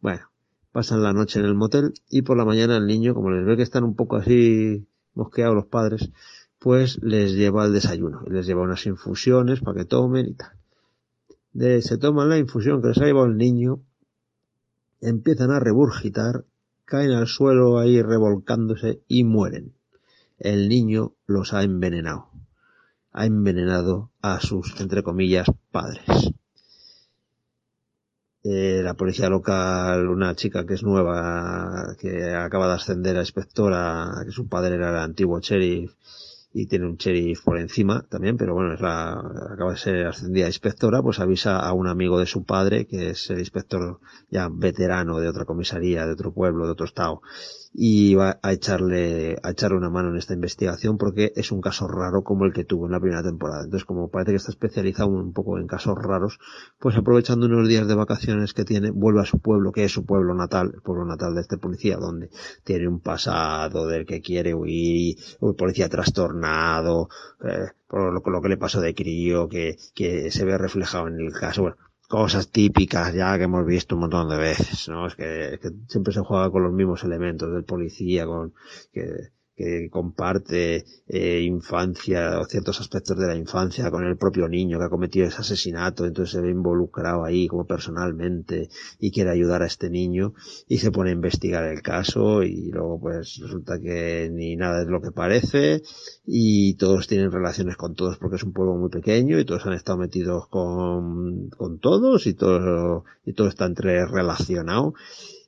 [0.00, 0.30] Bueno,
[0.70, 3.56] pasan la noche en el motel y por la mañana el niño, como les ve
[3.56, 6.12] que están un poco así mosqueados los padres,
[6.60, 10.52] pues les lleva el desayuno, les lleva unas infusiones para que tomen y tal.
[11.52, 13.80] De, se toman la infusión que les ha llevado el niño,
[15.00, 16.44] empiezan a regurgitar,
[16.92, 19.72] caen al suelo ahí revolcándose y mueren.
[20.38, 22.28] El niño los ha envenenado.
[23.12, 26.04] Ha envenenado a sus, entre comillas, padres.
[28.44, 34.10] Eh, la policía local, una chica que es nueva, que acaba de ascender a inspectora,
[34.26, 35.94] que su padre era el antiguo sheriff,
[36.54, 39.12] y tiene un sheriff por encima también, pero bueno, es la,
[39.52, 43.30] acaba de ser ascendida inspectora, pues avisa a un amigo de su padre, que es
[43.30, 44.00] el inspector
[44.30, 47.22] ya veterano de otra comisaría, de otro pueblo, de otro estado,
[47.74, 51.88] y va a echarle, a echarle una mano en esta investigación porque es un caso
[51.88, 53.64] raro como el que tuvo en la primera temporada.
[53.64, 56.38] Entonces, como parece que está especializado un poco en casos raros,
[56.78, 60.04] pues aprovechando unos días de vacaciones que tiene, vuelve a su pueblo, que es su
[60.04, 62.30] pueblo natal, el pueblo natal de este policía, donde
[62.64, 67.08] tiene un pasado del que quiere huir, un policía trastornado,
[67.42, 71.32] eh, por lo, que le pasó de crío, que, que se ve reflejado en el
[71.32, 71.62] caso.
[71.62, 71.76] Bueno,
[72.12, 75.06] cosas típicas ya que hemos visto un montón de veces, ¿no?
[75.06, 78.52] Es que, es que siempre se juega con los mismos elementos del policía, con
[78.92, 84.78] que que comparte eh, infancia o ciertos aspectos de la infancia con el propio niño
[84.78, 89.62] que ha cometido ese asesinato, entonces se ve involucrado ahí como personalmente y quiere ayudar
[89.62, 90.34] a este niño
[90.68, 94.88] y se pone a investigar el caso y luego pues resulta que ni nada es
[94.88, 95.82] lo que parece
[96.24, 99.74] y todos tienen relaciones con todos porque es un pueblo muy pequeño y todos han
[99.74, 104.94] estado metidos con, con todos y todo, y todo está entre relacionado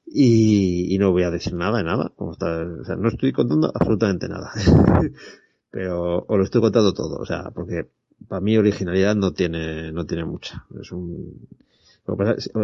[0.07, 2.13] y, y, no voy a decir nada de nada.
[2.17, 4.51] Como está, o sea, no estoy contando absolutamente nada.
[5.71, 7.17] Pero os lo estoy contando todo.
[7.17, 7.91] O sea, porque
[8.29, 10.67] para mí originalidad no tiene, no tiene mucha.
[10.81, 11.49] Es un,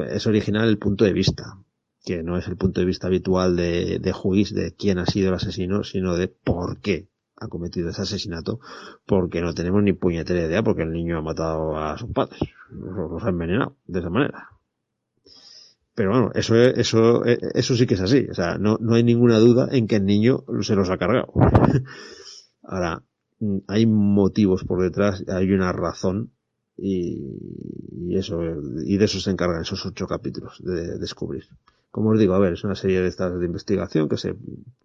[0.09, 1.59] es original el punto de vista,
[2.05, 5.29] que no es el punto de vista habitual de, de juiz de quién ha sido
[5.29, 8.61] el asesino, sino de por qué ha cometido ese asesinato,
[9.07, 13.25] porque no tenemos ni puñetera idea, porque el niño ha matado a sus padres, los
[13.25, 14.51] ha envenenado de esa manera.
[15.95, 18.27] Pero bueno, eso, eso, eso sí que es así.
[18.31, 21.33] O sea, no, no hay ninguna duda en que el niño se los ha cargado.
[22.63, 23.03] Ahora,
[23.67, 26.31] hay motivos por detrás, hay una razón
[26.77, 28.41] y, eso,
[28.85, 31.45] y de eso se encargan esos ocho capítulos de, descubrir.
[31.91, 34.37] Como os digo, a ver, es una serie de estas de investigación que se,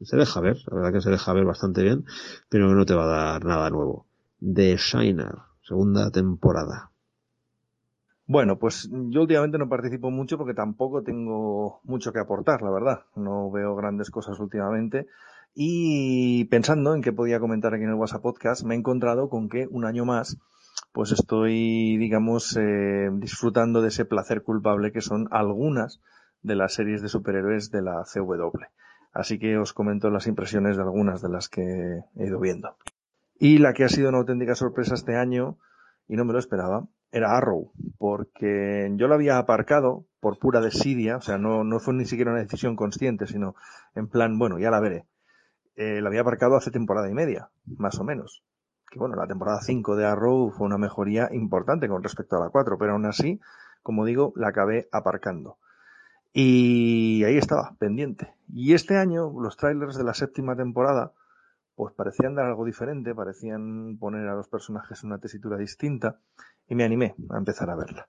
[0.01, 2.05] se deja ver, la verdad que se deja ver bastante bien,
[2.49, 4.07] pero no te va a dar nada nuevo.
[4.41, 6.91] The Shiner, segunda temporada.
[8.27, 13.01] Bueno, pues yo últimamente no participo mucho porque tampoco tengo mucho que aportar, la verdad.
[13.15, 15.07] No veo grandes cosas últimamente.
[15.53, 19.47] Y pensando en qué podía comentar aquí en el WhatsApp Podcast, me he encontrado con
[19.47, 20.37] que un año más,
[20.91, 26.01] pues estoy, digamos, eh, disfrutando de ese placer culpable que son algunas
[26.41, 28.65] de las series de superhéroes de la CW.
[29.13, 32.75] Así que os comento las impresiones de algunas de las que he ido viendo.
[33.39, 35.57] Y la que ha sido una auténtica sorpresa este año,
[36.07, 41.15] y no me lo esperaba, era Arrow, porque yo lo había aparcado por pura desidia,
[41.15, 43.55] o sea, no, no fue ni siquiera una decisión consciente, sino
[43.95, 45.05] en plan, bueno, ya la veré.
[45.77, 48.43] Eh, la había aparcado hace temporada y media, más o menos.
[48.91, 52.49] Que bueno, la temporada 5 de Arrow fue una mejoría importante con respecto a la
[52.49, 53.39] 4, pero aún así,
[53.81, 55.57] como digo, la acabé aparcando.
[56.33, 58.33] Y ahí estaba, pendiente.
[58.53, 61.13] Y este año, los trailers de la séptima temporada,
[61.75, 66.19] pues parecían dar algo diferente, parecían poner a los personajes una tesitura distinta
[66.67, 68.07] y me animé a empezar a verla.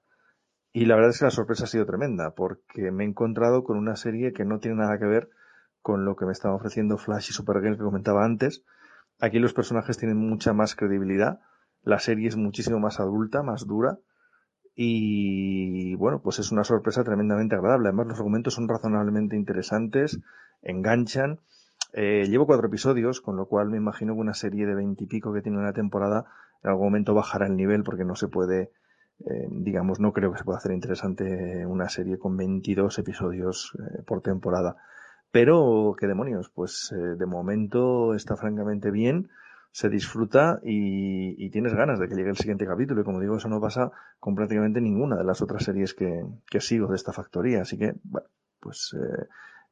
[0.73, 3.77] Y la verdad es que la sorpresa ha sido tremenda porque me he encontrado con
[3.77, 5.31] una serie que no tiene nada que ver
[5.83, 8.65] con lo que me estaba ofreciendo Flash y Supergirl que comentaba antes.
[9.19, 11.41] Aquí los personajes tienen mucha más credibilidad,
[11.83, 13.99] la serie es muchísimo más adulta, más dura
[14.75, 17.89] y bueno, pues es una sorpresa tremendamente agradable.
[17.89, 20.21] Además los argumentos son razonablemente interesantes,
[20.61, 21.41] enganchan
[21.99, 25.41] eh, llevo cuatro episodios, con lo cual me imagino que una serie de veintipico que
[25.41, 26.27] tiene una temporada
[26.63, 28.71] en algún momento bajará el nivel porque no se puede,
[29.25, 34.03] eh, digamos, no creo que se pueda hacer interesante una serie con 22 episodios eh,
[34.07, 34.77] por temporada.
[35.31, 39.31] Pero, qué demonios, pues de momento está francamente bien,
[39.73, 43.01] se disfruta y, y, tienes ganas de que llegue el siguiente capítulo.
[43.01, 46.61] Y como digo, eso no pasa con prácticamente ninguna de las otras series que, que
[46.61, 47.63] sigo de esta factoría.
[47.63, 48.29] Así que, bueno,
[48.61, 48.95] pues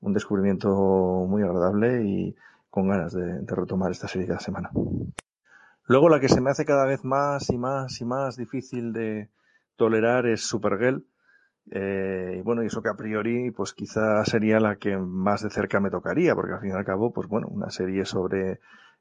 [0.00, 0.68] un descubrimiento
[1.28, 2.36] muy agradable y
[2.70, 4.70] con ganas de, retomar esta serie cada semana.
[5.86, 9.28] Luego la que se me hace cada vez más y más y más difícil de
[9.76, 11.04] tolerar es Supergirl.
[11.70, 15.50] Eh, y bueno, y eso que a priori, pues quizá sería la que más de
[15.50, 18.60] cerca me tocaría, porque al fin y al cabo, pues bueno, una serie sobre,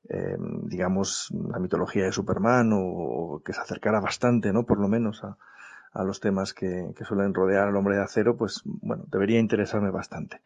[0.09, 4.63] eh, digamos, la mitología de Superman o, que se acercara bastante, ¿no?
[4.65, 5.37] Por lo menos a,
[5.93, 9.91] a los temas que, que, suelen rodear al hombre de acero, pues bueno, debería interesarme
[9.91, 10.41] bastante.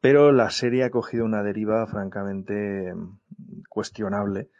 [0.00, 2.94] Pero la serie ha cogido una deriva francamente
[3.68, 4.50] cuestionable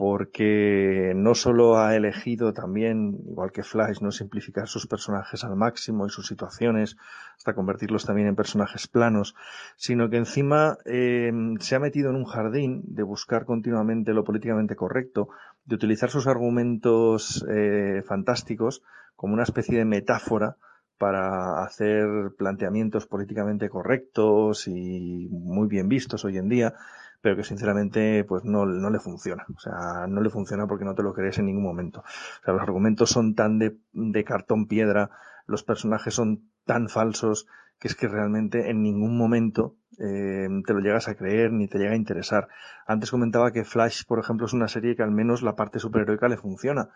[0.00, 6.06] porque no solo ha elegido también, igual que Flash, no simplificar sus personajes al máximo
[6.06, 6.96] y sus situaciones
[7.36, 9.34] hasta convertirlos también en personajes planos,
[9.76, 14.74] sino que encima eh, se ha metido en un jardín de buscar continuamente lo políticamente
[14.74, 15.28] correcto,
[15.66, 18.82] de utilizar sus argumentos eh, fantásticos
[19.20, 20.56] como una especie de metáfora
[20.96, 22.08] para hacer
[22.38, 26.72] planteamientos políticamente correctos y muy bien vistos hoy en día,
[27.20, 29.44] pero que sinceramente pues no, no le funciona.
[29.54, 32.00] O sea, no le funciona porque no te lo crees en ningún momento.
[32.00, 35.10] O sea, los argumentos son tan de, de cartón piedra,
[35.46, 37.46] los personajes son tan falsos
[37.78, 41.76] que es que realmente en ningún momento eh, te lo llegas a creer ni te
[41.76, 42.48] llega a interesar.
[42.86, 46.26] Antes comentaba que Flash, por ejemplo, es una serie que al menos la parte superheroica
[46.26, 46.88] le funciona.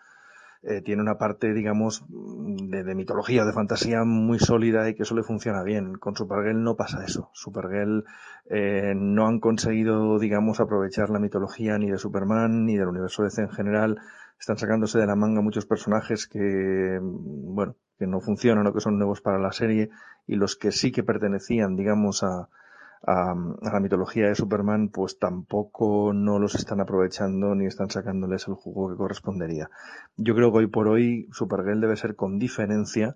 [0.67, 5.15] Eh, tiene una parte, digamos, de, de, mitología, de fantasía muy sólida y que eso
[5.15, 5.93] le funciona bien.
[5.93, 7.29] Con Supergirl no pasa eso.
[7.33, 8.03] Supergirl
[8.49, 13.43] eh, no han conseguido, digamos, aprovechar la mitología ni de Superman ni del universo DC
[13.43, 13.99] en general.
[14.39, 18.97] Están sacándose de la manga muchos personajes que, bueno, que no funcionan o que son
[18.97, 19.91] nuevos para la serie
[20.25, 22.49] y los que sí que pertenecían, digamos, a,
[23.05, 28.55] a, la mitología de Superman, pues tampoco no los están aprovechando ni están sacándoles el
[28.55, 29.69] jugo que correspondería.
[30.17, 33.15] Yo creo que hoy por hoy Supergirl debe ser con diferencia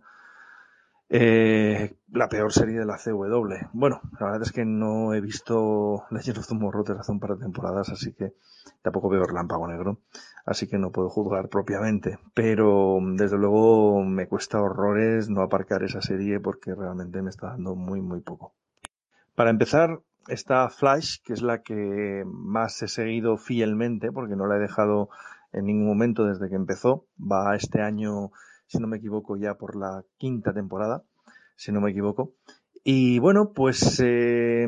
[1.12, 3.70] eh, la peor serie de la CW.
[3.74, 7.32] Bueno, la verdad es que no he visto Legend of Tomorrow desde hace un par
[7.36, 8.36] de temporadas, así que
[8.84, 10.02] tampoco veo Relámpago Negro,
[10.46, 12.20] así que no puedo juzgar propiamente.
[12.36, 17.76] Pero desde luego me cuesta horrores no aparcar esa serie porque realmente me está dando
[17.76, 18.54] muy, muy poco.
[19.40, 24.58] Para empezar, está Flash, que es la que más he seguido fielmente, porque no la
[24.58, 25.08] he dejado
[25.54, 27.06] en ningún momento desde que empezó.
[27.18, 28.32] Va este año,
[28.68, 31.04] si no me equivoco, ya por la quinta temporada,
[31.56, 32.34] si no me equivoco.
[32.84, 34.68] Y bueno, pues eh,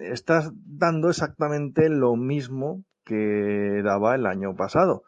[0.00, 5.04] está dando exactamente lo mismo que daba el año pasado.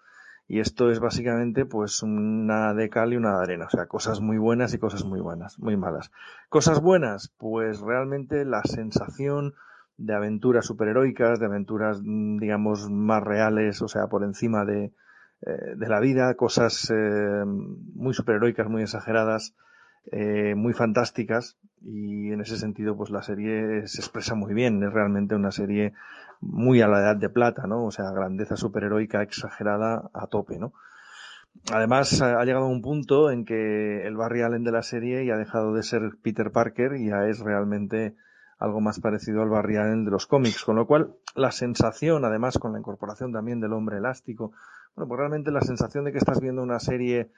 [0.49, 4.20] Y esto es básicamente pues una de cal y una de arena, o sea, cosas
[4.20, 6.10] muy buenas y cosas muy buenas, muy malas.
[6.49, 9.55] Cosas buenas, pues realmente la sensación
[9.99, 14.93] de aventuras superheroicas, de aventuras, digamos, más reales, o sea, por encima de,
[15.43, 19.55] eh, de la vida, cosas eh, muy superheroicas, muy exageradas,
[20.10, 24.93] eh, muy fantásticas, y en ese sentido, pues la serie se expresa muy bien, es
[24.93, 25.93] realmente una serie
[26.41, 27.84] muy a la edad de plata, ¿no?
[27.84, 30.73] O sea, grandeza superheroica exagerada a tope, ¿no?
[31.73, 35.34] Además, ha llegado a un punto en que el Barry Allen de la serie ya
[35.34, 38.15] ha dejado de ser Peter Parker y ya es realmente
[38.58, 42.58] algo más parecido al Barry Allen de los cómics, con lo cual la sensación, además
[42.58, 44.52] con la incorporación también del hombre elástico,
[44.94, 47.31] bueno, pues realmente la sensación de que estás viendo una serie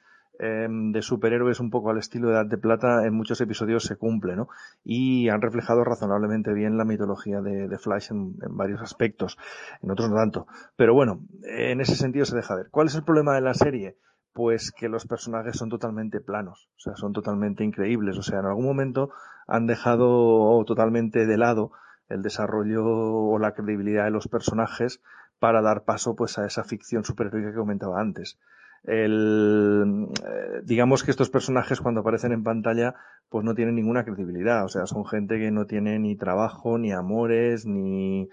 [0.42, 3.96] eh, de superhéroes un poco al estilo de Edad de Plata en muchos episodios se
[3.96, 4.48] cumple, ¿no?
[4.82, 9.36] Y han reflejado razonablemente bien la mitología de, de Flash en, en, varios aspectos,
[9.82, 10.46] en otros no tanto.
[10.76, 12.68] Pero bueno, en ese sentido se deja ver.
[12.70, 13.98] ¿Cuál es el problema de la serie?
[14.32, 18.46] Pues que los personajes son totalmente planos, o sea, son totalmente increíbles, o sea, en
[18.46, 19.10] algún momento
[19.46, 21.72] han dejado totalmente de lado
[22.08, 25.02] el desarrollo o la credibilidad de los personajes
[25.38, 28.38] para dar paso pues a esa ficción superheroica que comentaba antes
[28.84, 32.94] el, eh, digamos que estos personajes cuando aparecen en pantalla
[33.28, 36.92] pues no tienen ninguna credibilidad, o sea, son gente que no tiene ni trabajo, ni
[36.92, 38.28] amores, ni,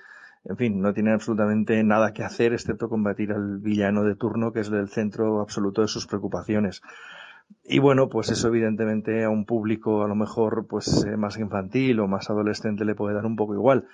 [0.46, 4.62] en fin, no tienen absolutamente nada que hacer excepto combatir al villano de turno que
[4.62, 6.82] es el centro absoluto de sus preocupaciones.
[7.64, 12.00] Y bueno, pues eso evidentemente a un público a lo mejor pues eh, más infantil
[12.00, 13.88] o más adolescente le puede dar un poco igual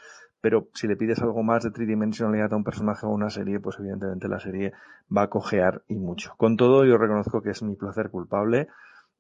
[0.44, 3.62] pero si le pides algo más de tridimensionalidad a un personaje o a una serie,
[3.62, 4.74] pues evidentemente la serie
[5.16, 6.34] va a cojear y mucho.
[6.36, 8.68] Con todo, yo reconozco que es mi placer culpable,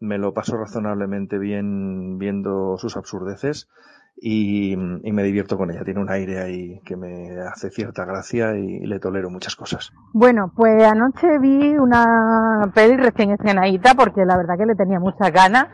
[0.01, 3.69] me lo paso razonablemente bien viendo sus absurdeces
[4.17, 5.85] y, y, me divierto con ella.
[5.85, 9.93] Tiene un aire ahí que me hace cierta gracia y, le tolero muchas cosas.
[10.11, 15.31] Bueno, pues anoche vi una peli recién estrenadita porque la verdad que le tenía muchas
[15.31, 15.67] ganas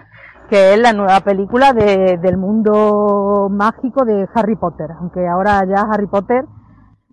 [0.50, 5.82] que es la nueva película de, del mundo mágico de Harry Potter, aunque ahora ya
[5.82, 6.44] Harry Potter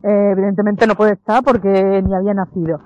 [0.02, 2.80] eh, evidentemente no puede estar porque ni había nacido.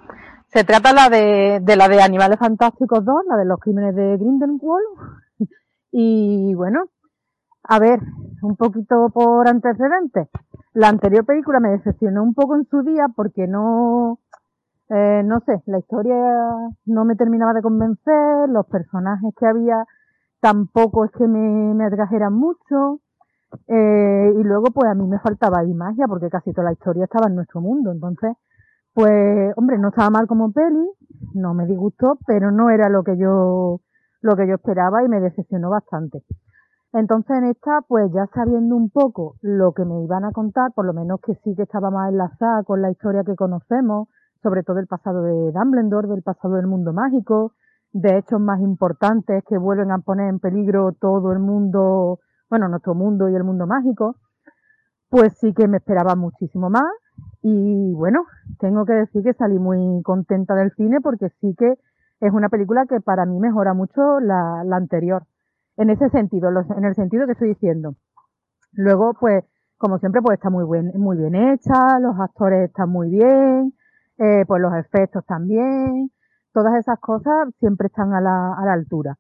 [0.49, 4.17] Se trata la de, de la de Animales Fantásticos 2, la de los crímenes de
[4.17, 4.87] Grindelwald.
[5.93, 6.87] y bueno,
[7.63, 8.01] a ver,
[8.43, 10.29] un poquito por antecedentes.
[10.73, 14.19] La anterior película me decepcionó un poco en su día porque no,
[14.89, 16.17] eh, no sé, la historia
[16.87, 19.85] no me terminaba de convencer, los personajes que había
[20.41, 23.01] tampoco es que me, me atrajeran mucho.
[23.67, 27.05] Eh, y luego, pues a mí me faltaba ahí magia, porque casi toda la historia
[27.05, 27.93] estaba en nuestro mundo.
[27.93, 28.37] Entonces,
[28.95, 30.89] pues, hombre, no estaba mal como peli,
[31.35, 33.81] no me disgustó, pero no era lo que yo
[34.23, 36.23] lo que yo esperaba y me decepcionó bastante.
[36.93, 40.85] Entonces en esta, pues ya sabiendo un poco lo que me iban a contar, por
[40.85, 44.09] lo menos que sí que estaba más enlazada con la historia que conocemos,
[44.43, 47.53] sobre todo el pasado de Dumbledore, del pasado del mundo mágico,
[47.93, 52.95] de hechos más importantes que vuelven a poner en peligro todo el mundo, bueno, nuestro
[52.95, 54.17] mundo y el mundo mágico,
[55.09, 56.91] pues sí que me esperaba muchísimo más.
[57.43, 58.27] Y bueno,
[58.59, 61.75] tengo que decir que salí muy contenta del cine porque sí que
[62.21, 65.25] es una película que para mí mejora mucho la, anterior.
[65.77, 67.95] En ese sentido, en el sentido que estoy diciendo.
[68.73, 69.45] Luego, pues,
[69.79, 73.73] como siempre, pues está muy bien, muy bien hecha, los actores están muy bien,
[74.19, 76.11] eh, pues los efectos también,
[76.53, 79.17] todas esas cosas siempre están a la, a la altura.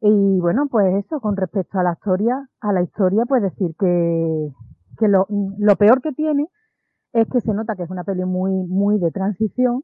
[0.00, 4.50] Y bueno, pues eso, con respecto a la historia, a la historia, pues decir que,
[4.98, 5.26] que lo,
[5.58, 6.46] lo peor que tiene
[7.12, 9.82] es que se nota que es una peli muy, muy de transición.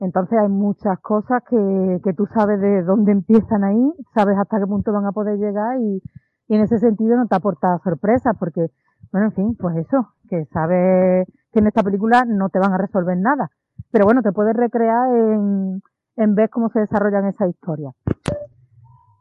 [0.00, 4.66] Entonces hay muchas cosas que, que tú sabes de dónde empiezan ahí, sabes hasta qué
[4.66, 6.02] punto van a poder llegar y,
[6.48, 8.66] y en ese sentido no te aporta sorpresa porque,
[9.12, 12.78] bueno, en fin, pues eso, que sabes que en esta película no te van a
[12.78, 13.50] resolver nada.
[13.90, 15.82] Pero bueno, te puedes recrear en,
[16.16, 17.94] en ver cómo se desarrollan esas historias.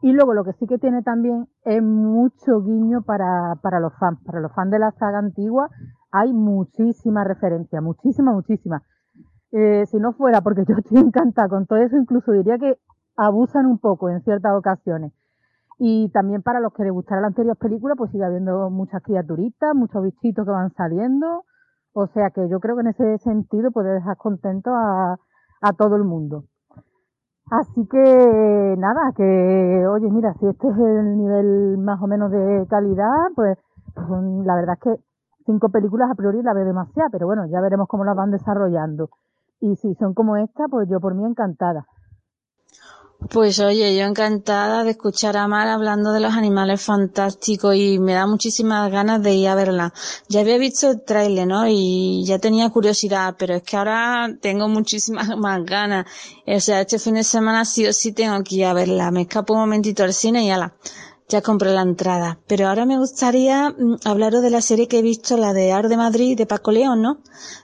[0.02, 4.20] Y luego lo que sí que tiene también es mucho guiño para, para los fans.
[4.24, 5.70] Para los fans de la saga antigua
[6.12, 8.84] hay muchísima referencia, muchísima, muchísima.
[9.52, 12.78] Eh, si no fuera porque yo estoy encantada con todo eso, incluso diría que
[13.16, 15.12] abusan un poco en ciertas ocasiones.
[15.80, 19.76] Y también para los que les gustara la anterior película, pues sigue habiendo muchas criaturitas,
[19.76, 21.44] muchos bichitos que van saliendo.
[21.94, 25.18] O sea que yo creo que en ese sentido puede dejar contento a,
[25.62, 26.46] a todo el mundo.
[27.52, 29.24] Así que nada, que
[29.88, 33.58] oye, mira, si este es el nivel más o menos de calidad, pues,
[33.94, 34.08] pues
[34.46, 35.04] la verdad es que
[35.46, 39.10] cinco películas a priori la veo demasiado, pero bueno, ya veremos cómo las van desarrollando.
[39.62, 41.86] Y si son como esta, pues yo por mí encantada.
[43.30, 48.14] Pues oye, yo encantada de escuchar a Mar hablando de los animales fantásticos y me
[48.14, 49.94] da muchísimas ganas de ir a verla.
[50.28, 51.68] Ya había visto el trailer, ¿no?
[51.68, 56.06] Y ya tenía curiosidad, pero es que ahora tengo muchísimas más ganas.
[56.45, 59.12] O sea, este fin de semana sí o sí tengo que ir a verla.
[59.12, 60.76] Me escapo un momentito al cine y ala.
[61.28, 62.40] Ya compré la entrada.
[62.48, 65.90] Pero ahora me gustaría mm, hablaros de la serie que he visto, la de Ar
[65.90, 67.22] de Madrid, de Paco León, ¿no?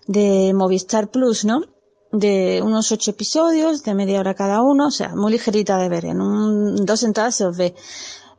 [0.07, 1.61] De Movistar Plus, ¿no?
[2.11, 6.06] De unos ocho episodios, de media hora cada uno, o sea, muy ligerita de ver,
[6.06, 7.75] en un, dos entradas se os ve.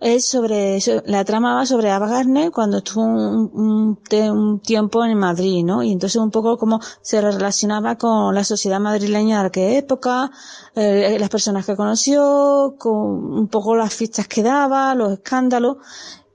[0.01, 5.65] Es sobre, la trama va sobre Ava Gardner cuando estuvo un, un, tiempo en Madrid,
[5.65, 5.84] ¿no?
[5.84, 10.33] Y entonces un poco como se relacionaba con la sociedad madrileña de aquella época,
[10.75, 15.76] eh, las personas que conoció, con un poco las fiestas que daba, los escándalos.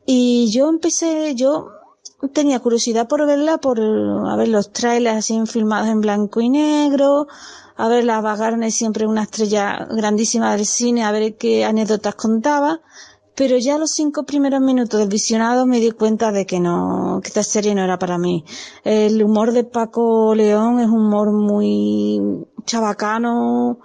[0.06, 1.76] Y yo empecé, yo
[2.30, 7.27] tenía curiosidad por verla, por a ver los trailers así filmados en blanco y negro,
[7.75, 12.81] a ver la Bagarne siempre una estrella grandísima del cine, a ver qué anécdotas contaba,
[13.35, 17.27] pero ya los cinco primeros minutos del visionado me di cuenta de que no, que
[17.27, 18.43] esta serie no era para mí.
[18.83, 22.19] El humor de Paco León es un humor muy
[22.65, 23.80] chabacano,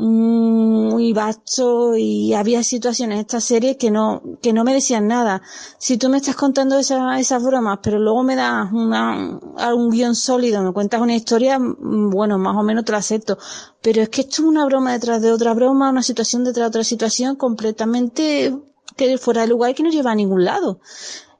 [0.00, 5.42] muy vasto y había situaciones en esta serie que no, que no me decían nada.
[5.78, 9.38] Si tú me estás contando esas, esas bromas, pero luego me das una,
[9.74, 13.38] un guion sólido, me cuentas una historia, mm, bueno, más o menos te lo acepto.
[13.82, 16.68] Pero es que esto es una broma detrás de otra broma, una situación detrás de
[16.68, 18.56] otra situación completamente
[18.96, 20.80] que fuera de lugar y que no lleva a ningún lado.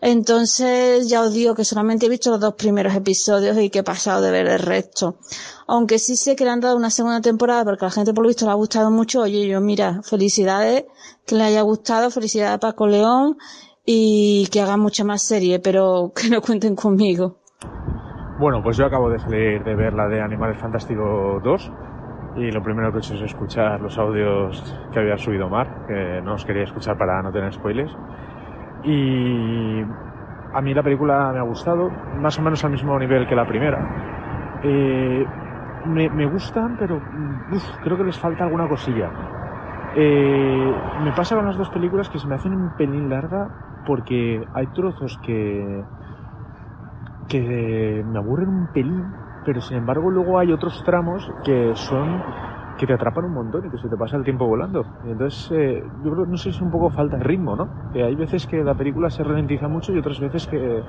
[0.02, 3.82] Entonces ya os digo que solamente he visto los dos primeros episodios y que he
[3.82, 5.16] pasado de ver el resto.
[5.66, 8.24] Aunque sí sé que le han dado una segunda temporada porque a la gente por
[8.24, 9.20] lo visto le ha gustado mucho.
[9.22, 10.84] Oye, yo mira, felicidades,
[11.26, 13.36] que le haya gustado, felicidades a Paco León
[13.84, 17.36] y que haga mucha más serie, pero que no cuenten conmigo.
[18.38, 21.72] Bueno, pues yo acabo de salir de ver la de Animales Fantásticos 2
[22.36, 26.22] y lo primero que he hecho es escuchar los audios que había subido Mar, que
[26.22, 27.92] no os quería escuchar para no tener spoilers.
[28.84, 29.82] Y
[30.52, 33.46] a mí la película me ha gustado, más o menos al mismo nivel que la
[33.46, 34.58] primera.
[34.62, 35.26] Eh,
[35.86, 39.10] me, me, gustan, pero uf, creo que les falta alguna cosilla.
[39.96, 43.48] Eh, me pasa con las dos películas que se me hacen un pelín larga
[43.86, 45.84] porque hay trozos que,
[47.28, 49.12] que me aburren un pelín,
[49.44, 52.22] pero sin embargo luego hay otros tramos que son
[52.80, 54.86] que te atrapan un montón y que se te pasa el tiempo volando.
[55.04, 57.68] Entonces, eh, yo creo, no sé si es un poco falta de ritmo, ¿no?
[57.92, 60.82] Que hay veces que la película se ralentiza mucho y otras veces que,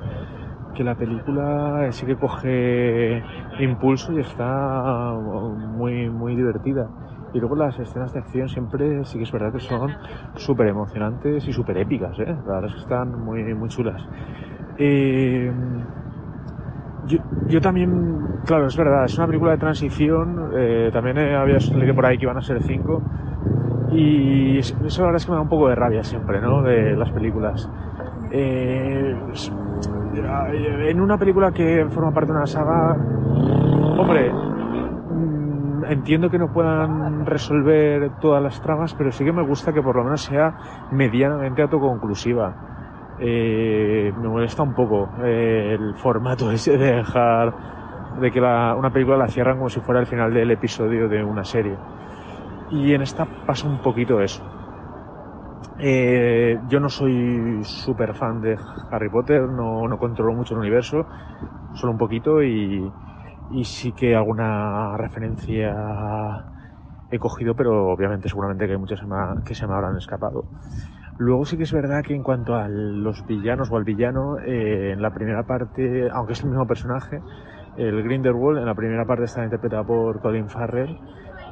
[0.74, 3.22] que la película sí que coge
[3.60, 6.88] impulso y está muy, muy divertida.
[7.34, 9.94] Y luego las escenas de acción siempre sí que es verdad que son
[10.38, 12.38] súper emocionantes y súper épicas, ¿eh?
[12.46, 14.02] La verdad es que están muy, muy chulas.
[14.78, 15.52] Eh,
[17.08, 20.52] yo, yo, también, claro, es verdad, es una película de transición.
[20.56, 23.02] Eh, también había leído por ahí que iban a ser cinco.
[23.92, 26.62] Y eso la verdad es que me da un poco de rabia siempre, ¿no?
[26.62, 27.70] De las películas.
[28.32, 29.14] Eh,
[30.88, 32.96] en una película que forma parte de una saga,
[33.98, 39.74] hombre, mm, entiendo que no puedan resolver todas las tramas, pero sí que me gusta
[39.74, 40.54] que por lo menos sea
[40.92, 42.81] medianamente autoconclusiva.
[43.24, 47.56] Eh, me molesta un poco eh, el formato ese de dejar
[48.14, 51.24] de que la- una película la cierran como si fuera el final del episodio de
[51.24, 51.82] una serie.
[52.70, 54.44] Y en esta pasa un poquito eso.
[55.78, 58.58] Eh, yo no soy súper fan de
[58.90, 61.08] Harry Potter, no, controlo mucho el universo,
[61.74, 62.94] solo un poquito y,
[63.50, 65.74] y sí que alguna referencia
[67.10, 69.02] he cogido, pero obviamente seguramente que hay muchas
[69.46, 70.48] que se me habrán escapado.
[71.22, 74.92] Luego sí que es verdad que en cuanto a los villanos o al villano, eh,
[74.94, 77.24] en la primera parte, aunque es el mismo personaje,
[77.76, 80.98] el Grindelwald en la primera parte está interpretado por Colin Farrell.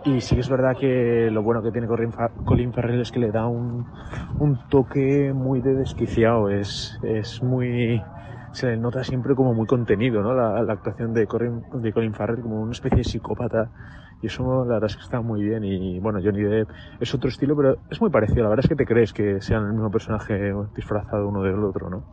[0.03, 3.11] Y sí que es verdad que lo bueno que tiene Colin, Fa- Colin Farrell es
[3.11, 3.89] que le da un,
[4.69, 8.09] toque muy de desquiciado, es, es muy...
[8.51, 10.33] se le nota siempre como muy contenido, ¿no?
[10.33, 13.71] La, la actuación de Colin, de Colin Farrell como una especie de psicópata
[14.21, 16.69] y eso la verdad es que está muy bien y bueno, Johnny Depp
[16.99, 19.65] es otro estilo pero es muy parecido, la verdad es que te crees que sean
[19.65, 22.03] el mismo personaje disfrazado uno del otro, ¿no?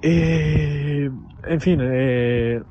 [0.00, 1.10] Eh,
[1.44, 2.62] en fin, eh,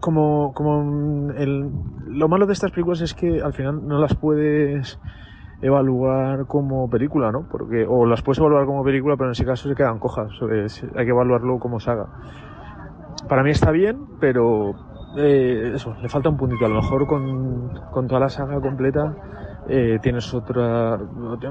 [0.00, 1.70] como, como el,
[2.08, 4.98] lo malo de estas películas es que al final no las puedes
[5.62, 7.46] evaluar como película, ¿no?
[7.50, 10.30] Porque, o las puedes evaluar como película, pero en ese caso se quedan cojas.
[10.52, 12.06] es- hay que evaluarlo como saga.
[13.28, 14.74] Para mí está bien, pero
[15.16, 16.64] eh, eso, le falta un puntito.
[16.66, 19.14] A lo mejor con, con toda la saga completa
[19.68, 20.98] eh, tienes otra,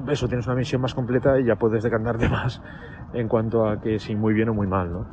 [0.09, 2.61] eso, tienes una misión más completa y ya puedes decantarte más
[3.13, 5.05] en cuanto a que si muy bien o muy mal, ¿no?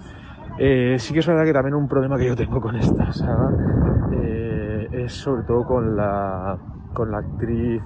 [0.59, 3.55] Eh, sí que es verdad que también un problema que yo tengo con esta saga
[4.13, 6.57] eh, es sobre todo con la,
[6.95, 7.83] con la actriz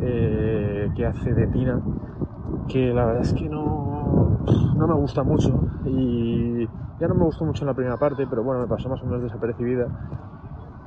[0.00, 1.80] eh, que hace de Tina,
[2.68, 4.38] que la verdad es que no,
[4.76, 6.66] no me gusta mucho y
[7.00, 9.06] ya no me gustó mucho en la primera parte, pero bueno, me pasó más o
[9.06, 9.88] menos desapercibida.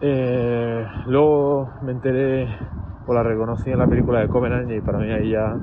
[0.01, 2.48] Eh, luego me enteré
[3.06, 5.56] o la reconocí en la película de Covenant y para mí ahí ya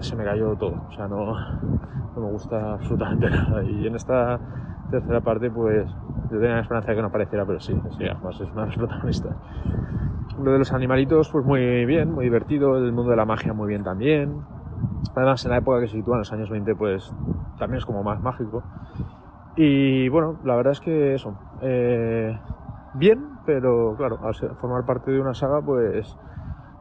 [0.00, 0.86] se me cayó todo.
[0.88, 1.34] O sea, no,
[2.14, 3.64] no me gusta absolutamente nada.
[3.64, 4.38] Y en esta
[4.92, 5.90] tercera parte, pues
[6.30, 8.68] yo tenía la esperanza de que no apareciera, pero sí, sí, además es una de
[8.68, 9.38] las protagonistas.
[10.38, 12.76] Lo de los animalitos, pues muy bien, muy divertido.
[12.78, 14.46] El mundo de la magia, muy bien también.
[15.14, 17.14] Además, en la época que se sitúa en los años 20, pues
[17.58, 18.64] también es como más mágico.
[19.54, 21.38] Y bueno, la verdad es que eso.
[21.60, 22.40] eh,
[22.92, 26.18] bien, pero claro, al ser- formar parte de una saga, pues,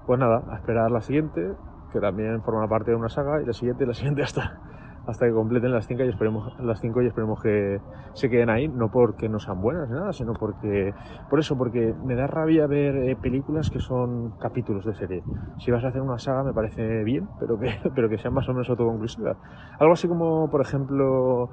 [0.05, 1.55] pues nada, a esperar la siguiente,
[1.91, 4.61] que también forma parte de una saga, y la siguiente y la siguiente hasta,
[5.07, 7.81] hasta que completen las cinco y esperemos las cinco y esperemos que
[8.13, 10.93] se queden ahí, no porque no sean buenas ni nada, sino porque
[11.29, 15.23] por eso, porque me da rabia ver eh, películas que son capítulos de serie.
[15.57, 18.47] Si vas a hacer una saga me parece bien, pero que, pero que sean más
[18.49, 19.37] o menos autoconclusivas.
[19.79, 21.49] Algo así como, por ejemplo,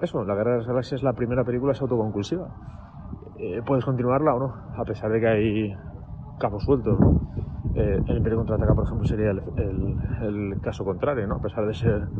[0.00, 2.48] eso, La Guerra de las Galaxias, la primera película es autoconclusiva.
[3.38, 5.76] Eh, puedes continuarla o no, a pesar de que hay
[6.38, 6.98] cabos sueltos.
[6.98, 7.53] ¿no?
[7.74, 11.36] Eh, el Imperio Contraataca, por ejemplo, sería el, el- el caso contrario, ¿no?
[11.36, 12.10] A pesar de ser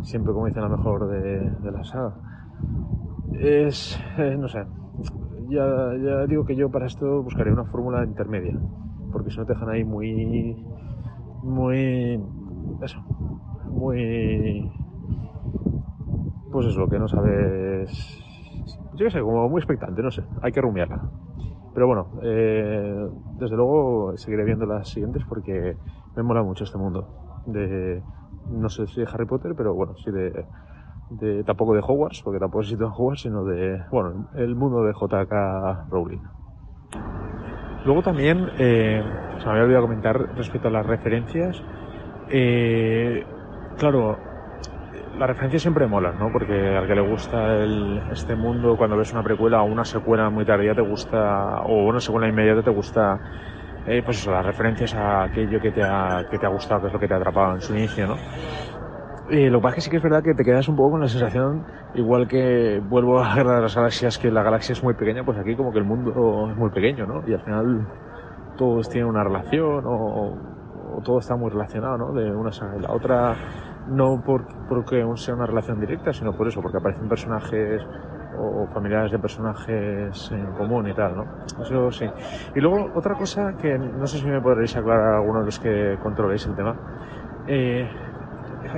[0.00, 2.20] siempre, como dicen, la mejor de, de la saga.
[3.32, 4.66] Es, eh, no sé,
[5.48, 8.62] ya, digo que yo para esto buscaría una fórmula intermedia,
[9.10, 10.64] porque si no te dejan ahí muy,
[11.40, 12.20] muy,
[12.80, 12.98] eso,
[13.70, 14.72] muy,
[16.50, 17.90] pues eso, que no sabes,
[18.92, 21.10] yo qué sé, como muy expectante, no sé, hay que rumiarla.
[21.74, 25.76] Pero bueno, eh, desde luego seguiré viendo las siguientes porque
[26.14, 27.42] me mola mucho este mundo.
[27.44, 28.02] De,
[28.48, 32.62] no sé si de Harry Potter, pero bueno, sí de, tampoco de Hogwarts, porque tampoco
[32.62, 36.22] se sitúa en Hogwarts, sino de, bueno, el mundo de JK Rowling.
[37.84, 39.02] Luego también, eh,
[39.38, 41.60] se me había olvidado comentar respecto a las referencias.
[42.30, 43.26] eh,
[43.76, 44.16] claro,
[45.18, 46.30] las referencias siempre molan, ¿no?
[46.32, 50.28] Porque al que le gusta el- este mundo, cuando ves una precuela o una secuela
[50.30, 53.18] muy tardía, te gusta, o una secuela inmediata, te gusta,
[53.86, 56.86] eh, pues eso, las referencias a aquello que te, ha, que te ha gustado, que
[56.88, 58.16] es lo que te ha atrapado en su inicio, ¿no?
[59.26, 61.00] Lo que pasa es que sí que es verdad que te quedas un poco con
[61.00, 64.92] la sensación, igual que vuelvo a la de las Galaxias, que la galaxia es muy
[64.94, 67.22] pequeña, pues aquí como que el mundo es muy pequeño, ¿no?
[67.26, 67.86] Y al final
[68.58, 70.36] todos tienen una relación o,
[70.96, 72.12] o todo está muy relacionado, ¿no?
[72.12, 73.34] De una saga y la otra,
[73.88, 77.82] no por, porque sea una relación directa, sino por eso, porque aparecen personajes
[78.38, 81.24] o familiares de personajes en común y tal, ¿no?
[81.62, 82.06] Eso sí.
[82.54, 85.98] Y luego otra cosa que no sé si me podréis aclarar algunos de los que
[86.02, 86.74] controléis el tema.
[87.46, 87.88] Eh,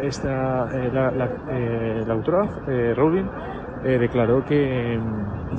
[0.03, 3.27] esta, eh, la, la, eh, la autora, eh, Rowling,
[3.85, 4.99] eh, declaró que,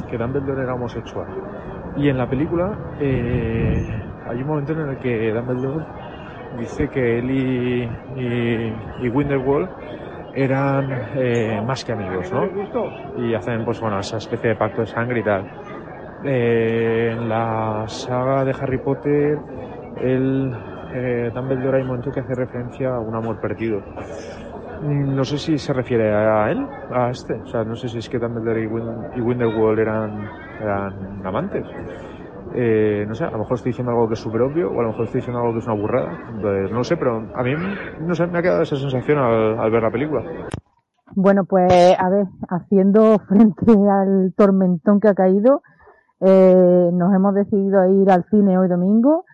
[0.09, 1.27] que Dumbledore era homosexual.
[1.95, 5.85] Y en la película hay un momento en el que Dumbledore
[6.58, 7.84] dice que él y,
[8.19, 9.69] y, y Winterwall
[10.34, 12.42] eran eh, más que amigos, ¿no?
[13.18, 15.45] Y hacen, pues bueno, esa especie de pacto de sangre y tal.
[16.24, 19.40] Eh, en la saga de Harry Potter,
[20.02, 20.52] el
[20.94, 23.82] eh, Dumbledore hay un momento que hace referencia a un amor perdido.
[24.82, 27.34] Mm, No sé si se refiere a él, a este.
[27.34, 30.30] O sea, no sé si es que Dumbledore y, Win- y Winterwall eran,
[30.61, 30.94] eran
[31.26, 31.66] amantes.
[32.53, 34.84] Eh, no sé, a lo mejor estoy diciendo algo que es súper obvio o a
[34.84, 36.32] lo mejor estoy diciendo algo que es una burrada.
[36.72, 37.53] No sé, pero a mí,
[38.01, 40.24] no sé, me ha quedado esa sensación al, al ver la película.
[41.16, 45.61] Bueno, pues a ver, haciendo frente al tormentón que ha caído,
[46.19, 49.26] eh, nos hemos decidido a ir al cine hoy domingo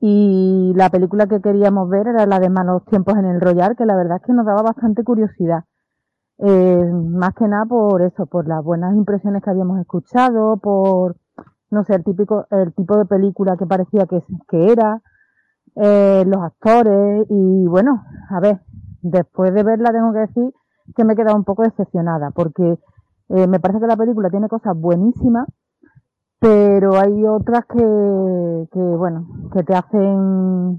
[0.00, 3.86] y la película que queríamos ver era la de Malos Tiempos en el Royal, que
[3.86, 5.64] la verdad es que nos daba bastante curiosidad.
[6.38, 11.16] Eh, más que nada por eso, por las buenas impresiones que habíamos escuchado, por,
[11.70, 15.02] no sé, el típico, el tipo de película que parecía que, que era,
[15.76, 18.60] eh, los actores y bueno, a ver,
[19.02, 20.52] después de verla tengo que decir
[20.96, 22.78] que me he quedado un poco decepcionada porque
[23.28, 25.46] eh, me parece que la película tiene cosas buenísimas,
[26.40, 30.78] pero hay otras que, que bueno, que te hacen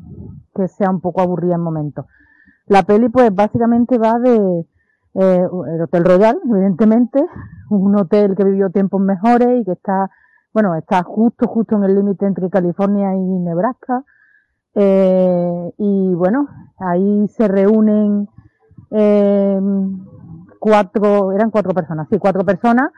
[0.55, 2.05] que sea un poco aburrida en momentos.
[2.65, 4.65] La peli pues básicamente va de
[5.15, 7.23] eh, el Hotel Royal, evidentemente,
[7.69, 10.09] un hotel que vivió tiempos mejores y que está,
[10.53, 14.03] bueno, está justo, justo en el límite entre California y Nebraska.
[14.75, 16.47] Eh, y bueno,
[16.79, 18.29] ahí se reúnen
[18.91, 19.59] eh,
[20.59, 22.91] cuatro, eran cuatro personas, sí, cuatro personas,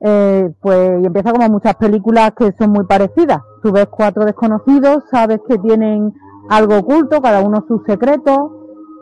[0.00, 3.40] eh, pues y empieza como muchas películas que son muy parecidas.
[3.62, 6.14] Tú ves cuatro desconocidos, sabes que tienen
[6.48, 8.52] algo oculto, cada uno sus secretos,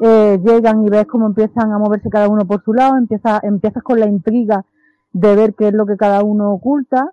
[0.01, 3.83] eh, llegan y ves cómo empiezan a moverse cada uno por su lado, empieza, empiezas
[3.83, 4.65] con la intriga
[5.13, 7.11] de ver qué es lo que cada uno oculta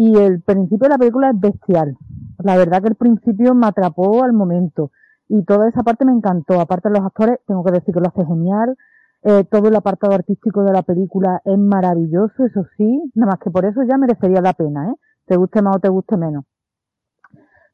[0.00, 1.98] y el principio de la película es bestial.
[2.38, 4.92] La verdad que el principio me atrapó al momento
[5.28, 6.60] y toda esa parte me encantó.
[6.60, 8.76] Aparte de los actores, tengo que decir que lo hace genial.
[9.24, 13.50] Eh, todo el apartado artístico de la película es maravilloso, eso sí, nada más que
[13.50, 14.94] por eso ya merecería la pena, ¿eh?
[15.26, 16.44] Te guste más o te guste menos.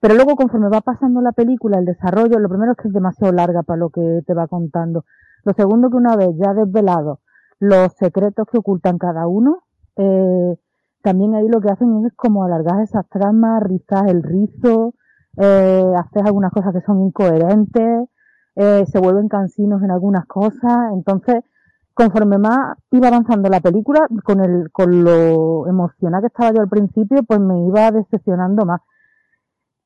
[0.01, 3.35] Pero luego, conforme va pasando la película, el desarrollo, lo primero es que es demasiado
[3.35, 5.05] larga para lo que te va contando.
[5.45, 7.21] Lo segundo, que una vez ya desvelado
[7.59, 9.65] los secretos que ocultan cada uno,
[9.97, 10.57] eh,
[11.05, 14.95] también ahí lo que hacen es como alargar esas tramas, rizar el rizo,
[15.37, 18.09] eh, hacer algunas cosas que son incoherentes,
[18.57, 21.45] eh, se vuelven cansinos en algunas cosas, entonces
[21.93, 26.71] conforme más iba avanzando la película, con el, con lo emocionada que estaba yo al
[26.71, 28.81] principio, pues me iba decepcionando más.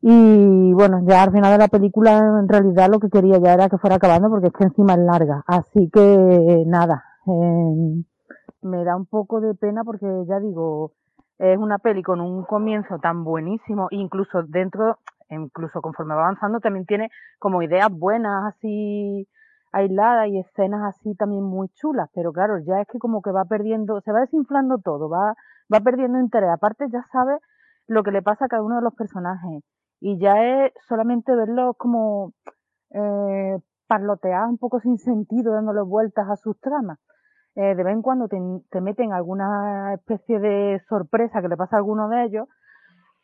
[0.01, 3.69] Y bueno, ya al final de la película en realidad lo que quería ya era
[3.69, 5.43] que fuera acabando porque es que encima es larga.
[5.49, 8.05] Así que nada, eh,
[8.63, 10.93] me da un poco de pena porque ya digo,
[11.39, 14.99] es una peli con un comienzo tan buenísimo, incluso dentro,
[15.31, 19.29] incluso conforme va avanzando también tiene como ideas buenas así
[19.73, 23.45] aisladas y escenas así también muy chulas, pero claro, ya es que como que va
[23.45, 25.35] perdiendo, se va desinflando todo, va,
[25.73, 26.51] va perdiendo interés.
[26.51, 27.41] Aparte ya sabes
[27.87, 29.63] lo que le pasa a cada uno de los personajes
[30.01, 32.33] y ya es solamente verlos como
[32.91, 36.99] eh, parlotear un poco sin sentido, dándole vueltas a sus tramas.
[37.61, 38.39] Eh, de vez en cuando te,
[38.71, 42.47] te meten alguna especie de sorpresa que le pasa a alguno de ellos,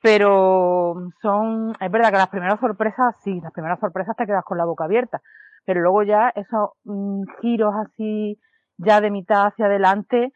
[0.03, 4.59] pero son, es verdad que las primeras sorpresas, sí, las primeras sorpresas te quedas con
[4.59, 5.23] la boca abierta,
[5.65, 8.41] pero luego ya esos mm, giros así,
[8.77, 10.33] ya de mitad hacia adelante,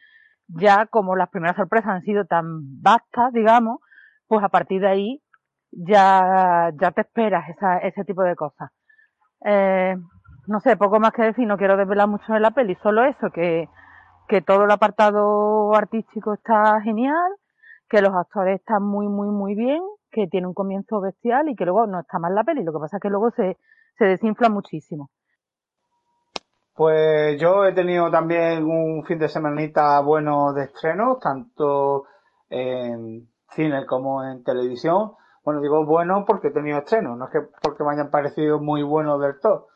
[0.46, 3.80] ya como las primeras sorpresas han sido tan vastas, digamos,
[4.28, 5.22] pues a partir de ahí
[5.72, 7.46] ya, ya te esperas
[7.82, 8.70] ese tipo de cosas.
[9.44, 9.96] Eh,
[10.46, 13.30] no sé, poco más que decir, no quiero desvelar mucho de la peli, solo eso,
[13.30, 13.68] que,
[14.28, 17.32] que todo el apartado artístico está genial,
[17.88, 21.64] que los actores están muy, muy, muy bien, que tiene un comienzo bestial y que
[21.64, 23.56] luego no está mal la peli, lo que pasa es que luego se,
[23.96, 25.10] se desinfla muchísimo.
[26.74, 32.04] Pues yo he tenido también un fin de semanita bueno de estrenos, tanto
[32.50, 35.12] en cine como en televisión.
[35.42, 38.82] Bueno, digo bueno porque he tenido estrenos, no es que porque me hayan parecido muy
[38.82, 39.68] buenos del todo.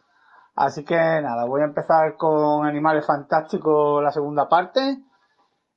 [0.55, 4.99] Así que nada, voy a empezar con Animales Fantásticos, la segunda parte.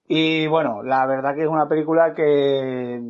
[0.07, 3.01] Y bueno, la verdad que es una película que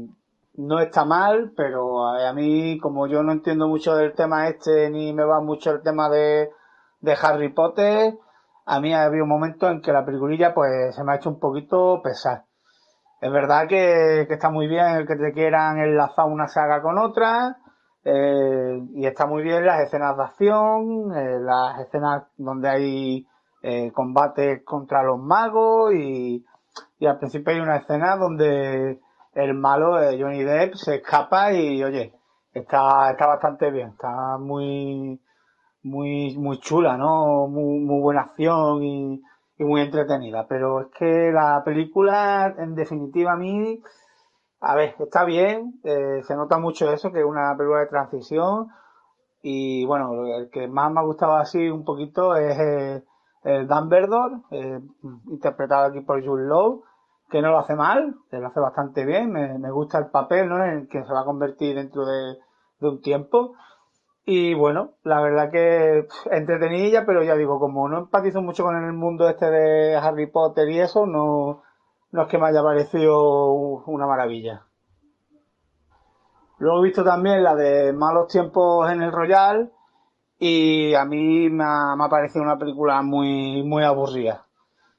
[0.57, 5.11] no está mal, pero a mí, como yo no entiendo mucho del tema este, ni
[5.13, 6.51] me va mucho el tema de,
[7.01, 8.13] de Harry Potter,
[8.65, 11.29] a mí ha habido un momento en que la peliculilla pues se me ha hecho
[11.29, 12.45] un poquito pesar.
[13.21, 16.97] Es verdad que, que está muy bien el que te quieran enlazar una saga con
[16.97, 17.57] otra,
[18.05, 23.27] eh, y está muy bien las escenas de acción, eh, las escenas donde hay
[23.63, 26.45] eh, combates contra los magos y,
[26.99, 28.99] y al principio hay una escena donde
[29.33, 32.13] el malo, eh, Johnny Depp, se escapa y oye,
[32.53, 35.19] está, está bastante bien, está muy,
[35.83, 37.47] muy, muy chula, ¿no?
[37.47, 39.21] Muy, muy buena acción y,
[39.57, 40.45] y muy entretenida.
[40.47, 43.81] Pero es que la película, en definitiva, a mí,
[44.59, 48.67] a ver, está bien, eh, se nota mucho eso, que es una película de transición.
[49.41, 53.03] Y bueno, el que más me ha gustado así un poquito es
[53.45, 54.81] el Dumbledore, eh,
[55.27, 56.83] interpretado aquí por Jude Law,
[57.29, 60.63] que no lo hace mal, que lo hace bastante bien, me, gusta el papel, ¿no?
[60.63, 62.37] En el que se va a convertir dentro de,
[62.81, 63.53] un tiempo.
[64.25, 68.75] Y bueno, la verdad que pff, entretenidilla, pero ya digo, como no empatizo mucho con
[68.75, 71.61] el mundo este de Harry Potter y eso, no,
[72.15, 73.51] no es que me haya parecido
[73.85, 74.65] una maravilla.
[76.57, 79.71] Luego he visto también la de Malos Tiempos en el Royal
[80.39, 84.45] y a mí me ha, me ha parecido una película muy, muy aburrida.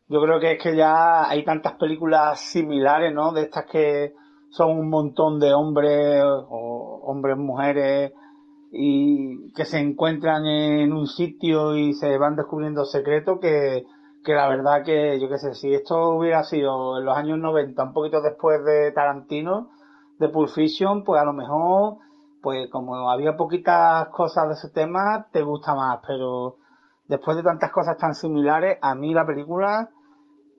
[0.09, 3.33] Yo creo que es que ya hay tantas películas similares, ¿no?
[3.33, 4.15] De estas que
[4.51, 8.13] son un montón de hombres o hombres, mujeres
[8.71, 13.87] y que se encuentran en un sitio y se van descubriendo secretos que,
[14.27, 17.81] que la verdad que, yo qué sé, si esto hubiera sido en los años 90,
[17.81, 19.71] un poquito después de Tarantino,
[20.19, 21.99] de Pulp Fiction, pues a lo mejor,
[22.43, 26.57] pues como había poquitas cosas de ese tema, te gusta más, pero
[27.07, 29.91] después de tantas cosas tan similares, a mí la película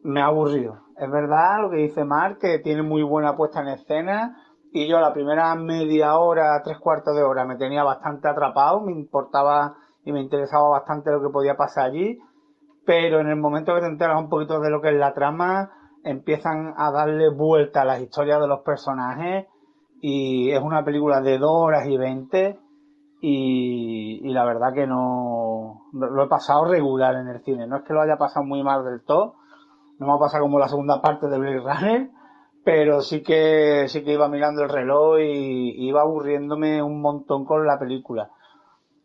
[0.02, 0.80] me ha aburrido.
[0.96, 5.02] Es verdad lo que dice Mark, que tiene muy buena puesta en escena, y yo
[5.02, 10.14] la primera media hora, tres cuartos de hora, me tenía bastante atrapado, me importaba y
[10.14, 12.18] me interesaba bastante lo que podía pasar allí,
[12.88, 15.72] pero en el momento que te enteras un poquito de lo que es la trama,
[16.06, 19.46] empiezan a darle vuelta a las historias de los personajes
[20.00, 22.58] y es una película de dos horas y veinte
[23.20, 27.68] y, y la verdad que no lo he pasado regular en el cine.
[27.68, 29.36] No es que lo haya pasado muy mal del todo,
[30.00, 32.10] no me ha pasado como la segunda parte de Blade Runner,
[32.64, 37.68] pero sí que sí que iba mirando el reloj y iba aburriéndome un montón con
[37.68, 38.32] la película.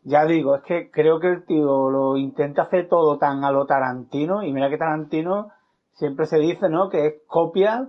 [0.05, 3.67] Ya digo, es que creo que el tío lo intenta hacer todo tan a lo
[3.67, 5.51] Tarantino y mira que Tarantino
[5.93, 6.89] siempre se dice, ¿no?
[6.89, 7.89] Que es copia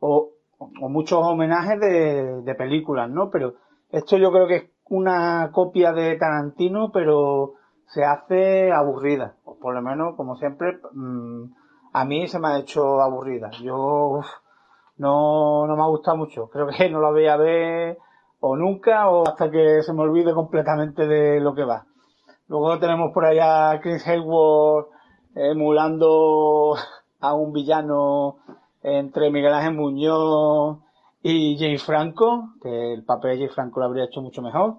[0.00, 3.30] o, muchos homenajes de, películas, ¿no?
[3.30, 3.54] Pero
[3.90, 7.54] esto yo creo que es una copia de Tarantino, pero
[7.86, 9.36] se hace aburrida.
[9.44, 11.44] O por lo menos, como siempre, mmm,
[11.92, 13.50] a mí se me ha hecho aburrida.
[13.62, 14.26] Yo uf,
[14.98, 16.48] no, no me ha gustado mucho.
[16.48, 17.98] Creo que no la voy a ver
[18.44, 21.86] o nunca o hasta que se me olvide completamente de lo que va.
[22.48, 24.86] Luego tenemos por allá a Chris Hayward
[25.36, 26.74] emulando
[27.20, 28.38] a un villano
[28.82, 30.78] entre Miguel Ángel Muñoz
[31.22, 34.74] y James Franco, que el papel de James Franco lo habría hecho mucho mejor.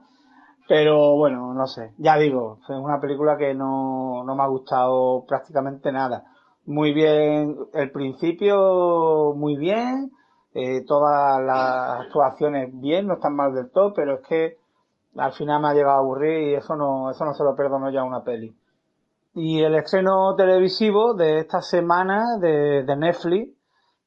[0.68, 1.94] Pero bueno, no sé.
[1.98, 6.26] Ya digo, es una película que no, no me ha gustado prácticamente nada.
[6.66, 10.12] Muy bien, el principio muy bien,
[10.54, 14.58] eh, todas las actuaciones bien, no están mal del todo, pero es que
[15.18, 17.90] al final me ha llegado a aburrir y eso no, eso no se lo perdono
[17.90, 18.56] ya a una peli.
[19.36, 23.52] Y el estreno televisivo de esta semana de, de Netflix,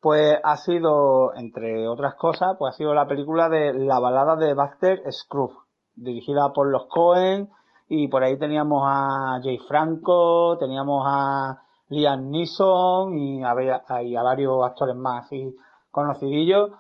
[0.01, 4.55] pues ha sido, entre otras cosas, pues ha sido la película de La balada de
[4.55, 5.59] Baxter Scrooge,
[5.97, 7.51] dirigida por los Cohen,
[7.89, 14.23] y por ahí teníamos a Jay Franco, teníamos a Liam Neeson y a, y a
[14.23, 15.57] varios actores más así
[15.97, 16.73] conocidillos.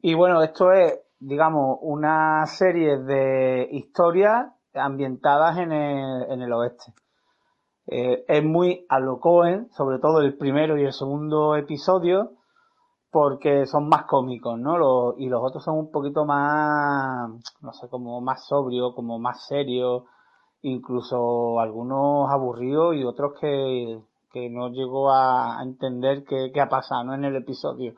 [0.00, 6.94] Y bueno, esto es, digamos, una serie de historias ambientadas en el, en el oeste.
[7.86, 12.32] Eh, es muy a lo Cohen, sobre todo el primero y el segundo episodio,
[13.10, 14.78] porque son más cómicos, ¿no?
[14.78, 17.28] Los, y los otros son un poquito más,
[17.60, 20.04] no sé, como más sobrios, como más serios,
[20.62, 24.00] incluso algunos aburridos y otros que,
[24.32, 27.94] que no llego a, entender qué, ha pasado en el episodio.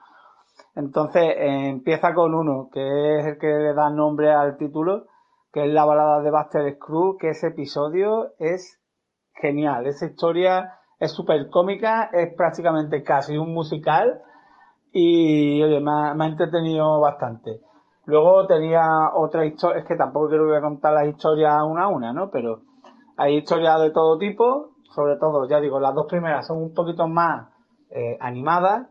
[0.77, 5.07] Entonces empieza con uno, que es el que le da nombre al título,
[5.53, 8.81] que es la balada de Buster Scrooge, que ese episodio es
[9.35, 9.87] genial.
[9.87, 14.21] Esa historia es súper cómica, es prácticamente casi un musical
[14.93, 17.61] y oye, me ha, entretenido bastante.
[18.07, 22.13] Luego tenía otra historia, es que tampoco quiero a contar las historias una a una,
[22.13, 22.31] ¿no?
[22.31, 22.63] Pero
[23.17, 27.07] hay historias de todo tipo, sobre todo, ya digo, las dos primeras son un poquito
[27.07, 27.49] más
[27.91, 28.89] eh, animadas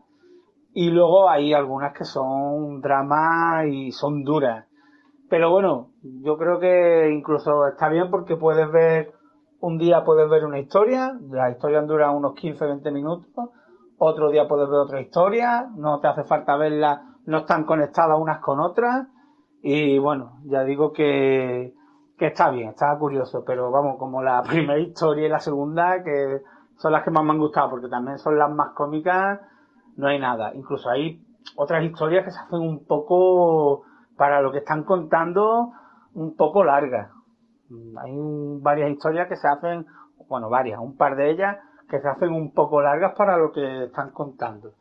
[0.74, 4.66] y luego hay algunas que son dramas y son duras.
[5.30, 9.14] Pero bueno, yo creo que incluso está bien porque puedes ver,
[9.60, 13.50] un día puedes ver una historia, la historia dura unos 15-20 minutos,
[13.98, 18.40] otro día puedes ver otra historia, no te hace falta verla, no están conectadas unas
[18.40, 19.06] con otras,
[19.62, 21.72] y bueno, ya digo que,
[22.18, 26.42] que está bien, está curioso, pero vamos, como la primera historia y la segunda, que
[26.76, 29.40] son las que más me han gustado, porque también son las más cómicas,
[29.96, 30.52] no hay nada.
[30.54, 31.20] Incluso hay
[31.56, 33.82] otras historias que se hacen un poco,
[34.16, 35.72] para lo que están contando,
[36.14, 37.10] un poco largas.
[38.02, 39.86] Hay un- varias historias que se hacen,
[40.28, 41.56] bueno, varias, un par de ellas
[41.88, 44.72] que se hacen un poco largas para lo que están contando.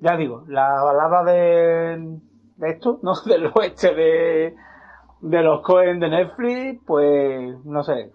[0.00, 2.18] Ya digo, la balada de,
[2.56, 4.54] de esto, no del oeste de,
[5.20, 8.12] de los Cohen de Netflix, pues no sé.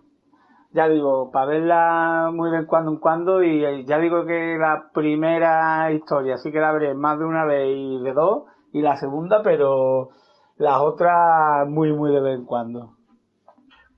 [0.73, 4.89] Ya digo, para verla muy de cuando en cuando y eh, ya digo que la
[4.91, 8.97] primera historia sí que la veré más de una vez y de dos y la
[8.97, 10.09] segunda, pero
[10.57, 12.95] las otras muy muy de vez en cuando.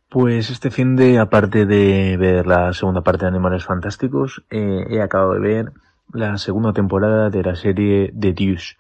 [0.10, 5.02] Pues este fin de, aparte de ver la segunda parte de Animales Fantásticos, eh, he
[5.02, 5.72] acabado de ver
[6.14, 8.76] la segunda temporada de la serie The Deuce.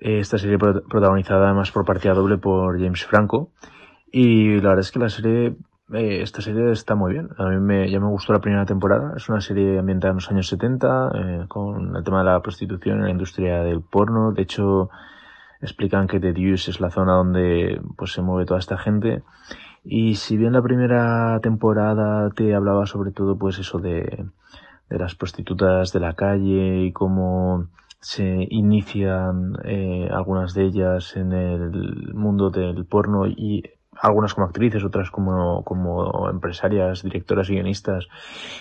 [0.00, 3.50] Esta serie pro- protagonizada además por partida doble por James Franco.
[4.10, 5.56] Y la verdad es que la serie,
[5.92, 7.30] eh, esta serie está muy bien.
[7.38, 9.14] A mí me, ya me gustó la primera temporada.
[9.16, 12.98] Es una serie ambientada en los años 70, eh, con el tema de la prostitución
[12.98, 14.32] en la industria del porno.
[14.32, 14.90] De hecho,
[15.60, 19.22] explican que The Deuce es la zona donde pues se mueve toda esta gente.
[19.84, 24.26] Y si bien la primera temporada te hablaba sobre todo pues eso de,
[24.88, 27.68] de las prostitutas de la calle y cómo
[28.00, 33.62] se inician eh, algunas de ellas en el mundo del porno y
[34.02, 38.08] algunas como actrices, otras como, como empresarias, directoras guionistas,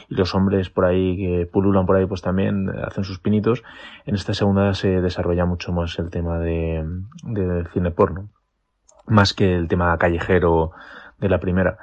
[0.08, 3.64] y los hombres por ahí que pululan por ahí pues también hacen sus pinitos.
[4.06, 6.86] En esta segunda se desarrolla mucho más el tema de,
[7.24, 8.30] del cine porno,
[9.08, 10.72] más que el tema callejero
[11.18, 11.80] de la primera.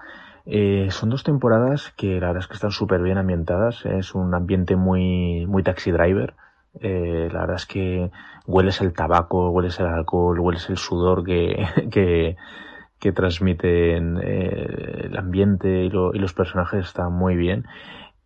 [0.47, 3.85] Eh, son dos temporadas que la verdad es que están súper bien ambientadas.
[3.85, 6.35] Es un ambiente muy, muy taxi driver.
[6.81, 8.11] Eh, la verdad es que
[8.47, 12.37] hueles el tabaco, hueles el alcohol, hueles el sudor que, que,
[12.99, 17.67] que transmiten eh, el ambiente y, lo- y los personajes están muy bien.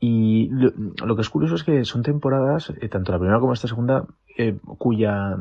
[0.01, 0.73] Y lo,
[1.07, 4.05] lo que es curioso es que son temporadas, eh, tanto la primera como esta segunda,
[4.37, 5.37] eh, cuya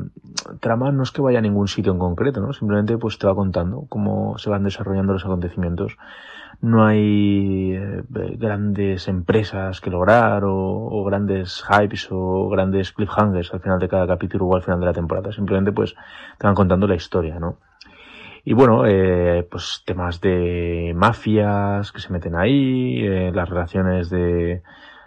[0.60, 2.52] trama no es que vaya a ningún sitio en concreto, ¿no?
[2.52, 5.96] Simplemente pues te va contando cómo se van desarrollando los acontecimientos.
[6.60, 7.76] No hay
[8.38, 14.06] grandes empresas que lograr o, o grandes hypes o grandes cliffhangers al final de cada
[14.06, 15.32] capítulo o al final de la temporada.
[15.32, 15.94] Simplemente pues
[16.38, 17.58] te van contando la historia, ¿no?
[18.44, 24.62] Y bueno, eh, pues temas de mafias que se meten ahí, eh, las relaciones de,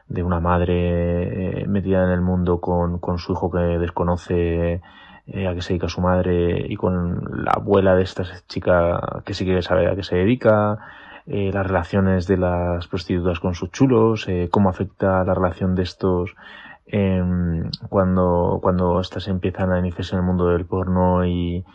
[0.07, 4.81] de una madre eh, metida en el mundo con, con su hijo que desconoce
[5.27, 9.33] eh, a qué se dedica su madre y con la abuela de esta chica que
[9.33, 10.77] sí que sabe a qué se dedica,
[11.25, 15.83] eh, las relaciones de las prostitutas con sus chulos, eh, cómo afecta la relación de
[15.83, 16.35] estos
[16.85, 21.65] em, cuando, cuando estas empiezan a iniciarse en el mundo del porno y,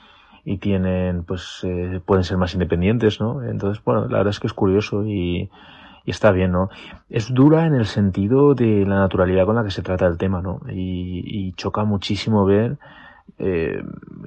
[0.44, 3.42] y tienen, pues, eh, pueden ser más independientes, ¿no?
[3.42, 5.50] Entonces, bueno, la verdad es que es curioso y,
[6.06, 6.70] está bien, ¿no?
[7.08, 10.42] Es dura en el sentido de la naturalidad con la que se trata el tema,
[10.42, 10.60] ¿no?
[10.68, 12.78] Y, y choca muchísimo ver
[13.38, 13.82] eh,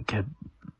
[0.07, 0.25] que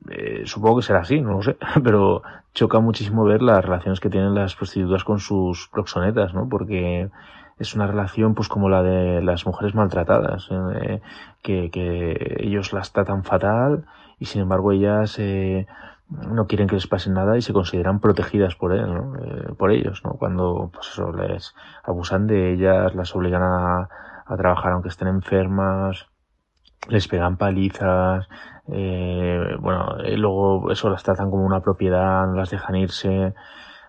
[0.10, 4.10] eh, supongo que será así, no lo sé, pero choca muchísimo ver las relaciones que
[4.10, 6.50] tienen las prostitutas con sus proxonetas, ¿no?
[6.50, 7.10] Porque
[7.60, 11.02] es una relación pues como la de las mujeres maltratadas, eh,
[11.42, 13.86] que ellos las tratan fatal
[14.24, 15.68] y sin embargo ellas eh,
[16.08, 19.18] no quieren que les pase nada y se consideran protegidas por él, ¿no?
[19.18, 20.12] Eh, por ellos, ¿no?
[20.12, 21.54] Cuando pues eso, les
[21.84, 23.90] abusan de ellas, las obligan a,
[24.38, 26.08] trabajar aunque estén enfermas,
[26.88, 28.30] les pegan palizas,
[28.72, 33.34] eh, bueno, eh, luego eso las tratan como una propiedad, no las dejan irse.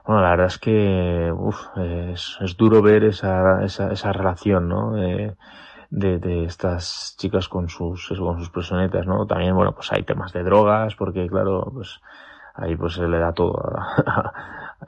[0.05, 4.99] Bueno, la verdad es que uf, es, es duro ver esa, esa, esa relación, ¿no?
[4.99, 5.37] Eh,
[5.97, 9.27] de, de estas chicas con sus, con sus personetas, ¿no?
[9.27, 12.01] También, bueno, pues hay temas de drogas, porque claro, pues
[12.55, 13.63] ahí pues se le da todo.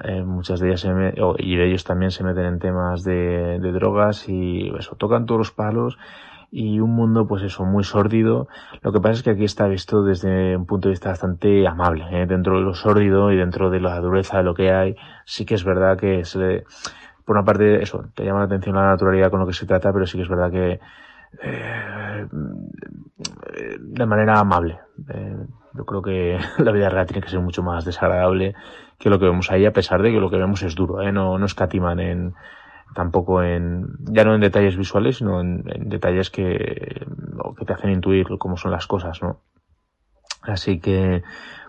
[0.05, 3.59] Eh, muchas de ellas se me- y de ellos también se meten en temas de,
[3.61, 5.97] de drogas y eso, tocan todos los palos
[6.51, 8.47] y un mundo pues eso muy sórdido
[8.83, 12.05] lo que pasa es que aquí está visto desde un punto de vista bastante amable
[12.11, 12.27] ¿eh?
[12.27, 15.55] dentro de lo sórdido y dentro de la dureza de lo que hay sí que
[15.55, 16.65] es verdad que se le-
[17.27, 19.93] por una parte eso te llama la atención la naturalidad con lo que se trata
[19.93, 20.81] pero sí que es verdad que
[21.43, 22.27] eh,
[23.79, 25.37] de manera amable Eh,
[25.75, 28.55] yo creo que la vida real tiene que ser mucho más desagradable
[28.99, 31.13] que lo que vemos ahí a pesar de que lo que vemos es duro ¿eh?
[31.13, 32.35] no, no escatiman en
[32.95, 37.05] tampoco en ya no en detalles visuales sino en, en detalles que,
[37.59, 39.41] que te hacen intuir cómo son las cosas no
[40.49, 41.23] así que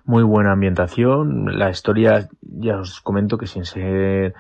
[0.06, 4.34] muy buena ambientación la historia ya os comento que sin ser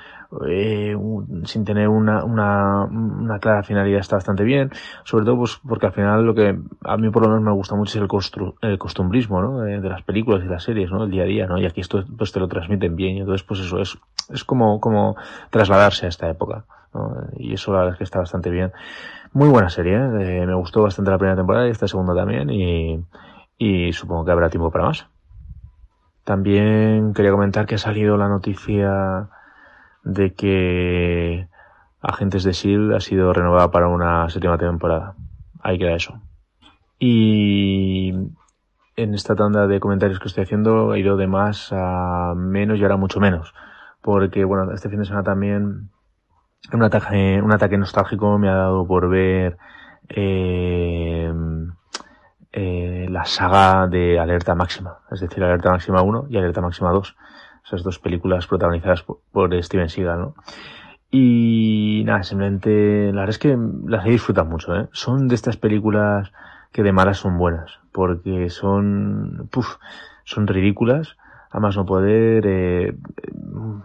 [0.47, 0.95] eh,
[1.43, 4.71] sin tener una, una, una clara finalidad está bastante bien
[5.03, 7.75] sobre todo pues porque al final lo que a mí por lo menos me gusta
[7.75, 9.59] mucho es el, costru- el costumbrismo ¿no?
[9.59, 11.03] de, de las películas y las series ¿no?
[11.03, 11.57] el día a día ¿no?
[11.57, 13.97] y aquí esto pues te lo transmiten bien y entonces pues eso es
[14.29, 15.15] es como como
[15.49, 17.13] trasladarse a esta época ¿no?
[17.37, 18.71] y eso la verdad es que está bastante bien
[19.33, 20.41] muy buena serie ¿eh?
[20.41, 22.99] Eh, me gustó bastante la primera temporada y esta segunda también y,
[23.57, 25.07] y supongo que habrá tiempo para más
[26.27, 29.29] también quería comentar que ha salido la noticia
[30.03, 31.47] de que
[32.01, 32.97] Agentes de S.H.I.E.L.D.
[32.97, 35.15] ha sido renovada para una séptima temporada.
[35.61, 36.21] Ahí queda eso.
[36.99, 38.11] Y
[38.97, 42.83] en esta tanda de comentarios que estoy haciendo he ido de más a menos y
[42.83, 43.53] ahora mucho menos.
[44.01, 45.91] Porque, bueno, este fin de semana también
[46.73, 49.57] un ataque, un ataque nostálgico me ha dado por ver
[50.09, 51.31] eh,
[52.51, 57.15] eh, la saga de Alerta Máxima, es decir, Alerta Máxima 1 y Alerta Máxima 2.
[57.65, 60.35] Esas dos películas protagonizadas por, Steven Seagal, ¿no?
[61.11, 64.87] Y nada, simplemente, la verdad es que las he disfrutado mucho, ¿eh?
[64.91, 66.31] Son de estas películas
[66.71, 69.75] que de malas son buenas, porque son, puf,
[70.23, 71.17] son ridículas,
[71.49, 72.97] a más no poder, eh,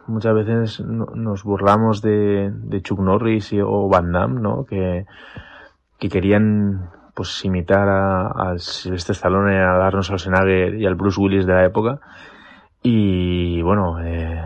[0.06, 4.64] muchas veces nos burlamos de, Chuck Norris o Van Damme, ¿no?
[4.64, 5.06] Que,
[5.98, 11.46] que querían, pues, imitar a, al Sylvester Stallone, a Arnold Schwarzenegger y al Bruce Willis
[11.46, 12.00] de la época.
[12.82, 14.40] Y, bueno, eh,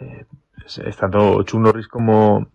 [0.00, 0.26] eh,
[0.98, 2.46] tanto Chuck Norris como,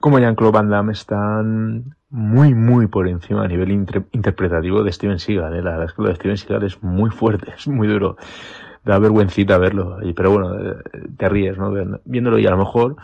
[0.00, 5.18] como Jean-Claude Van Damme están muy, muy por encima a nivel inter interpretativo de Steven
[5.18, 5.54] Seagal.
[5.54, 5.62] ¿eh?
[5.62, 8.16] La verdad es que lo de Steven Seagal es muy fuerte, es muy duro.
[8.84, 9.98] Da vergüencita verlo.
[10.14, 10.76] Pero bueno, eh,
[11.16, 11.72] te ríes, ¿no?
[12.04, 12.96] Viéndolo y a lo mejor,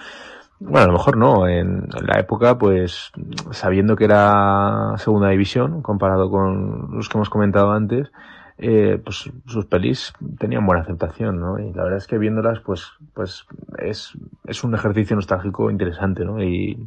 [0.65, 1.49] bueno, a lo mejor no.
[1.49, 3.13] En, la época, pues,
[3.51, 8.11] sabiendo que era segunda división, comparado con los que hemos comentado antes,
[8.59, 11.59] eh, pues sus pelis tenían buena aceptación, ¿no?
[11.59, 13.45] Y la verdad es que viéndolas, pues, pues
[13.79, 14.13] es,
[14.47, 16.43] es un ejercicio nostálgico interesante, ¿no?
[16.43, 16.79] Y,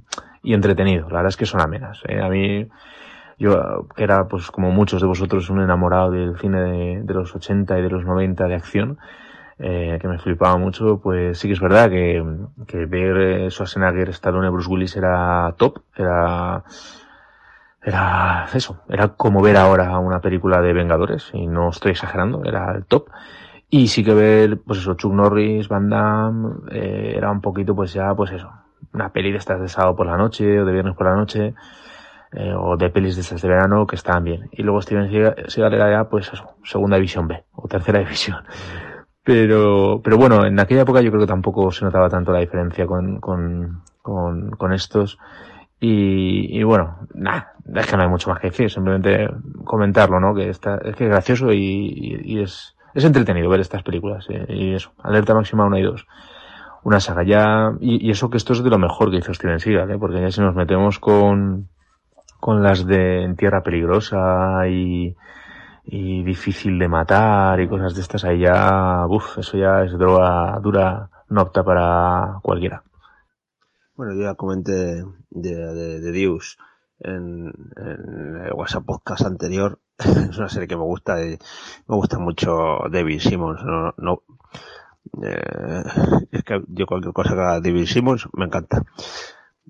[0.41, 1.09] y entretenido.
[1.09, 2.01] La verdad es que son amenas.
[2.07, 2.21] ¿eh?
[2.21, 2.67] A mí,
[3.37, 7.35] yo, que era, pues como muchos de vosotros, un enamorado del cine de, de los
[7.35, 8.97] 80 y de los 90 de acción,
[9.59, 12.23] eh, que me flipaba mucho, pues sí que es verdad que,
[12.67, 16.63] que ver eh, Schwarzenegger, Stallone, Bruce Willis era top, era,
[17.81, 22.71] era eso, era como ver ahora una película de Vengadores, y no estoy exagerando, era
[22.75, 23.09] el top.
[23.69, 27.93] Y sí que ver, pues eso, Chuck Norris, Van Damme, eh, era un poquito, pues
[27.93, 28.49] ya, pues eso,
[28.93, 31.53] una peli de estas de sábado por la noche, o de viernes por la noche,
[32.31, 34.49] eh, o de pelis de estas de verano que estaban bien.
[34.51, 35.09] Y luego Steven
[35.47, 38.43] Seagal era ya, pues eso, segunda división B, o tercera división.
[39.25, 42.85] Pero, pero bueno, en aquella época yo creo que tampoco se notaba tanto la diferencia
[42.85, 45.17] con, con, con, con estos.
[45.79, 49.27] Y, y bueno, nada, es que no hay mucho más que decir, simplemente
[49.63, 50.35] comentarlo, ¿no?
[50.35, 54.27] Que está, es que es gracioso y, y, es, es entretenido ver estas películas.
[54.29, 56.05] eh, y eso, Alerta Máxima 1 y 2.
[56.83, 59.59] Una saga ya, y, y eso que esto es de lo mejor que hizo Steven
[59.59, 59.97] Seagal, ¿eh?
[59.97, 61.67] Porque ya si nos metemos con,
[62.39, 65.15] con las de En Tierra Peligrosa y,
[65.85, 70.59] y Difícil de Matar y cosas de estas, ahí ya, uff, eso ya es droga
[70.61, 72.83] dura, no apta para cualquiera.
[73.95, 76.57] Bueno, yo ya comenté de, de, de Deus
[76.99, 79.79] en, en el WhatsApp podcast anterior.
[79.97, 81.37] es una serie que me gusta y
[81.87, 83.63] me gusta mucho David Simmons.
[83.63, 84.23] No, no
[85.21, 85.83] eh,
[86.31, 88.83] es que yo cualquier cosa que haga David Simmons me encanta.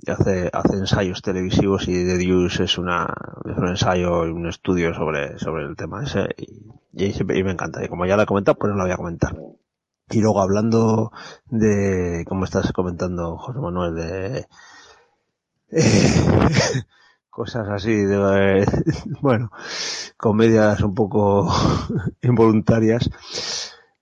[0.07, 3.13] Hace, hace ensayos televisivos y The Deuce es una,
[3.45, 7.51] es un ensayo y un estudio sobre, sobre el tema ese y, y, y me
[7.51, 7.83] encanta.
[7.83, 9.35] Y como ya lo he comentado, pues no lo voy a comentar.
[10.09, 11.11] Y luego hablando
[11.47, 14.47] de, como estás comentando, José Manuel, de
[15.71, 16.13] eh,
[17.29, 18.65] cosas así, de,
[19.21, 19.51] bueno,
[20.17, 21.51] comedias un poco
[22.21, 23.09] involuntarias,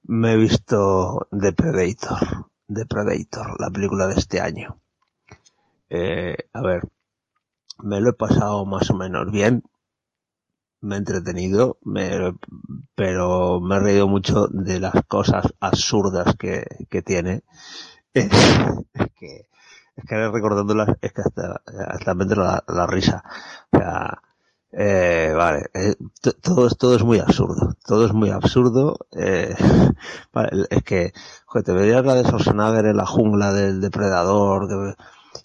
[0.03, 4.82] me he visto The Predator, The Predator, la película de este año.
[5.95, 6.81] Eh, a ver,
[7.83, 9.63] me lo he pasado más o menos bien,
[10.81, 12.33] me he entretenido, me,
[12.95, 17.43] pero me he reído mucho de las cosas absurdas que, tiene.
[18.15, 18.29] Es,
[19.15, 19.47] que,
[19.95, 23.23] es que recordándolas, es que hasta, hasta me entra la, risa.
[23.71, 24.21] O sea,
[24.71, 25.95] eh, vale, eh,
[26.41, 29.55] todo, todo es muy absurdo, todo es muy absurdo, eh,
[30.33, 31.13] vale, es que,
[31.45, 34.95] joder, te veías la de Schwarzenegger en la jungla del depredador,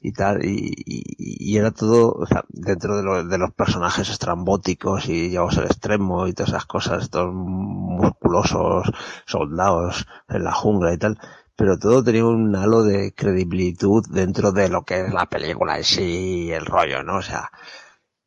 [0.01, 5.09] y tal, y, y, y, era todo, o sea, dentro de, de los personajes estrambóticos
[5.09, 8.91] y llevados al extremo y todas esas cosas, estos musculosos
[9.27, 11.18] soldados en la jungla y tal,
[11.57, 15.85] pero todo tenía un halo de credibilidad dentro de lo que es la película en
[15.85, 17.17] sí, el rollo, ¿no?
[17.17, 17.51] O sea,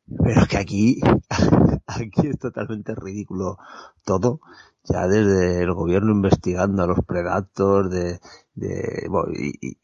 [0.06, 1.00] pero es que aquí,
[1.86, 3.56] aquí es totalmente ridículo
[4.04, 4.40] todo,
[4.84, 8.20] ya desde el gobierno investigando a los predators, de,
[8.54, 9.78] de, y,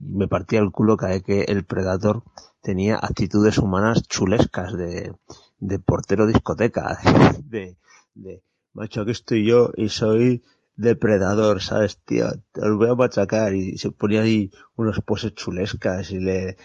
[0.00, 2.22] me partía el culo cada que el Predator
[2.62, 5.14] tenía actitudes humanas chulescas de,
[5.58, 6.98] de portero discoteca,
[7.44, 7.76] de,
[8.14, 8.42] de,
[8.72, 10.42] macho, aquí estoy yo y soy
[10.76, 12.26] depredador, ¿sabes, tío?
[12.54, 16.56] Los voy a machacar y se ponía ahí unos poses chulescas y le,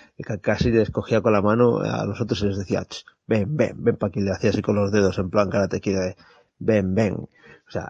[0.42, 2.86] casi le escogía con la mano a los otros y les decía,
[3.26, 6.16] ven, ven, ven para aquí, le hacía así con los dedos en plan karate de,
[6.60, 7.30] ven, ven.
[7.72, 7.90] O sea,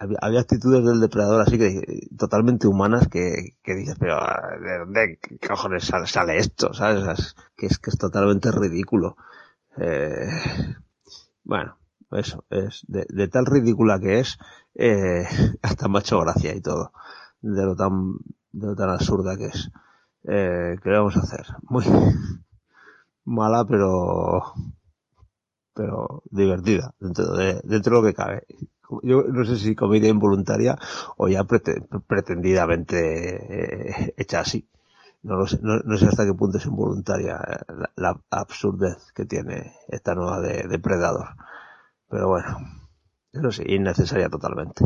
[0.00, 4.16] había, actitudes del depredador así que totalmente humanas que, que dices, pero
[4.60, 6.74] ¿de dónde qué cojones sale, esto?
[6.74, 7.06] ¿Sabes?
[7.16, 9.16] Es- que es que es totalmente ridículo.
[9.76, 10.26] Eh,
[11.44, 11.78] bueno,
[12.10, 14.36] eso, es de, de tal ridícula que es,
[14.74, 15.24] eh,
[15.62, 16.92] hasta me gracia y todo,
[17.40, 18.14] de lo tan,
[18.50, 19.70] de lo tan absurda que es.
[20.24, 21.46] Eh, ¿qué vamos a hacer?
[21.68, 21.84] Muy
[23.24, 24.54] mala, pero,
[25.74, 28.46] pero divertida, dentro de, dentro de lo que cabe.
[29.02, 30.78] Yo no sé si comedia involuntaria
[31.16, 32.96] o ya prete- pretendidamente
[34.10, 34.68] eh, hecha así.
[35.22, 39.74] No, sé, no, no sé hasta qué punto es involuntaria eh, la, absurdez que tiene
[39.88, 41.28] esta nueva de Depredador.
[42.10, 42.58] Pero bueno,
[43.32, 44.84] eso sí, innecesaria totalmente.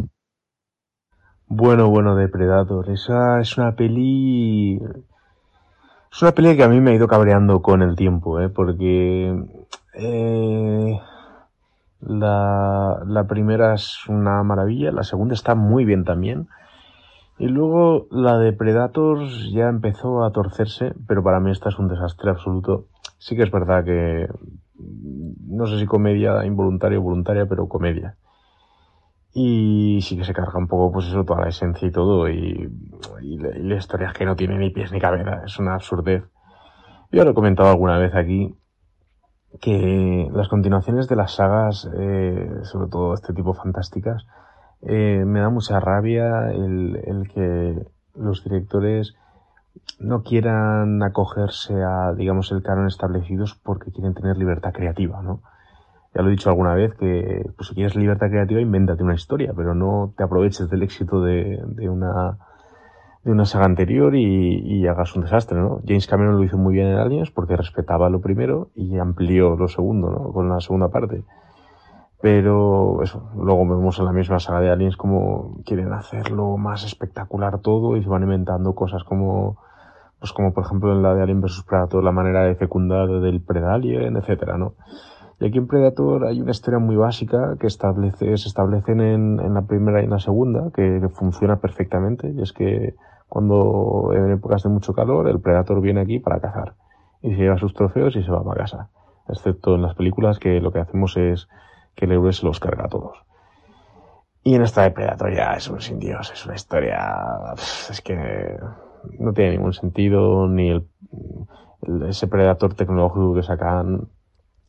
[1.49, 2.91] Bueno, bueno, Depredator.
[2.91, 4.79] Esa es una peli.
[6.13, 8.49] Es una peli que a mí me ha ido cabreando con el tiempo, ¿eh?
[8.49, 9.35] Porque.
[9.95, 11.01] eh,
[12.07, 16.49] la, la primera es una maravilla, la segunda está muy bien también.
[17.39, 21.89] Y luego la de Predators ya empezó a torcerse, pero para mí esta es un
[21.89, 22.87] desastre absoluto.
[23.19, 24.29] Sí que es verdad que.
[24.77, 28.17] No sé si comedia involuntaria o voluntaria, pero comedia.
[29.33, 32.29] Y sí que se carga un poco, pues eso, toda la esencia y todo.
[32.29, 32.71] Y,
[33.23, 35.43] y la, y historia es que no tiene ni pies ni cabeza.
[35.45, 36.25] Es una absurdez.
[37.11, 38.55] Yo lo he comentado alguna vez aquí
[39.61, 44.27] que las continuaciones de las sagas, eh, sobre todo este tipo fantásticas,
[44.83, 49.15] eh, me da mucha rabia el, el que los directores
[49.99, 55.41] no quieran acogerse a, digamos, el canon establecidos porque quieren tener libertad creativa, ¿no?
[56.15, 59.53] Ya lo he dicho alguna vez que, pues si quieres libertad creativa, invéntate una historia,
[59.57, 62.39] pero no te aproveches del éxito de, de una,
[63.25, 65.81] de una saga anterior y, y hagas un desastre, ¿no?
[65.87, 69.69] James Cameron lo hizo muy bien en Aliens porque respetaba lo primero y amplió lo
[69.69, 70.33] segundo, ¿no?
[70.33, 71.25] Con la segunda parte.
[72.21, 77.61] Pero eso, luego vemos en la misma saga de Aliens como quieren hacerlo más espectacular
[77.61, 79.59] todo y se van inventando cosas como,
[80.19, 83.43] pues como por ejemplo en la de Alien vs Predator, la manera de fecundar del
[83.43, 84.75] Predalien, etcétera, ¿no?
[85.41, 89.55] Y aquí en Predator hay una historia muy básica que establece, se establecen en, en
[89.55, 92.95] la primera y en la segunda, que, funciona perfectamente, y es que
[93.29, 96.75] cuando en épocas de mucho calor el Predator viene aquí para cazar
[97.23, 98.91] y se lleva sus trofeos y se va para casa.
[99.29, 101.49] Excepto en las películas que lo que hacemos es
[101.95, 103.17] que el héroe se los carga a todos.
[104.43, 107.55] Y en esta de Predator ya es un sin Dios, es una historia,
[107.91, 108.59] es que
[109.19, 110.87] no tiene ningún sentido, ni el,
[111.83, 114.09] el- ese Predator tecnológico que sacan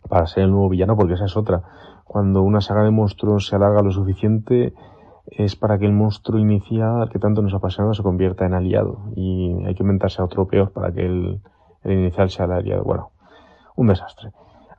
[0.08, 1.64] para ser el nuevo villano, porque esa es otra.
[2.06, 4.74] Cuando una saga de monstruos se alarga lo suficiente,
[5.28, 9.00] es para que el monstruo inicial que tanto nos apasiona se convierta en aliado.
[9.16, 11.42] Y hay que inventarse a otro peor para que el,
[11.84, 12.84] el inicial sea el aliado.
[12.84, 13.12] Bueno,
[13.76, 14.32] un desastre.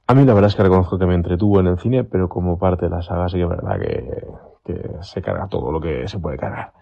[0.06, 2.58] A mí la verdad es que reconozco que me entretuvo en el cine, pero como
[2.58, 4.26] parte de la saga sí que es verdad que,
[4.64, 6.72] que se carga todo lo que se puede cargar.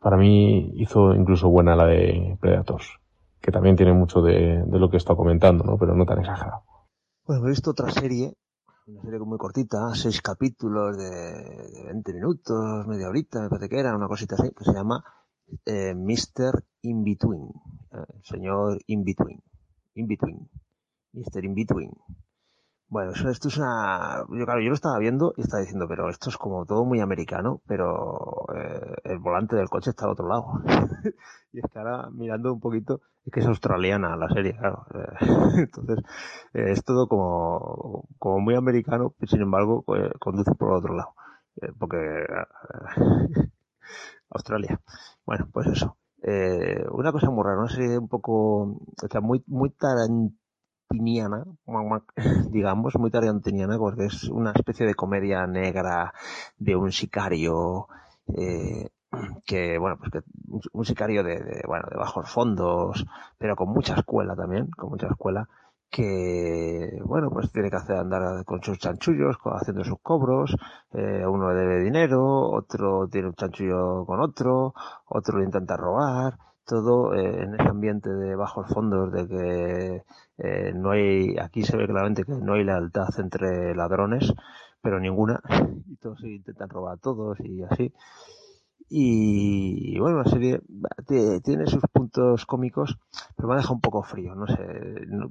[0.00, 3.00] Para mí hizo incluso buena la de Predators,
[3.40, 5.78] que también tiene mucho de, de lo que he estado comentando, ¿no?
[5.78, 6.62] Pero no tan exagerado.
[7.26, 8.34] Bueno, he visto otra serie,
[8.88, 13.80] una serie muy cortita, seis capítulos de, de 20 minutos, media horita, me parece que
[13.80, 15.04] era, una cosita así, que se llama
[15.66, 16.64] eh, Mr.
[16.82, 17.50] In Between,
[17.92, 19.42] eh, señor In Between,
[19.94, 20.48] In Between,
[21.12, 21.44] Mr.
[21.44, 21.90] In Between.
[22.90, 24.24] Bueno, eso, esto es una...
[24.30, 27.00] Yo, claro, yo lo estaba viendo y estaba diciendo, pero esto es como todo muy
[27.00, 30.46] americano, pero eh, el volante del coche está al otro lado.
[31.52, 34.86] y es que ahora mirando un poquito, es que es australiana la serie, claro.
[34.94, 35.16] Eh,
[35.58, 35.98] Entonces,
[36.54, 39.84] eh, es todo como, como muy americano, pero sin embargo,
[40.18, 41.14] conduce por el otro lado.
[41.78, 41.98] Porque
[44.30, 44.80] Australia.
[45.26, 45.98] Bueno, pues eso.
[46.92, 49.70] Una cosa muy rara, una serie un poco, o sea, muy, muy
[50.88, 51.44] tarantiniana,
[52.50, 56.12] digamos, muy tarantiniana, porque es una especie de comedia negra
[56.58, 57.88] de un sicario,
[58.36, 58.88] eh,
[59.44, 60.20] que, bueno, pues que
[60.72, 63.04] un, sicario de, bueno, de bajos fondos,
[63.38, 65.48] pero con mucha escuela también, con mucha escuela,
[65.90, 70.54] que, bueno, pues tiene que hacer andar con sus chanchullos, haciendo sus cobros,
[70.92, 74.74] eh, uno le debe dinero, otro tiene un chanchullo con otro,
[75.06, 76.38] otro le intenta robar,
[76.68, 80.04] todo eh, en ese ambiente de bajos fondos de que
[80.38, 84.32] eh, no hay, aquí se ve claramente que no hay lealtad entre ladrones,
[84.82, 85.40] pero ninguna,
[85.86, 87.92] y todos intentan robar a todos y así.
[88.90, 90.60] Y bueno, la serie
[91.42, 92.98] tiene sus puntos cómicos,
[93.36, 94.56] pero me ha dejado un poco frío, no sé.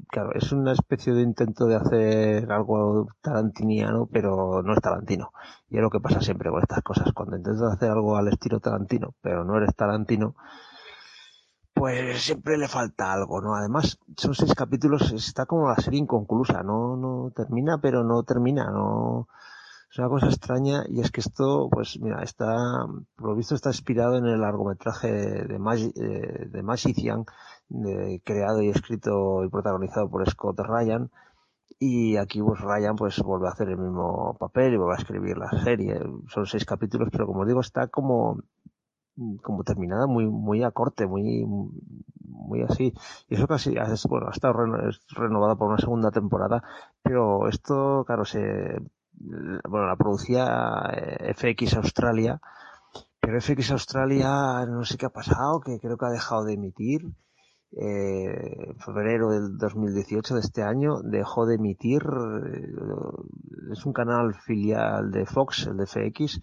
[0.09, 5.31] claro, es una especie de intento de hacer algo tarantiniano, pero no es tarantino.
[5.69, 7.11] Y es lo que pasa siempre con estas cosas.
[7.13, 10.35] Cuando intentas hacer algo al estilo tarantino, pero no eres tarantino,
[11.77, 13.55] pues siempre le falta algo, ¿no?
[13.55, 18.69] Además, son seis capítulos, está como la serie inconclusa, no, no termina, pero no termina,
[18.71, 19.27] no,
[19.91, 22.55] Es una cosa extraña y es que esto, pues mira, está,
[23.15, 27.25] por lo visto está inspirado en el largometraje de, Magi, eh, de Magician,
[27.69, 31.11] de, creado y escrito y protagonizado por Scott Ryan.
[31.79, 35.37] Y aquí pues Ryan pues vuelve a hacer el mismo papel y vuelve a escribir
[35.37, 35.99] la serie.
[36.27, 38.39] Son seis capítulos, pero como digo, está como
[39.41, 42.93] como terminada muy muy a corte, muy muy así.
[43.27, 43.75] Y eso casi
[44.09, 44.53] bueno, ha estado
[45.15, 46.63] renovada por una segunda temporada,
[47.03, 48.77] pero esto claro se
[49.19, 52.39] bueno, la producía eh, FX Australia,
[53.19, 57.01] pero FX Australia no sé qué ha pasado, que creo que ha dejado de emitir.
[57.71, 62.65] Eh, en febrero del 2018 de este año dejó de emitir eh,
[63.73, 66.39] es un canal filial de Fox el de FX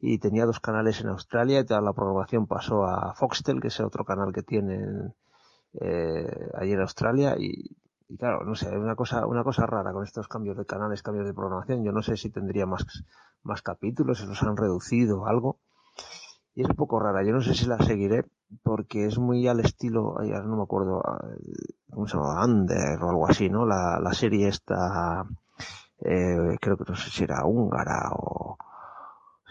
[0.00, 3.80] y tenía dos canales en Australia y toda la programación pasó a Foxtel que es
[3.80, 5.14] otro canal que tienen
[5.80, 7.76] eh, allí en Australia y
[8.08, 11.26] y claro, no sé, una cosa, una cosa rara con estos cambios de canales, cambios
[11.26, 11.84] de programación.
[11.84, 13.04] Yo no sé si tendría más,
[13.42, 15.58] más capítulos, si los han reducido o algo.
[16.54, 17.22] Y es un poco rara.
[17.22, 18.24] Yo no sé si la seguiré
[18.62, 22.44] porque es muy al estilo, ay, no me acuerdo, eh, ¿cómo se llama?
[22.46, 23.66] Under o algo así, ¿no?
[23.66, 25.26] La, la serie esta,
[26.00, 28.56] eh, creo que no sé si era húngara o,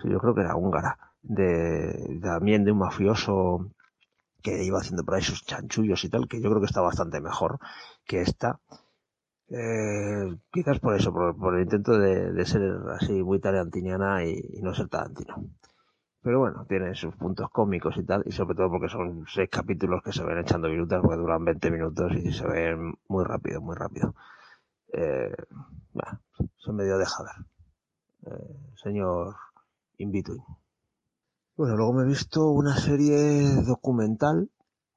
[0.04, 3.72] yo creo que era húngara, de, también de un mafioso
[4.42, 7.20] que iba haciendo por ahí sus chanchullos y tal, que yo creo que está bastante
[7.22, 7.60] mejor
[8.06, 8.60] que esta.
[9.50, 12.62] Eh, quizás por eso, por, el intento de, ser
[13.00, 15.36] así muy tarantiniana y, no ser tarantino.
[16.22, 20.02] Pero bueno, tiene sus puntos cómicos y tal, y sobre todo porque son seis capítulos
[20.04, 23.76] que se ven echando minutos, porque duran 20 minutos y se ven muy rápido, muy
[23.76, 24.14] rápido.
[24.94, 25.36] Eh,
[26.58, 28.34] se medio deja ver.
[28.34, 29.36] Eh, señor
[30.00, 30.12] In.
[31.56, 34.50] Bueno, luego me he visto una serie documental,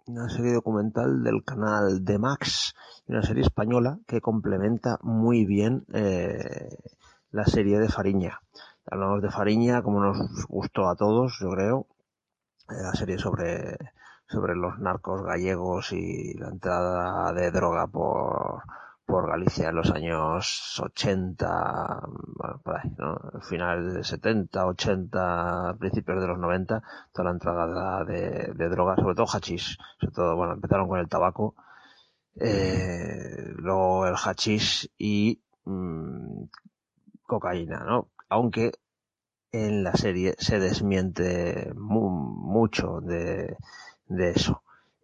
[0.06, 2.74] una serie documental del canal de Max,
[3.06, 6.76] una serie española que complementa muy bien eh,
[7.30, 8.40] la serie de Fariña.
[8.84, 11.86] Hablamos de Fariña, como nos gustó a todos, yo creo,
[12.68, 13.78] eh, la serie sobre
[14.30, 18.62] sobre los narcos gallegos y la entrada de droga por
[19.10, 22.00] por Galicia en los años 80,
[22.36, 23.18] bueno, por ahí, ¿no?
[23.42, 26.82] Finales de 70, 80, principios de los 90,
[27.12, 31.08] toda la entrada de, de drogas, sobre todo hachís, sobre todo, bueno, empezaron con el
[31.08, 31.56] tabaco,
[32.36, 36.44] eh, luego el hachís y mm,
[37.26, 38.08] cocaína, ¿no?
[38.28, 38.72] Aunque
[39.52, 43.56] en la serie se desmiente mucho de,
[44.06, 44.62] de eso.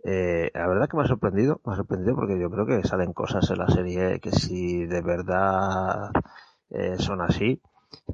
[0.09, 3.13] Eh, la verdad que me ha sorprendido, me ha sorprendido porque yo creo que salen
[3.13, 6.13] cosas en la serie que si de verdad
[6.71, 7.61] eh, son así,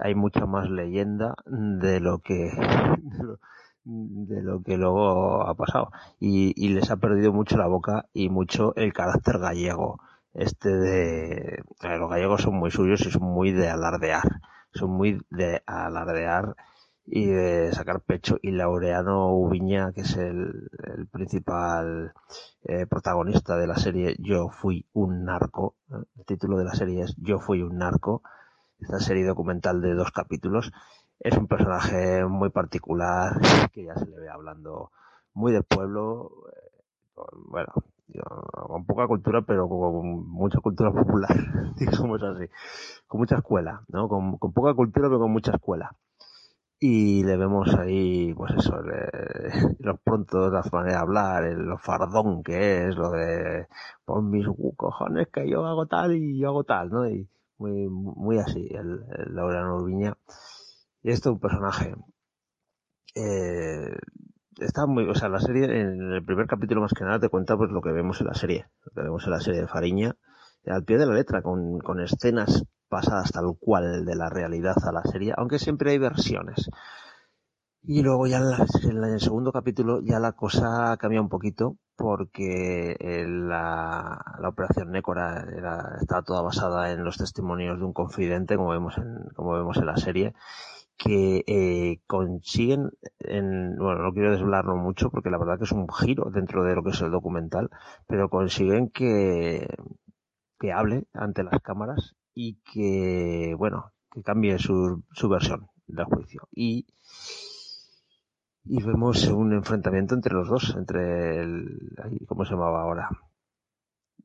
[0.00, 2.50] hay mucha más leyenda de lo que
[3.84, 5.90] de lo que luego ha pasado.
[6.18, 10.00] Y, y les ha perdido mucho la boca y mucho el carácter gallego.
[10.32, 14.40] Este de los gallegos son muy suyos y son muy de alardear
[14.74, 16.56] son muy de alardear
[17.04, 20.70] y de sacar pecho y Laureano Ubiña que es el,
[21.10, 22.12] principal
[22.64, 27.14] eh, protagonista de la serie Yo fui un narco el título de la serie es
[27.18, 28.22] Yo fui un narco.
[28.78, 30.72] Esta serie documental de dos capítulos.
[31.20, 33.38] Es un personaje muy particular
[33.72, 34.90] que ya se le ve hablando
[35.34, 37.72] muy de pueblo eh, bueno
[38.66, 42.46] con poca cultura pero con mucha cultura popular digamos así.
[43.06, 45.94] Con mucha escuela no con, con poca cultura pero con mucha escuela
[46.84, 48.82] y le vemos ahí, pues eso,
[49.78, 53.68] los pronto, la manera de hablar, el, lo fardón que es, lo de,
[54.04, 54.44] pon mis
[54.76, 57.08] cojones que yo hago tal y yo hago tal, ¿no?
[57.08, 57.28] Y
[57.58, 60.16] muy, muy así, el, el Laureano Urbiña.
[61.04, 61.94] Y esto es un personaje,
[63.14, 63.96] eh,
[64.58, 67.56] está muy, o sea, la serie, en el primer capítulo más que nada te cuenta
[67.56, 70.16] pues lo que vemos en la serie, lo que vemos en la serie de Fariña,
[70.66, 74.92] al pie de la letra, con, con escenas pasadas tal cual de la realidad a
[74.92, 76.68] la serie, aunque siempre hay versiones.
[77.84, 83.26] Y luego ya en, el segundo capítulo ya la cosa cambia un poquito porque eh,
[83.26, 88.70] la, la operación Nécora era, estaba toda basada en los testimonios de un confidente, como
[88.70, 90.34] vemos en, como vemos en la serie,
[90.98, 92.90] que eh, consiguen,
[93.20, 96.74] en, bueno, no quiero desvelarlo mucho porque la verdad que es un giro dentro de
[96.74, 97.70] lo que es el documental,
[98.06, 99.66] pero consiguen que,
[100.60, 106.48] que hable ante las cámaras y que, bueno, que cambie su, su versión del juicio.
[106.52, 106.86] Y,
[108.64, 111.94] y vemos un enfrentamiento entre los dos, entre el,
[112.26, 113.08] ¿cómo se llamaba ahora?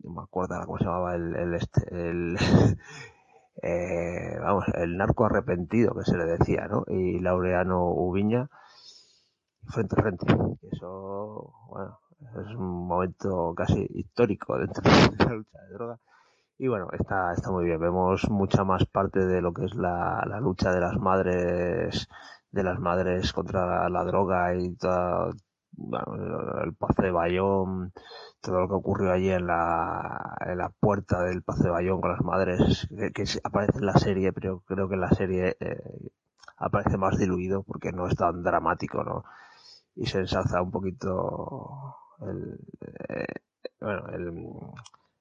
[0.03, 2.37] No me acuerdo cómo se llamaba el, el este, el,
[3.63, 6.83] eh, vamos, el narco arrepentido que se le decía, ¿no?
[6.87, 8.49] Y Laureano Ubiña,
[9.65, 10.25] frente a frente.
[10.71, 15.99] Eso, bueno, es un momento casi histórico dentro de la lucha de droga
[16.59, 17.79] Y bueno, está, está muy bien.
[17.79, 22.07] Vemos mucha más parte de lo que es la, la lucha de las madres,
[22.51, 25.33] de las madres contra la, droga y todo,
[25.71, 27.93] bueno, el Pazo de Bayón,
[28.41, 32.11] todo lo que ocurrió allí en la, en la puerta del Pazo de Bayón con
[32.13, 36.09] las madres, que, que aparece en la serie, pero creo que en la serie eh,
[36.57, 39.23] aparece más diluido porque no es tan dramático, ¿no?
[39.95, 42.59] Y se ensalza un poquito el,
[43.09, 43.25] eh,
[43.79, 44.31] bueno, el,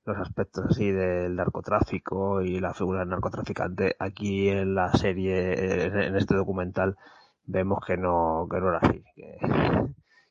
[0.07, 3.97] los aspectos así del narcotráfico y la figura del narcotraficante.
[3.99, 6.97] Aquí en la serie, en, este documental,
[7.45, 9.39] vemos que no, que no era así, que,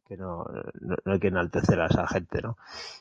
[0.08, 0.46] que no,
[0.82, 2.58] no, no, hay que enaltecer a esa gente, ¿no?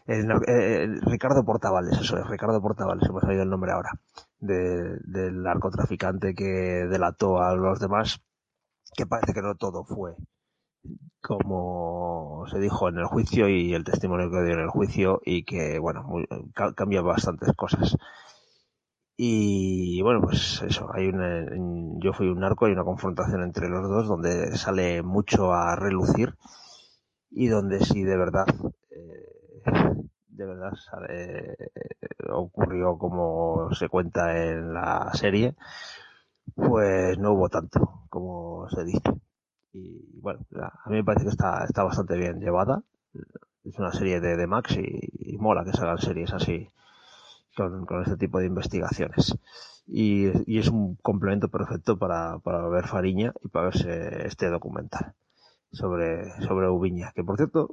[0.07, 3.91] Eh, eh, Ricardo Portavales, eso es, Ricardo Portavales, hemos salido el nombre ahora,
[4.41, 8.21] de, del narcotraficante que delató a los demás,
[8.97, 10.17] que parece que no todo fue
[11.21, 15.45] como se dijo en el juicio y el testimonio que dio en el juicio y
[15.45, 16.07] que, bueno,
[16.77, 17.97] cambia bastantes cosas.
[19.17, 21.47] Y bueno, pues eso, hay una,
[22.01, 26.35] yo fui un narco, hay una confrontación entre los dos donde sale mucho a relucir
[27.31, 28.47] y donde sí de verdad,
[28.91, 29.65] eh,
[30.29, 31.57] de verdad sale,
[32.33, 35.55] ocurrió como se cuenta en la serie,
[36.55, 39.11] pues no hubo tanto como se dice
[39.75, 42.83] y bueno, a mí me parece que está, está bastante bien llevada.
[43.65, 46.71] Es una serie de, de Max y, mola que se hagan series así
[47.57, 49.37] con, con este tipo de investigaciones.
[49.87, 55.15] Y, y, es un complemento perfecto para, para ver Fariña y para verse este documental
[55.73, 57.13] sobre, sobre Ubiña.
[57.13, 57.71] Que por cierto,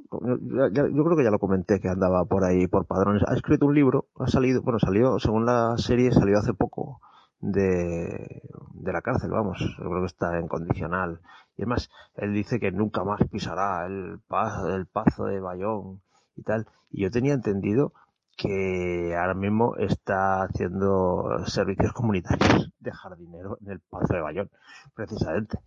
[0.72, 3.22] ya, yo creo que ya lo comenté que andaba por ahí por padrones.
[3.28, 7.00] Ha escrito un libro, ha salido, bueno, salió, según la serie, salió hace poco
[7.40, 8.42] de,
[8.74, 11.20] de la cárcel, vamos, yo creo que está en condicional.
[11.62, 16.02] Además, él dice que nunca más pisará el, paz, el pazo de Bayón
[16.36, 16.66] y tal.
[16.90, 17.92] Y yo tenía entendido
[18.36, 24.50] que ahora mismo está haciendo servicios comunitarios de jardinero en el pazo de Bayón,
[24.94, 25.58] precisamente.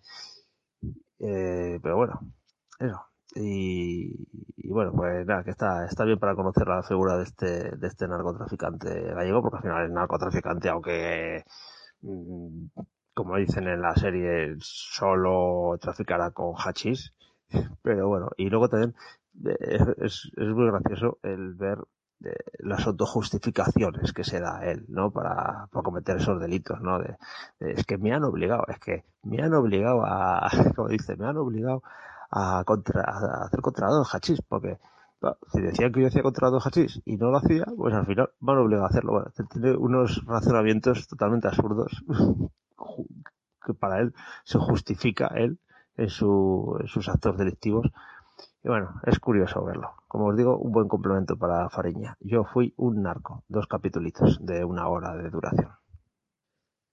[1.20, 2.20] Eh, pero bueno,
[2.80, 3.02] eso.
[3.36, 4.28] Y,
[4.70, 8.08] bueno, pues nada, que está, está bien para conocer la figura de este, de este
[8.08, 11.44] narcotraficante gallego, porque al final es narcotraficante, aunque,
[12.02, 12.68] mm,
[13.16, 17.14] como dicen en la serie, solo traficará con hachís.
[17.82, 18.96] Pero bueno, y luego también
[19.60, 21.80] es, es, es muy gracioso el ver
[22.24, 25.12] eh, las autojustificaciones que se da él, ¿no?
[25.12, 27.00] Para, para cometer esos delitos, ¿no?
[27.00, 27.18] De,
[27.60, 31.38] es que me han obligado, es que me han obligado a, como dice, me han
[31.38, 31.84] obligado
[32.32, 34.78] a, contra, a hacer contrato de hachís, porque
[35.54, 38.30] si decían que yo hacía contrato de hachís y no lo hacía, pues al final
[38.42, 39.12] me han obligado a hacerlo.
[39.14, 42.04] Bueno, tiene unos razonamientos totalmente absurdos
[43.66, 44.14] que para él
[44.44, 45.60] se justifica él
[45.98, 47.88] en, su, en sus actos delictivos.
[48.64, 49.94] Y bueno, es curioso verlo.
[50.08, 52.18] Como os digo, un buen complemento para Fariña.
[52.20, 55.72] Yo fui un narco, dos capítulos de una hora de duración.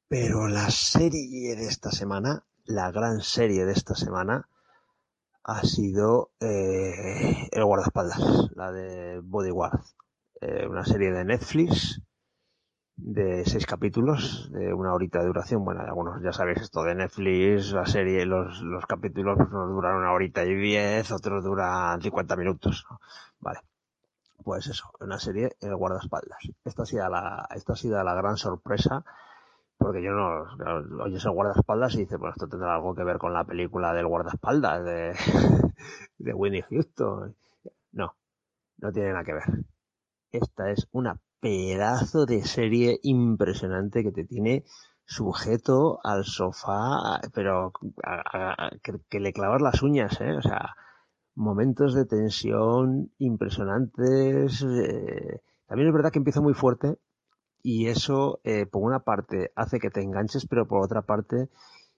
[0.08, 4.48] Pero la serie de esta semana, la gran serie de esta semana,
[5.44, 9.80] ha sido eh, El guardaespaldas, la de Bodyguard.
[10.40, 12.02] Eh, una serie de Netflix
[13.04, 15.64] de seis capítulos, de una horita de duración.
[15.64, 20.12] Bueno, algunos ya sabéis esto de Netflix, la serie, los, los capítulos pues, duran una
[20.12, 22.86] horita y diez, otros duran 50 minutos.
[23.40, 23.60] Vale.
[24.44, 26.38] Pues eso, una serie El guardaespaldas.
[26.64, 29.04] Esta ha sido la, esta ha sido la gran sorpresa
[29.78, 33.18] porque yo no, claro, oyes el guardaespaldas y dices, bueno, esto tendrá algo que ver
[33.18, 35.12] con la película del guardaespaldas de,
[36.18, 37.34] de Winnie Houston.
[37.90, 38.14] No,
[38.78, 39.64] no tiene nada que ver.
[40.30, 44.64] Esta es una pedazo de serie impresionante que te tiene
[45.04, 47.72] sujeto al sofá, pero
[48.04, 48.70] a,
[49.10, 50.36] que, le clavas las uñas, ¿eh?
[50.36, 50.76] O sea,
[51.34, 54.62] momentos de tensión impresionantes.
[54.62, 56.98] Eh, también es verdad que empieza muy fuerte,
[57.62, 61.48] y eso eh, por una parte hace que te enganches pero por otra parte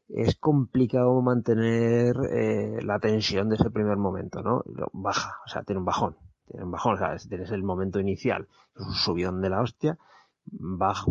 [0.09, 4.63] es complicado mantener eh, la tensión de ese primer momento, ¿no?
[4.93, 6.17] Baja, o sea, tiene un bajón,
[6.47, 9.99] tiene un bajón, o sea, tienes el momento inicial, es un subidón de la hostia,
[10.47, 11.07] baja,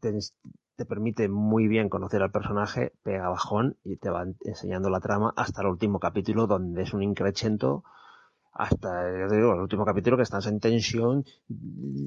[0.00, 0.18] te,
[0.76, 5.32] te permite muy bien conocer al personaje, pega bajón y te va enseñando la trama
[5.36, 7.84] hasta el último capítulo donde es un increchento
[8.58, 11.24] hasta te digo, el último capítulo que estás en tensión,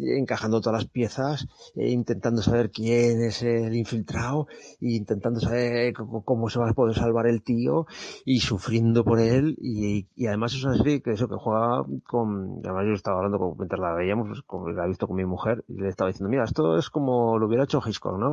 [0.02, 4.48] encajando todas las piezas, e intentando saber quién es el infiltrado,
[4.82, 7.88] e intentando saber cómo se va a poder salvar el tío,
[8.26, 12.60] y sufriendo por él, y, y además es una serie que eso, que juega con,
[12.66, 15.26] además yo estaba hablando con, mientras la veíamos, pues, como la he visto con mi
[15.26, 18.32] mujer, y le estaba diciendo, mira, esto es como lo hubiera hecho Hitchcock, ¿no?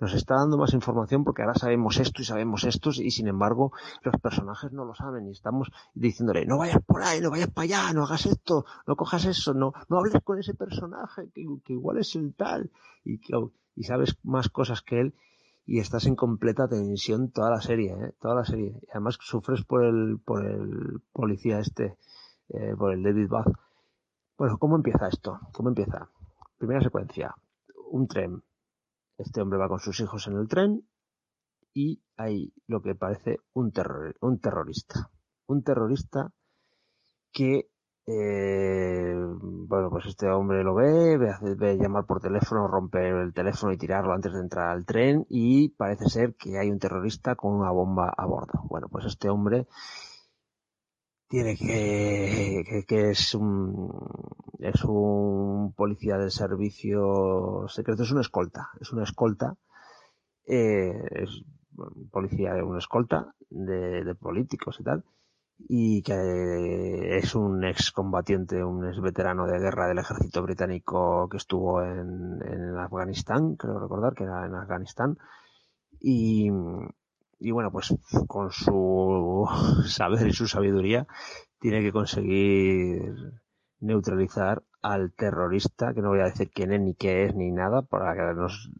[0.00, 3.70] Nos está dando más información porque ahora sabemos esto y sabemos esto, y sin embargo,
[4.02, 7.59] los personajes no lo saben, y estamos diciéndole, no vayas por ahí, no vayas por
[7.60, 11.44] para allá, no hagas esto, no cojas eso, no, no hables con ese personaje que,
[11.62, 12.70] que igual es el tal,
[13.04, 13.34] y, que,
[13.76, 15.14] y sabes más cosas que él,
[15.66, 18.14] y estás en completa tensión toda la serie, ¿eh?
[18.18, 18.80] toda la serie.
[18.80, 21.98] Y además sufres por el, por el policía este,
[22.48, 23.52] eh, por el David Bath.
[24.38, 25.38] Bueno, ¿cómo empieza esto?
[25.52, 26.08] ¿Cómo empieza?
[26.56, 27.34] Primera secuencia,
[27.90, 28.42] un tren.
[29.18, 30.88] Este hombre va con sus hijos en el tren
[31.74, 35.10] y hay lo que parece un, terror, un terrorista.
[35.46, 36.32] Un terrorista
[37.32, 37.70] que
[38.06, 43.72] eh, bueno, pues este hombre lo ve, ve, ve, llamar por teléfono, romper el teléfono
[43.72, 47.54] y tirarlo antes de entrar al tren y parece ser que hay un terrorista con
[47.54, 48.64] una bomba a bordo.
[48.68, 49.66] Bueno, pues este hombre
[51.28, 53.92] tiene que, que, es un,
[54.58, 59.54] es un policía del servicio secreto, es una escolta, es una escolta,
[60.46, 61.44] eh, es
[62.10, 65.04] policía, una escolta de, de políticos y tal,
[65.68, 71.82] y que es un excombatiente, un ex veterano de guerra del ejército británico que estuvo
[71.82, 75.18] en, en Afganistán, creo recordar que era en Afganistán,
[76.00, 76.50] y,
[77.38, 77.94] y bueno, pues
[78.26, 79.46] con su
[79.86, 81.06] saber y su sabiduría
[81.58, 83.32] tiene que conseguir
[83.80, 87.82] neutralizar al terrorista, que no voy a decir quién es ni qué es ni nada,
[87.82, 88.70] para que nos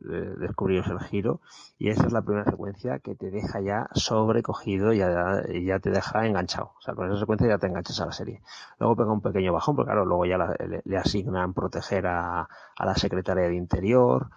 [0.00, 1.40] eh, descubriros el giro
[1.78, 6.26] y esa es la primera secuencia que te deja ya sobrecogido y ya, te deja
[6.26, 6.72] enganchado.
[6.78, 8.42] O sea, con esa secuencia ya te enganchas a la serie.
[8.78, 12.42] Luego pega un pequeño bajón, porque claro, luego ya la, le, le, asignan proteger a,
[12.76, 14.30] a la secretaria de Interior,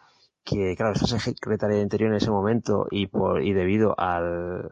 [0.44, 4.70] que claro, esa secretaria de Interior en ese momento y por y debido al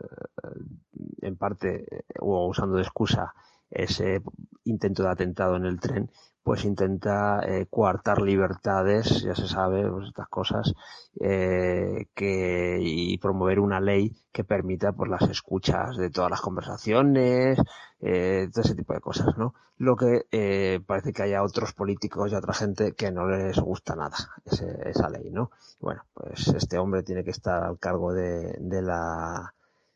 [1.22, 3.34] en parte o usando de excusa
[3.70, 4.22] ese
[4.64, 6.10] intento de atentado en el tren,
[6.44, 10.74] pues intenta eh, coartar libertades, ya se sabe, pues estas cosas,
[11.20, 17.60] eh, que, y promover una ley que permita pues las escuchas de todas las conversaciones,
[18.02, 19.54] eh, todo ese tipo de cosas, ¿no?
[19.78, 23.96] Lo que eh, parece que haya otros políticos y otra gente que no les gusta
[23.96, 25.52] nada ese, esa ley, ¿no?
[25.80, 29.54] Bueno, pues este hombre tiene que estar al cargo de, de la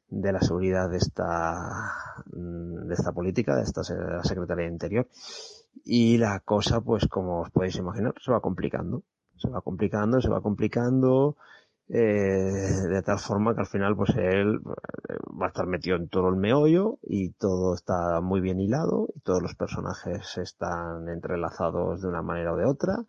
[0.10, 5.08] de la seguridad de esta de esta política, de esta de la Secretaría de Interior
[5.84, 9.04] y la cosa, pues como os podéis imaginar, se va complicando,
[9.38, 11.36] se va complicando, se va complicando,
[11.90, 14.62] eh, de tal forma que al final pues él
[15.10, 19.10] eh, va a estar metido en todo el meollo y todo está muy bien hilado
[19.14, 23.06] y todos los personajes están entrelazados de una manera o de otra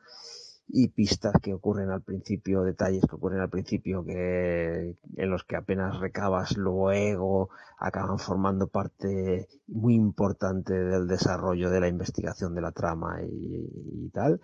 [0.69, 5.57] y pistas que ocurren al principio, detalles que ocurren al principio que en los que
[5.57, 12.73] apenas recabas luego acaban formando parte muy importante del desarrollo de la investigación de la
[12.73, 14.41] trama y, tal.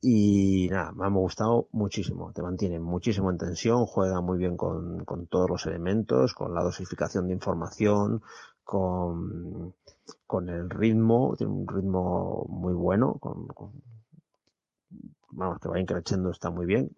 [0.00, 5.04] Y nada, me ha gustado muchísimo, te mantiene muchísimo en tensión, juega muy bien con,
[5.30, 8.20] todos los elementos, con la dosificación de información,
[8.64, 9.74] con,
[10.26, 13.46] con el ritmo, tiene un ritmo muy bueno, con
[15.32, 16.90] vamos, que va increciendo, está muy bien,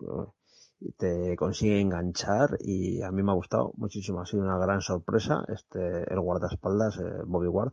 [0.96, 5.44] te consigue enganchar y a mí me ha gustado muchísimo, ha sido una gran sorpresa
[5.48, 7.72] este, el guardaespaldas, eh, Bobby Ward,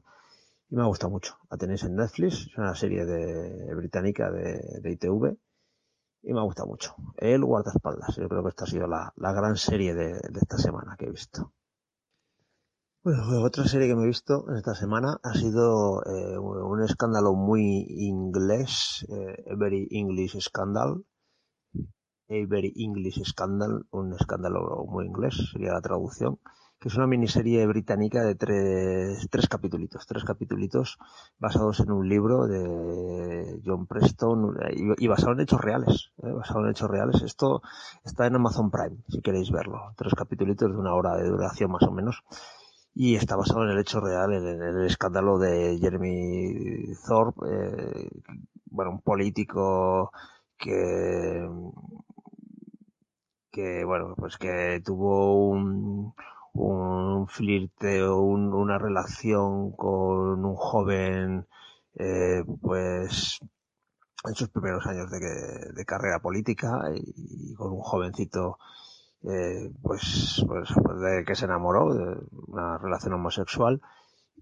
[0.69, 1.37] y me ha gustado mucho.
[1.49, 5.37] La tenéis en Netflix, es una serie de británica de, de ITV
[6.23, 6.95] y me ha gustado mucho.
[7.17, 10.95] El guardaespaldas, yo creo que esta ha sido la, la gran serie de esta semana
[10.97, 11.51] que he visto.
[13.03, 17.87] Bueno, otra serie que me he visto esta semana ha sido eh, un escándalo muy
[17.89, 21.03] inglés, eh, Very English Scandal.
[22.29, 26.39] Very English Scandal, un escándalo muy inglés, sería la traducción,
[26.79, 30.99] que es una miniserie británica de tres, tres capítulos, tres capítulos
[31.39, 36.31] basados en un libro de John Preston y, y basado en hechos reales, ¿eh?
[36.31, 37.23] basado en hechos reales.
[37.23, 37.63] Esto
[38.05, 39.91] está en Amazon Prime, si queréis verlo.
[39.97, 42.23] Tres capítulos de una hora de duración más o menos
[42.93, 48.09] y está basado en el hecho real, en, el escándalo de Jeremy Thorpe, eh,
[48.65, 50.11] bueno, un político
[50.57, 51.47] que,
[53.51, 56.13] que bueno, pues que tuvo un,
[56.53, 61.47] un flirteo, un, una relación con un joven,
[61.95, 63.39] eh, pues
[64.25, 65.19] en sus primeros años de,
[65.73, 68.57] de carrera política y con un jovencito
[69.23, 70.69] eh, pues, pues
[71.01, 72.17] de que se enamoró de
[72.47, 73.81] una relación homosexual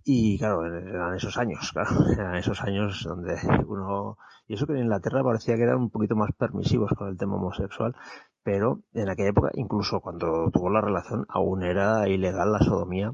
[0.04, 3.36] y claro, eran esos años, claro, eran esos años donde
[3.68, 4.18] uno,
[4.48, 7.36] y eso que en Inglaterra parecía que eran un poquito más permisivos con el tema
[7.36, 7.96] homosexual,
[8.44, 13.14] pero en aquella época, incluso cuando tuvo la relación, aún era ilegal la sodomía,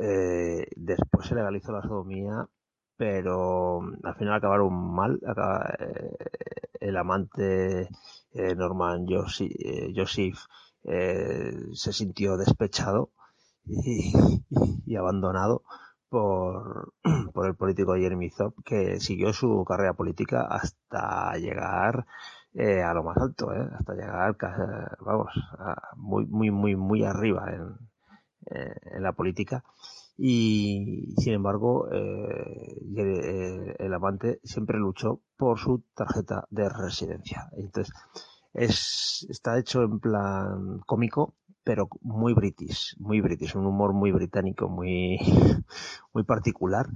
[0.00, 2.46] eh, después se legalizó la sodomía,
[2.96, 6.16] pero al final acabaron mal, acaba, eh,
[6.80, 7.88] el amante
[8.32, 10.38] eh, Norman Joseph,
[10.84, 13.10] eh, se sintió despechado
[13.64, 14.12] y,
[14.96, 15.62] abandonado
[16.08, 16.94] por,
[17.32, 22.06] por el político Jeremy Thorpe, que siguió su carrera política hasta llegar
[22.54, 23.68] eh, a lo más alto, ¿eh?
[23.78, 24.36] hasta llegar,
[25.00, 25.32] vamos,
[25.96, 27.76] muy, muy, muy, muy arriba en,
[28.46, 29.64] en la política.
[30.16, 37.48] Y sin embargo, eh, el amante siempre luchó por su tarjeta de residencia.
[37.56, 37.92] Entonces,
[38.54, 44.68] es, está hecho en plan cómico, pero muy british, muy british, un humor muy británico,
[44.68, 45.18] muy,
[46.12, 46.88] muy particular.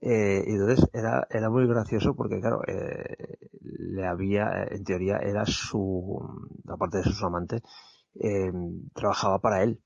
[0.00, 5.46] Eh, y entonces era, era muy gracioso porque, claro, eh, le había, en teoría, era
[5.46, 6.20] su,
[6.68, 7.62] aparte de su amante,
[8.20, 8.52] eh,
[8.94, 9.80] trabajaba para él.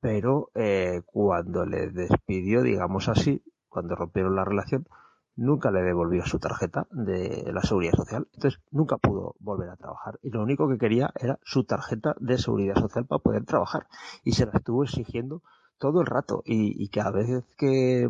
[0.00, 4.86] Pero eh, cuando le despidió, digamos así, cuando rompieron la relación,
[5.36, 8.28] nunca le devolvió su tarjeta de la seguridad social.
[8.34, 10.18] Entonces nunca pudo volver a trabajar.
[10.22, 13.86] Y lo único que quería era su tarjeta de seguridad social para poder trabajar.
[14.22, 15.42] Y se la estuvo exigiendo
[15.78, 16.42] todo el rato.
[16.44, 18.08] Y, y cada vez que,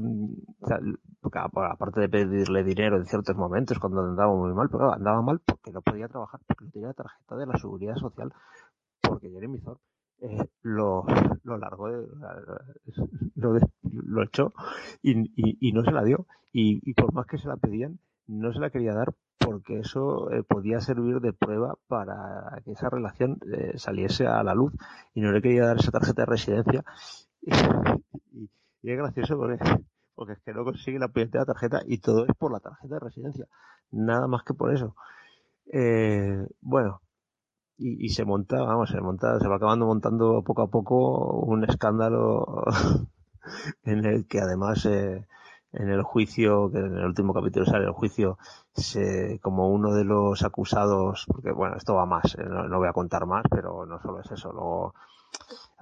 [1.32, 5.72] aparte de pedirle dinero en ciertos momentos cuando andaba muy mal, pero andaba mal porque
[5.72, 8.32] no podía trabajar, porque no tenía la tarjeta de la seguridad social,
[9.00, 9.93] porque Jeremy Thorpe
[10.24, 11.04] eh, lo,
[11.42, 11.88] lo largó,
[13.34, 14.54] lo, lo echó
[15.02, 16.26] y, y, no se la dio.
[16.50, 20.30] Y, y, por más que se la pedían, no se la quería dar porque eso
[20.30, 24.72] eh, podía servir de prueba para que esa relación eh, saliese a la luz
[25.12, 26.84] y no le quería dar esa tarjeta de residencia.
[28.32, 28.48] y,
[28.82, 29.58] es gracioso porque,
[30.14, 33.00] porque es que no consigue la puñetera tarjeta y todo es por la tarjeta de
[33.00, 33.46] residencia.
[33.90, 34.96] Nada más que por eso.
[36.62, 37.02] Bueno,
[37.76, 42.64] y, se monta, vamos, se monta, se va acabando montando poco a poco un escándalo
[43.84, 45.26] en el que además eh,
[45.72, 48.38] en el juicio, que en el último capítulo sale el juicio,
[48.74, 52.88] se, como uno de los acusados, porque bueno, esto va más, eh, no, no, voy
[52.88, 54.94] a contar más, pero no solo es eso, luego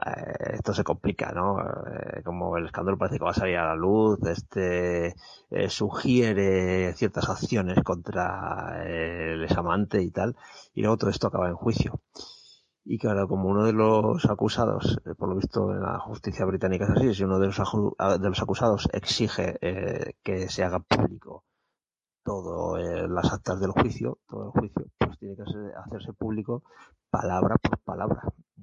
[0.07, 1.61] eh, esto se complica, ¿no?
[1.61, 5.15] Eh, como el escándalo parece que va a salir a la luz, este
[5.51, 10.37] eh, sugiere ciertas acciones contra el examante y tal,
[10.75, 12.01] y luego todo esto acaba en juicio.
[12.85, 16.85] Y claro, como uno de los acusados, eh, por lo visto en la justicia británica
[16.85, 21.45] es así, si uno de los, de los acusados exige eh, que se haga público
[22.25, 26.65] todo eh, las actas del juicio, todo el juicio, pues tiene que hacerse público
[27.11, 28.23] palabra por palabra.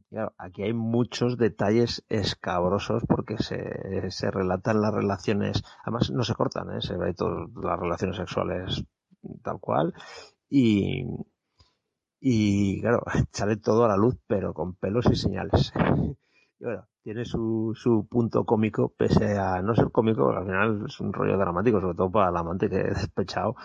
[0.09, 6.33] Claro, aquí hay muchos detalles escabrosos porque se, se relatan las relaciones, además no se
[6.33, 6.81] cortan, ¿eh?
[6.81, 8.83] se ve todas las relaciones sexuales
[9.43, 9.93] tal cual
[10.49, 11.05] y,
[12.19, 15.71] y claro, sale todo a la luz, pero con pelos y señales.
[16.59, 20.99] y bueno, tiene su, su punto cómico, pese a no ser cómico, al final es
[20.99, 23.55] un rollo dramático, sobre todo para el amante que es despechado,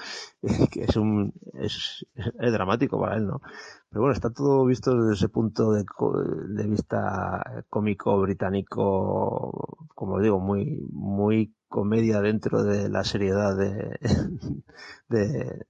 [0.73, 3.43] que es un, es, es dramático para él, ¿no?
[3.91, 10.41] Pero bueno, está todo visto desde ese punto de, de vista cómico británico, como digo,
[10.41, 13.99] muy, muy comedia dentro de la seriedad de,
[15.11, 15.67] de,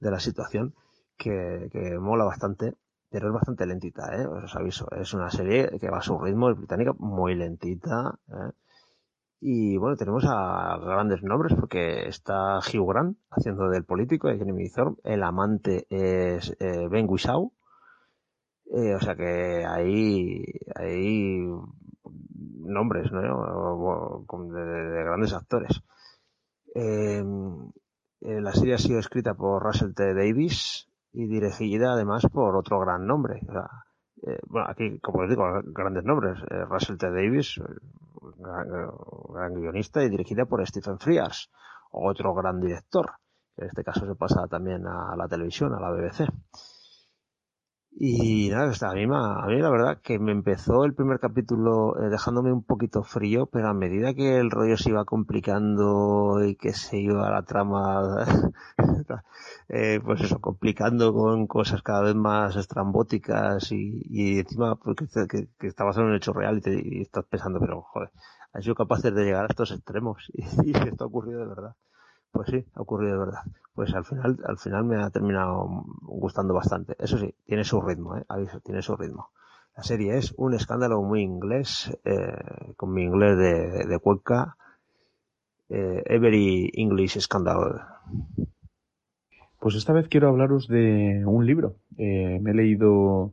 [0.00, 0.74] de la situación
[1.16, 2.74] que, que mola bastante,
[3.10, 4.26] pero es bastante lentita, ¿eh?
[4.26, 4.90] os aviso.
[4.90, 8.18] Es una serie que va a su ritmo, es británica, muy lentita.
[8.28, 8.52] ¿eh?
[9.40, 15.00] Y bueno, tenemos a grandes nombres porque está Hugh Grant haciendo del político, Jeremy Thorpe.
[15.04, 17.52] El amante es eh, Ben Whishaw.
[18.72, 20.42] Eh, o sea que hay,
[20.74, 21.46] hay
[22.58, 23.20] nombres, ¿no?
[24.52, 25.82] De grandes actores.
[26.74, 27.22] Eh,
[28.20, 30.14] la serie ha sido escrita por Russell T.
[30.14, 30.85] Davis,
[31.16, 33.40] y dirigida además por otro gran nombre.
[33.48, 33.66] O sea,
[34.26, 36.38] eh, bueno, aquí, como les digo, grandes nombres.
[36.50, 37.06] Eh, Russell T.
[37.10, 37.58] Davis,
[38.36, 38.68] gran,
[39.30, 41.50] gran, guionista y dirigida por Stephen Frears,
[41.90, 43.12] otro gran director.
[43.56, 46.28] En este caso se pasa también a la televisión, a la BBC.
[47.98, 52.10] Y nada, a mí, a mí la verdad que me empezó el primer capítulo eh,
[52.10, 56.74] dejándome un poquito frío, pero a medida que el rollo se iba complicando y que
[56.74, 58.26] se iba la trama,
[59.70, 65.48] eh, pues eso, complicando con cosas cada vez más estrambóticas y, y encima porque que,
[65.58, 68.10] que basado en un hecho real y, te, y estás pensando, pero joder,
[68.52, 71.74] has sido capaces de llegar a estos extremos y, y esto ha ocurrido de verdad.
[72.36, 73.40] Pues sí, ha ocurrido de verdad.
[73.74, 76.96] Pues al final, al final me ha terminado gustando bastante.
[76.98, 78.24] Eso sí, tiene su ritmo, ¿eh?
[78.28, 79.30] aviso, tiene su ritmo.
[79.76, 84.56] La serie es un escándalo muy inglés, eh, con mi inglés de, Cuenca.
[85.68, 87.82] Eh, every English Scandal.
[89.58, 91.76] Pues esta vez quiero hablaros de un libro.
[91.98, 93.32] Eh, me he leído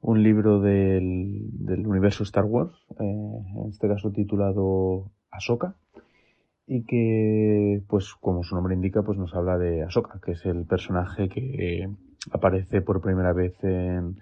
[0.00, 5.74] un libro del, del universo Star Wars, eh, en este caso titulado Ahsoka,
[6.70, 10.66] y que, pues como su nombre indica, pues nos habla de Ahsoka, que es el
[10.66, 11.88] personaje que
[12.30, 14.18] aparece por primera vez en,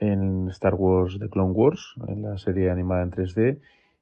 [0.00, 3.60] en Star Wars The Clone Wars, en la serie animada en 3D,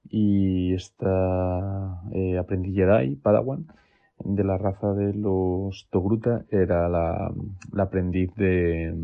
[0.09, 3.67] y esta eh, aprendiz Jedi, Padawan,
[4.25, 7.31] de la raza de los Togruta, era la,
[7.71, 8.95] la aprendiz de,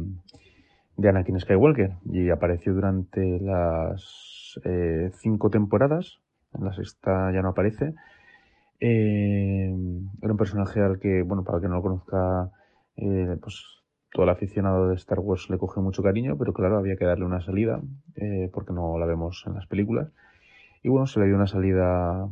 [0.96, 6.18] de Anakin Skywalker y apareció durante las eh, cinco temporadas.
[6.54, 7.94] En la sexta ya no aparece.
[8.86, 9.72] Eh,
[10.22, 12.50] era un personaje al que, bueno, para el que no lo conozca,
[12.96, 13.56] eh, pues
[14.12, 17.24] todo el aficionado de Star Wars le coge mucho cariño, pero claro, había que darle
[17.24, 17.80] una salida,
[18.16, 20.08] eh, porque no la vemos en las películas.
[20.82, 22.28] Y bueno, se le dio una salida,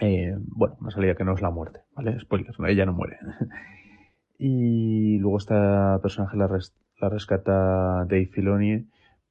[0.00, 2.18] eh, bueno, una salida que no es la muerte, ¿vale?
[2.20, 2.66] Spoilers, ¿no?
[2.66, 3.18] ella no muere.
[4.38, 8.88] y luego esta personaje la, res- la rescata Dave Filoni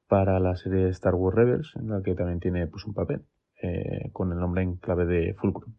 [0.07, 3.25] para la serie Star Wars Rebels, en la que también tiene pues un papel,
[4.11, 5.73] con el nombre en clave de Fulcrum.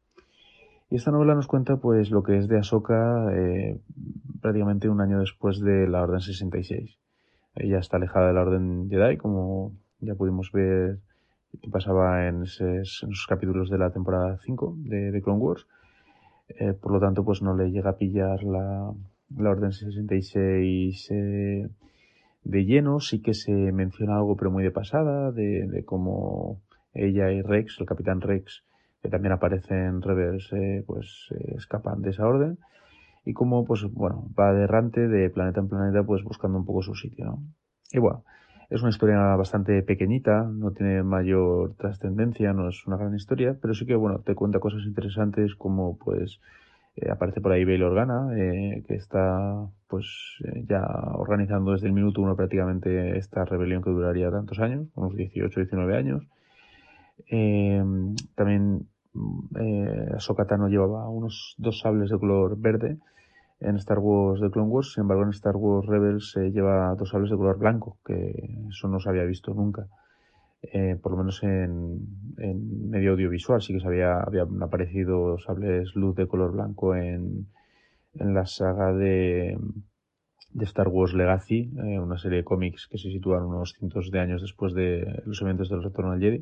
[0.91, 3.81] Y esta novela nos cuenta pues lo que es de Ahsoka eh,
[4.41, 6.99] prácticamente un año después de la Orden 66.
[7.57, 10.99] Ella está alejada de la Orden Jedi, como ya pudimos ver
[11.63, 15.67] que pasaba en, esos, capítulos de la temporada 5 de, de Clone Wars.
[16.49, 18.93] Eh, por lo tanto, pues no le llega a pillar la,
[19.37, 21.69] la Orden 66 eh,
[22.43, 23.01] de lleno.
[23.01, 26.61] Sí que se menciona algo, pero muy de pasada, de, de cómo
[26.93, 28.65] ella y Rex, el Capitán Rex,
[29.05, 32.57] que también aparece en Rebels, eh, pues eh, escapan de esa orden.
[33.27, 36.81] Y cómo, pues, bueno, va de errante de planeta en planeta, pues buscando un poco
[36.81, 37.43] su sitio, ¿no?
[37.93, 38.25] Y bueno,
[38.71, 43.75] es una historia bastante pequeñita, no tiene mayor trascendencia, no es una gran historia, pero
[43.75, 46.41] sí que, bueno, te cuenta cosas interesantes como, pues,
[46.97, 50.07] eh, aparece por ahí Bail Organa, eh, que está, pues,
[50.67, 55.61] ya organizando desde el minuto uno prácticamente esta rebelión que duraría tantos años, unos 18,
[55.61, 56.27] 19 años.
[58.35, 58.87] También
[59.61, 60.17] eh,
[60.69, 62.99] llevaba unos dos sables de color verde
[63.61, 67.11] en Star Wars de Clone Wars, sin embargo en Star Wars Rebels se lleva dos
[67.11, 69.87] sables de color blanco, que eso no se había visto nunca.
[70.63, 72.01] Eh, por lo menos en,
[72.39, 77.49] en, medio audiovisual sí que se había, habían aparecido sables luz de color blanco en,
[78.15, 79.59] en la saga de,
[80.55, 84.21] de Star Wars Legacy, eh, una serie de cómics que se sitúan unos cientos de
[84.21, 86.41] años después de los eventos del retorno al Jedi.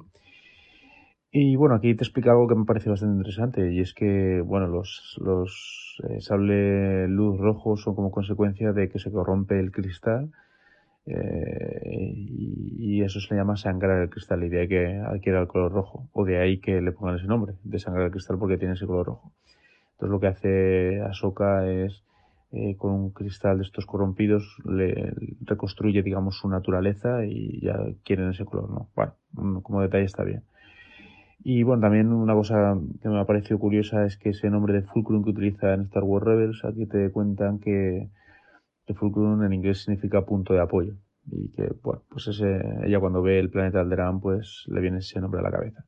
[1.35, 4.67] Y bueno, aquí te explico algo que me parece bastante interesante y es que, bueno,
[4.67, 10.31] los, los eh, sable luz rojos son como consecuencia de que se corrompe el cristal
[11.07, 15.41] eh, y, y, eso se le llama sangrar el cristal y de ahí que adquiera
[15.41, 18.39] el color rojo o de ahí que le pongan ese nombre de sangrar el cristal
[18.39, 19.33] porque tiene ese color rojo.
[19.93, 22.05] Entonces lo que hace Ahsoka es
[22.53, 28.31] eh, con un cristal de estos corrompidos le reconstruye digamos su naturaleza y ya quieren
[28.31, 28.89] ese color, ¿no?
[28.95, 30.43] Bueno, como detalle está bien.
[31.45, 34.83] Y bueno, también una cosa que me ha parecido curiosa es que ese nombre de
[34.83, 38.09] Fulcrum que utiliza en Star Wars Rebels, aquí te cuentan que,
[38.95, 40.95] Fulcrum en inglés significa punto de apoyo.
[41.27, 45.21] Y que, bueno, pues ese, ella cuando ve el planeta Alderaan, pues le viene ese
[45.21, 45.85] nombre a la cabeza.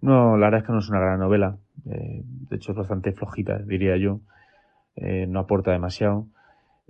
[0.00, 1.58] No, la verdad es que no es una gran novela.
[1.86, 4.20] Eh, de hecho, es bastante flojita, diría yo.
[4.96, 6.28] Eh, no aporta demasiado.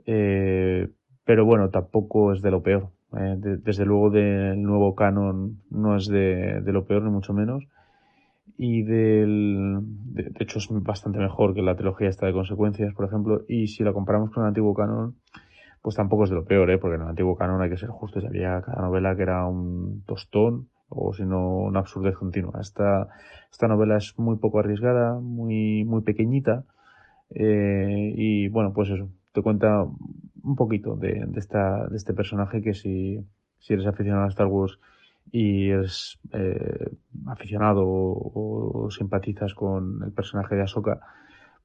[0.07, 0.89] Eh,
[1.25, 2.91] pero bueno, tampoco es de lo peor.
[3.11, 7.65] De, desde luego del nuevo canon no es de, de lo peor, ni mucho menos
[8.57, 9.79] y del
[10.13, 13.85] de, hecho es bastante mejor que la trilogía esta de consecuencias por ejemplo y si
[13.85, 15.17] la comparamos con el antiguo canon
[15.83, 16.79] pues tampoco es de lo peor ¿eh?
[16.79, 20.03] porque en el antiguo canon hay que ser justos había cada novela que era un
[20.07, 23.09] tostón o si no una absurdez continua esta
[23.51, 26.65] esta novela es muy poco arriesgada muy muy pequeñita
[27.31, 32.63] eh, y bueno pues eso te cuenta un poquito de, de esta de este personaje
[32.63, 33.25] que si
[33.59, 34.79] si eres aficionado a Star Wars
[35.31, 36.91] y eres eh,
[37.27, 41.01] aficionado o, simpatizas con el personaje de Ahsoka,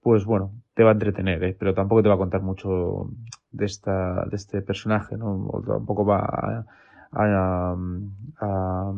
[0.02, 1.56] pues bueno, te va a entretener, ¿eh?
[1.58, 3.10] pero tampoco te va a contar mucho
[3.52, 5.48] de esta de este personaje, ¿no?
[5.48, 6.66] O tampoco va a,
[7.12, 8.94] a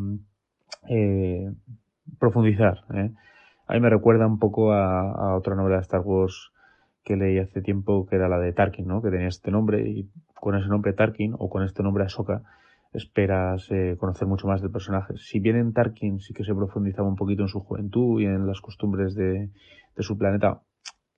[0.90, 1.52] eh,
[2.20, 2.84] profundizar.
[3.68, 6.52] A mí me recuerda un poco a, a, otra novela de Star Wars
[7.04, 9.02] que leí hace tiempo, que era la de Tarkin, ¿no?
[9.02, 12.42] que tenía este nombre y con ese nombre Tarkin o con este nombre Ahsoka
[12.96, 15.18] esperas eh, conocer mucho más del personaje.
[15.18, 18.48] Si bien en Tarkin sí que se profundizaba un poquito en su juventud y en
[18.48, 19.50] las costumbres de,
[19.98, 20.62] su planeta,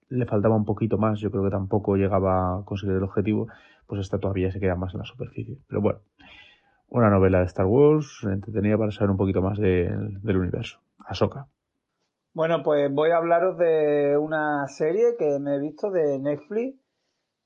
[0.10, 3.48] le faltaba un poquito más, yo creo que tampoco llegaba a conseguir el objetivo,
[3.86, 5.58] pues esta todavía se queda más en la superficie.
[5.68, 6.00] Pero bueno,
[6.90, 9.90] una novela de Star Wars, entretenida para saber un poquito más de,
[10.22, 10.80] del universo.
[11.06, 11.48] Ahsoka.
[12.34, 16.78] Bueno, pues voy a hablaros de una serie que me he visto de Netflix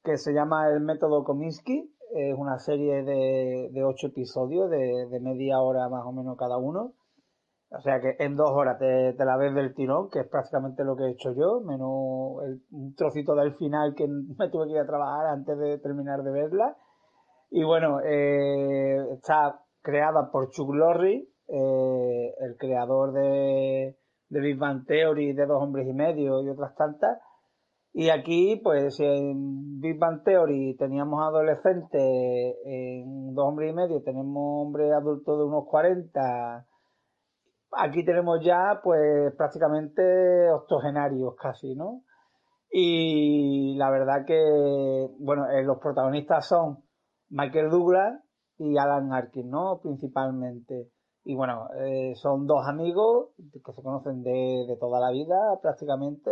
[0.04, 5.20] que se llama El Método Kominsky es una serie de, de ocho episodios de, de,
[5.20, 6.94] media hora más o menos cada uno.
[7.70, 10.98] O sea que en dos horas te, la ves del tirón, que es prácticamente lo
[10.98, 11.90] que he hecho yo, menos
[12.72, 14.08] un trocito del final que
[14.38, 16.76] me tuve que ir a trabajar antes de terminar de verla.
[17.50, 23.98] Y bueno, eh, está creada por Chuck Lorre, eh, el creador de,
[24.30, 27.20] de Big Bang Theory, de Dos Hombres y Medio y otras tantas.
[27.94, 32.02] Y aquí, pues en Big Bang Theory teníamos adolescentes,
[32.64, 36.66] en Dos Hombres y Medio tenemos hombres adultos de unos 40.
[37.74, 42.04] Aquí tenemos ya, pues prácticamente octogenarios casi, ¿no?
[42.70, 46.84] Y la verdad que, bueno, eh, los protagonistas son
[47.30, 48.24] Michael Douglas
[48.58, 49.82] y Alan Arkin, ¿no?
[49.84, 50.90] Principalmente.
[51.26, 56.32] Y bueno, eh, son dos amigos que se conocen de, de toda la vida prácticamente.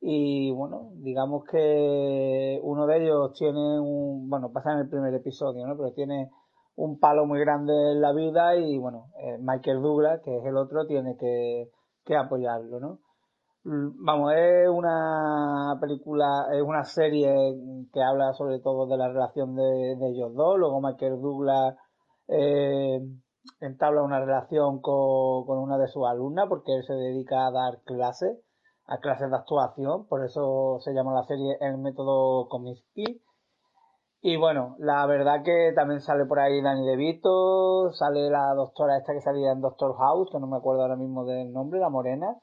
[0.00, 5.66] Y bueno, digamos que uno de ellos tiene un, bueno, pasa en el primer episodio,
[5.66, 5.76] ¿no?
[5.76, 6.30] Pero tiene
[6.76, 10.56] un palo muy grande en la vida y bueno, eh, Michael Douglas, que es el
[10.56, 11.70] otro, tiene que,
[12.04, 12.98] que apoyarlo, ¿no?
[13.68, 17.34] Vamos, es una película, es una serie
[17.92, 20.56] que habla sobre todo de la relación de, de ellos dos.
[20.56, 21.74] Luego Michael Douglas
[22.28, 23.00] eh,
[23.60, 27.80] entabla una relación con, con, una de sus alumnas porque él se dedica a dar
[27.84, 28.38] clases,
[28.86, 30.06] a clases de actuación.
[30.06, 33.22] Por eso se llama la serie El método Kominsky.
[34.22, 39.12] Y bueno, la verdad que también sale por ahí Danny DeVito, sale la doctora esta
[39.12, 42.36] que salía en Doctor House, que no me acuerdo ahora mismo del nombre, la morena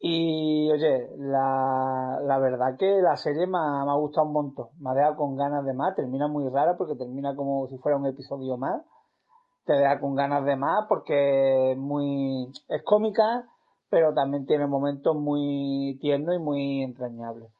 [0.00, 4.68] y oye, la, la verdad que la serie me ha, me ha, gustado un montón.
[4.78, 5.96] Me ha dejado con ganas de más.
[5.96, 8.80] Termina muy rara porque termina como si fuera un episodio más.
[9.64, 13.44] Te deja con ganas de más porque es muy, es cómica,
[13.90, 17.50] pero también tiene momentos muy tiernos y muy entrañables.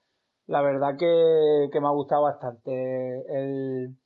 [0.47, 2.73] La verdad que, me ha gustado bastante.
[3.28, 3.97] El,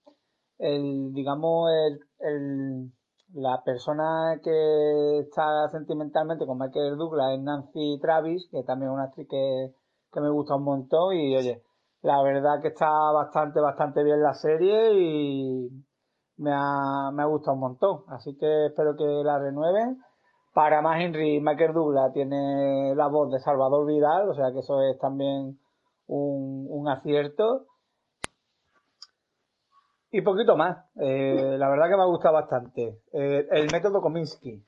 [0.58, 2.92] el digamos, el, el
[3.34, 9.04] la persona que está sentimentalmente con Michael Douglas es Nancy Travis, que también es una
[9.04, 9.74] actriz que,
[10.12, 11.62] que me gusta un montón y oye,
[12.02, 15.68] la verdad que está bastante, bastante bien la serie y
[16.36, 18.04] me ha, me ha gustado un montón.
[18.08, 19.98] Así que espero que la renueven.
[20.52, 24.82] Para más Henry, Michael Douglas tiene la voz de Salvador Vidal, o sea que eso
[24.82, 25.58] es también
[26.06, 27.66] un, un acierto
[30.12, 30.76] y poquito más.
[31.00, 32.98] Eh, la verdad que me ha gustado bastante.
[33.12, 34.62] Eh, el método Kominsky.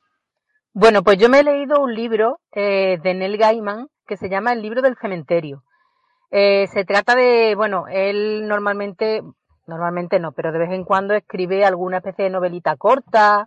[0.73, 4.53] Bueno, pues yo me he leído un libro eh, de Neil Gaiman que se llama
[4.53, 5.63] El libro del cementerio.
[6.31, 9.23] Se trata de, bueno, él normalmente,
[9.69, 13.47] normalmente no, pero de vez en cuando escribe alguna especie de novelita corta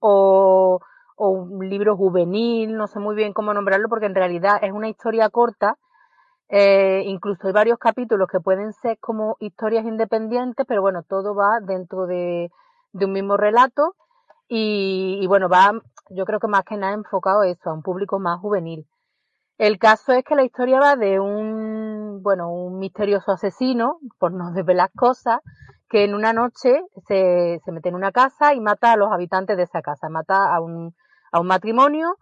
[0.00, 0.80] o,
[1.16, 4.88] o un libro juvenil, no sé muy bien cómo nombrarlo porque en realidad es una
[4.88, 5.78] historia corta.
[6.48, 11.60] Eh, incluso hay varios capítulos que pueden ser como historias independientes, pero bueno, todo va
[11.60, 12.50] dentro de,
[12.92, 13.94] un mismo relato.
[14.48, 15.72] Y, y, bueno, va,
[16.10, 18.86] yo creo que más que nada enfocado eso, a un público más juvenil.
[19.56, 24.52] El caso es que la historia va de un, bueno, un misterioso asesino, por no
[24.52, 25.40] desvelar cosas,
[25.88, 29.56] que en una noche se, se mete en una casa y mata a los habitantes
[29.56, 30.94] de esa casa, mata a un,
[31.34, 32.16] a un matrimonio,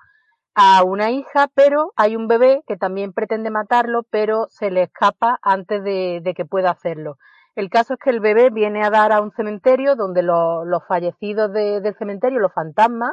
[0.55, 5.39] a una hija, pero hay un bebé que también pretende matarlo, pero se le escapa
[5.43, 7.19] antes de, que pueda hacerlo.
[7.55, 10.83] El caso es que el bebé viene a dar a un cementerio donde lo, los
[10.87, 13.13] fallecidos de, del cementerio, los fantasmas,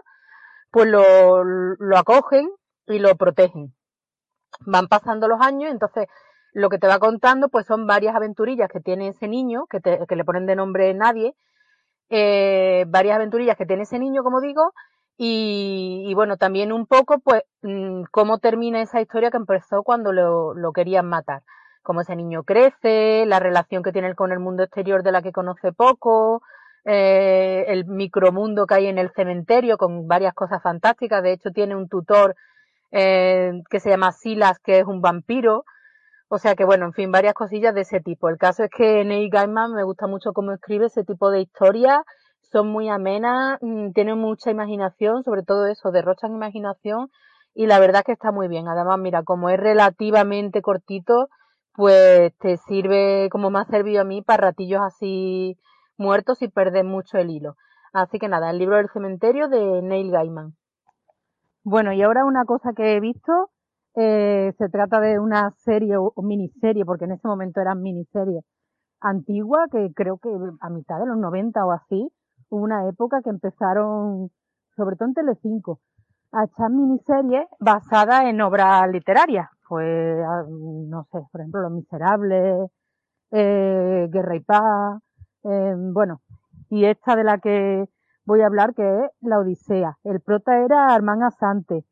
[0.72, 2.50] pues lo, lo acogen
[2.88, 3.74] y lo protegen.
[4.66, 6.08] Van pasando los años, entonces
[6.54, 10.00] lo que te va contando pues son varias aventurillas que tiene ese niño, que, te,
[10.08, 11.36] que le ponen de nombre nadie,
[12.10, 14.72] eh, varias aventurillas que tiene ese niño, como digo,
[15.22, 20.54] y, bueno, también un poco, pues, mmm, cómo termina esa historia que empezó cuando lo,
[20.54, 21.42] lo, querían matar.
[21.84, 25.34] Cómo ese niño crece, la relación que tiene con el mundo exterior de la que
[25.34, 26.42] conoce poco,
[26.86, 31.22] eh, el micromundo que hay en el cementerio con varias cosas fantásticas.
[31.22, 32.38] De hecho, tiene un tutor
[32.92, 35.66] eh, que se llama Silas, que es un vampiro.
[36.30, 38.30] O sea que bueno, en fin, varias cosillas de ese tipo.
[38.30, 42.04] El caso es que Neil Gaiman me gusta mucho cómo escribe ese tipo de historias
[42.52, 47.10] son muy amenas, mm, tienen mucha imaginación, sobre todo eso, derrochan imaginación
[47.54, 48.68] y la verdad que está muy bien.
[48.68, 51.30] Además, mira, como es relativamente cortito,
[51.74, 55.58] pues te sirve como me ha servido a mí para ratillos así
[55.98, 57.56] muertos y perder mucho el hilo.
[57.94, 60.56] Así que nada, el libro del cementerio de Neil Gaiman.
[61.64, 63.50] Bueno, y ahora una cosa que he visto,
[63.96, 68.44] eh, se trata de una serie o miniserie, porque en ese momento eran miniseries
[69.02, 70.30] antigua, que creo que
[70.62, 72.12] a mitad de los 90 o así,
[72.50, 74.32] una época que empezaron,
[74.76, 75.80] sobre todo en Telecinco,
[76.32, 79.48] a echar miniseries basadas en obras literarias.
[79.68, 80.20] Pues,
[80.50, 82.70] no sé, por ejemplo, Los Miserables,
[83.32, 85.02] eh, Guerra y Paz,
[85.44, 86.22] eh, bueno,
[86.70, 87.86] y esta de la que
[88.26, 89.98] voy a hablar que es La Odisea.
[90.04, 91.86] El prota era Armand Asante.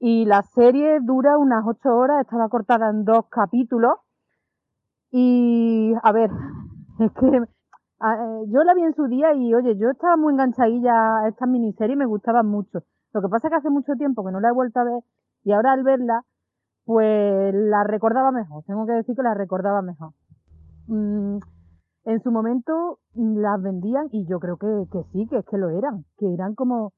[0.00, 3.94] Y la serie dura unas ocho horas, estaba cortada en dos capítulos.
[5.12, 6.30] Y, a ver,
[7.00, 7.59] es que Ah,
[8.02, 11.46] eh, yo la vi en su día y oye, yo estaba muy enganchadilla a esta
[11.46, 12.80] miniserie y me gustaba mucho.
[13.12, 15.02] Lo que pasa es que hace mucho tiempo que no la he vuelto a ver
[15.44, 16.22] y ahora al verla,
[16.84, 18.64] pues la recordaba mejor.
[18.64, 20.12] Tengo que decir que la recordaba mejor.
[20.86, 21.38] Mm,
[22.04, 25.70] en su momento las vendían y yo creo que, que sí, que es que lo
[25.70, 26.92] eran, que eran como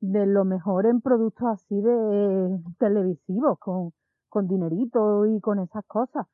[0.00, 3.92] de lo mejor en productos así de televisivos, con,
[4.28, 6.26] con dinerito y con esas cosas.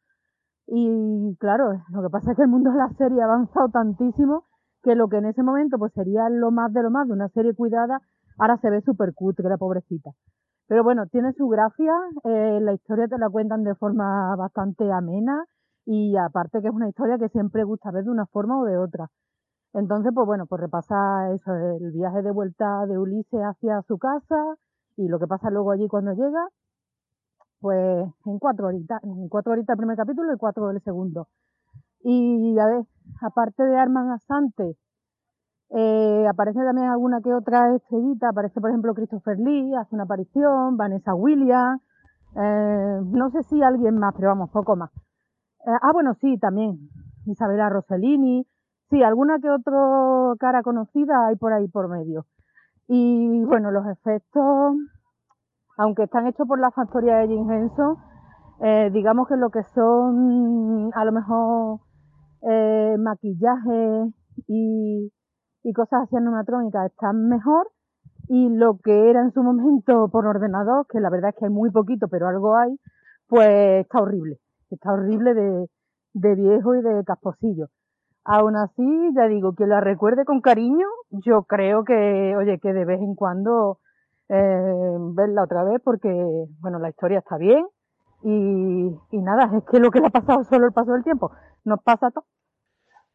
[0.67, 4.45] Y claro, lo que pasa es que el mundo de la serie ha avanzado tantísimo
[4.83, 7.29] que lo que en ese momento pues sería lo más de lo más de una
[7.29, 8.01] serie cuidada,
[8.39, 10.11] ahora se ve súper cutre, la pobrecita.
[10.67, 11.93] Pero bueno, tiene su gracia,
[12.25, 15.45] eh, la historia te la cuentan de forma bastante amena
[15.85, 18.79] y aparte que es una historia que siempre gusta ver de una forma o de
[18.79, 19.09] otra.
[19.75, 24.57] Entonces, pues bueno, pues repasa eso, el viaje de vuelta de Ulises hacia su casa
[24.97, 26.47] y lo que pasa luego allí cuando llega,
[27.63, 31.29] pues en cuatro horitas, en cuatro horitas el primer capítulo y cuatro el segundo.
[32.03, 32.85] Y a ver,
[33.21, 34.77] aparte de Arman Asante,
[35.71, 40.77] eh, aparece también alguna que otra estrellita, aparece por ejemplo Christopher Lee, hace una aparición,
[40.77, 41.81] Vanessa Williams,
[42.35, 44.91] eh, no sé si alguien más, pero vamos, poco más.
[45.65, 46.91] Eh, ah, bueno, sí, también,
[47.27, 48.45] Isabela Rossellini,
[48.91, 49.79] sí, alguna que otra
[50.41, 52.27] cara conocida hay por ahí por medio.
[52.89, 54.75] Y bueno, los efectos,
[55.77, 57.97] aunque están hechos por la factoría de Jim Henson,
[58.61, 61.81] eh, digamos que lo que son a lo mejor
[62.43, 64.13] eh, maquillaje
[64.47, 65.13] y,
[65.63, 67.69] y cosas así animatrónicas están mejor
[68.29, 71.51] y lo que era en su momento por ordenador, que la verdad es que hay
[71.51, 72.79] muy poquito, pero algo hay,
[73.27, 74.39] pues está horrible.
[74.71, 75.69] Está horrible de,
[76.15, 77.67] de viejo y de casposillo.
[78.25, 82.85] Aún así, ya digo, que la recuerde con cariño, yo creo que, oye, que de
[82.85, 83.79] vez en cuando
[84.29, 86.09] eh, verla otra vez porque,
[86.61, 87.67] bueno, la historia está bien
[88.25, 91.33] y, nada, es que lo que le ha pasado solo el paso del tiempo,
[91.65, 92.25] nos pasa todo.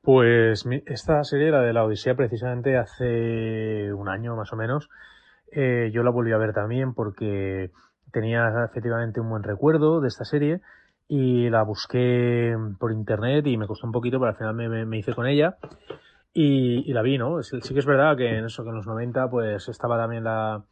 [0.02, 4.90] Pues esta serie, la de la Odisea, precisamente hace un año más o menos,
[5.52, 7.72] eh, yo la volví a ver también porque
[8.12, 10.62] tenía efectivamente un buen recuerdo de esta serie
[11.08, 14.98] y la busqué por internet y me costó un poquito, pero al final me, me,
[14.98, 15.58] hice con ella
[16.34, 17.42] y, y, la vi, ¿no?
[17.44, 20.64] Sí, que es verdad que en eso, que en los 90 pues estaba también la...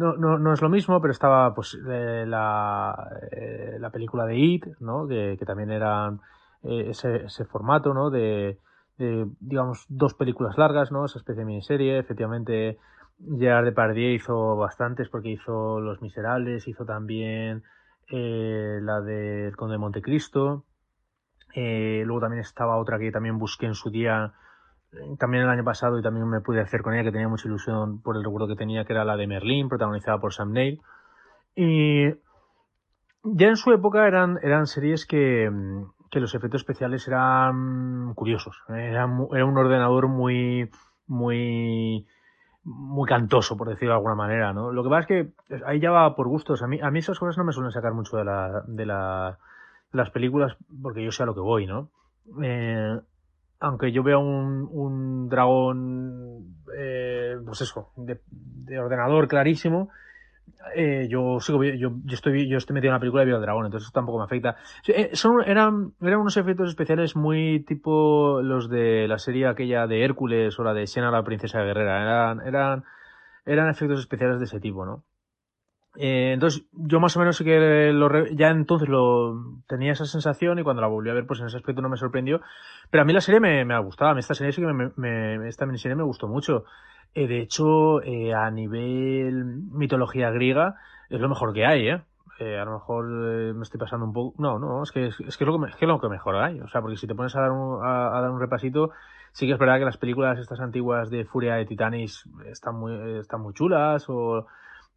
[0.00, 4.34] No, no, no es lo mismo, pero estaba pues eh, la, eh, la película de
[4.34, 5.06] It, ¿no?
[5.06, 6.16] Que, también era
[6.62, 8.08] eh, ese, ese formato, ¿no?
[8.08, 8.58] De,
[8.96, 11.04] digamos, dos películas largas, ¿no?
[11.04, 12.78] Esa especie de miniserie, efectivamente
[13.38, 17.62] Gerard Depardieu hizo bastantes porque hizo Los Miserables, hizo también
[18.08, 20.64] eh, la del Conde de Montecristo.
[21.54, 24.32] Luego también estaba otra que también busqué en su día,
[25.18, 28.02] también el año pasado y también me pude hacer con ella, que tenía mucha ilusión
[28.02, 30.80] por el recuerdo que tenía, que era la de Merlín, protagonizada por Sam Neill.
[31.54, 32.10] Y
[33.22, 35.50] ya en su época eran, eran series que,
[36.10, 38.62] que los efectos especiales eran curiosos.
[38.68, 40.70] Era, era un ordenador muy,
[41.06, 42.06] muy,
[42.64, 44.72] muy cantoso, por decirlo de alguna manera, ¿no?
[44.72, 45.32] Lo que pasa es que
[45.66, 46.62] ahí ya va por gustos.
[46.62, 49.38] A mí, a mí esas cosas no me suelen sacar mucho de, la, de, la,
[49.92, 51.90] de las películas porque yo sé a lo que voy, ¿no?
[52.42, 53.00] Eh,
[53.60, 59.90] aunque yo vea un, un dragón, eh, pues eso, de, de, ordenador clarísimo,
[60.74, 63.66] eh, yo sigo yo, yo estoy yo estoy metido en la película de Vio Dragón,
[63.66, 64.56] entonces eso tampoco me afecta.
[64.88, 70.04] Eh, son, eran, eran unos efectos especiales muy tipo los de la serie aquella de
[70.04, 72.02] Hércules o la de Xena la princesa guerrera.
[72.02, 72.84] Eran, eran,
[73.44, 75.04] eran efectos especiales de ese tipo, ¿no?
[75.96, 80.58] Eh, entonces, yo más o menos sí que lo, ya entonces lo tenía esa sensación
[80.58, 82.40] y cuando la volví a ver, pues en ese aspecto no me sorprendió.
[82.90, 84.72] Pero a mí la serie me, me ha gustado, a mí esta serie sí que
[84.72, 86.64] me, me, esta miniserie me gustó mucho.
[87.14, 90.76] Eh, de hecho, eh, a nivel mitología griega,
[91.08, 92.02] es lo mejor que hay, ¿eh?
[92.38, 94.40] eh a lo mejor eh, me estoy pasando un poco.
[94.40, 96.36] No, no, es que es, es, que es lo, que, es, que lo que mejor
[96.36, 96.60] hay.
[96.60, 98.90] O sea, porque si te pones a dar, un, a, a, dar un repasito,
[99.32, 103.18] sí que es verdad que las películas estas antiguas de Furia de Titanis están muy,
[103.18, 104.46] están muy chulas, o,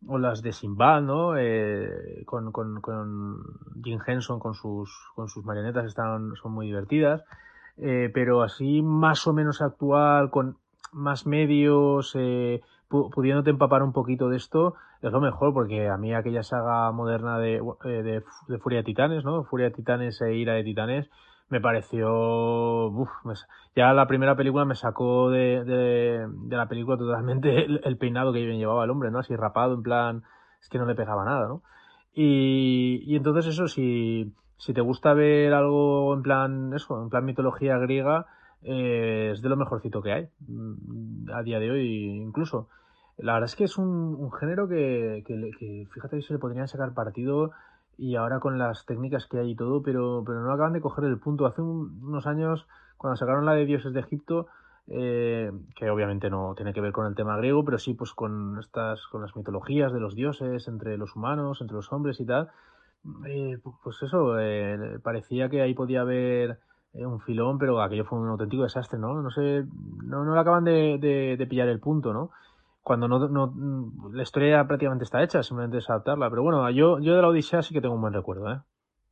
[0.08, 1.38] o las de Sinbad, ¿no?
[1.38, 3.44] Eh, con, con, con
[3.84, 7.24] Jim Henson con sus, con sus marionetas están, son muy divertidas.
[7.78, 10.58] Eh, pero así más o menos actual, con
[10.92, 16.14] más medios, eh, pudiéndote empapar un poquito de esto, es lo mejor, porque a mí
[16.14, 19.44] aquella saga moderna de, eh, de, de Furia de Titanes, ¿no?
[19.44, 21.10] Furia de Titanes e Ira de Titanes,
[21.54, 22.88] me pareció.
[22.88, 23.12] Uf,
[23.76, 28.84] ya la primera película me sacó de, de, la película totalmente el, peinado que llevaba
[28.84, 29.20] el hombre, ¿no?
[29.20, 30.24] Así rapado, en plan.
[30.60, 31.62] Es que no le pegaba nada, ¿no?
[32.14, 36.74] Y, y entonces, eso, si, si te gusta ver algo en plan.
[36.74, 38.26] Eso, en plan mitología griega
[38.64, 42.68] eh, es de lo mejorcito que hay mm, a día de hoy incluso.
[43.18, 46.96] La verdad es que es un, género que, que, que, fíjate se le podrían sacar
[46.96, 47.52] partido
[47.98, 51.06] y ahora con las técnicas que hay y todo, pero, pero no acaban de coger
[51.06, 51.46] el punto.
[51.46, 54.48] Hace un, unos años, cuando sacaron la de Dioses de Egipto,
[54.88, 58.60] eh, que obviamente no tiene que ver con el tema griego, pero sí pues con
[58.60, 62.50] estas, con las mitologías de los dioses entre los humanos, entre los hombres y tal.
[63.26, 66.60] Eh, pues eso, eh, parecía que ahí podía haber
[66.94, 69.22] eh, un filón, pero aquello fue un auténtico desastre, ¿no?
[69.22, 69.66] No sé,
[70.04, 72.32] no, no le acaban de pillar el punto, ¿no?
[72.84, 73.54] Cuando no, no,
[74.12, 76.30] la historia prácticamente está hecha, simplemente es adaptarla.
[76.30, 78.60] Pero bueno, yo, yo de la Odisea sí que tengo un buen recuerdo, ¿eh?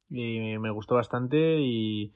[0.10, 2.14] Y me gustó bastante y,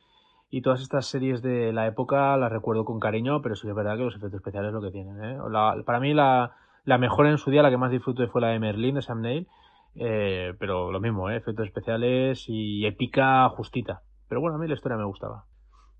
[0.49, 3.95] y todas estas series de la época las recuerdo con cariño, pero sí es verdad
[3.95, 5.37] que los efectos especiales es lo que tienen, ¿eh?
[5.85, 6.51] Para mí la,
[6.83, 9.21] la mejor en su día, la que más disfruté fue la de Merlin, de Sam
[9.21, 9.47] Neill,
[9.95, 11.37] eh, pero lo mismo, ¿eh?
[11.37, 14.01] efectos especiales y épica justita.
[14.27, 15.45] Pero bueno, a mí la historia me gustaba.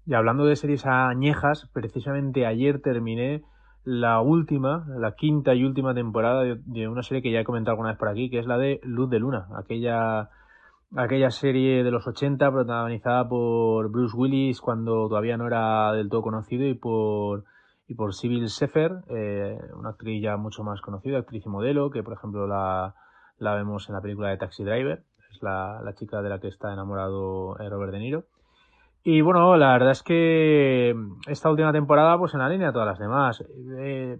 [0.05, 3.43] Y hablando de series añejas, precisamente ayer terminé
[3.85, 7.89] la última, la quinta y última temporada de, una serie que ya he comentado alguna
[7.89, 10.29] vez por aquí, que es la de Luz de Luna, aquella,
[10.95, 16.23] aquella serie de los 80 protagonizada por Bruce Willis cuando todavía no era del todo
[16.23, 17.45] conocido y por
[17.87, 22.01] y por Sybil Sefer, eh, una actriz ya mucho más conocida, actriz y modelo, que
[22.01, 22.95] por ejemplo la,
[23.37, 26.47] la vemos en la película de Taxi Driver, es la, la chica de la que
[26.47, 28.23] está enamorado eh, Robert De Niro.
[29.07, 30.95] Y bueno, la verdad es que
[31.27, 33.39] esta última temporada, pues en la línea de todas las demás.
[33.77, 34.17] Eh,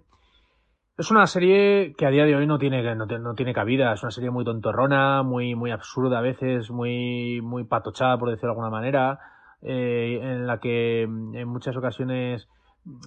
[0.96, 3.92] es una serie que a día de hoy no tiene, no, no, tiene cabida.
[3.92, 8.50] Es una serie muy tontorrona, muy, muy absurda a veces, muy, muy patochada, por decirlo
[8.50, 9.18] de alguna manera,
[9.60, 12.48] eh, en la que en muchas ocasiones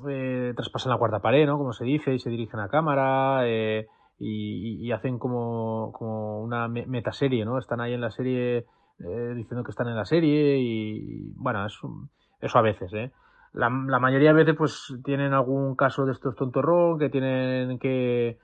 [0.09, 1.57] eh, traspasan la cuarta pared, ¿no?
[1.57, 3.87] Como se dice, y se dirigen a cámara, eh,
[4.19, 7.57] y, y, hacen como, como una metaserie, ¿no?
[7.57, 8.65] Están ahí en la serie
[8.99, 12.09] eh, diciendo que están en la serie y, bueno, eso,
[12.41, 13.11] eso a veces, ¿eh?
[13.53, 18.37] La, la, mayoría de veces pues tienen algún caso de estos tontorrón que tienen que,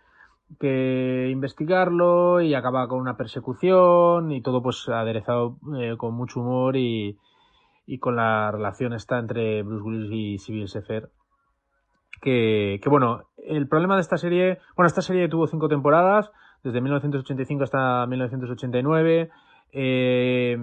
[0.60, 6.76] que investigarlo y acaba con una persecución y todo pues aderezado eh, con mucho humor
[6.76, 7.20] y,
[7.86, 11.12] y con la relación esta entre Bruce Willis y Civil Sefer
[12.22, 16.32] que, que bueno, el problema de esta serie, bueno, esta serie tuvo cinco temporadas,
[16.64, 19.30] desde 1985 hasta 1989.
[19.72, 20.58] Eh,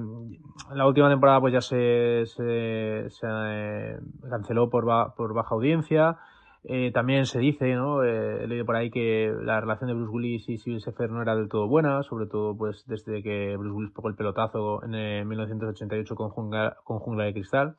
[0.75, 3.99] la última temporada pues ya se, se, se eh,
[4.29, 6.19] canceló por, ba, por baja audiencia.
[6.65, 8.05] Eh, también se dice, ¿no?
[8.05, 11.21] Eh, he leído por ahí que la relación de Bruce Willis y Civil Sefer no
[11.21, 15.29] era del todo buena, sobre todo pues desde que Bruce Willis pegó el pelotazo en
[15.29, 17.77] 1988 con Jungla, con Jungla de Cristal.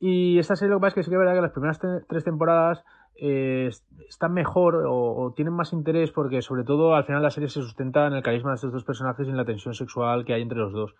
[0.00, 1.80] Y esta serie lo que pasa es que sí que es verdad que las primeras
[2.08, 2.84] tres temporadas
[3.20, 3.70] eh,
[4.08, 8.06] están mejor o, tienen más interés porque sobre todo al final la serie se sustenta
[8.06, 10.58] en el carisma de estos dos personajes y en la tensión sexual que hay entre
[10.58, 10.94] los dos.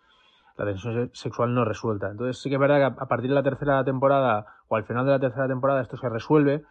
[0.57, 2.11] La tensión sexual no resuelta.
[2.11, 5.07] Entonces sí que es verdad que a partir de la tercera temporada o al final
[5.07, 6.65] de la tercera temporada esto se resuelve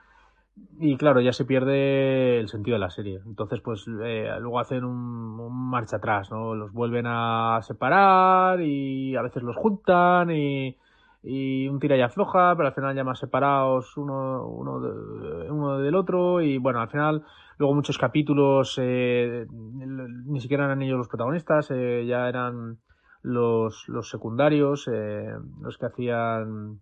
[0.79, 3.21] y claro, ya se pierde el sentido de la serie.
[3.25, 6.55] Entonces pues eh, luego hacen un, un marcha atrás, ¿no?
[6.55, 10.75] Los vuelven a separar y a veces los juntan y
[11.23, 15.77] y un tira y afloja, pero al final ya más separados uno, uno, de, uno
[15.79, 17.23] del otro y bueno, al final
[17.57, 22.77] luego muchos capítulos eh, ni siquiera eran ellos los protagonistas, eh, ya eran
[23.23, 26.79] los, los secundarios, eh, los que hacían,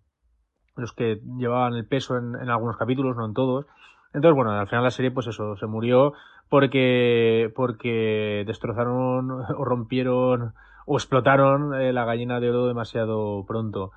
[0.76, 3.66] los que llevaban el peso en, en, algunos capítulos, no en todos.
[4.12, 6.12] Entonces, bueno, al final la serie, pues eso, se murió
[6.48, 10.54] porque, porque destrozaron o rompieron
[10.86, 13.90] o explotaron la gallina de oro demasiado pronto.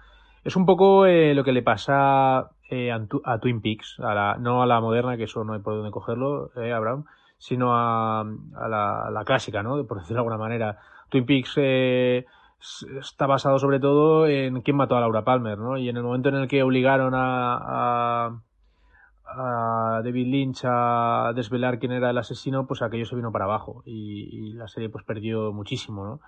[0.44, 4.62] Es un poco eh, lo que le pasa eh, a, Twin Peaks, a la, no
[4.62, 7.06] a la moderna, que eso no hay por dónde cogerlo, eh, Abraham,
[7.38, 8.68] sino a, a,
[9.12, 9.84] la, clásica, ¿no?
[9.86, 10.78] Por decirlo de alguna manera.
[11.10, 12.26] Twin Peaks eh,
[13.00, 15.78] está basado sobre todo en quién mató a Laura Palmer, ¿no?
[15.78, 18.42] Y en el momento en el que obligaron a, a,
[19.26, 23.82] a David Lynch a desvelar quién era el asesino, pues aquello se vino para abajo
[23.86, 26.20] y, y la serie pues perdió muchísimo, ¿no?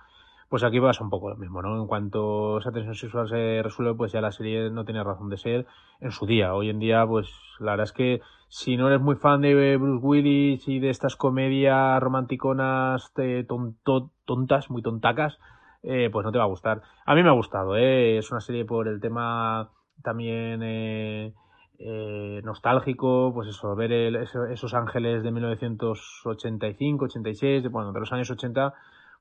[0.52, 1.80] Pues aquí pasa un poco lo mismo, ¿no?
[1.80, 5.38] En cuanto esa tensión sexual se resuelve, pues ya la serie no tiene razón de
[5.38, 5.66] ser
[5.98, 6.52] en su día.
[6.52, 7.26] Hoy en día, pues
[7.58, 11.16] la verdad es que si no eres muy fan de Bruce Willis y de estas
[11.16, 13.14] comedias romanticonas
[13.48, 15.38] tonto, tontas, muy tontacas,
[15.82, 16.82] eh, pues no te va a gustar.
[17.06, 18.18] A mí me ha gustado, ¿eh?
[18.18, 19.70] Es una serie por el tema
[20.02, 21.32] también eh,
[21.78, 28.12] eh, nostálgico, pues eso, ver el, esos ángeles de 1985, 86, de, bueno, de los
[28.12, 28.74] años 80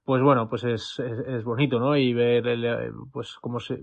[0.05, 1.95] pues bueno, pues es, es, bonito, ¿no?
[1.95, 3.81] Y ver, el, pues cómo se,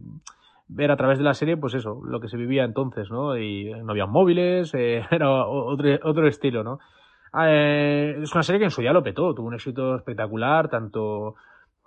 [0.68, 3.36] ver a través de la serie, pues eso, lo que se vivía entonces, ¿no?
[3.36, 6.78] Y no había móviles, eh, era otro, otro estilo, ¿no?
[7.40, 11.34] Eh, es una serie que en su día lo petó, tuvo un éxito espectacular, tanto,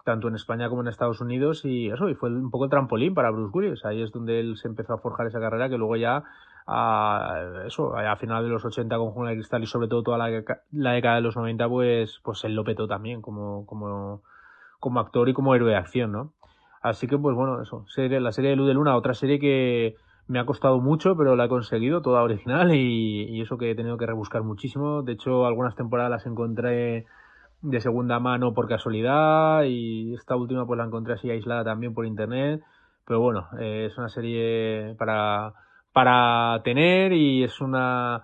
[0.06, 3.14] tanto en España como en Estados Unidos, y eso, y fue un poco el trampolín
[3.14, 3.86] para Bruce Willis.
[3.86, 6.24] Ahí es donde él se empezó a forjar esa carrera que luego ya
[6.68, 10.18] a eso, a final de los 80 con Jungla de Cristal y sobre todo toda
[10.18, 14.24] la, la, década de los 90, pues, pues él lo petó también como, como,
[14.80, 16.34] como actor y como héroe de acción, ¿no?
[16.82, 19.96] Así que, pues bueno, eso, serie, la serie de Luz de Luna, otra serie que
[20.28, 23.76] me ha costado mucho, pero la he conseguido, toda original, y, y eso que he
[23.76, 25.04] tenido que rebuscar muchísimo.
[25.04, 27.06] De hecho, algunas temporadas las encontré
[27.62, 32.06] de segunda mano por casualidad, y esta última pues la encontré así aislada también por
[32.06, 32.62] internet.
[33.06, 35.54] Pero bueno, eh, es una serie para,
[35.94, 38.24] para tener y es una,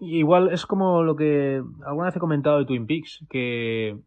[0.00, 3.98] igual es como lo que alguna vez he comentado de Twin Peaks, que,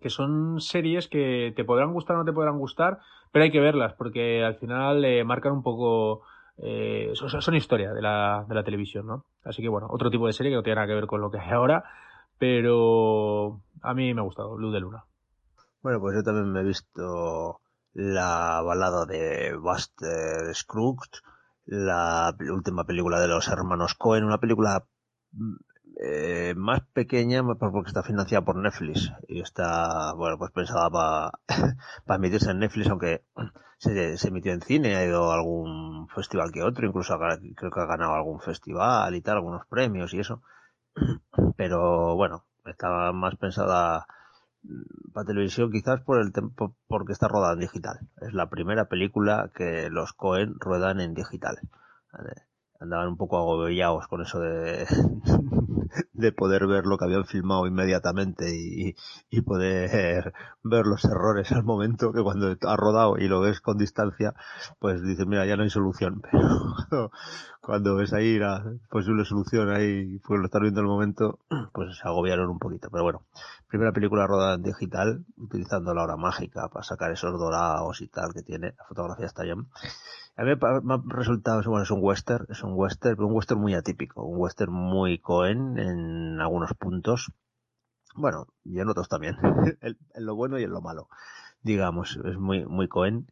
[0.00, 3.00] que son series que te podrán gustar o no te podrán gustar,
[3.32, 6.22] pero hay que verlas porque al final eh, marcan un poco,
[6.58, 9.24] eh, son, son historia de la, de la televisión, ¿no?
[9.44, 11.30] Así que bueno, otro tipo de serie que no tiene nada que ver con lo
[11.30, 11.84] que hay ahora,
[12.38, 15.04] pero a mí me ha gustado, Luz de Luna.
[15.82, 17.60] Bueno, pues yo también me he visto
[17.94, 21.22] la balada de Buster Scruggs,
[21.66, 24.84] la última película de los hermanos Cohen, una película
[26.02, 31.32] eh, más pequeña porque está financiada por Netflix y está, bueno, pues pensada para
[32.16, 33.24] emitirse en Netflix, aunque
[33.78, 37.80] se, se, emitió en cine, ha ido a algún festival que otro, incluso creo que
[37.80, 40.42] ha ganado algún festival y tal, algunos premios y eso.
[41.56, 44.06] Pero bueno, estaba más pensada
[45.12, 48.00] para televisión quizás por el tiempo porque está rodada en digital.
[48.20, 51.58] Es la primera película que los Cohen ruedan en digital.
[52.78, 54.86] Andaban un poco agobiados con eso de,
[56.12, 58.94] de poder ver lo que habían filmado inmediatamente y,
[59.30, 63.78] y poder ver los errores al momento que cuando ha rodado y lo ves con
[63.78, 64.34] distancia,
[64.78, 66.22] pues dices, mira, ya no hay solución.
[66.90, 67.10] Pero
[67.60, 71.38] cuando ves ahí la posible solución ahí, pues lo estás viendo en el momento,
[71.72, 72.88] pues se agobiaron un poquito.
[72.90, 73.22] Pero bueno,
[73.68, 78.32] primera película rodada en digital, utilizando la hora mágica para sacar esos dorados y tal
[78.32, 78.74] que tiene.
[78.78, 79.66] La fotografía está bien.
[80.40, 83.60] A mí me ha resultado, bueno, es un western, es un western, pero un western
[83.60, 87.30] muy atípico, un western muy Cohen en algunos puntos.
[88.14, 89.36] Bueno, y en otros también,
[89.82, 91.10] en, lo bueno y en lo malo.
[91.60, 93.30] Digamos, es muy, muy Cohen.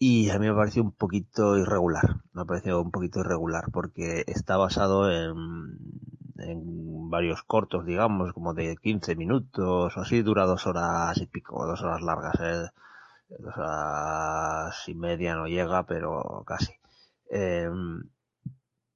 [0.00, 4.24] Y a mí me pareció un poquito irregular, me ha parecido un poquito irregular, porque
[4.26, 5.78] está basado en,
[7.08, 11.82] varios cortos, digamos, como de 15 minutos o así, dura dos horas y pico, dos
[11.82, 12.34] horas largas.
[12.40, 12.68] ¿eh?
[13.38, 16.72] Dos horas y media no llega, pero casi.
[17.30, 17.68] Eh,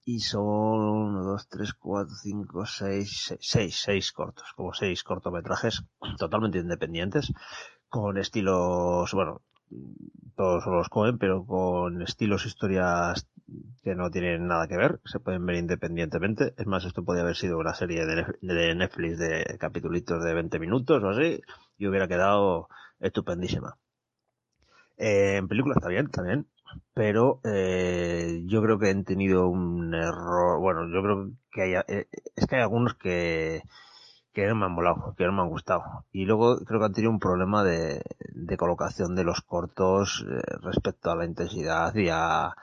[0.04, 5.84] y son uno, dos, tres, cuatro, cinco, seis, seis, seis cortos, como seis cortometrajes
[6.16, 7.32] totalmente independientes,
[7.88, 9.42] con estilos, bueno,
[10.36, 13.26] todos los Cohen, pero con estilos, historias
[13.82, 16.54] que no tienen nada que ver, se pueden ver independientemente.
[16.56, 21.02] Es más, esto podría haber sido una serie de Netflix de capitulitos de 20 minutos
[21.02, 21.40] o así,
[21.78, 22.68] y hubiera quedado
[23.00, 23.76] estupendísima.
[24.98, 26.46] Eh, en película está bien, también,
[26.94, 30.60] pero eh, yo creo que han tenido un error.
[30.60, 33.62] Bueno, yo creo que hay, eh, es que hay algunos que,
[34.32, 36.06] que no me han molado, que no me han gustado.
[36.12, 38.02] Y luego creo que han tenido un problema de,
[38.34, 42.54] de colocación de los cortos eh, respecto a la intensidad y a,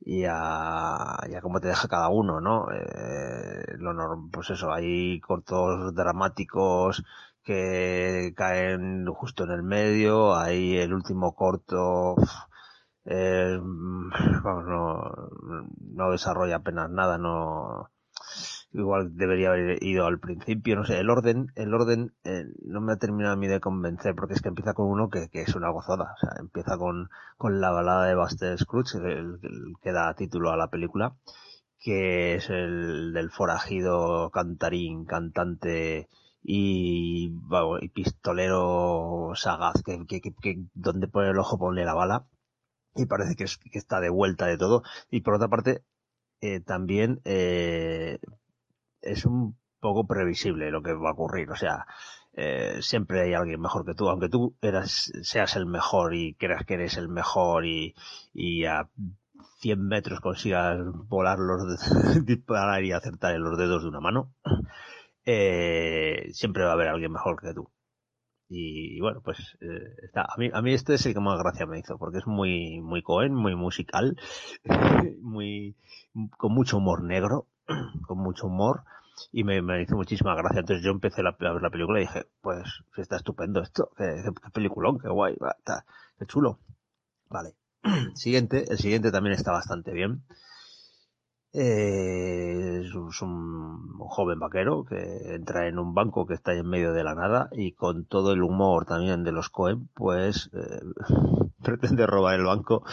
[0.00, 2.68] y a, y cómo te deja cada uno, ¿no?
[2.72, 7.04] Eh, lo pues eso, hay cortos dramáticos
[7.46, 12.16] que caen justo en el medio, ahí el último corto,
[13.04, 13.58] eh,
[14.42, 15.30] vamos, no,
[15.94, 17.90] no desarrolla apenas nada, no,
[18.72, 22.92] igual debería haber ido al principio, no sé, el orden, el orden eh, no me
[22.94, 25.54] ha terminado a mí de convencer porque es que empieza con uno que, que es
[25.54, 28.98] una gozada, o sea, empieza con, con la balada de Buster Scrooge,
[29.82, 31.14] que da título a la película,
[31.78, 36.08] que es el del forajido cantarín, cantante,
[36.48, 42.28] y, bueno, y pistolero sagaz, que, que, que, donde pone el ojo pone la bala,
[42.94, 45.82] y parece que, es, que está de vuelta de todo, y por otra parte,
[46.40, 48.20] eh, también eh,
[49.02, 51.86] es un poco previsible lo que va a ocurrir, o sea,
[52.34, 56.64] eh, siempre hay alguien mejor que tú, aunque tú eras, seas el mejor y creas
[56.64, 57.96] que eres el mejor y,
[58.32, 58.88] y a
[59.58, 61.64] 100 metros consigas volar los,
[62.24, 64.32] disparar y acertar en los dedos de una mano,
[65.26, 67.68] eh, siempre va a haber alguien mejor que tú.
[68.48, 70.22] Y, bueno, pues eh, está.
[70.22, 72.80] A mí, a mí este es el que más gracia me hizo, porque es muy,
[72.80, 74.16] muy Cohen, muy musical,
[75.20, 75.76] muy,
[76.38, 77.48] con mucho humor negro,
[78.06, 78.84] con mucho humor,
[79.32, 80.60] y me, me hizo muchísima gracia.
[80.60, 84.22] Entonces yo empecé la, a ver la película y dije, pues está estupendo esto, qué,
[84.52, 85.36] peliculón, qué guay,
[86.18, 86.60] qué chulo.
[87.28, 87.54] Vale.
[88.14, 90.22] siguiente, el siguiente también está bastante bien.
[91.58, 97.02] Eh, es un joven vaquero que entra en un banco que está en medio de
[97.02, 100.80] la nada y con todo el humor también de los Cohen, pues eh,
[101.64, 102.84] pretende robar el banco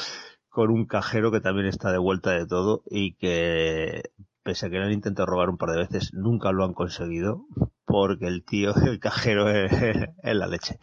[0.48, 4.12] con un cajero que también está de vuelta de todo y que
[4.44, 7.46] pese a que lo han intentado robar un par de veces, nunca lo han conseguido
[7.84, 10.80] porque el tío, el cajero es, es la leche.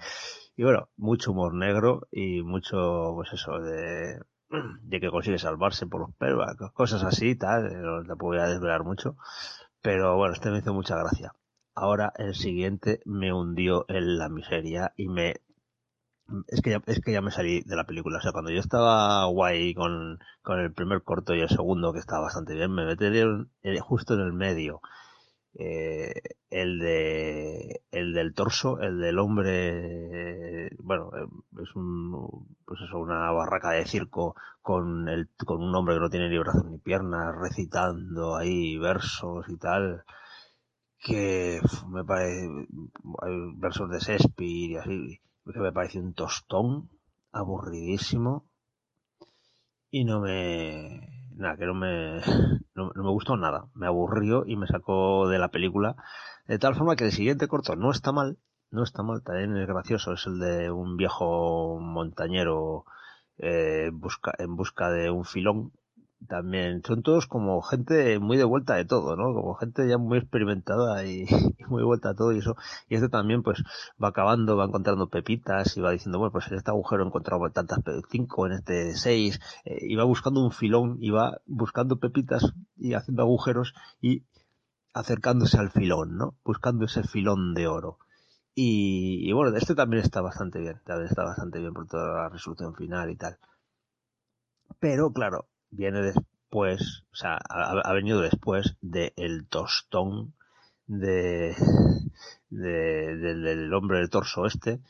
[0.55, 6.01] Y bueno, mucho humor negro y mucho, pues eso, de, de que consigue salvarse por
[6.01, 9.17] los pelos, cosas así, tal, no te podía desvelar mucho,
[9.83, 11.33] pero bueno, este me hizo mucha gracia.
[11.75, 15.37] Ahora el siguiente me hundió en la miseria y me
[16.49, 18.19] es que ya, es que ya me salí de la película.
[18.19, 21.99] O sea, cuando yo estaba guay con, con el primer corto y el segundo, que
[21.99, 24.81] estaba bastante bien, me metieron justo en el medio.
[25.55, 26.13] Eh,
[26.51, 31.27] el de el del torso, el del hombre, bueno, eh,
[31.63, 36.11] es un, pues eso, una barraca de circo con el, con un hombre que no
[36.11, 40.05] tiene ni brazos ni piernas, recitando ahí versos y tal,
[40.99, 42.49] que me parece,
[43.57, 45.21] versos de Shakespeare y así,
[45.53, 46.91] que me parece un tostón,
[47.33, 48.51] aburridísimo,
[49.91, 52.21] y no me, nada, que no me,
[52.75, 55.97] no, me gustó nada, me aburrió y me sacó de la película,
[56.47, 58.39] de tal forma que el siguiente corto no está mal,
[58.71, 62.85] no está mal, también es gracioso, es el de un viejo montañero
[63.39, 65.73] eh, busca, en busca de un filón
[66.29, 69.33] también son todos como gente muy de vuelta de todo, ¿no?
[69.35, 71.25] Como gente ya muy experimentada y,
[71.69, 72.57] muy de vuelta a todo y eso.
[72.89, 73.63] Y este también pues
[74.03, 77.51] va acabando, va encontrando pepitas y va diciendo, bueno, pues en este agujero he encontrado
[77.51, 82.53] tantas, cinco, en este seis, eh, y va buscando un filón y va buscando pepitas
[82.77, 84.25] y haciendo agujeros y
[84.93, 86.35] acercándose al filón, ¿no?
[86.45, 87.99] Buscando ese filón de oro.
[88.55, 92.29] Y, y bueno, este también está bastante bien, también está bastante bien por toda la
[92.29, 93.39] resolución final y tal.
[94.81, 100.35] Pero claro, viene después, o sea, ha, venido después de el tostón
[100.87, 101.55] de,
[102.51, 104.81] de, del hombre del torso este,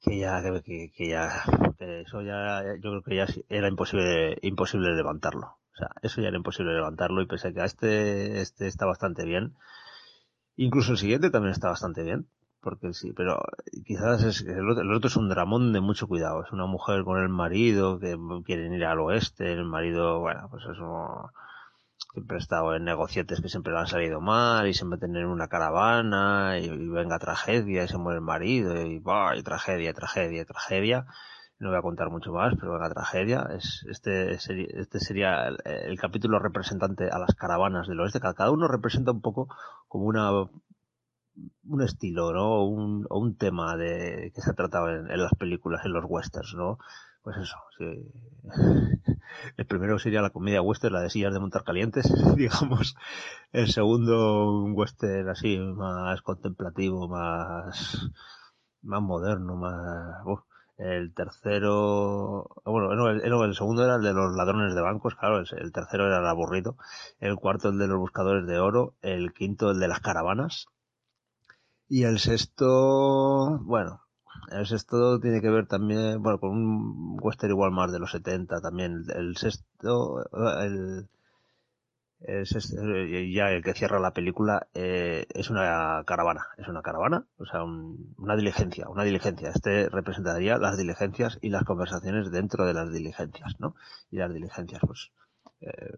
[0.00, 1.44] que ya, que, que ya,
[1.78, 5.58] eso ya, yo creo que ya era imposible, imposible levantarlo.
[5.72, 9.24] O sea, eso ya era imposible levantarlo y pese a que este, este está bastante
[9.24, 9.54] bien,
[10.56, 12.28] incluso el siguiente también está bastante bien
[12.66, 13.40] porque sí, pero
[13.86, 16.42] quizás es, el, otro, es un dramón de mucho cuidado.
[16.42, 20.64] Es una mujer con el marido que quieren ir al oeste, el marido, bueno, pues
[20.64, 21.30] eso
[22.12, 25.26] siempre ha estado en negocietes que siempre le han salido mal y se meten en
[25.26, 30.44] una caravana y, venga tragedia y se muere el marido y, bah, y tragedia, tragedia,
[30.44, 31.06] tragedia.
[31.60, 33.46] No voy a contar mucho más, pero venga tragedia.
[33.56, 38.18] Es, este, sería, este sería el, el capítulo representante a las caravanas del oeste.
[38.18, 39.48] Cada uno representa un poco
[39.86, 40.32] como una
[41.64, 42.64] un estilo, ¿no?
[42.64, 46.54] Un, o un tema de que se ha tratado en, las películas, en los westerns,
[46.54, 46.78] ¿no?
[47.22, 48.12] Pues eso, sí.
[49.56, 52.96] El primero sería la comedia western, la de sillas de montar calientes, digamos.
[53.52, 58.10] El segundo, un western así, más contemplativo, más,
[58.82, 60.22] más moderno, más,
[60.78, 65.38] el tercero, bueno, no el, el, segundo era el de los ladrones de bancos, claro,
[65.38, 66.76] el, tercero era el aburrido,
[67.18, 70.66] el cuarto el de los buscadores de oro, el quinto el de las caravanas,
[71.88, 74.02] y el sexto, bueno,
[74.50, 78.60] el sexto tiene que ver también, bueno, con un western igual más de los 70
[78.60, 79.04] también.
[79.14, 80.24] El sexto,
[80.60, 81.08] el,
[82.20, 82.76] el sexto,
[83.32, 87.62] ya el que cierra la película, eh, es una caravana, es una caravana, o sea,
[87.64, 89.50] una diligencia, una diligencia.
[89.50, 93.74] Este representaría las diligencias y las conversaciones dentro de las diligencias, ¿no?
[94.10, 95.12] Y las diligencias, pues,
[95.60, 95.96] eh,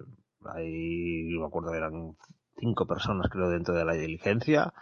[0.54, 2.16] ahí, me acuerdo, eran
[2.58, 4.72] cinco personas creo dentro de la diligencia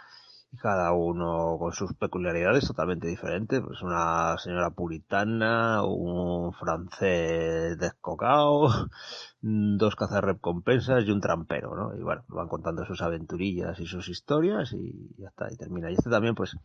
[0.57, 3.61] cada uno con sus peculiaridades totalmente diferentes.
[3.61, 8.69] Pues una señora puritana, un francés descocado,
[9.41, 11.95] dos cazarrecompensas y un trampero, ¿no?
[11.95, 15.89] Y bueno, van contando sus aventurillas y sus historias y ya está, y termina.
[15.91, 16.57] Y este también, pues,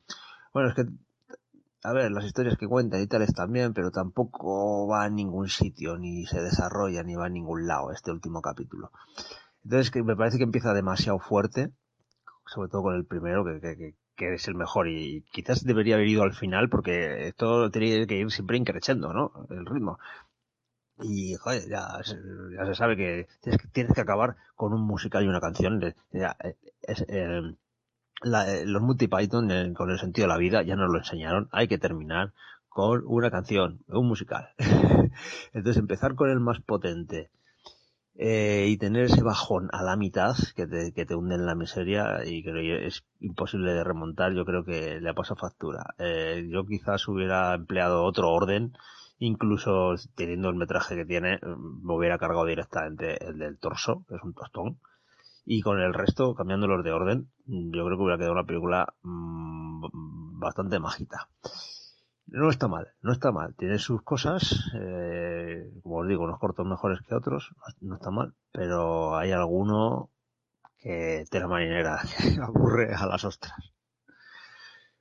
[0.53, 0.87] bueno, es que,
[1.85, 5.99] a ver, las historias que cuentan y tales también, pero tampoco va a ningún sitio,
[5.99, 8.91] ni se desarrolla, ni va a ningún lado este último capítulo.
[9.65, 11.73] Entonces, que me parece que empieza demasiado fuerte
[12.53, 16.09] sobre todo con el primero, que, que, que es el mejor y quizás debería haber
[16.09, 19.47] ido al final porque esto tiene que ir siempre increciendo, ¿no?
[19.51, 19.99] El ritmo.
[21.03, 22.01] Y, joder, ya,
[22.57, 25.81] ya se sabe que tienes, que tienes, que acabar con un musical y una canción.
[26.13, 26.37] Ya,
[26.83, 27.41] es, eh,
[28.23, 30.99] la, eh, los multi Python eh, con el sentido de la vida ya nos lo
[30.99, 31.49] enseñaron.
[31.51, 32.33] Hay que terminar
[32.69, 34.51] con una canción, un musical.
[35.53, 37.31] Entonces empezar con el más potente
[38.15, 41.55] eh, y tener ese bajón a la mitad que te, que te hunde en la
[41.55, 45.95] miseria y que es imposible de remontar, yo creo que le ha pasado factura.
[45.99, 48.75] Eh, yo quizás hubiera empleado otro orden,
[49.19, 54.23] incluso teniendo el metraje que tiene, me hubiera cargado directamente el del torso, que es
[54.23, 54.79] un tostón,
[55.45, 60.39] y con el resto, cambiándolos de orden, yo creo que hubiera quedado una película mmm,
[60.39, 61.29] bastante mágica
[62.39, 63.55] no está mal, no está mal.
[63.57, 64.43] Tiene sus cosas,
[64.75, 70.11] eh, como os digo, unos cortos mejores que otros, no está mal, pero hay alguno
[70.79, 73.73] que la marinera, que aburre a las ostras.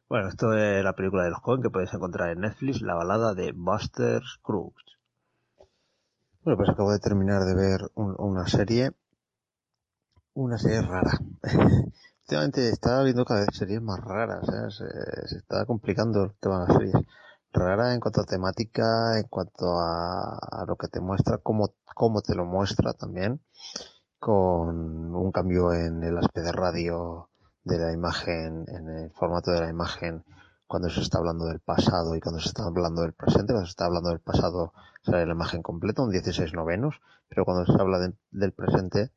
[0.08, 3.34] Bueno, esto es la película de los Coen que podéis encontrar en Netflix, la balada
[3.34, 5.00] de Buster Scruggs.
[6.43, 8.92] Bueno, pues acabo de terminar de ver un- una serie,
[10.34, 11.18] una serie rara.
[12.32, 14.72] Últimamente estaba viendo cada vez series más raras, ¿eh?
[14.72, 16.95] se, se está complicando el tema de las series.
[17.51, 22.22] Rara en cuanto a temática, en cuanto a, a lo que te muestra, cómo, cómo
[22.22, 23.42] te lo muestra también,
[24.19, 27.30] con un cambio en el aspecto de radio
[27.66, 30.24] de la imagen, en el formato de la imagen,
[30.68, 33.72] cuando se está hablando del pasado y cuando se está hablando del presente, cuando se
[33.72, 38.00] está hablando del pasado sale la imagen completa, un 16 novenos, pero cuando se habla
[38.00, 39.11] de- del presente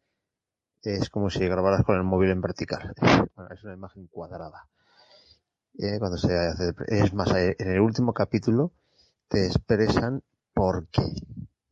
[0.85, 2.95] es como si grabaras con el móvil en vertical.
[3.51, 4.69] Es una imagen cuadrada.
[5.99, 8.73] Cuando se hace, es más, en el último capítulo
[9.29, 10.23] te expresan
[10.53, 11.03] por qué,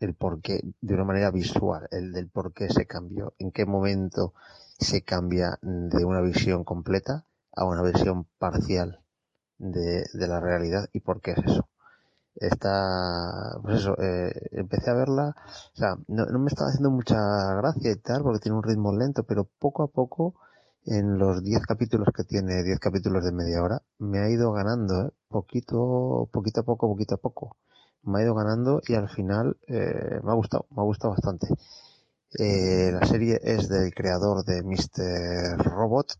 [0.01, 3.65] el por qué, de una manera visual, el del por qué se cambió, en qué
[3.65, 4.35] momento
[4.79, 7.25] se cambia de una visión completa
[7.55, 9.01] a una visión parcial
[9.59, 11.69] de, de la realidad y por qué es eso.
[12.35, 15.35] Está, pues eso, eh, empecé a verla,
[15.75, 17.17] o sea, no, no me estaba haciendo mucha
[17.57, 20.35] gracia y tal, porque tiene un ritmo lento, pero poco a poco,
[20.87, 25.07] en los 10 capítulos que tiene, 10 capítulos de media hora, me ha ido ganando,
[25.07, 25.11] ¿eh?
[25.29, 27.57] poquito, poquito a poco, poquito a poco.
[28.03, 31.47] Me ha ido ganando y al final eh, me ha gustado, me ha gustado bastante.
[32.39, 35.59] Eh, la serie es del creador de Mr.
[35.65, 36.15] Robot,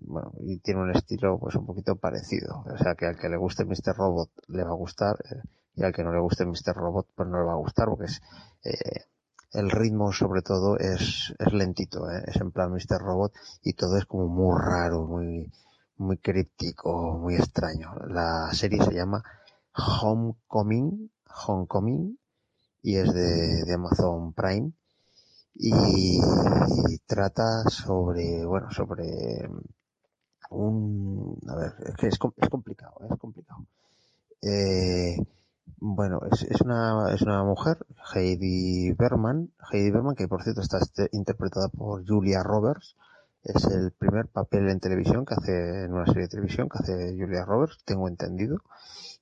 [0.00, 2.64] bueno, y tiene un estilo pues un poquito parecido.
[2.72, 3.96] O sea que al que le guste Mr.
[3.96, 5.42] Robot le va a gustar eh,
[5.76, 6.74] y al que no le guste Mr.
[6.74, 8.22] Robot pues no le va a gustar porque es
[8.64, 9.06] eh,
[9.52, 12.22] el ritmo sobre todo es, es lentito, ¿eh?
[12.26, 13.00] es en plan Mr.
[13.00, 15.50] Robot y todo es como muy raro, muy,
[15.96, 17.94] muy críptico, muy extraño.
[18.08, 19.22] La serie se llama
[19.72, 21.10] Homecoming,
[21.46, 22.18] Homecoming
[22.82, 24.72] y es de, de Amazon Prime
[25.54, 26.20] y,
[27.06, 29.48] trata sobre, bueno, sobre
[30.50, 33.08] un, a ver, es que es, es complicado, ¿eh?
[33.10, 33.66] es complicado.
[34.42, 35.16] Eh,
[35.78, 37.78] bueno, es, es una, es una mujer,
[38.14, 42.96] Heidi Berman, Heidi Berman, que por cierto está este- interpretada por Julia Roberts,
[43.44, 47.16] es el primer papel en televisión que hace, en una serie de televisión que hace
[47.18, 48.58] Julia Roberts, tengo entendido.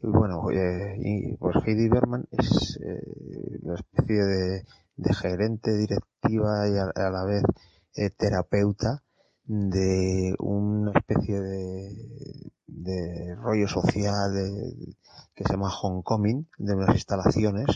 [0.01, 4.65] Y bueno, eh, y pues Heidi Berman es eh, una especie de,
[5.03, 7.43] de gerente directiva y a, la vez
[7.95, 9.03] eh, terapeuta
[9.45, 14.33] de una especie de, de rollo social
[15.35, 17.67] que se llama Homecoming, de unas instalaciones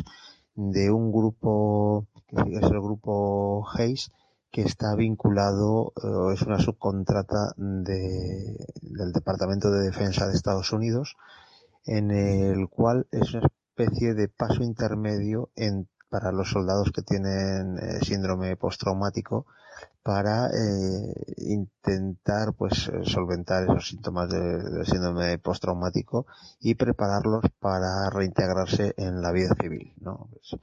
[0.57, 4.11] de un grupo, que es el grupo Hayes,
[4.51, 11.17] que está vinculado, eh, es una subcontrata de, del Departamento de Defensa de Estados Unidos,
[11.85, 17.79] en el cual es una especie de paso intermedio en, para los soldados que tienen
[17.79, 19.47] eh, síndrome postraumático
[20.03, 26.27] para eh, intentar pues eh, solventar esos síntomas de- del síndrome postraumático
[26.61, 30.29] y prepararlos para reintegrarse en la vida civil, ¿no?
[30.33, 30.61] Pues,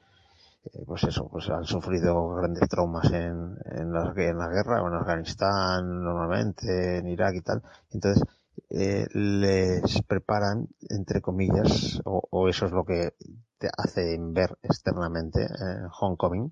[0.74, 4.94] eh, pues eso, pues han sufrido grandes traumas en, en, la, en la guerra, en
[4.94, 7.62] Afganistán normalmente, en Irak y tal.
[7.92, 8.24] Entonces,
[8.70, 13.14] eh, les preparan, entre comillas, o eso es lo que
[13.76, 16.52] hacen ver externamente en Homecoming,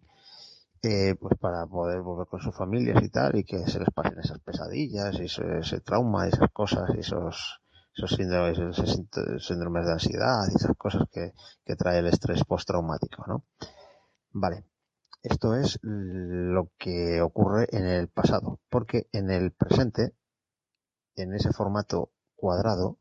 [0.83, 4.19] eh, pues para poder volver con sus familias y tal, y que se les pasen
[4.19, 7.61] esas pesadillas, y ese, trauma, esas cosas, y esos,
[7.95, 9.05] esos síndromes, esos
[9.45, 11.33] síndromes de ansiedad, y esas cosas que,
[11.63, 13.45] que trae el estrés postraumático, ¿no?
[14.31, 14.65] Vale.
[15.23, 20.15] Esto es lo que ocurre en el pasado, porque en el presente,
[21.15, 22.97] en ese formato cuadrado,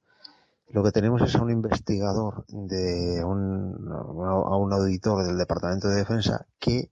[0.72, 5.96] lo que tenemos es a un investigador de un, a un auditor del Departamento de
[5.96, 6.90] Defensa que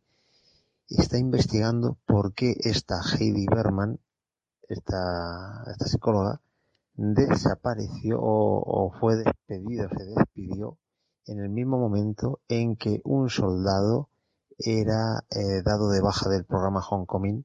[0.89, 4.01] está investigando por qué esta Heidi Berman,
[4.69, 6.41] esta, esta psicóloga,
[6.95, 10.77] desapareció o, fue despedida, se despidió
[11.27, 14.09] en el mismo momento en que un soldado
[14.59, 17.45] era eh, dado de baja del programa Homecoming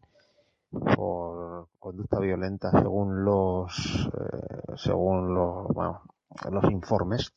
[0.95, 6.01] por conducta violenta según los eh, según los bueno,
[6.51, 7.33] los informes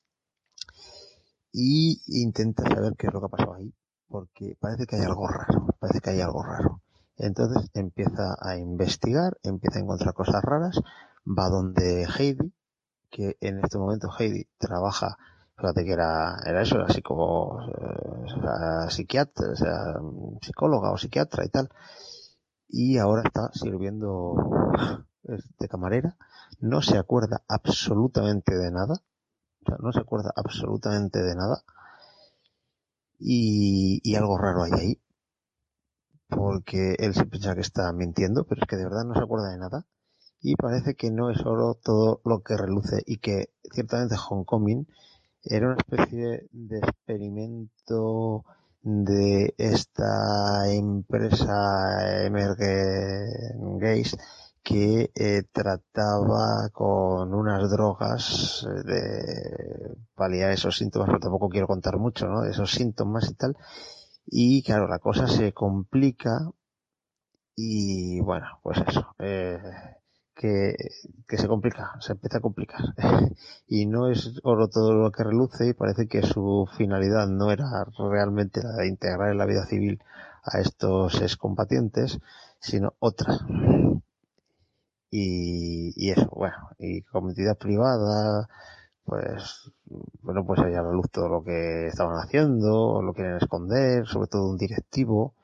[1.52, 3.72] y intenta saber qué es lo que ha pasado ahí
[4.08, 6.82] porque parece que hay algo raro parece que hay algo raro.
[7.16, 10.80] Entonces empieza a investigar empieza a encontrar cosas raras
[11.26, 12.52] va donde Heidi
[13.10, 15.16] que en este momento Heidi trabaja
[15.56, 19.54] fíjate que era era eso era psico eh, psiquiatra
[20.42, 21.70] psicóloga o psiquiatra y tal
[22.68, 24.34] y ahora está sirviendo
[25.58, 26.16] de camarera,
[26.60, 29.02] no se acuerda absolutamente de nada,
[29.62, 31.62] o sea, no se acuerda absolutamente de nada
[33.18, 35.00] y, y algo raro hay ahí,
[36.28, 39.50] porque él se piensa que está mintiendo, pero es que de verdad no se acuerda
[39.50, 39.86] de nada
[40.40, 44.86] y parece que no es oro todo lo que reluce y que ciertamente Homecoming
[45.42, 48.44] era una especie de experimento
[48.82, 54.16] de esta empresa Emergen Gaze
[54.66, 61.98] que eh, trataba con unas drogas eh, de paliar esos síntomas, pero tampoco quiero contar
[61.98, 62.44] mucho, ¿no?
[62.44, 63.56] Esos síntomas y tal.
[64.26, 66.50] Y claro, la cosa se complica
[67.54, 69.58] y bueno, pues eso, eh,
[70.34, 70.74] que,
[71.28, 72.80] que se complica, se empieza a complicar.
[73.68, 77.66] y no es oro todo lo que reluce y parece que su finalidad no era
[78.10, 80.02] realmente la de integrar en la vida civil
[80.42, 82.18] a estos excombatientes,
[82.60, 83.38] sino otra.
[85.18, 88.48] Y, eso, bueno, y como entidad privada,
[89.04, 89.72] pues,
[90.20, 94.28] bueno, pues hay a la luz todo lo que estaban haciendo, lo quieren esconder, sobre
[94.28, 95.34] todo un directivo.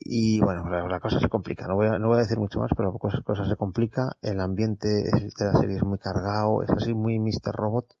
[0.00, 1.66] Y bueno, la, la cosa se complica.
[1.66, 4.16] No voy, a, no voy a decir mucho más, pero cosas, cosas se complica.
[4.20, 7.54] El ambiente de la serie es muy cargado, es así muy Mr.
[7.54, 7.96] Robot,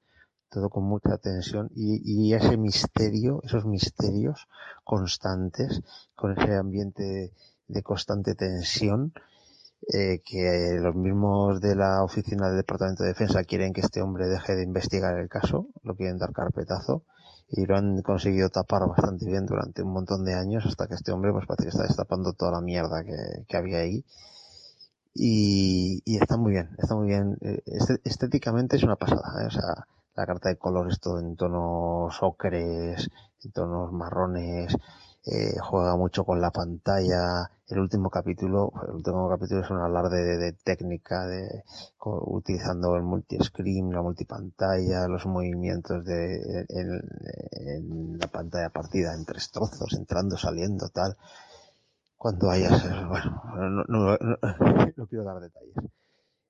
[0.50, 4.48] todo con mucha tensión y, y ese misterio, esos misterios
[4.84, 5.80] constantes,
[6.14, 7.32] con ese ambiente
[7.68, 9.14] de constante tensión,
[9.92, 14.26] eh, que los mismos de la oficina del Departamento de Defensa quieren que este hombre
[14.26, 17.04] deje de investigar el caso, lo quieren dar carpetazo
[17.50, 21.12] y lo han conseguido tapar bastante bien durante un montón de años hasta que este
[21.12, 24.04] hombre pues parece que está destapando toda la mierda que, había ahí
[25.14, 27.38] y, está muy bien, está muy bien.
[27.66, 29.46] Este, estéticamente es una pasada, ¿eh?
[29.46, 33.08] o sea, la carta de colores todo en tonos ocres,
[33.42, 34.76] en tonos marrones,
[35.30, 37.50] eh, juega mucho con la pantalla.
[37.68, 41.64] El último capítulo, el último capítulo es un alarde de, de técnica, de,
[41.98, 47.00] con, utilizando el multi-screen, la multipantalla, los movimientos de, en,
[47.50, 51.16] en, la pantalla partida en tres trozos, entrando, saliendo, tal.
[52.16, 54.38] Cuando hayas, bueno, no, no, no,
[54.96, 55.74] no quiero dar detalles.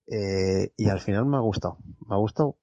[0.07, 2.57] Eh, y al final me ha gustado, me ha gustado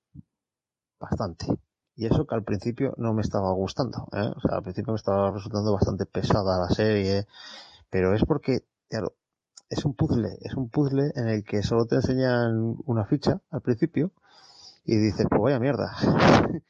[1.00, 1.46] bastante.
[1.96, 4.32] Y eso que al principio no me estaba gustando, ¿eh?
[4.36, 7.26] O sea, al principio me estaba resultando bastante pesada la serie,
[7.90, 9.14] pero es porque, claro,
[9.70, 13.62] es un puzzle, es un puzzle en el que solo te enseñan una ficha al
[13.62, 14.12] principio
[14.84, 15.94] y dices, pues vaya mierda.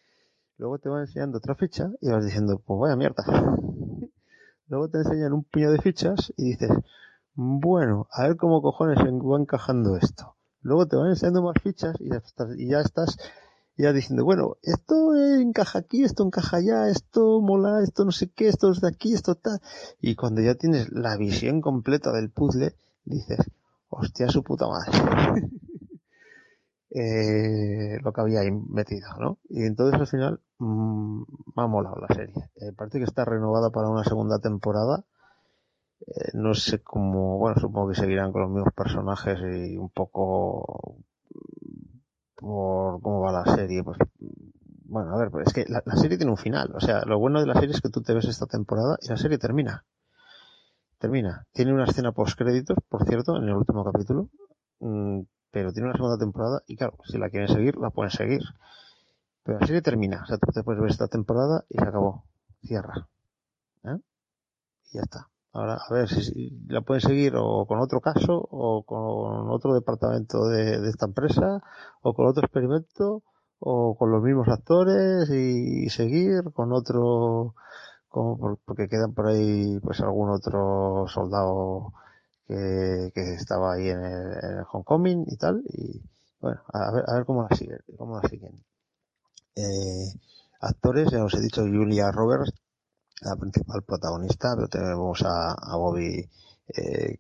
[0.57, 3.23] Luego te van enseñando otra ficha y vas diciendo, pues vaya mierda.
[4.67, 6.71] Luego te enseñan un puño de fichas y dices,
[7.33, 10.35] bueno, a ver cómo cojones va encajando esto.
[10.61, 13.17] Luego te van enseñando más fichas y ya estás, y ya estás
[13.77, 18.47] ya diciendo, bueno, esto encaja aquí, esto encaja allá, esto mola, esto no sé qué,
[18.47, 19.59] esto es de aquí, esto está.
[19.99, 23.39] Y cuando ya tienes la visión completa del puzzle, dices,
[23.89, 24.91] hostia su puta madre.
[26.91, 29.39] eh, lo que había ahí metido, ¿no?
[29.49, 31.23] Y entonces al final mmm,
[31.55, 32.49] me ha molado la serie.
[32.55, 35.03] Eh, parece que está renovada para una segunda temporada.
[36.07, 40.97] Eh, no sé cómo, bueno, supongo que seguirán con los mismos personajes y un poco
[42.45, 43.97] por cómo va la serie, pues
[44.87, 46.71] bueno, a ver, es que la, serie tiene un final.
[46.75, 49.07] O sea, lo bueno de la serie es que tú te ves esta temporada y
[49.07, 49.83] la serie termina.
[50.99, 51.47] Termina.
[51.53, 54.29] Tiene una escena post créditos, por cierto, en el último capítulo.
[54.79, 58.43] Mmm, pero tiene una segunda temporada y claro, si la quieren seguir, la pueden seguir.
[59.43, 60.21] Pero la serie termina.
[60.21, 62.25] O sea, tú te puedes ver esta temporada y se acabó.
[62.61, 63.07] Cierra.
[63.85, 63.97] ¿Eh?
[64.91, 65.29] Y ya está.
[65.55, 69.73] Ahora, a ver si, si, la pueden seguir o con otro caso, o con otro
[69.73, 71.61] departamento de, esta empresa,
[72.01, 73.23] o con otro experimento,
[73.59, 77.55] o con los mismos actores y, seguir con otro,
[78.11, 81.93] por, porque quedan por ahí pues algún otro soldado
[82.47, 86.01] que, que estaba ahí en el, en el Homecoming y tal, y
[86.41, 88.61] bueno, a ver, a ver cómo la siguen, cómo la siguen.
[89.55, 90.11] Eh,
[90.59, 92.51] actores, ya os he dicho, Julia Roberts,
[93.21, 96.29] la principal protagonista, pero tenemos a, Bobby
[96.67, 97.19] eh,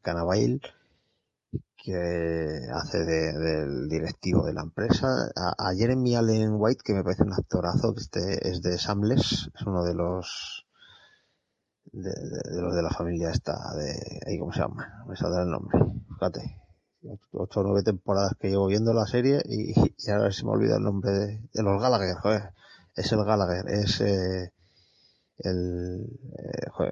[1.85, 7.23] que hace de, del directivo de la empresa, a, Jeremy Allen White, que me parece
[7.23, 10.65] un actorazo, que este es de Samles, es uno de los
[11.91, 12.11] de
[12.61, 15.79] los de la familia esta de ahí cómo se llama, me saldrá el nombre,
[16.15, 16.59] fíjate,
[17.31, 20.77] ocho o nueve temporadas que llevo viendo la serie y, y ahora se me olvida
[20.77, 22.53] el nombre de, de los Gallagher, joder,
[22.95, 24.51] es el Gallagher, es eh,
[25.39, 26.07] el,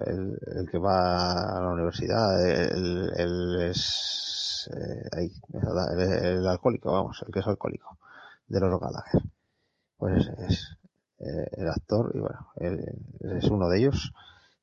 [0.05, 7.23] el, el, que va a la universidad, el, el es eh, ahí, el, alcohólico, vamos,
[7.25, 7.97] el que es alcohólico
[8.47, 9.21] de los Gallagher.
[9.97, 10.77] Pues es,
[11.19, 14.11] eh, el actor y bueno, es uno de ellos,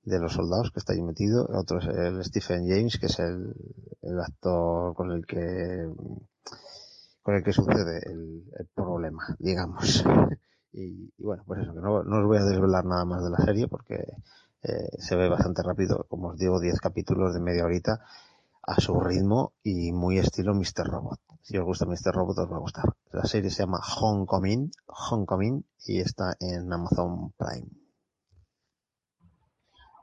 [0.02, 1.46] de los soldados que está ahí metido.
[1.50, 3.54] Otro es el Stephen James, que es el,
[4.20, 5.88] actor con el que
[7.22, 10.04] con el que sucede el problema, digamos.
[10.72, 13.30] Y, y, bueno, pues eso, que no, no, os voy a desvelar nada más de
[13.30, 13.96] la serie porque
[14.62, 18.00] eh, se ve bastante rápido, como os digo, 10 capítulos de media horita
[18.62, 20.86] a su ritmo y muy estilo Mr.
[20.86, 21.18] Robot.
[21.42, 22.14] Si os gusta Mr.
[22.14, 22.84] Robot os va a gustar.
[23.12, 27.68] La serie se llama Homecoming, Homecoming y está en Amazon Prime.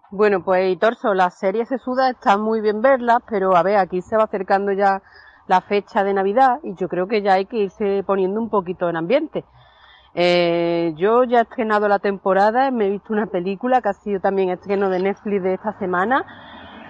[0.10, 4.16] Bueno, pues Torso, las series sesudas están muy bien verlas, pero a ver, aquí se
[4.16, 5.02] va acercando ya
[5.48, 8.90] la fecha de Navidad y yo creo que ya hay que irse poniendo un poquito
[8.90, 9.44] en ambiente.
[10.20, 14.20] Eh, yo ya he estrenado la temporada, me he visto una película que ha sido
[14.20, 16.26] también estreno de Netflix de esta semana.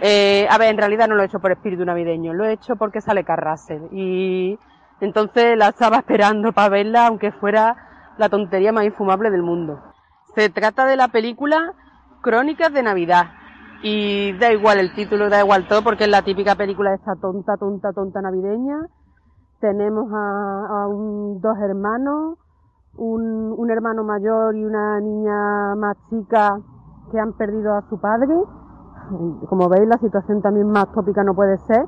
[0.02, 2.78] Eh, a ver, en realidad no lo he hecho por espíritu navideño, lo he hecho
[2.78, 4.58] porque sale Carrasel y
[5.02, 7.76] entonces la estaba esperando para verla, aunque fuera
[8.18, 9.78] la tontería más infumable del mundo.
[10.34, 11.74] Se trata de la película
[12.22, 13.26] Crónicas de Navidad.
[13.84, 17.16] Y da igual el título, da igual todo, porque es la típica película de esta
[17.16, 18.88] tonta, tonta, tonta navideña.
[19.60, 22.38] Tenemos a, a un, dos hermanos,
[22.98, 26.60] un, hermano mayor y una niña más chica
[27.12, 28.34] que han perdido a su padre.
[29.50, 31.86] Como veis, la situación también más tópica no puede ser.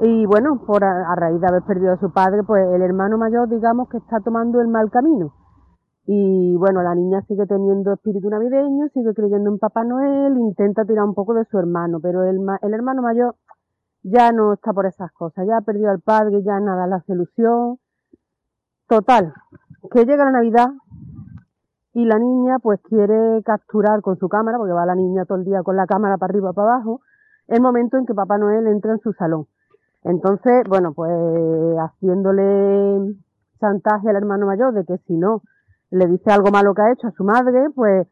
[0.00, 3.48] Y bueno, por a, raíz de haber perdido a su padre, pues el hermano mayor,
[3.48, 5.34] digamos que está tomando el mal camino.
[6.06, 11.04] Y bueno, la niña sigue teniendo espíritu navideño, sigue creyendo en Papá Noel, intenta tirar
[11.04, 13.34] un poco de su hermano, pero el, el hermano mayor
[14.04, 17.12] ya no está por esas cosas, ya ha perdido al padre, ya nada le hace
[17.12, 17.78] ilusión.
[18.88, 19.34] Total,
[19.90, 20.68] que llega la Navidad
[21.94, 25.44] y la niña pues quiere capturar con su cámara, porque va la niña todo el
[25.44, 27.00] día con la cámara para arriba para abajo,
[27.48, 29.46] el momento en que Papá Noel entra en su salón.
[30.04, 31.10] Entonces, bueno, pues
[31.78, 33.16] haciéndole
[33.60, 35.42] chantaje al hermano mayor de que si no
[35.90, 38.06] le dice algo malo que ha hecho a su madre, pues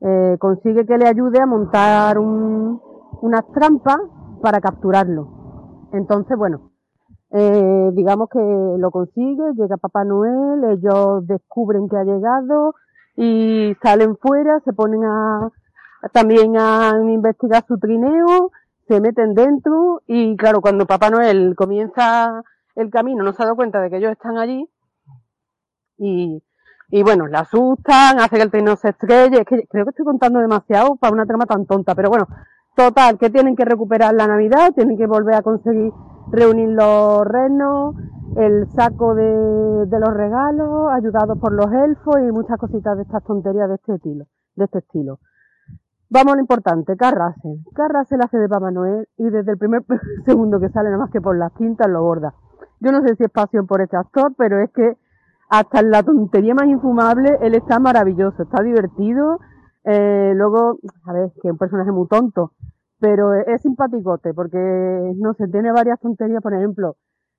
[0.00, 2.80] eh, consigue que le ayude a montar un,
[3.20, 4.00] unas trampas
[4.40, 5.88] para capturarlo.
[5.92, 6.71] Entonces, bueno,
[7.34, 12.74] eh, digamos que lo consigue, llega Papá Noel, ellos descubren que ha llegado
[13.16, 15.50] y salen fuera, se ponen a
[16.12, 18.50] también a investigar su trineo,
[18.86, 22.42] se meten dentro y claro, cuando Papá Noel comienza
[22.74, 24.68] el camino no se ha dado cuenta de que ellos están allí
[25.98, 30.04] y, bueno, la asustan, hace que el trineo se estrelle, es que creo que estoy
[30.04, 32.26] contando demasiado para una trama tan tonta, pero bueno,
[32.76, 35.92] total, que tienen que recuperar la Navidad, tienen que volver a conseguir
[36.30, 37.96] reunir los renos,
[38.36, 43.68] el saco de, los regalos, ayudados por los elfos y muchas cositas de estas tonterías
[43.68, 45.18] de este estilo, de este estilo.
[46.08, 47.64] Vamos a lo importante, Carrasel.
[47.74, 49.82] Carrasel hace de Papá Noel y desde el primer
[50.26, 52.34] segundo que sale, nada más que por las cintas, lo borda.
[52.80, 54.96] Yo no sé si es pasión por este actor, pero es que
[55.48, 59.38] hasta en la tontería más infumable, él está maravilloso, está divertido.
[59.84, 62.52] Eh, luego, a ver, que es un personaje muy tonto,
[63.02, 64.58] pero es simpaticote porque,
[65.16, 66.94] no sé, tiene varias tonterías, por ejemplo,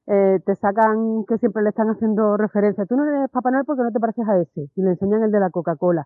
[0.07, 2.85] eh, te sacan que siempre le están haciendo referencia.
[2.85, 4.69] Tú no eres Papá Noel porque no te pareces a ese.
[4.75, 6.05] Y le enseñan el de la Coca-Cola.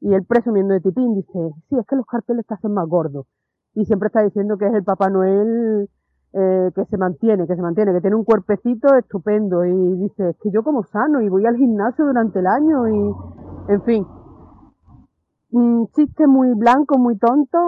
[0.00, 3.26] Y él presumiendo de tipín dice, sí, es que los carteles te hacen más gordo.
[3.74, 5.88] Y siempre está diciendo que es el Papá Noel
[6.32, 9.64] eh, que se mantiene, que se mantiene, que tiene un cuerpecito estupendo.
[9.64, 13.14] Y dice, es que yo como sano y voy al gimnasio durante el año y,
[13.72, 14.06] en fin.
[15.50, 17.58] Un chiste muy blanco, muy tonto.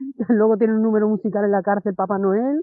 [0.28, 2.62] Luego tiene un número musical en la cárcel Papá Noel.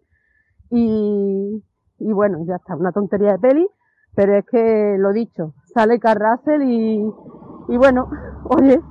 [0.69, 1.63] Y,
[1.99, 3.67] y bueno, ya está, una tontería de peli,
[4.15, 7.01] pero es que lo dicho, sale Carrasel y,
[7.69, 8.09] y bueno,
[8.43, 8.81] oye,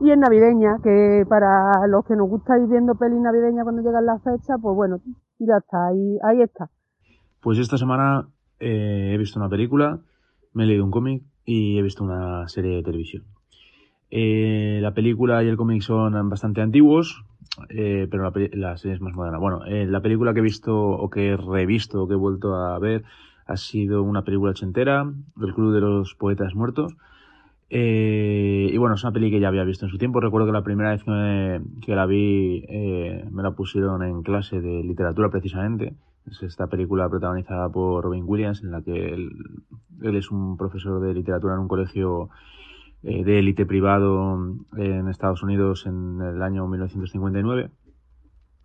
[0.00, 4.04] y es navideña, que para los que nos gusta ir viendo pelis navideñas cuando llegan
[4.04, 5.00] las fechas, pues bueno,
[5.38, 6.70] ya está, ahí, ahí está.
[7.40, 10.00] Pues esta semana eh, he visto una película,
[10.52, 13.24] me he leído un cómic y he visto una serie de televisión.
[14.14, 17.24] Eh, la película y el cómic son bastante antiguos,
[17.70, 19.38] eh, pero la, la serie es más moderna.
[19.38, 22.54] Bueno, eh, la película que he visto o que he revisto o que he vuelto
[22.54, 23.04] a ver
[23.46, 26.94] ha sido una película ochentera, del Club de los Poetas Muertos.
[27.70, 30.20] Eh, y bueno, es una peli que ya había visto en su tiempo.
[30.20, 34.60] Recuerdo que la primera vez que, me- la vi eh, me la pusieron en clase
[34.60, 35.94] de literatura precisamente.
[36.30, 39.30] Es esta película protagonizada por Robin Williams, en la que él
[40.02, 42.28] es un profesor de literatura en un colegio
[43.04, 44.38] eh, de élite privado
[44.76, 47.70] en Estados Unidos en el año 1959.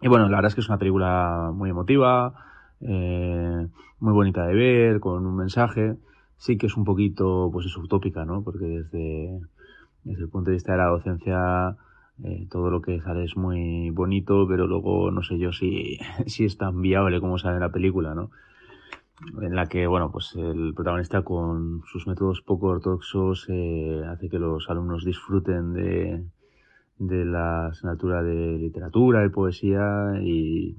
[0.01, 2.33] Y bueno, la verdad es que es una película muy emotiva,
[2.81, 3.67] eh,
[3.99, 5.97] muy bonita de ver, con un mensaje.
[6.37, 8.43] Sí que es un poquito, pues es utópica, ¿no?
[8.43, 9.39] Porque desde,
[10.03, 11.75] desde el punto de vista de la docencia,
[12.23, 16.45] eh, todo lo que sale es muy bonito, pero luego no sé yo si, si
[16.45, 18.29] es tan viable como sale en la película, ¿no?
[19.41, 24.37] En la que, bueno, pues el protagonista con sus métodos poco ortodoxos eh, hace que
[24.37, 26.23] los alumnos disfruten de,
[26.99, 30.75] de la asignatura de literatura y poesía y,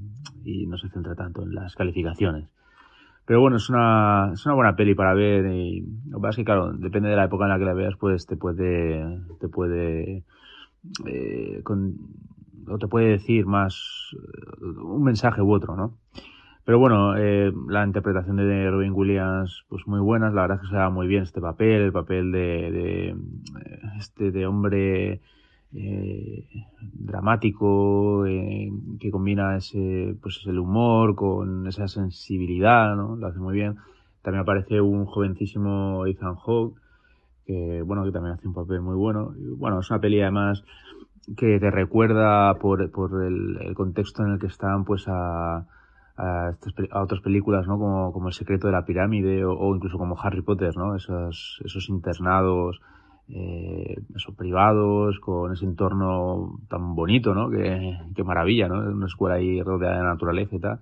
[0.66, 2.48] no se centra tanto en las calificaciones.
[3.24, 6.36] Pero bueno, es una, es una buena peli para ver y lo que pasa es
[6.36, 9.48] que claro, depende de la época en la que la veas, pues te puede, te
[9.48, 10.24] puede,
[11.06, 11.96] eh, con,
[12.68, 15.94] o te puede decir más eh, un mensaje u otro, ¿no?
[16.68, 20.68] Pero bueno, eh, la interpretación de Robin Williams, pues muy buena, la verdad es que
[20.68, 23.16] se da muy bien este papel, el papel de, de, eh,
[23.96, 25.22] este de hombre
[25.72, 26.46] eh,
[26.92, 28.70] dramático eh,
[29.00, 33.76] que combina ese pues el humor con esa sensibilidad no lo hace muy bien.
[34.20, 36.78] También aparece un jovencísimo Ethan Hawke
[37.46, 39.32] que bueno que también hace un papel muy bueno.
[39.56, 40.62] Bueno es una peli además
[41.34, 45.66] que te recuerda por, por el, el contexto en el que están pues a
[46.18, 47.78] a, estas, a, otras películas, ¿no?
[47.78, 50.96] Como, como El secreto de la pirámide o, incluso como Harry Potter, ¿no?
[50.96, 52.80] Esos, esos internados
[53.30, 57.50] eh, esos privados con ese entorno tan bonito, ¿no?
[57.50, 58.78] Qué, qué maravilla, ¿no?
[58.78, 60.80] Una escuela ahí rodeada de naturaleza y tal.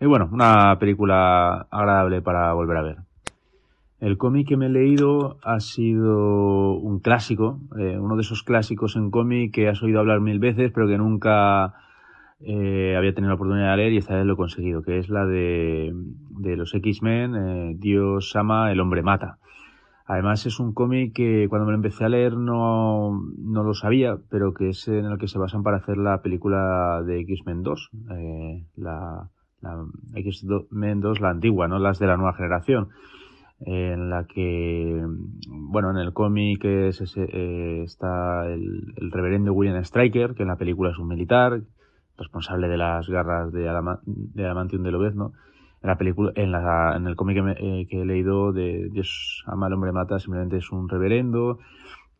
[0.00, 2.96] Y bueno, una película agradable para volver a ver.
[3.98, 8.96] El cómic que me he leído ha sido un clásico, eh, uno de esos clásicos
[8.96, 11.74] en cómic que has oído hablar mil veces, pero que nunca
[12.44, 15.08] eh, había tenido la oportunidad de leer y esta vez lo he conseguido, que es
[15.08, 15.92] la de,
[16.30, 19.38] de los X-Men, eh, Dios ama, el hombre mata.
[20.04, 24.16] Además es un cómic que cuando me lo empecé a leer no, no lo sabía,
[24.30, 27.90] pero que es en el que se basan para hacer la película de X-Men 2,
[28.10, 32.88] eh, la, la X-Men 2, la antigua, no las de la nueva generación,
[33.60, 35.00] en la que,
[35.48, 40.56] bueno, en el cómic es eh, está el, el reverendo William Stryker, que en la
[40.56, 41.62] película es un militar,
[42.18, 45.32] responsable de las garras de, Adama, de Adamantium de Lobezno.
[45.82, 49.42] En la película, en, la, en el cómic que, eh, que, he leído de Dios
[49.46, 51.58] ama al hombre mata, simplemente es un reverendo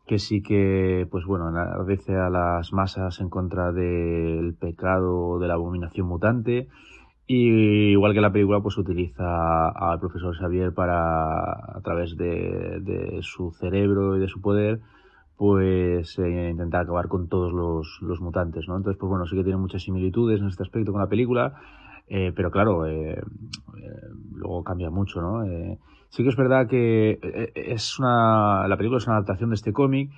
[0.05, 5.53] que sí que, pues bueno, agradece a las masas en contra del pecado de la
[5.53, 6.67] abominación mutante.
[7.25, 13.19] Y igual que la película, pues utiliza al profesor Xavier para, a través de, de
[13.21, 14.81] su cerebro y de su poder,
[15.37, 18.77] pues eh, intentar acabar con todos los, los, mutantes, ¿no?
[18.77, 21.55] Entonces, pues bueno, sí que tiene muchas similitudes en este aspecto con la película,
[22.07, 23.21] eh, pero claro, eh,
[24.33, 25.43] luego cambia mucho, ¿no?
[26.09, 27.17] sí que es verdad que
[27.55, 30.11] es una, la película es una adaptación de este cómic,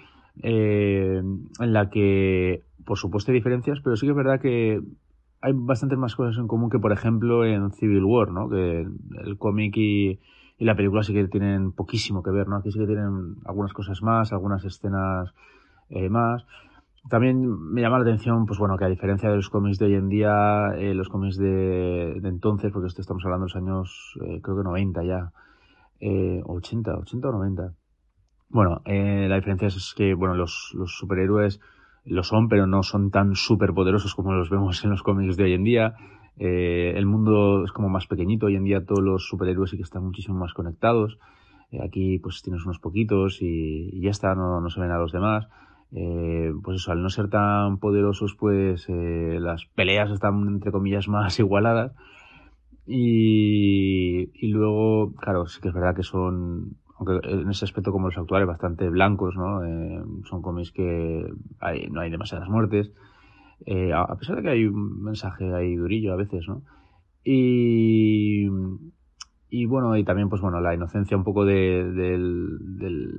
[0.44, 4.82] en la que, por supuesto, hay diferencias, pero sí que es verdad que
[5.42, 8.50] hay bastantes más cosas en común que, por ejemplo, en Civil War, ¿no?
[8.50, 8.82] Que
[9.24, 10.20] el cómic y,
[10.58, 12.58] y la película sí que tienen poquísimo que ver, ¿no?
[12.58, 15.34] Aquí sí que tienen algunas cosas más, algunas escenas
[15.90, 16.46] eh, más.
[17.10, 19.94] También me llama la atención, pues bueno, que a diferencia de los cómics de hoy
[19.96, 24.18] en día, eh, los cómics de, de, entonces, porque esto estamos hablando de los años,
[24.26, 25.32] eh, creo que 90 ya,
[26.00, 27.74] eh, 80, 80 o 90.
[28.50, 31.60] Bueno, eh, la diferencia es que, bueno, los, los superhéroes
[32.06, 35.54] lo son, pero no son tan superpoderosos como los vemos en los cómics de hoy
[35.54, 35.96] en día.
[36.38, 39.84] Eh, el mundo es como más pequeñito, hoy en día todos los superhéroes sí que
[39.84, 41.18] están muchísimo más conectados.
[41.72, 45.48] Eh, aquí pues tienes unos poquitos y, ya está, no, se ven a los demás.
[45.92, 51.40] Eh, pues eso, al no ser tan poderosos, pues las peleas están entre comillas más
[51.40, 51.94] igualadas.
[52.88, 58.18] Y, luego, claro, sí que es verdad que son, aunque en ese aspecto como los
[58.18, 59.62] actuales, bastante blancos, ¿no?
[60.26, 61.26] Son cómics que
[61.60, 62.92] hay, no hay demasiadas muertes.
[63.66, 66.62] Eh, a pesar de que hay un mensaje ahí durillo a veces, ¿no?
[67.24, 68.48] Y,
[69.68, 73.18] bueno, y también, pues bueno, la inocencia un poco de, del, del,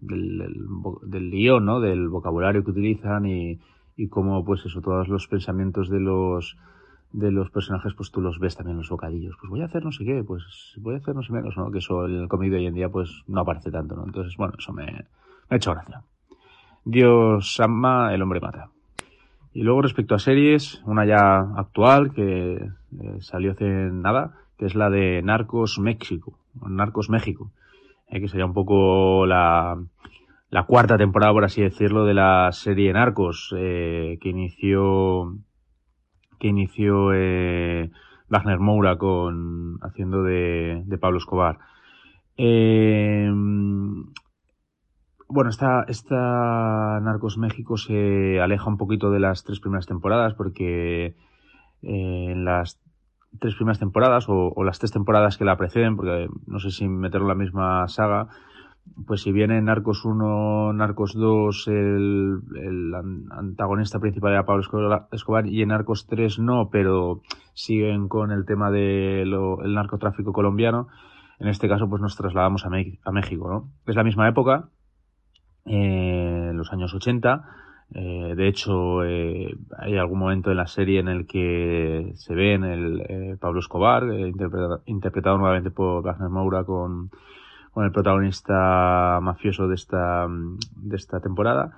[0.00, 1.80] del, guion, ¿no?
[1.80, 3.58] Del vocabulario que utilizan y,
[3.96, 6.58] y cómo, pues eso, todos los pensamientos de los,
[7.12, 9.36] de los personajes, pues tú los ves también en los bocadillos.
[9.40, 10.42] Pues voy a hacer no sé qué, pues
[10.78, 11.70] voy a hacer no sé menos, ¿no?
[11.70, 14.04] Que eso en el cómic de hoy en día, pues no aparece tanto, ¿no?
[14.04, 15.06] Entonces, bueno, eso me, me
[15.48, 16.02] ha hecho gracia.
[16.84, 18.70] Dios ama, el hombre mata.
[19.52, 24.74] Y luego respecto a series, una ya actual que eh, salió hace nada, que es
[24.74, 27.50] la de Narcos México, Narcos México,
[28.08, 29.76] eh, que sería un poco la,
[30.50, 35.34] la, cuarta temporada, por así decirlo, de la serie Narcos, eh, que inició
[36.38, 41.58] que inició Wagner Moura con haciendo de, de Pablo Escobar.
[45.30, 51.06] Bueno, esta, esta Narcos México se aleja un poquito de las tres primeras temporadas porque
[51.06, 51.14] eh,
[51.82, 52.80] en las
[53.38, 57.26] tres primeras temporadas o, las tres temporadas que la preceden, porque no sé si meterlo
[57.26, 58.26] en la misma saga,
[59.06, 62.92] pues si bien en Narcos 1, Narcos 2 el, el
[63.30, 64.64] antagonista principal era Pablo
[65.12, 67.20] Escobar y en Narcos 3 no, pero
[67.54, 70.88] siguen con el tema del de narcotráfico colombiano,
[71.38, 73.70] en este caso pues nos trasladamos a, a México, ¿no?
[73.86, 74.70] Es la misma época,
[75.66, 77.60] eh, los años 80.
[77.92, 82.54] Eh, de hecho, eh, hay algún momento en la serie en el que se ve
[82.54, 84.32] en el eh, Pablo Escobar, eh,
[84.86, 87.10] interpretado, nuevamente por Wagner Moura con,
[87.72, 91.72] con, el protagonista mafioso de esta, de esta temporada.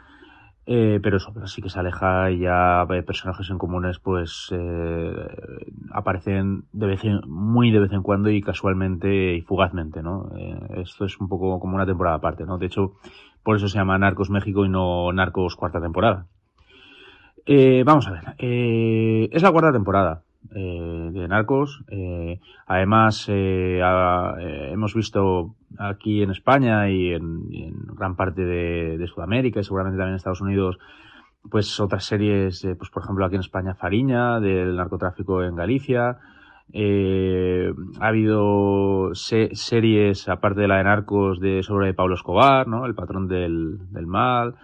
[0.64, 4.54] Pero eso, pero sí que se aleja y ya personajes en comunes pues
[5.90, 10.30] aparecen de vez en, muy de vez en cuando y casualmente y fugazmente, ¿no?
[10.76, 12.58] Esto es un poco como una temporada aparte, ¿no?
[12.58, 12.92] De hecho,
[13.42, 16.26] por eso se llama Narcos México y no Narcos cuarta temporada.
[17.44, 20.22] Eh, vamos a ver, eh, es la cuarta temporada
[20.54, 21.82] eh, de Narcos.
[21.88, 27.48] Eh, además, eh, eh, hemos visto aquí en España y en,
[27.94, 30.78] gran parte de, de Sudamérica y seguramente también en Estados Unidos,
[31.50, 36.18] pues otras series, pues por ejemplo aquí en España Fariña, del narcotráfico en Galicia.
[36.72, 42.86] Eh, ha habido se- series, aparte de la de Narcos, de sobre Pablo Escobar, ¿no?
[42.86, 44.54] El patrón del, del mal.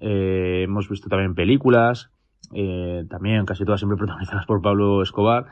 [0.00, 2.10] Eh, hemos visto también películas,
[2.54, 5.46] eh, también casi todas siempre protagonizadas por Pablo Escobar.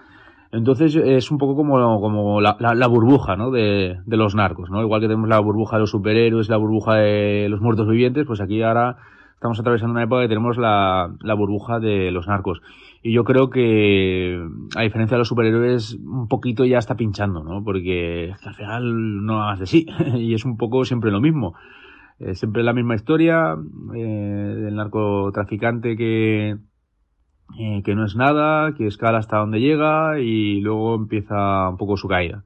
[0.50, 3.50] Entonces es un poco como, como la, la- la burbuja ¿no?
[3.50, 4.80] de, de los narcos, ¿no?
[4.80, 8.40] Igual que tenemos la burbuja de los superhéroes, la burbuja de los muertos vivientes, pues
[8.40, 8.96] aquí ahora
[9.34, 12.62] estamos atravesando una época que tenemos la, la burbuja de los narcos.
[13.02, 14.40] Y yo creo que,
[14.76, 17.62] a diferencia de los superhéroes, un poquito ya está pinchando, ¿no?
[17.62, 19.86] Porque al final no hagas de sí.
[20.16, 21.54] y es un poco siempre lo mismo.
[22.18, 23.56] Eh, siempre la misma historia
[23.94, 26.56] eh, del narcotraficante que,
[27.56, 31.96] eh, que no es nada, que escala hasta donde llega y luego empieza un poco
[31.96, 32.44] su caída.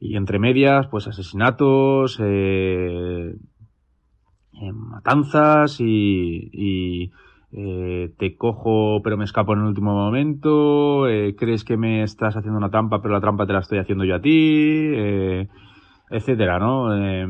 [0.00, 3.36] Y entre medias, pues asesinatos, eh,
[4.60, 7.12] eh, matanzas y, y,
[7.56, 12.36] eh, te cojo pero me escapo en el último momento, eh, crees que me estás
[12.36, 15.48] haciendo una trampa pero la trampa te la estoy haciendo yo a ti, eh,
[16.10, 16.94] etcétera, ¿no?
[16.96, 17.26] Eh,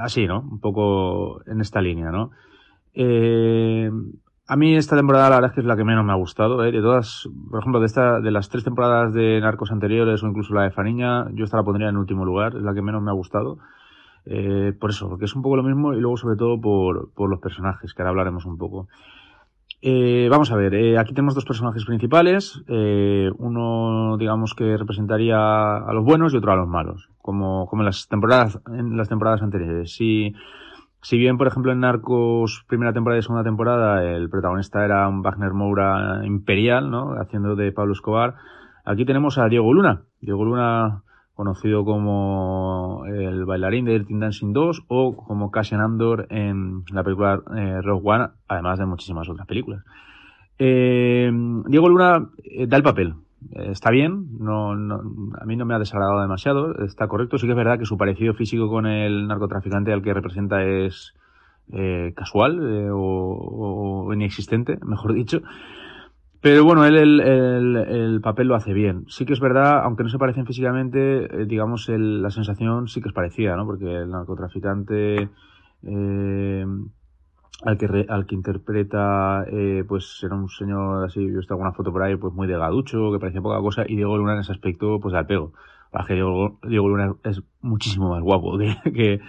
[0.00, 0.40] así, ¿no?
[0.40, 2.30] Un poco en esta línea, ¿no?
[2.94, 3.90] Eh,
[4.48, 6.64] a mí esta temporada la verdad es que es la que menos me ha gustado,
[6.64, 6.72] ¿eh?
[6.72, 10.54] De todas, por ejemplo, de esta, de las tres temporadas de Narcos anteriores o incluso
[10.54, 13.10] la de Fariña, yo esta la pondría en último lugar, es la que menos me
[13.10, 13.58] ha gustado.
[14.24, 17.30] Eh, por eso, porque es un poco lo mismo y luego sobre todo por, por
[17.30, 18.88] los personajes, que ahora hablaremos un poco.
[19.88, 25.36] Eh, vamos a ver, eh, aquí tenemos dos personajes principales, eh, uno digamos que representaría
[25.38, 29.08] a los buenos y otro a los malos, como, como en las temporadas, en las
[29.08, 29.94] temporadas anteriores.
[29.94, 30.34] Si,
[31.02, 35.22] si bien, por ejemplo, en Narcos, primera temporada y segunda temporada, el protagonista era un
[35.22, 37.12] Wagner Moura imperial, ¿no?
[37.20, 38.34] Haciendo de Pablo Escobar.
[38.84, 40.02] Aquí tenemos a Diego Luna.
[40.20, 41.04] Diego Luna,
[41.36, 47.42] conocido como el bailarín de Dirty Dancing 2 o como Cassian Andor en la película
[47.54, 49.84] eh, Rogue One, además de muchísimas otras películas.
[50.58, 51.30] Eh,
[51.68, 53.14] Diego Luna eh, da el papel.
[53.52, 55.02] Eh, está bien, no, no,
[55.38, 57.38] a mí no me ha desagradado demasiado, está correcto.
[57.38, 61.14] Sí que es verdad que su parecido físico con el narcotraficante al que representa es
[61.72, 65.42] eh, casual eh, o inexistente, mejor dicho.
[66.46, 69.04] Pero bueno, él el, el, el, papel lo hace bien.
[69.08, 73.00] Sí que es verdad, aunque no se parecen físicamente, eh, digamos, el, la sensación sí
[73.00, 73.66] que es parecida, ¿no?
[73.66, 75.28] Porque el narcotraficante
[75.82, 76.66] eh,
[77.64, 81.54] al que re, al que interpreta, eh, pues era un señor así, yo he visto
[81.54, 84.40] alguna foto por ahí, pues muy delgaducho, que parecía poca cosa, y Diego Luna en
[84.42, 85.52] ese aspecto, pues al pego.
[85.92, 89.20] La que Diego, Luna es muchísimo más guapo que,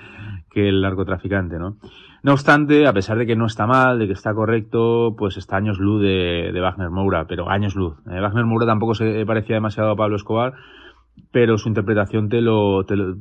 [0.49, 1.77] que, el narcotraficante, ¿no?
[2.23, 5.57] No obstante, a pesar de que no está mal, de que está correcto, pues está
[5.57, 7.95] años luz de, de Wagner Moura, pero años luz.
[8.11, 10.53] Eh, Wagner Moura tampoco se parecía demasiado a Pablo Escobar,
[11.31, 13.15] pero su interpretación te lo, te lo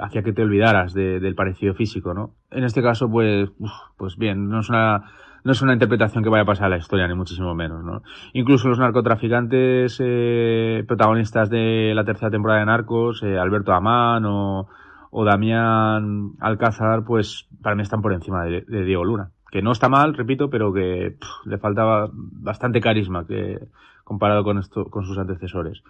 [0.00, 2.34] hacía que te olvidaras de, del parecido físico, ¿no?
[2.50, 3.50] En este caso, pues,
[3.96, 5.04] pues bien, no es una,
[5.48, 8.02] no es una interpretación que vaya a pasar a la historia, ni muchísimo menos, ¿no?
[8.34, 14.68] Incluso los narcotraficantes eh, protagonistas de la tercera temporada de Narcos, eh, Alberto Amán o,
[15.10, 19.30] o Damián Alcázar, pues para mí están por encima de, de Diego Luna.
[19.50, 21.16] Que no está mal, repito, pero que
[21.46, 23.58] le faltaba bastante carisma que,
[24.04, 25.82] comparado con, esto, con sus antecesores.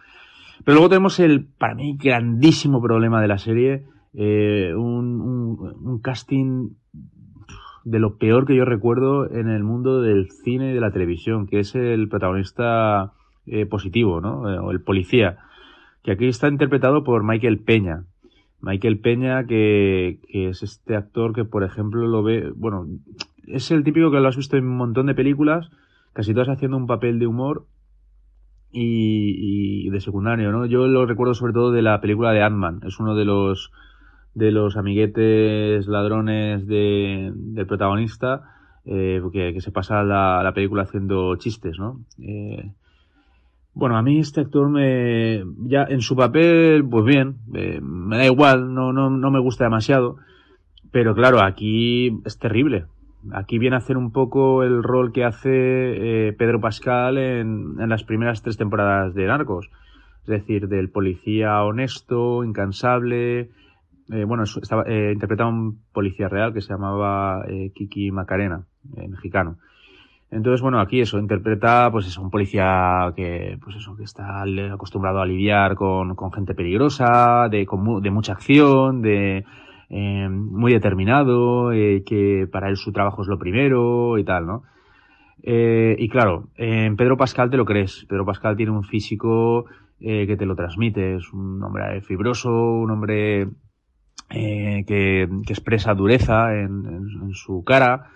[0.64, 6.00] Pero luego tenemos el, para mí, grandísimo problema de la serie, eh, un, un, un,
[6.00, 6.76] casting
[7.90, 11.46] de lo peor que yo recuerdo en el mundo del cine y de la televisión,
[11.46, 13.12] que es el protagonista
[13.46, 14.52] eh, positivo, ¿no?
[14.52, 15.38] Eh, o el policía,
[16.02, 18.04] que aquí está interpretado por Michael Peña.
[18.60, 22.86] Michael Peña, que, que es este actor que, por ejemplo, lo ve, bueno,
[23.46, 25.70] es el típico que lo has visto en un montón de películas,
[26.12, 27.66] casi todas haciendo un papel de humor
[28.70, 30.66] y, y, de secundario, ¿no?
[30.66, 32.80] Yo lo recuerdo sobre todo de la película de Ant-Man.
[32.84, 33.72] Es uno de los
[34.34, 41.36] de los amiguetes ladrones de, del protagonista eh, que, se pasa la, la, película haciendo
[41.36, 42.00] chistes, ¿no?
[42.22, 42.72] Eh,
[43.74, 48.24] bueno, a mí este actor me ya en su papel, pues bien, eh, me da
[48.24, 50.16] igual, no, no, no me gusta demasiado,
[50.90, 52.86] pero claro, aquí es terrible.
[53.32, 57.88] Aquí viene a hacer un poco el rol que hace eh, Pedro Pascal en, en,
[57.88, 59.70] las primeras tres temporadas de Narcos.
[60.22, 63.50] Es decir, del policía honesto, incansable.
[64.10, 68.64] Eh, bueno, estaba, eh, interpretaba un policía real que se llamaba eh, Kiki Macarena,
[69.08, 69.56] mexicano.
[70.30, 74.42] Entonces, bueno, aquí eso, interpreta, pues eso, un policía que, pues eso, que está
[74.72, 79.44] acostumbrado a lidiar con, con gente peligrosa, de, con, de mucha acción, de,
[79.90, 84.62] eh, muy determinado, eh, que para él su trabajo es lo primero y tal, ¿no?
[85.42, 88.04] Eh, y claro, en Pedro Pascal te lo crees.
[88.08, 89.66] Pedro Pascal tiene un físico
[90.00, 91.16] eh, que te lo transmite.
[91.16, 93.48] Es un hombre fibroso, un hombre
[94.30, 98.10] eh, que, que, expresa dureza en, en, su cara.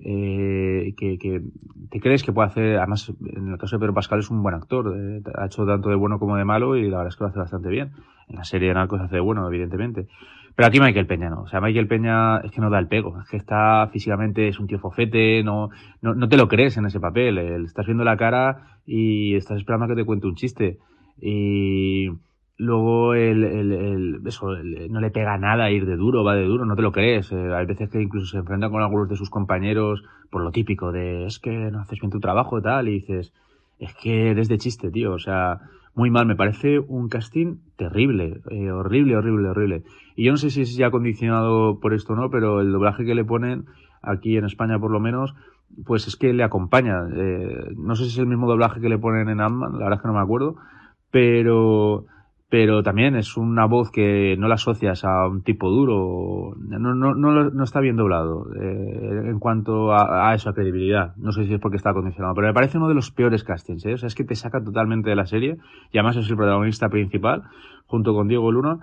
[0.00, 1.42] Eh, que, que,
[1.90, 4.54] te crees que puede hacer, además en el caso de Pedro Pascal es un buen
[4.54, 7.24] actor, eh, ha hecho tanto de bueno como de malo y la verdad es que
[7.24, 7.92] lo hace bastante bien.
[8.28, 10.06] En la serie de Narcos hace de bueno, evidentemente.
[10.54, 11.42] Pero aquí Michael Peña no.
[11.42, 13.20] O sea, Michael Peña es que no da el pego.
[13.20, 15.70] Es que está físicamente, es un tío fofete, no,
[16.02, 17.36] no, no te lo crees en ese papel.
[17.36, 20.78] Le estás viendo la cara y estás esperando que te cuente un chiste.
[21.20, 22.08] Y
[22.58, 26.66] luego el, el, eso, el, no le pega nada ir de duro, va de duro,
[26.66, 27.32] no te lo crees.
[27.32, 30.92] Eh, hay veces que incluso se enfrenta con algunos de sus compañeros por lo típico
[30.92, 32.88] de es que no haces bien tu trabajo y tal.
[32.88, 33.32] Y dices,
[33.78, 35.12] es que eres de chiste, tío.
[35.12, 35.60] O sea,
[35.94, 36.26] muy mal.
[36.26, 39.84] Me parece un casting terrible, eh, horrible, horrible, horrible.
[40.16, 43.04] Y yo no sé si es ya condicionado por esto o no, pero el doblaje
[43.04, 43.66] que le ponen
[44.02, 45.34] aquí en España por lo menos,
[45.86, 47.06] pues es que le acompaña.
[47.14, 49.94] Eh, no sé si es el mismo doblaje que le ponen en Ant-Man, la verdad
[49.94, 50.56] es que no me acuerdo,
[51.10, 52.06] pero
[52.50, 57.14] pero también es una voz que no la asocias a un tipo duro, no, no,
[57.14, 61.14] no, no está bien doblado eh, en cuanto a, a esa credibilidad.
[61.16, 63.84] No sé si es porque está acondicionado, pero me parece uno de los peores castings,
[63.84, 63.94] ¿eh?
[63.94, 65.58] o sea, es que te saca totalmente de la serie
[65.92, 67.42] y además es el protagonista principal
[67.86, 68.78] junto con Diego Luna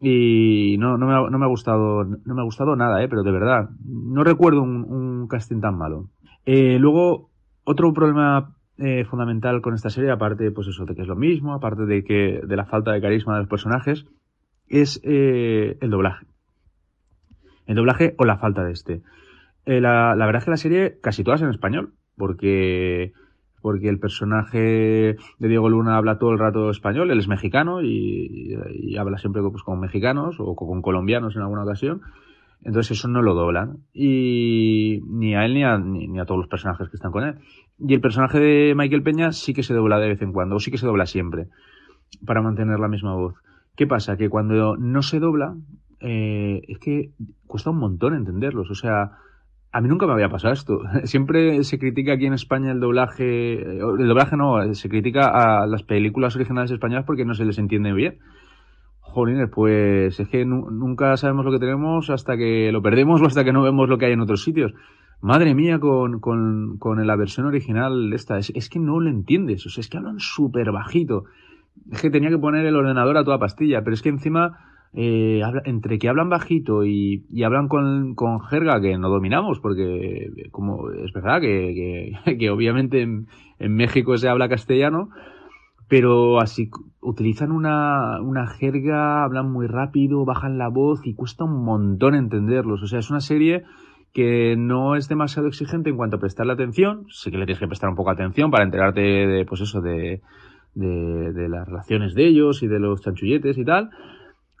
[0.00, 3.08] y no, no, me ha, no me ha gustado, no me ha gustado nada, ¿eh?
[3.08, 6.10] pero de verdad, no recuerdo un, un casting tan malo.
[6.44, 7.30] Eh, luego,
[7.64, 11.52] otro problema eh, fundamental con esta serie, aparte, pues eso, de que es lo mismo,
[11.52, 14.06] aparte de que, de la falta de carisma de los personajes,
[14.68, 16.26] es eh, el doblaje.
[17.66, 19.02] El doblaje o la falta de este.
[19.66, 23.12] Eh, la, la, verdad es que la serie casi todas en español, porque,
[23.60, 28.54] porque el personaje de Diego Luna habla todo el rato español, él es mexicano y,
[28.96, 32.02] habla siempre pues, con mexicanos o con colombianos en alguna ocasión.
[32.62, 33.78] Entonces eso no lo doblan.
[33.92, 37.34] Y ni a él ni a, ni a, todos los personajes que están con él.
[37.78, 40.60] Y el personaje de Michael Peña sí que se dobla de vez en cuando, o
[40.60, 41.46] sí que se dobla siempre,
[42.26, 43.34] para mantener la misma voz.
[43.76, 44.16] ¿Qué pasa?
[44.16, 45.54] Que cuando no se dobla,
[46.00, 47.10] eh, es que
[47.46, 48.70] cuesta un montón entenderlos.
[48.70, 49.12] O sea,
[49.70, 50.80] a mí nunca me había pasado esto.
[51.04, 55.82] Siempre se critica aquí en España el doblaje, el doblaje no, se critica a las
[55.82, 58.18] películas originales españolas porque no se les entiende bien.
[59.00, 63.44] Jolines, pues es que nunca sabemos lo que tenemos hasta que lo perdemos o hasta
[63.44, 64.72] que no vemos lo que hay en otros sitios.
[65.20, 69.66] Madre mía, con, con, con la versión original esta, es, es, que no lo entiendes,
[69.66, 71.24] o sea, es que hablan súper bajito.
[71.90, 74.58] Es que tenía que poner el ordenador a toda pastilla, pero es que encima,
[74.92, 80.30] eh, entre que hablan bajito y, y hablan con, con, jerga que no dominamos, porque
[80.52, 83.26] como es verdad que, que, que obviamente en,
[83.58, 85.10] en México se habla castellano,
[85.88, 86.70] pero así
[87.00, 92.82] utilizan una, una jerga, hablan muy rápido, bajan la voz y cuesta un montón entenderlos.
[92.82, 93.64] O sea, es una serie
[94.18, 97.06] que no es demasiado exigente en cuanto a prestarle atención.
[97.08, 99.80] Sí que le tienes que prestar un poco de atención para enterarte de, pues eso,
[99.80, 100.22] de,
[100.74, 103.90] de, de las relaciones de ellos y de los chanchulletes y tal.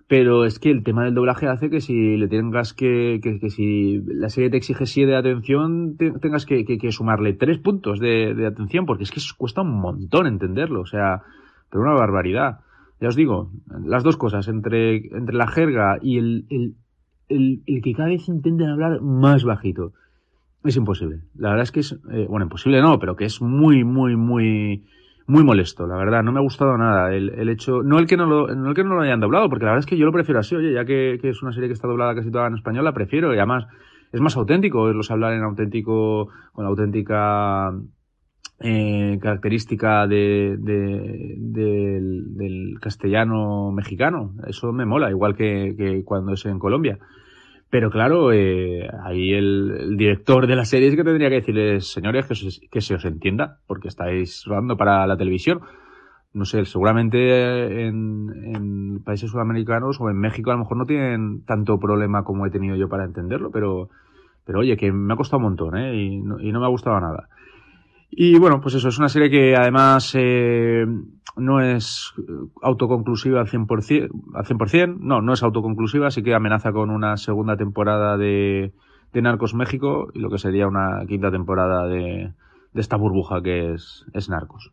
[0.06, 4.00] Pero es que el tema del doblaje hace que si le tengas que, que, si
[4.06, 8.86] la serie te exige 7 de atención, te, tengas que, sumarle 3 puntos de, atención,
[8.86, 11.22] porque es que cuesta un montón entenderlo, o sea,
[11.68, 12.60] pero una barbaridad.
[13.00, 13.50] Ya os digo,
[13.84, 16.76] las dos cosas, entre, entre la jerga y el,
[17.28, 19.92] el, el que cada vez intenten hablar más bajito,
[20.64, 21.20] es imposible.
[21.36, 24.84] La verdad es que es, eh, bueno, imposible no, pero que es muy, muy, muy,
[25.26, 28.16] muy molesto, la verdad, no me ha gustado nada el, el hecho, no el que
[28.16, 30.06] no lo, no el que no lo hayan doblado, porque la verdad es que yo
[30.06, 32.46] lo prefiero así, oye, ya que, que es una serie que está doblada casi toda
[32.46, 33.66] en español, la prefiero, y además
[34.12, 37.74] es más auténtico oírlos hablar en auténtico, con auténtica
[38.60, 46.44] eh, característica de, de, de, del, castellano mexicano, eso me mola, igual que, cuando es
[46.44, 46.98] en Colombia.
[47.70, 52.26] Pero claro, eh, ahí el, director de la serie es que tendría que decirles, señores,
[52.70, 55.60] que se, os entienda, porque estáis rodando para la televisión.
[56.32, 61.44] No sé, seguramente en, en, países sudamericanos o en México a lo mejor no tienen
[61.44, 63.88] tanto problema como he tenido yo para entenderlo, pero,
[64.44, 65.94] pero oye, que me ha costado un montón, ¿eh?
[65.94, 67.28] Y no me ha gustado nada.
[68.10, 70.86] Y bueno, pues eso, es una serie que además eh,
[71.36, 72.12] no es
[72.62, 77.56] autoconclusiva al 100%, al 100%, no, no es autoconclusiva, así que amenaza con una segunda
[77.56, 78.72] temporada de,
[79.12, 82.32] Narcos México y lo que sería una quinta temporada de,
[82.72, 84.72] de esta burbuja que es, es Narcos.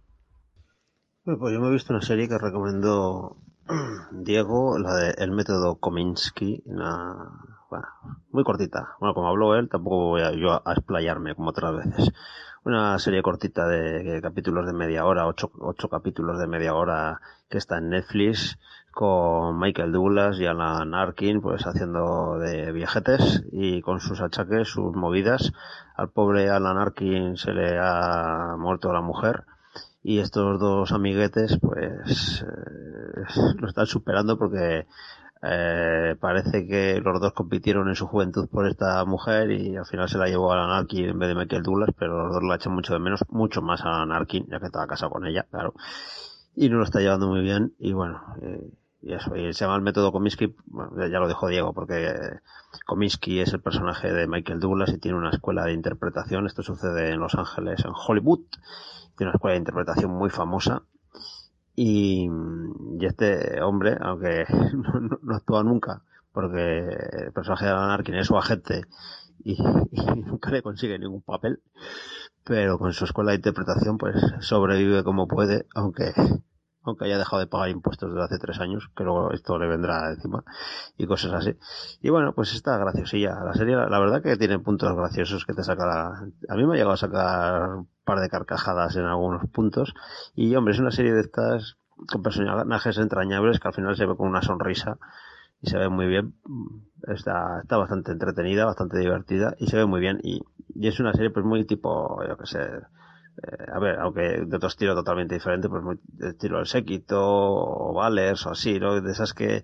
[1.25, 3.37] Bueno, pues yo me he visto una serie que recomendó
[4.11, 7.31] Diego, la de El método Kominsky, una,
[7.69, 7.87] bueno,
[8.29, 8.95] muy cortita.
[8.99, 12.13] Bueno, como habló él, tampoco voy a, yo a explayarme como otras veces.
[12.65, 17.60] Una serie cortita de, capítulos de media hora, ocho, ocho capítulos de media hora que
[17.60, 18.58] está en Netflix
[18.90, 24.96] con Michael Douglas y Alan Arkin pues haciendo de viajetes y con sus achaques, sus
[24.96, 25.53] movidas.
[25.96, 29.44] Al pobre Alan Arkin se le ha muerto la mujer
[30.01, 34.88] y estos dos amiguetes pues eh, lo están superando porque
[35.47, 40.10] eh, parece que los dos compitieron en su juventud por esta mujer y al final
[40.10, 42.74] se la llevó Alan Arkin en vez de Michael Douglas, pero los dos la echan
[42.74, 45.74] mucho de menos, mucho más a Arkin, ya que estaba casado con ella, claro.
[46.56, 49.76] Y no lo está llevando muy bien y bueno, eh, y eso, y se llama
[49.76, 50.56] el método Comiskey,
[50.97, 52.15] ya lo dijo Diego, porque
[52.88, 57.11] Comiskey es el personaje de Michael Douglas y tiene una escuela de interpretación, esto sucede
[57.11, 58.40] en Los Ángeles, en Hollywood,
[59.15, 60.81] tiene una escuela de interpretación muy famosa,
[61.75, 62.29] y,
[63.01, 64.45] este hombre, aunque
[65.22, 66.88] no, actúa nunca, porque
[67.25, 68.85] el personaje de Alan Arkin es su agente
[69.43, 69.58] y,
[70.15, 71.59] nunca le consigue ningún papel,
[72.43, 76.13] pero con su escuela de interpretación pues sobrevive como puede, aunque
[76.85, 80.11] aunque haya dejado de pagar impuestos desde hace tres años, que luego esto le vendrá
[80.11, 80.43] encima
[80.97, 81.57] y cosas así.
[82.01, 83.43] Y bueno, pues está graciosilla.
[83.43, 86.07] La serie, la, verdad que tiene puntos graciosos que te saca la...
[86.49, 89.93] A mí me ha llegado a sacar un par de carcajadas en algunos puntos.
[90.35, 94.17] Y hombre, es una serie de estas con personajes entrañables que al final se ve
[94.17, 94.97] con una sonrisa
[95.61, 96.35] y se ve muy bien.
[97.07, 100.19] Está, está bastante entretenida, bastante divertida y se ve muy bien.
[100.23, 100.41] Y,
[100.73, 102.59] y es una serie pues muy tipo, yo que sé,
[103.43, 107.19] eh, a ver, aunque de otro estilo totalmente diferente, pues muy de estilo el séquito
[107.21, 109.01] o Valers o así, ¿no?
[109.01, 109.63] De esas que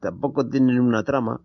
[0.00, 1.40] tampoco tienen una trama,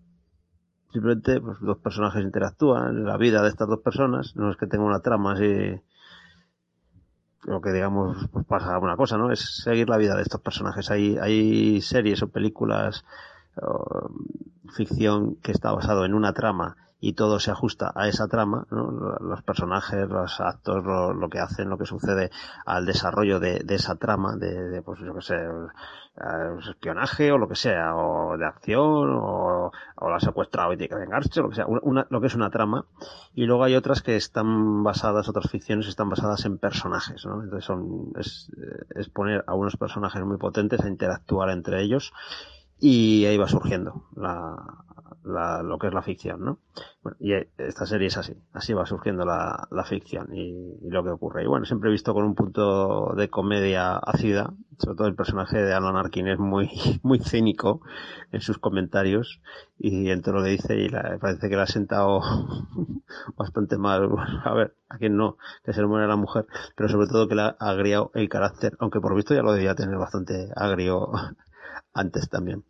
[0.92, 4.86] simplemente pues dos personajes interactúan, la vida de estas dos personas, no es que tenga
[4.86, 5.82] una trama así,
[7.46, 9.32] lo que digamos pues pasa alguna cosa, ¿no?
[9.32, 10.90] Es seguir la vida de estos personajes.
[10.92, 13.04] Hay, hay series o películas
[13.62, 14.10] o
[14.74, 19.42] ficción que está basado en una trama y todo se ajusta a esa trama, los
[19.42, 22.32] personajes, los actos, lo, que hacen, lo que sucede
[22.66, 25.36] al desarrollo de, esa trama, de, pues yo que sé,
[26.70, 29.70] espionaje o lo que sea, o de acción, o,
[30.00, 32.36] la ha secuestrado y tiene que vengarse, o lo que sea, una, lo que es
[32.36, 32.86] una trama,
[33.36, 37.44] y luego hay otras que están basadas, otras ficciones están basadas en personajes, ¿no?
[37.44, 38.50] Entonces son, es,
[38.96, 42.14] es poner a unos personajes muy potentes a interactuar entre ellos,
[42.80, 44.56] y ahí va surgiendo la,
[45.24, 46.60] la, lo que es la ficción, ¿no?
[47.02, 51.10] Bueno, y esta serie es así, así va surgiendo la, la ficción y, lo que
[51.10, 51.44] ocurre.
[51.44, 55.58] Y bueno, siempre he visto con un punto de comedia ácida, sobre todo el personaje
[55.58, 56.70] de Alan Arkin es muy,
[57.04, 57.82] muy cínico
[58.32, 59.42] en sus comentarios
[59.78, 62.22] y entre lo que dice y la, parece que le ha sentado
[63.38, 64.10] bastante mal.
[64.46, 67.36] a ver, a quien no, que se le muere la mujer, pero sobre todo que
[67.36, 71.12] le ha agriado el carácter, aunque por visto ya lo debía tener bastante agrio
[71.94, 72.64] antes también.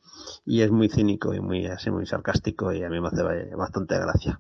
[0.45, 3.97] Y es muy cínico y muy así, muy sarcástico y a mí me hace bastante
[3.97, 4.39] gracia.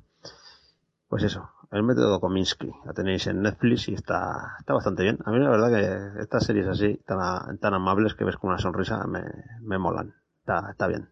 [1.07, 5.19] Pues eso, el método Kominsky, la tenéis en Netflix y está, está bastante bien.
[5.25, 8.59] A mí la verdad que estas series así, tan, tan amables que ves con una
[8.59, 9.21] sonrisa, me,
[9.61, 10.13] me molan.
[10.39, 11.09] Está, está bien.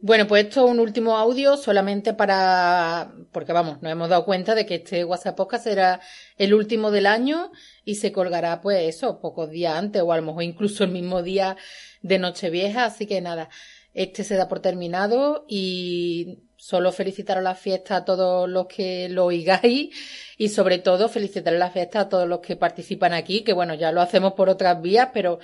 [0.00, 4.54] Bueno, pues esto es un último audio solamente para, porque vamos, nos hemos dado cuenta
[4.54, 6.00] de que este WhatsApp Podcast será
[6.36, 7.50] el último del año
[7.84, 11.22] y se colgará pues eso, pocos días antes o a lo mejor incluso el mismo
[11.22, 11.56] día
[12.02, 13.48] de Nochevieja, así que nada,
[13.96, 19.08] este se da por terminado y solo felicitar a la fiesta a todos los que
[19.08, 19.94] lo oigáis
[20.36, 23.92] y sobre todo felicitar la fiesta a todos los que participan aquí, que bueno, ya
[23.92, 25.38] lo hacemos por otras vías, pero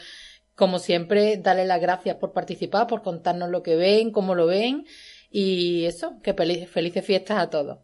[0.55, 4.85] como siempre, darle las gracias por participar, por contarnos lo que ven, cómo lo ven
[5.31, 7.79] y eso, que felices fiestas a todos.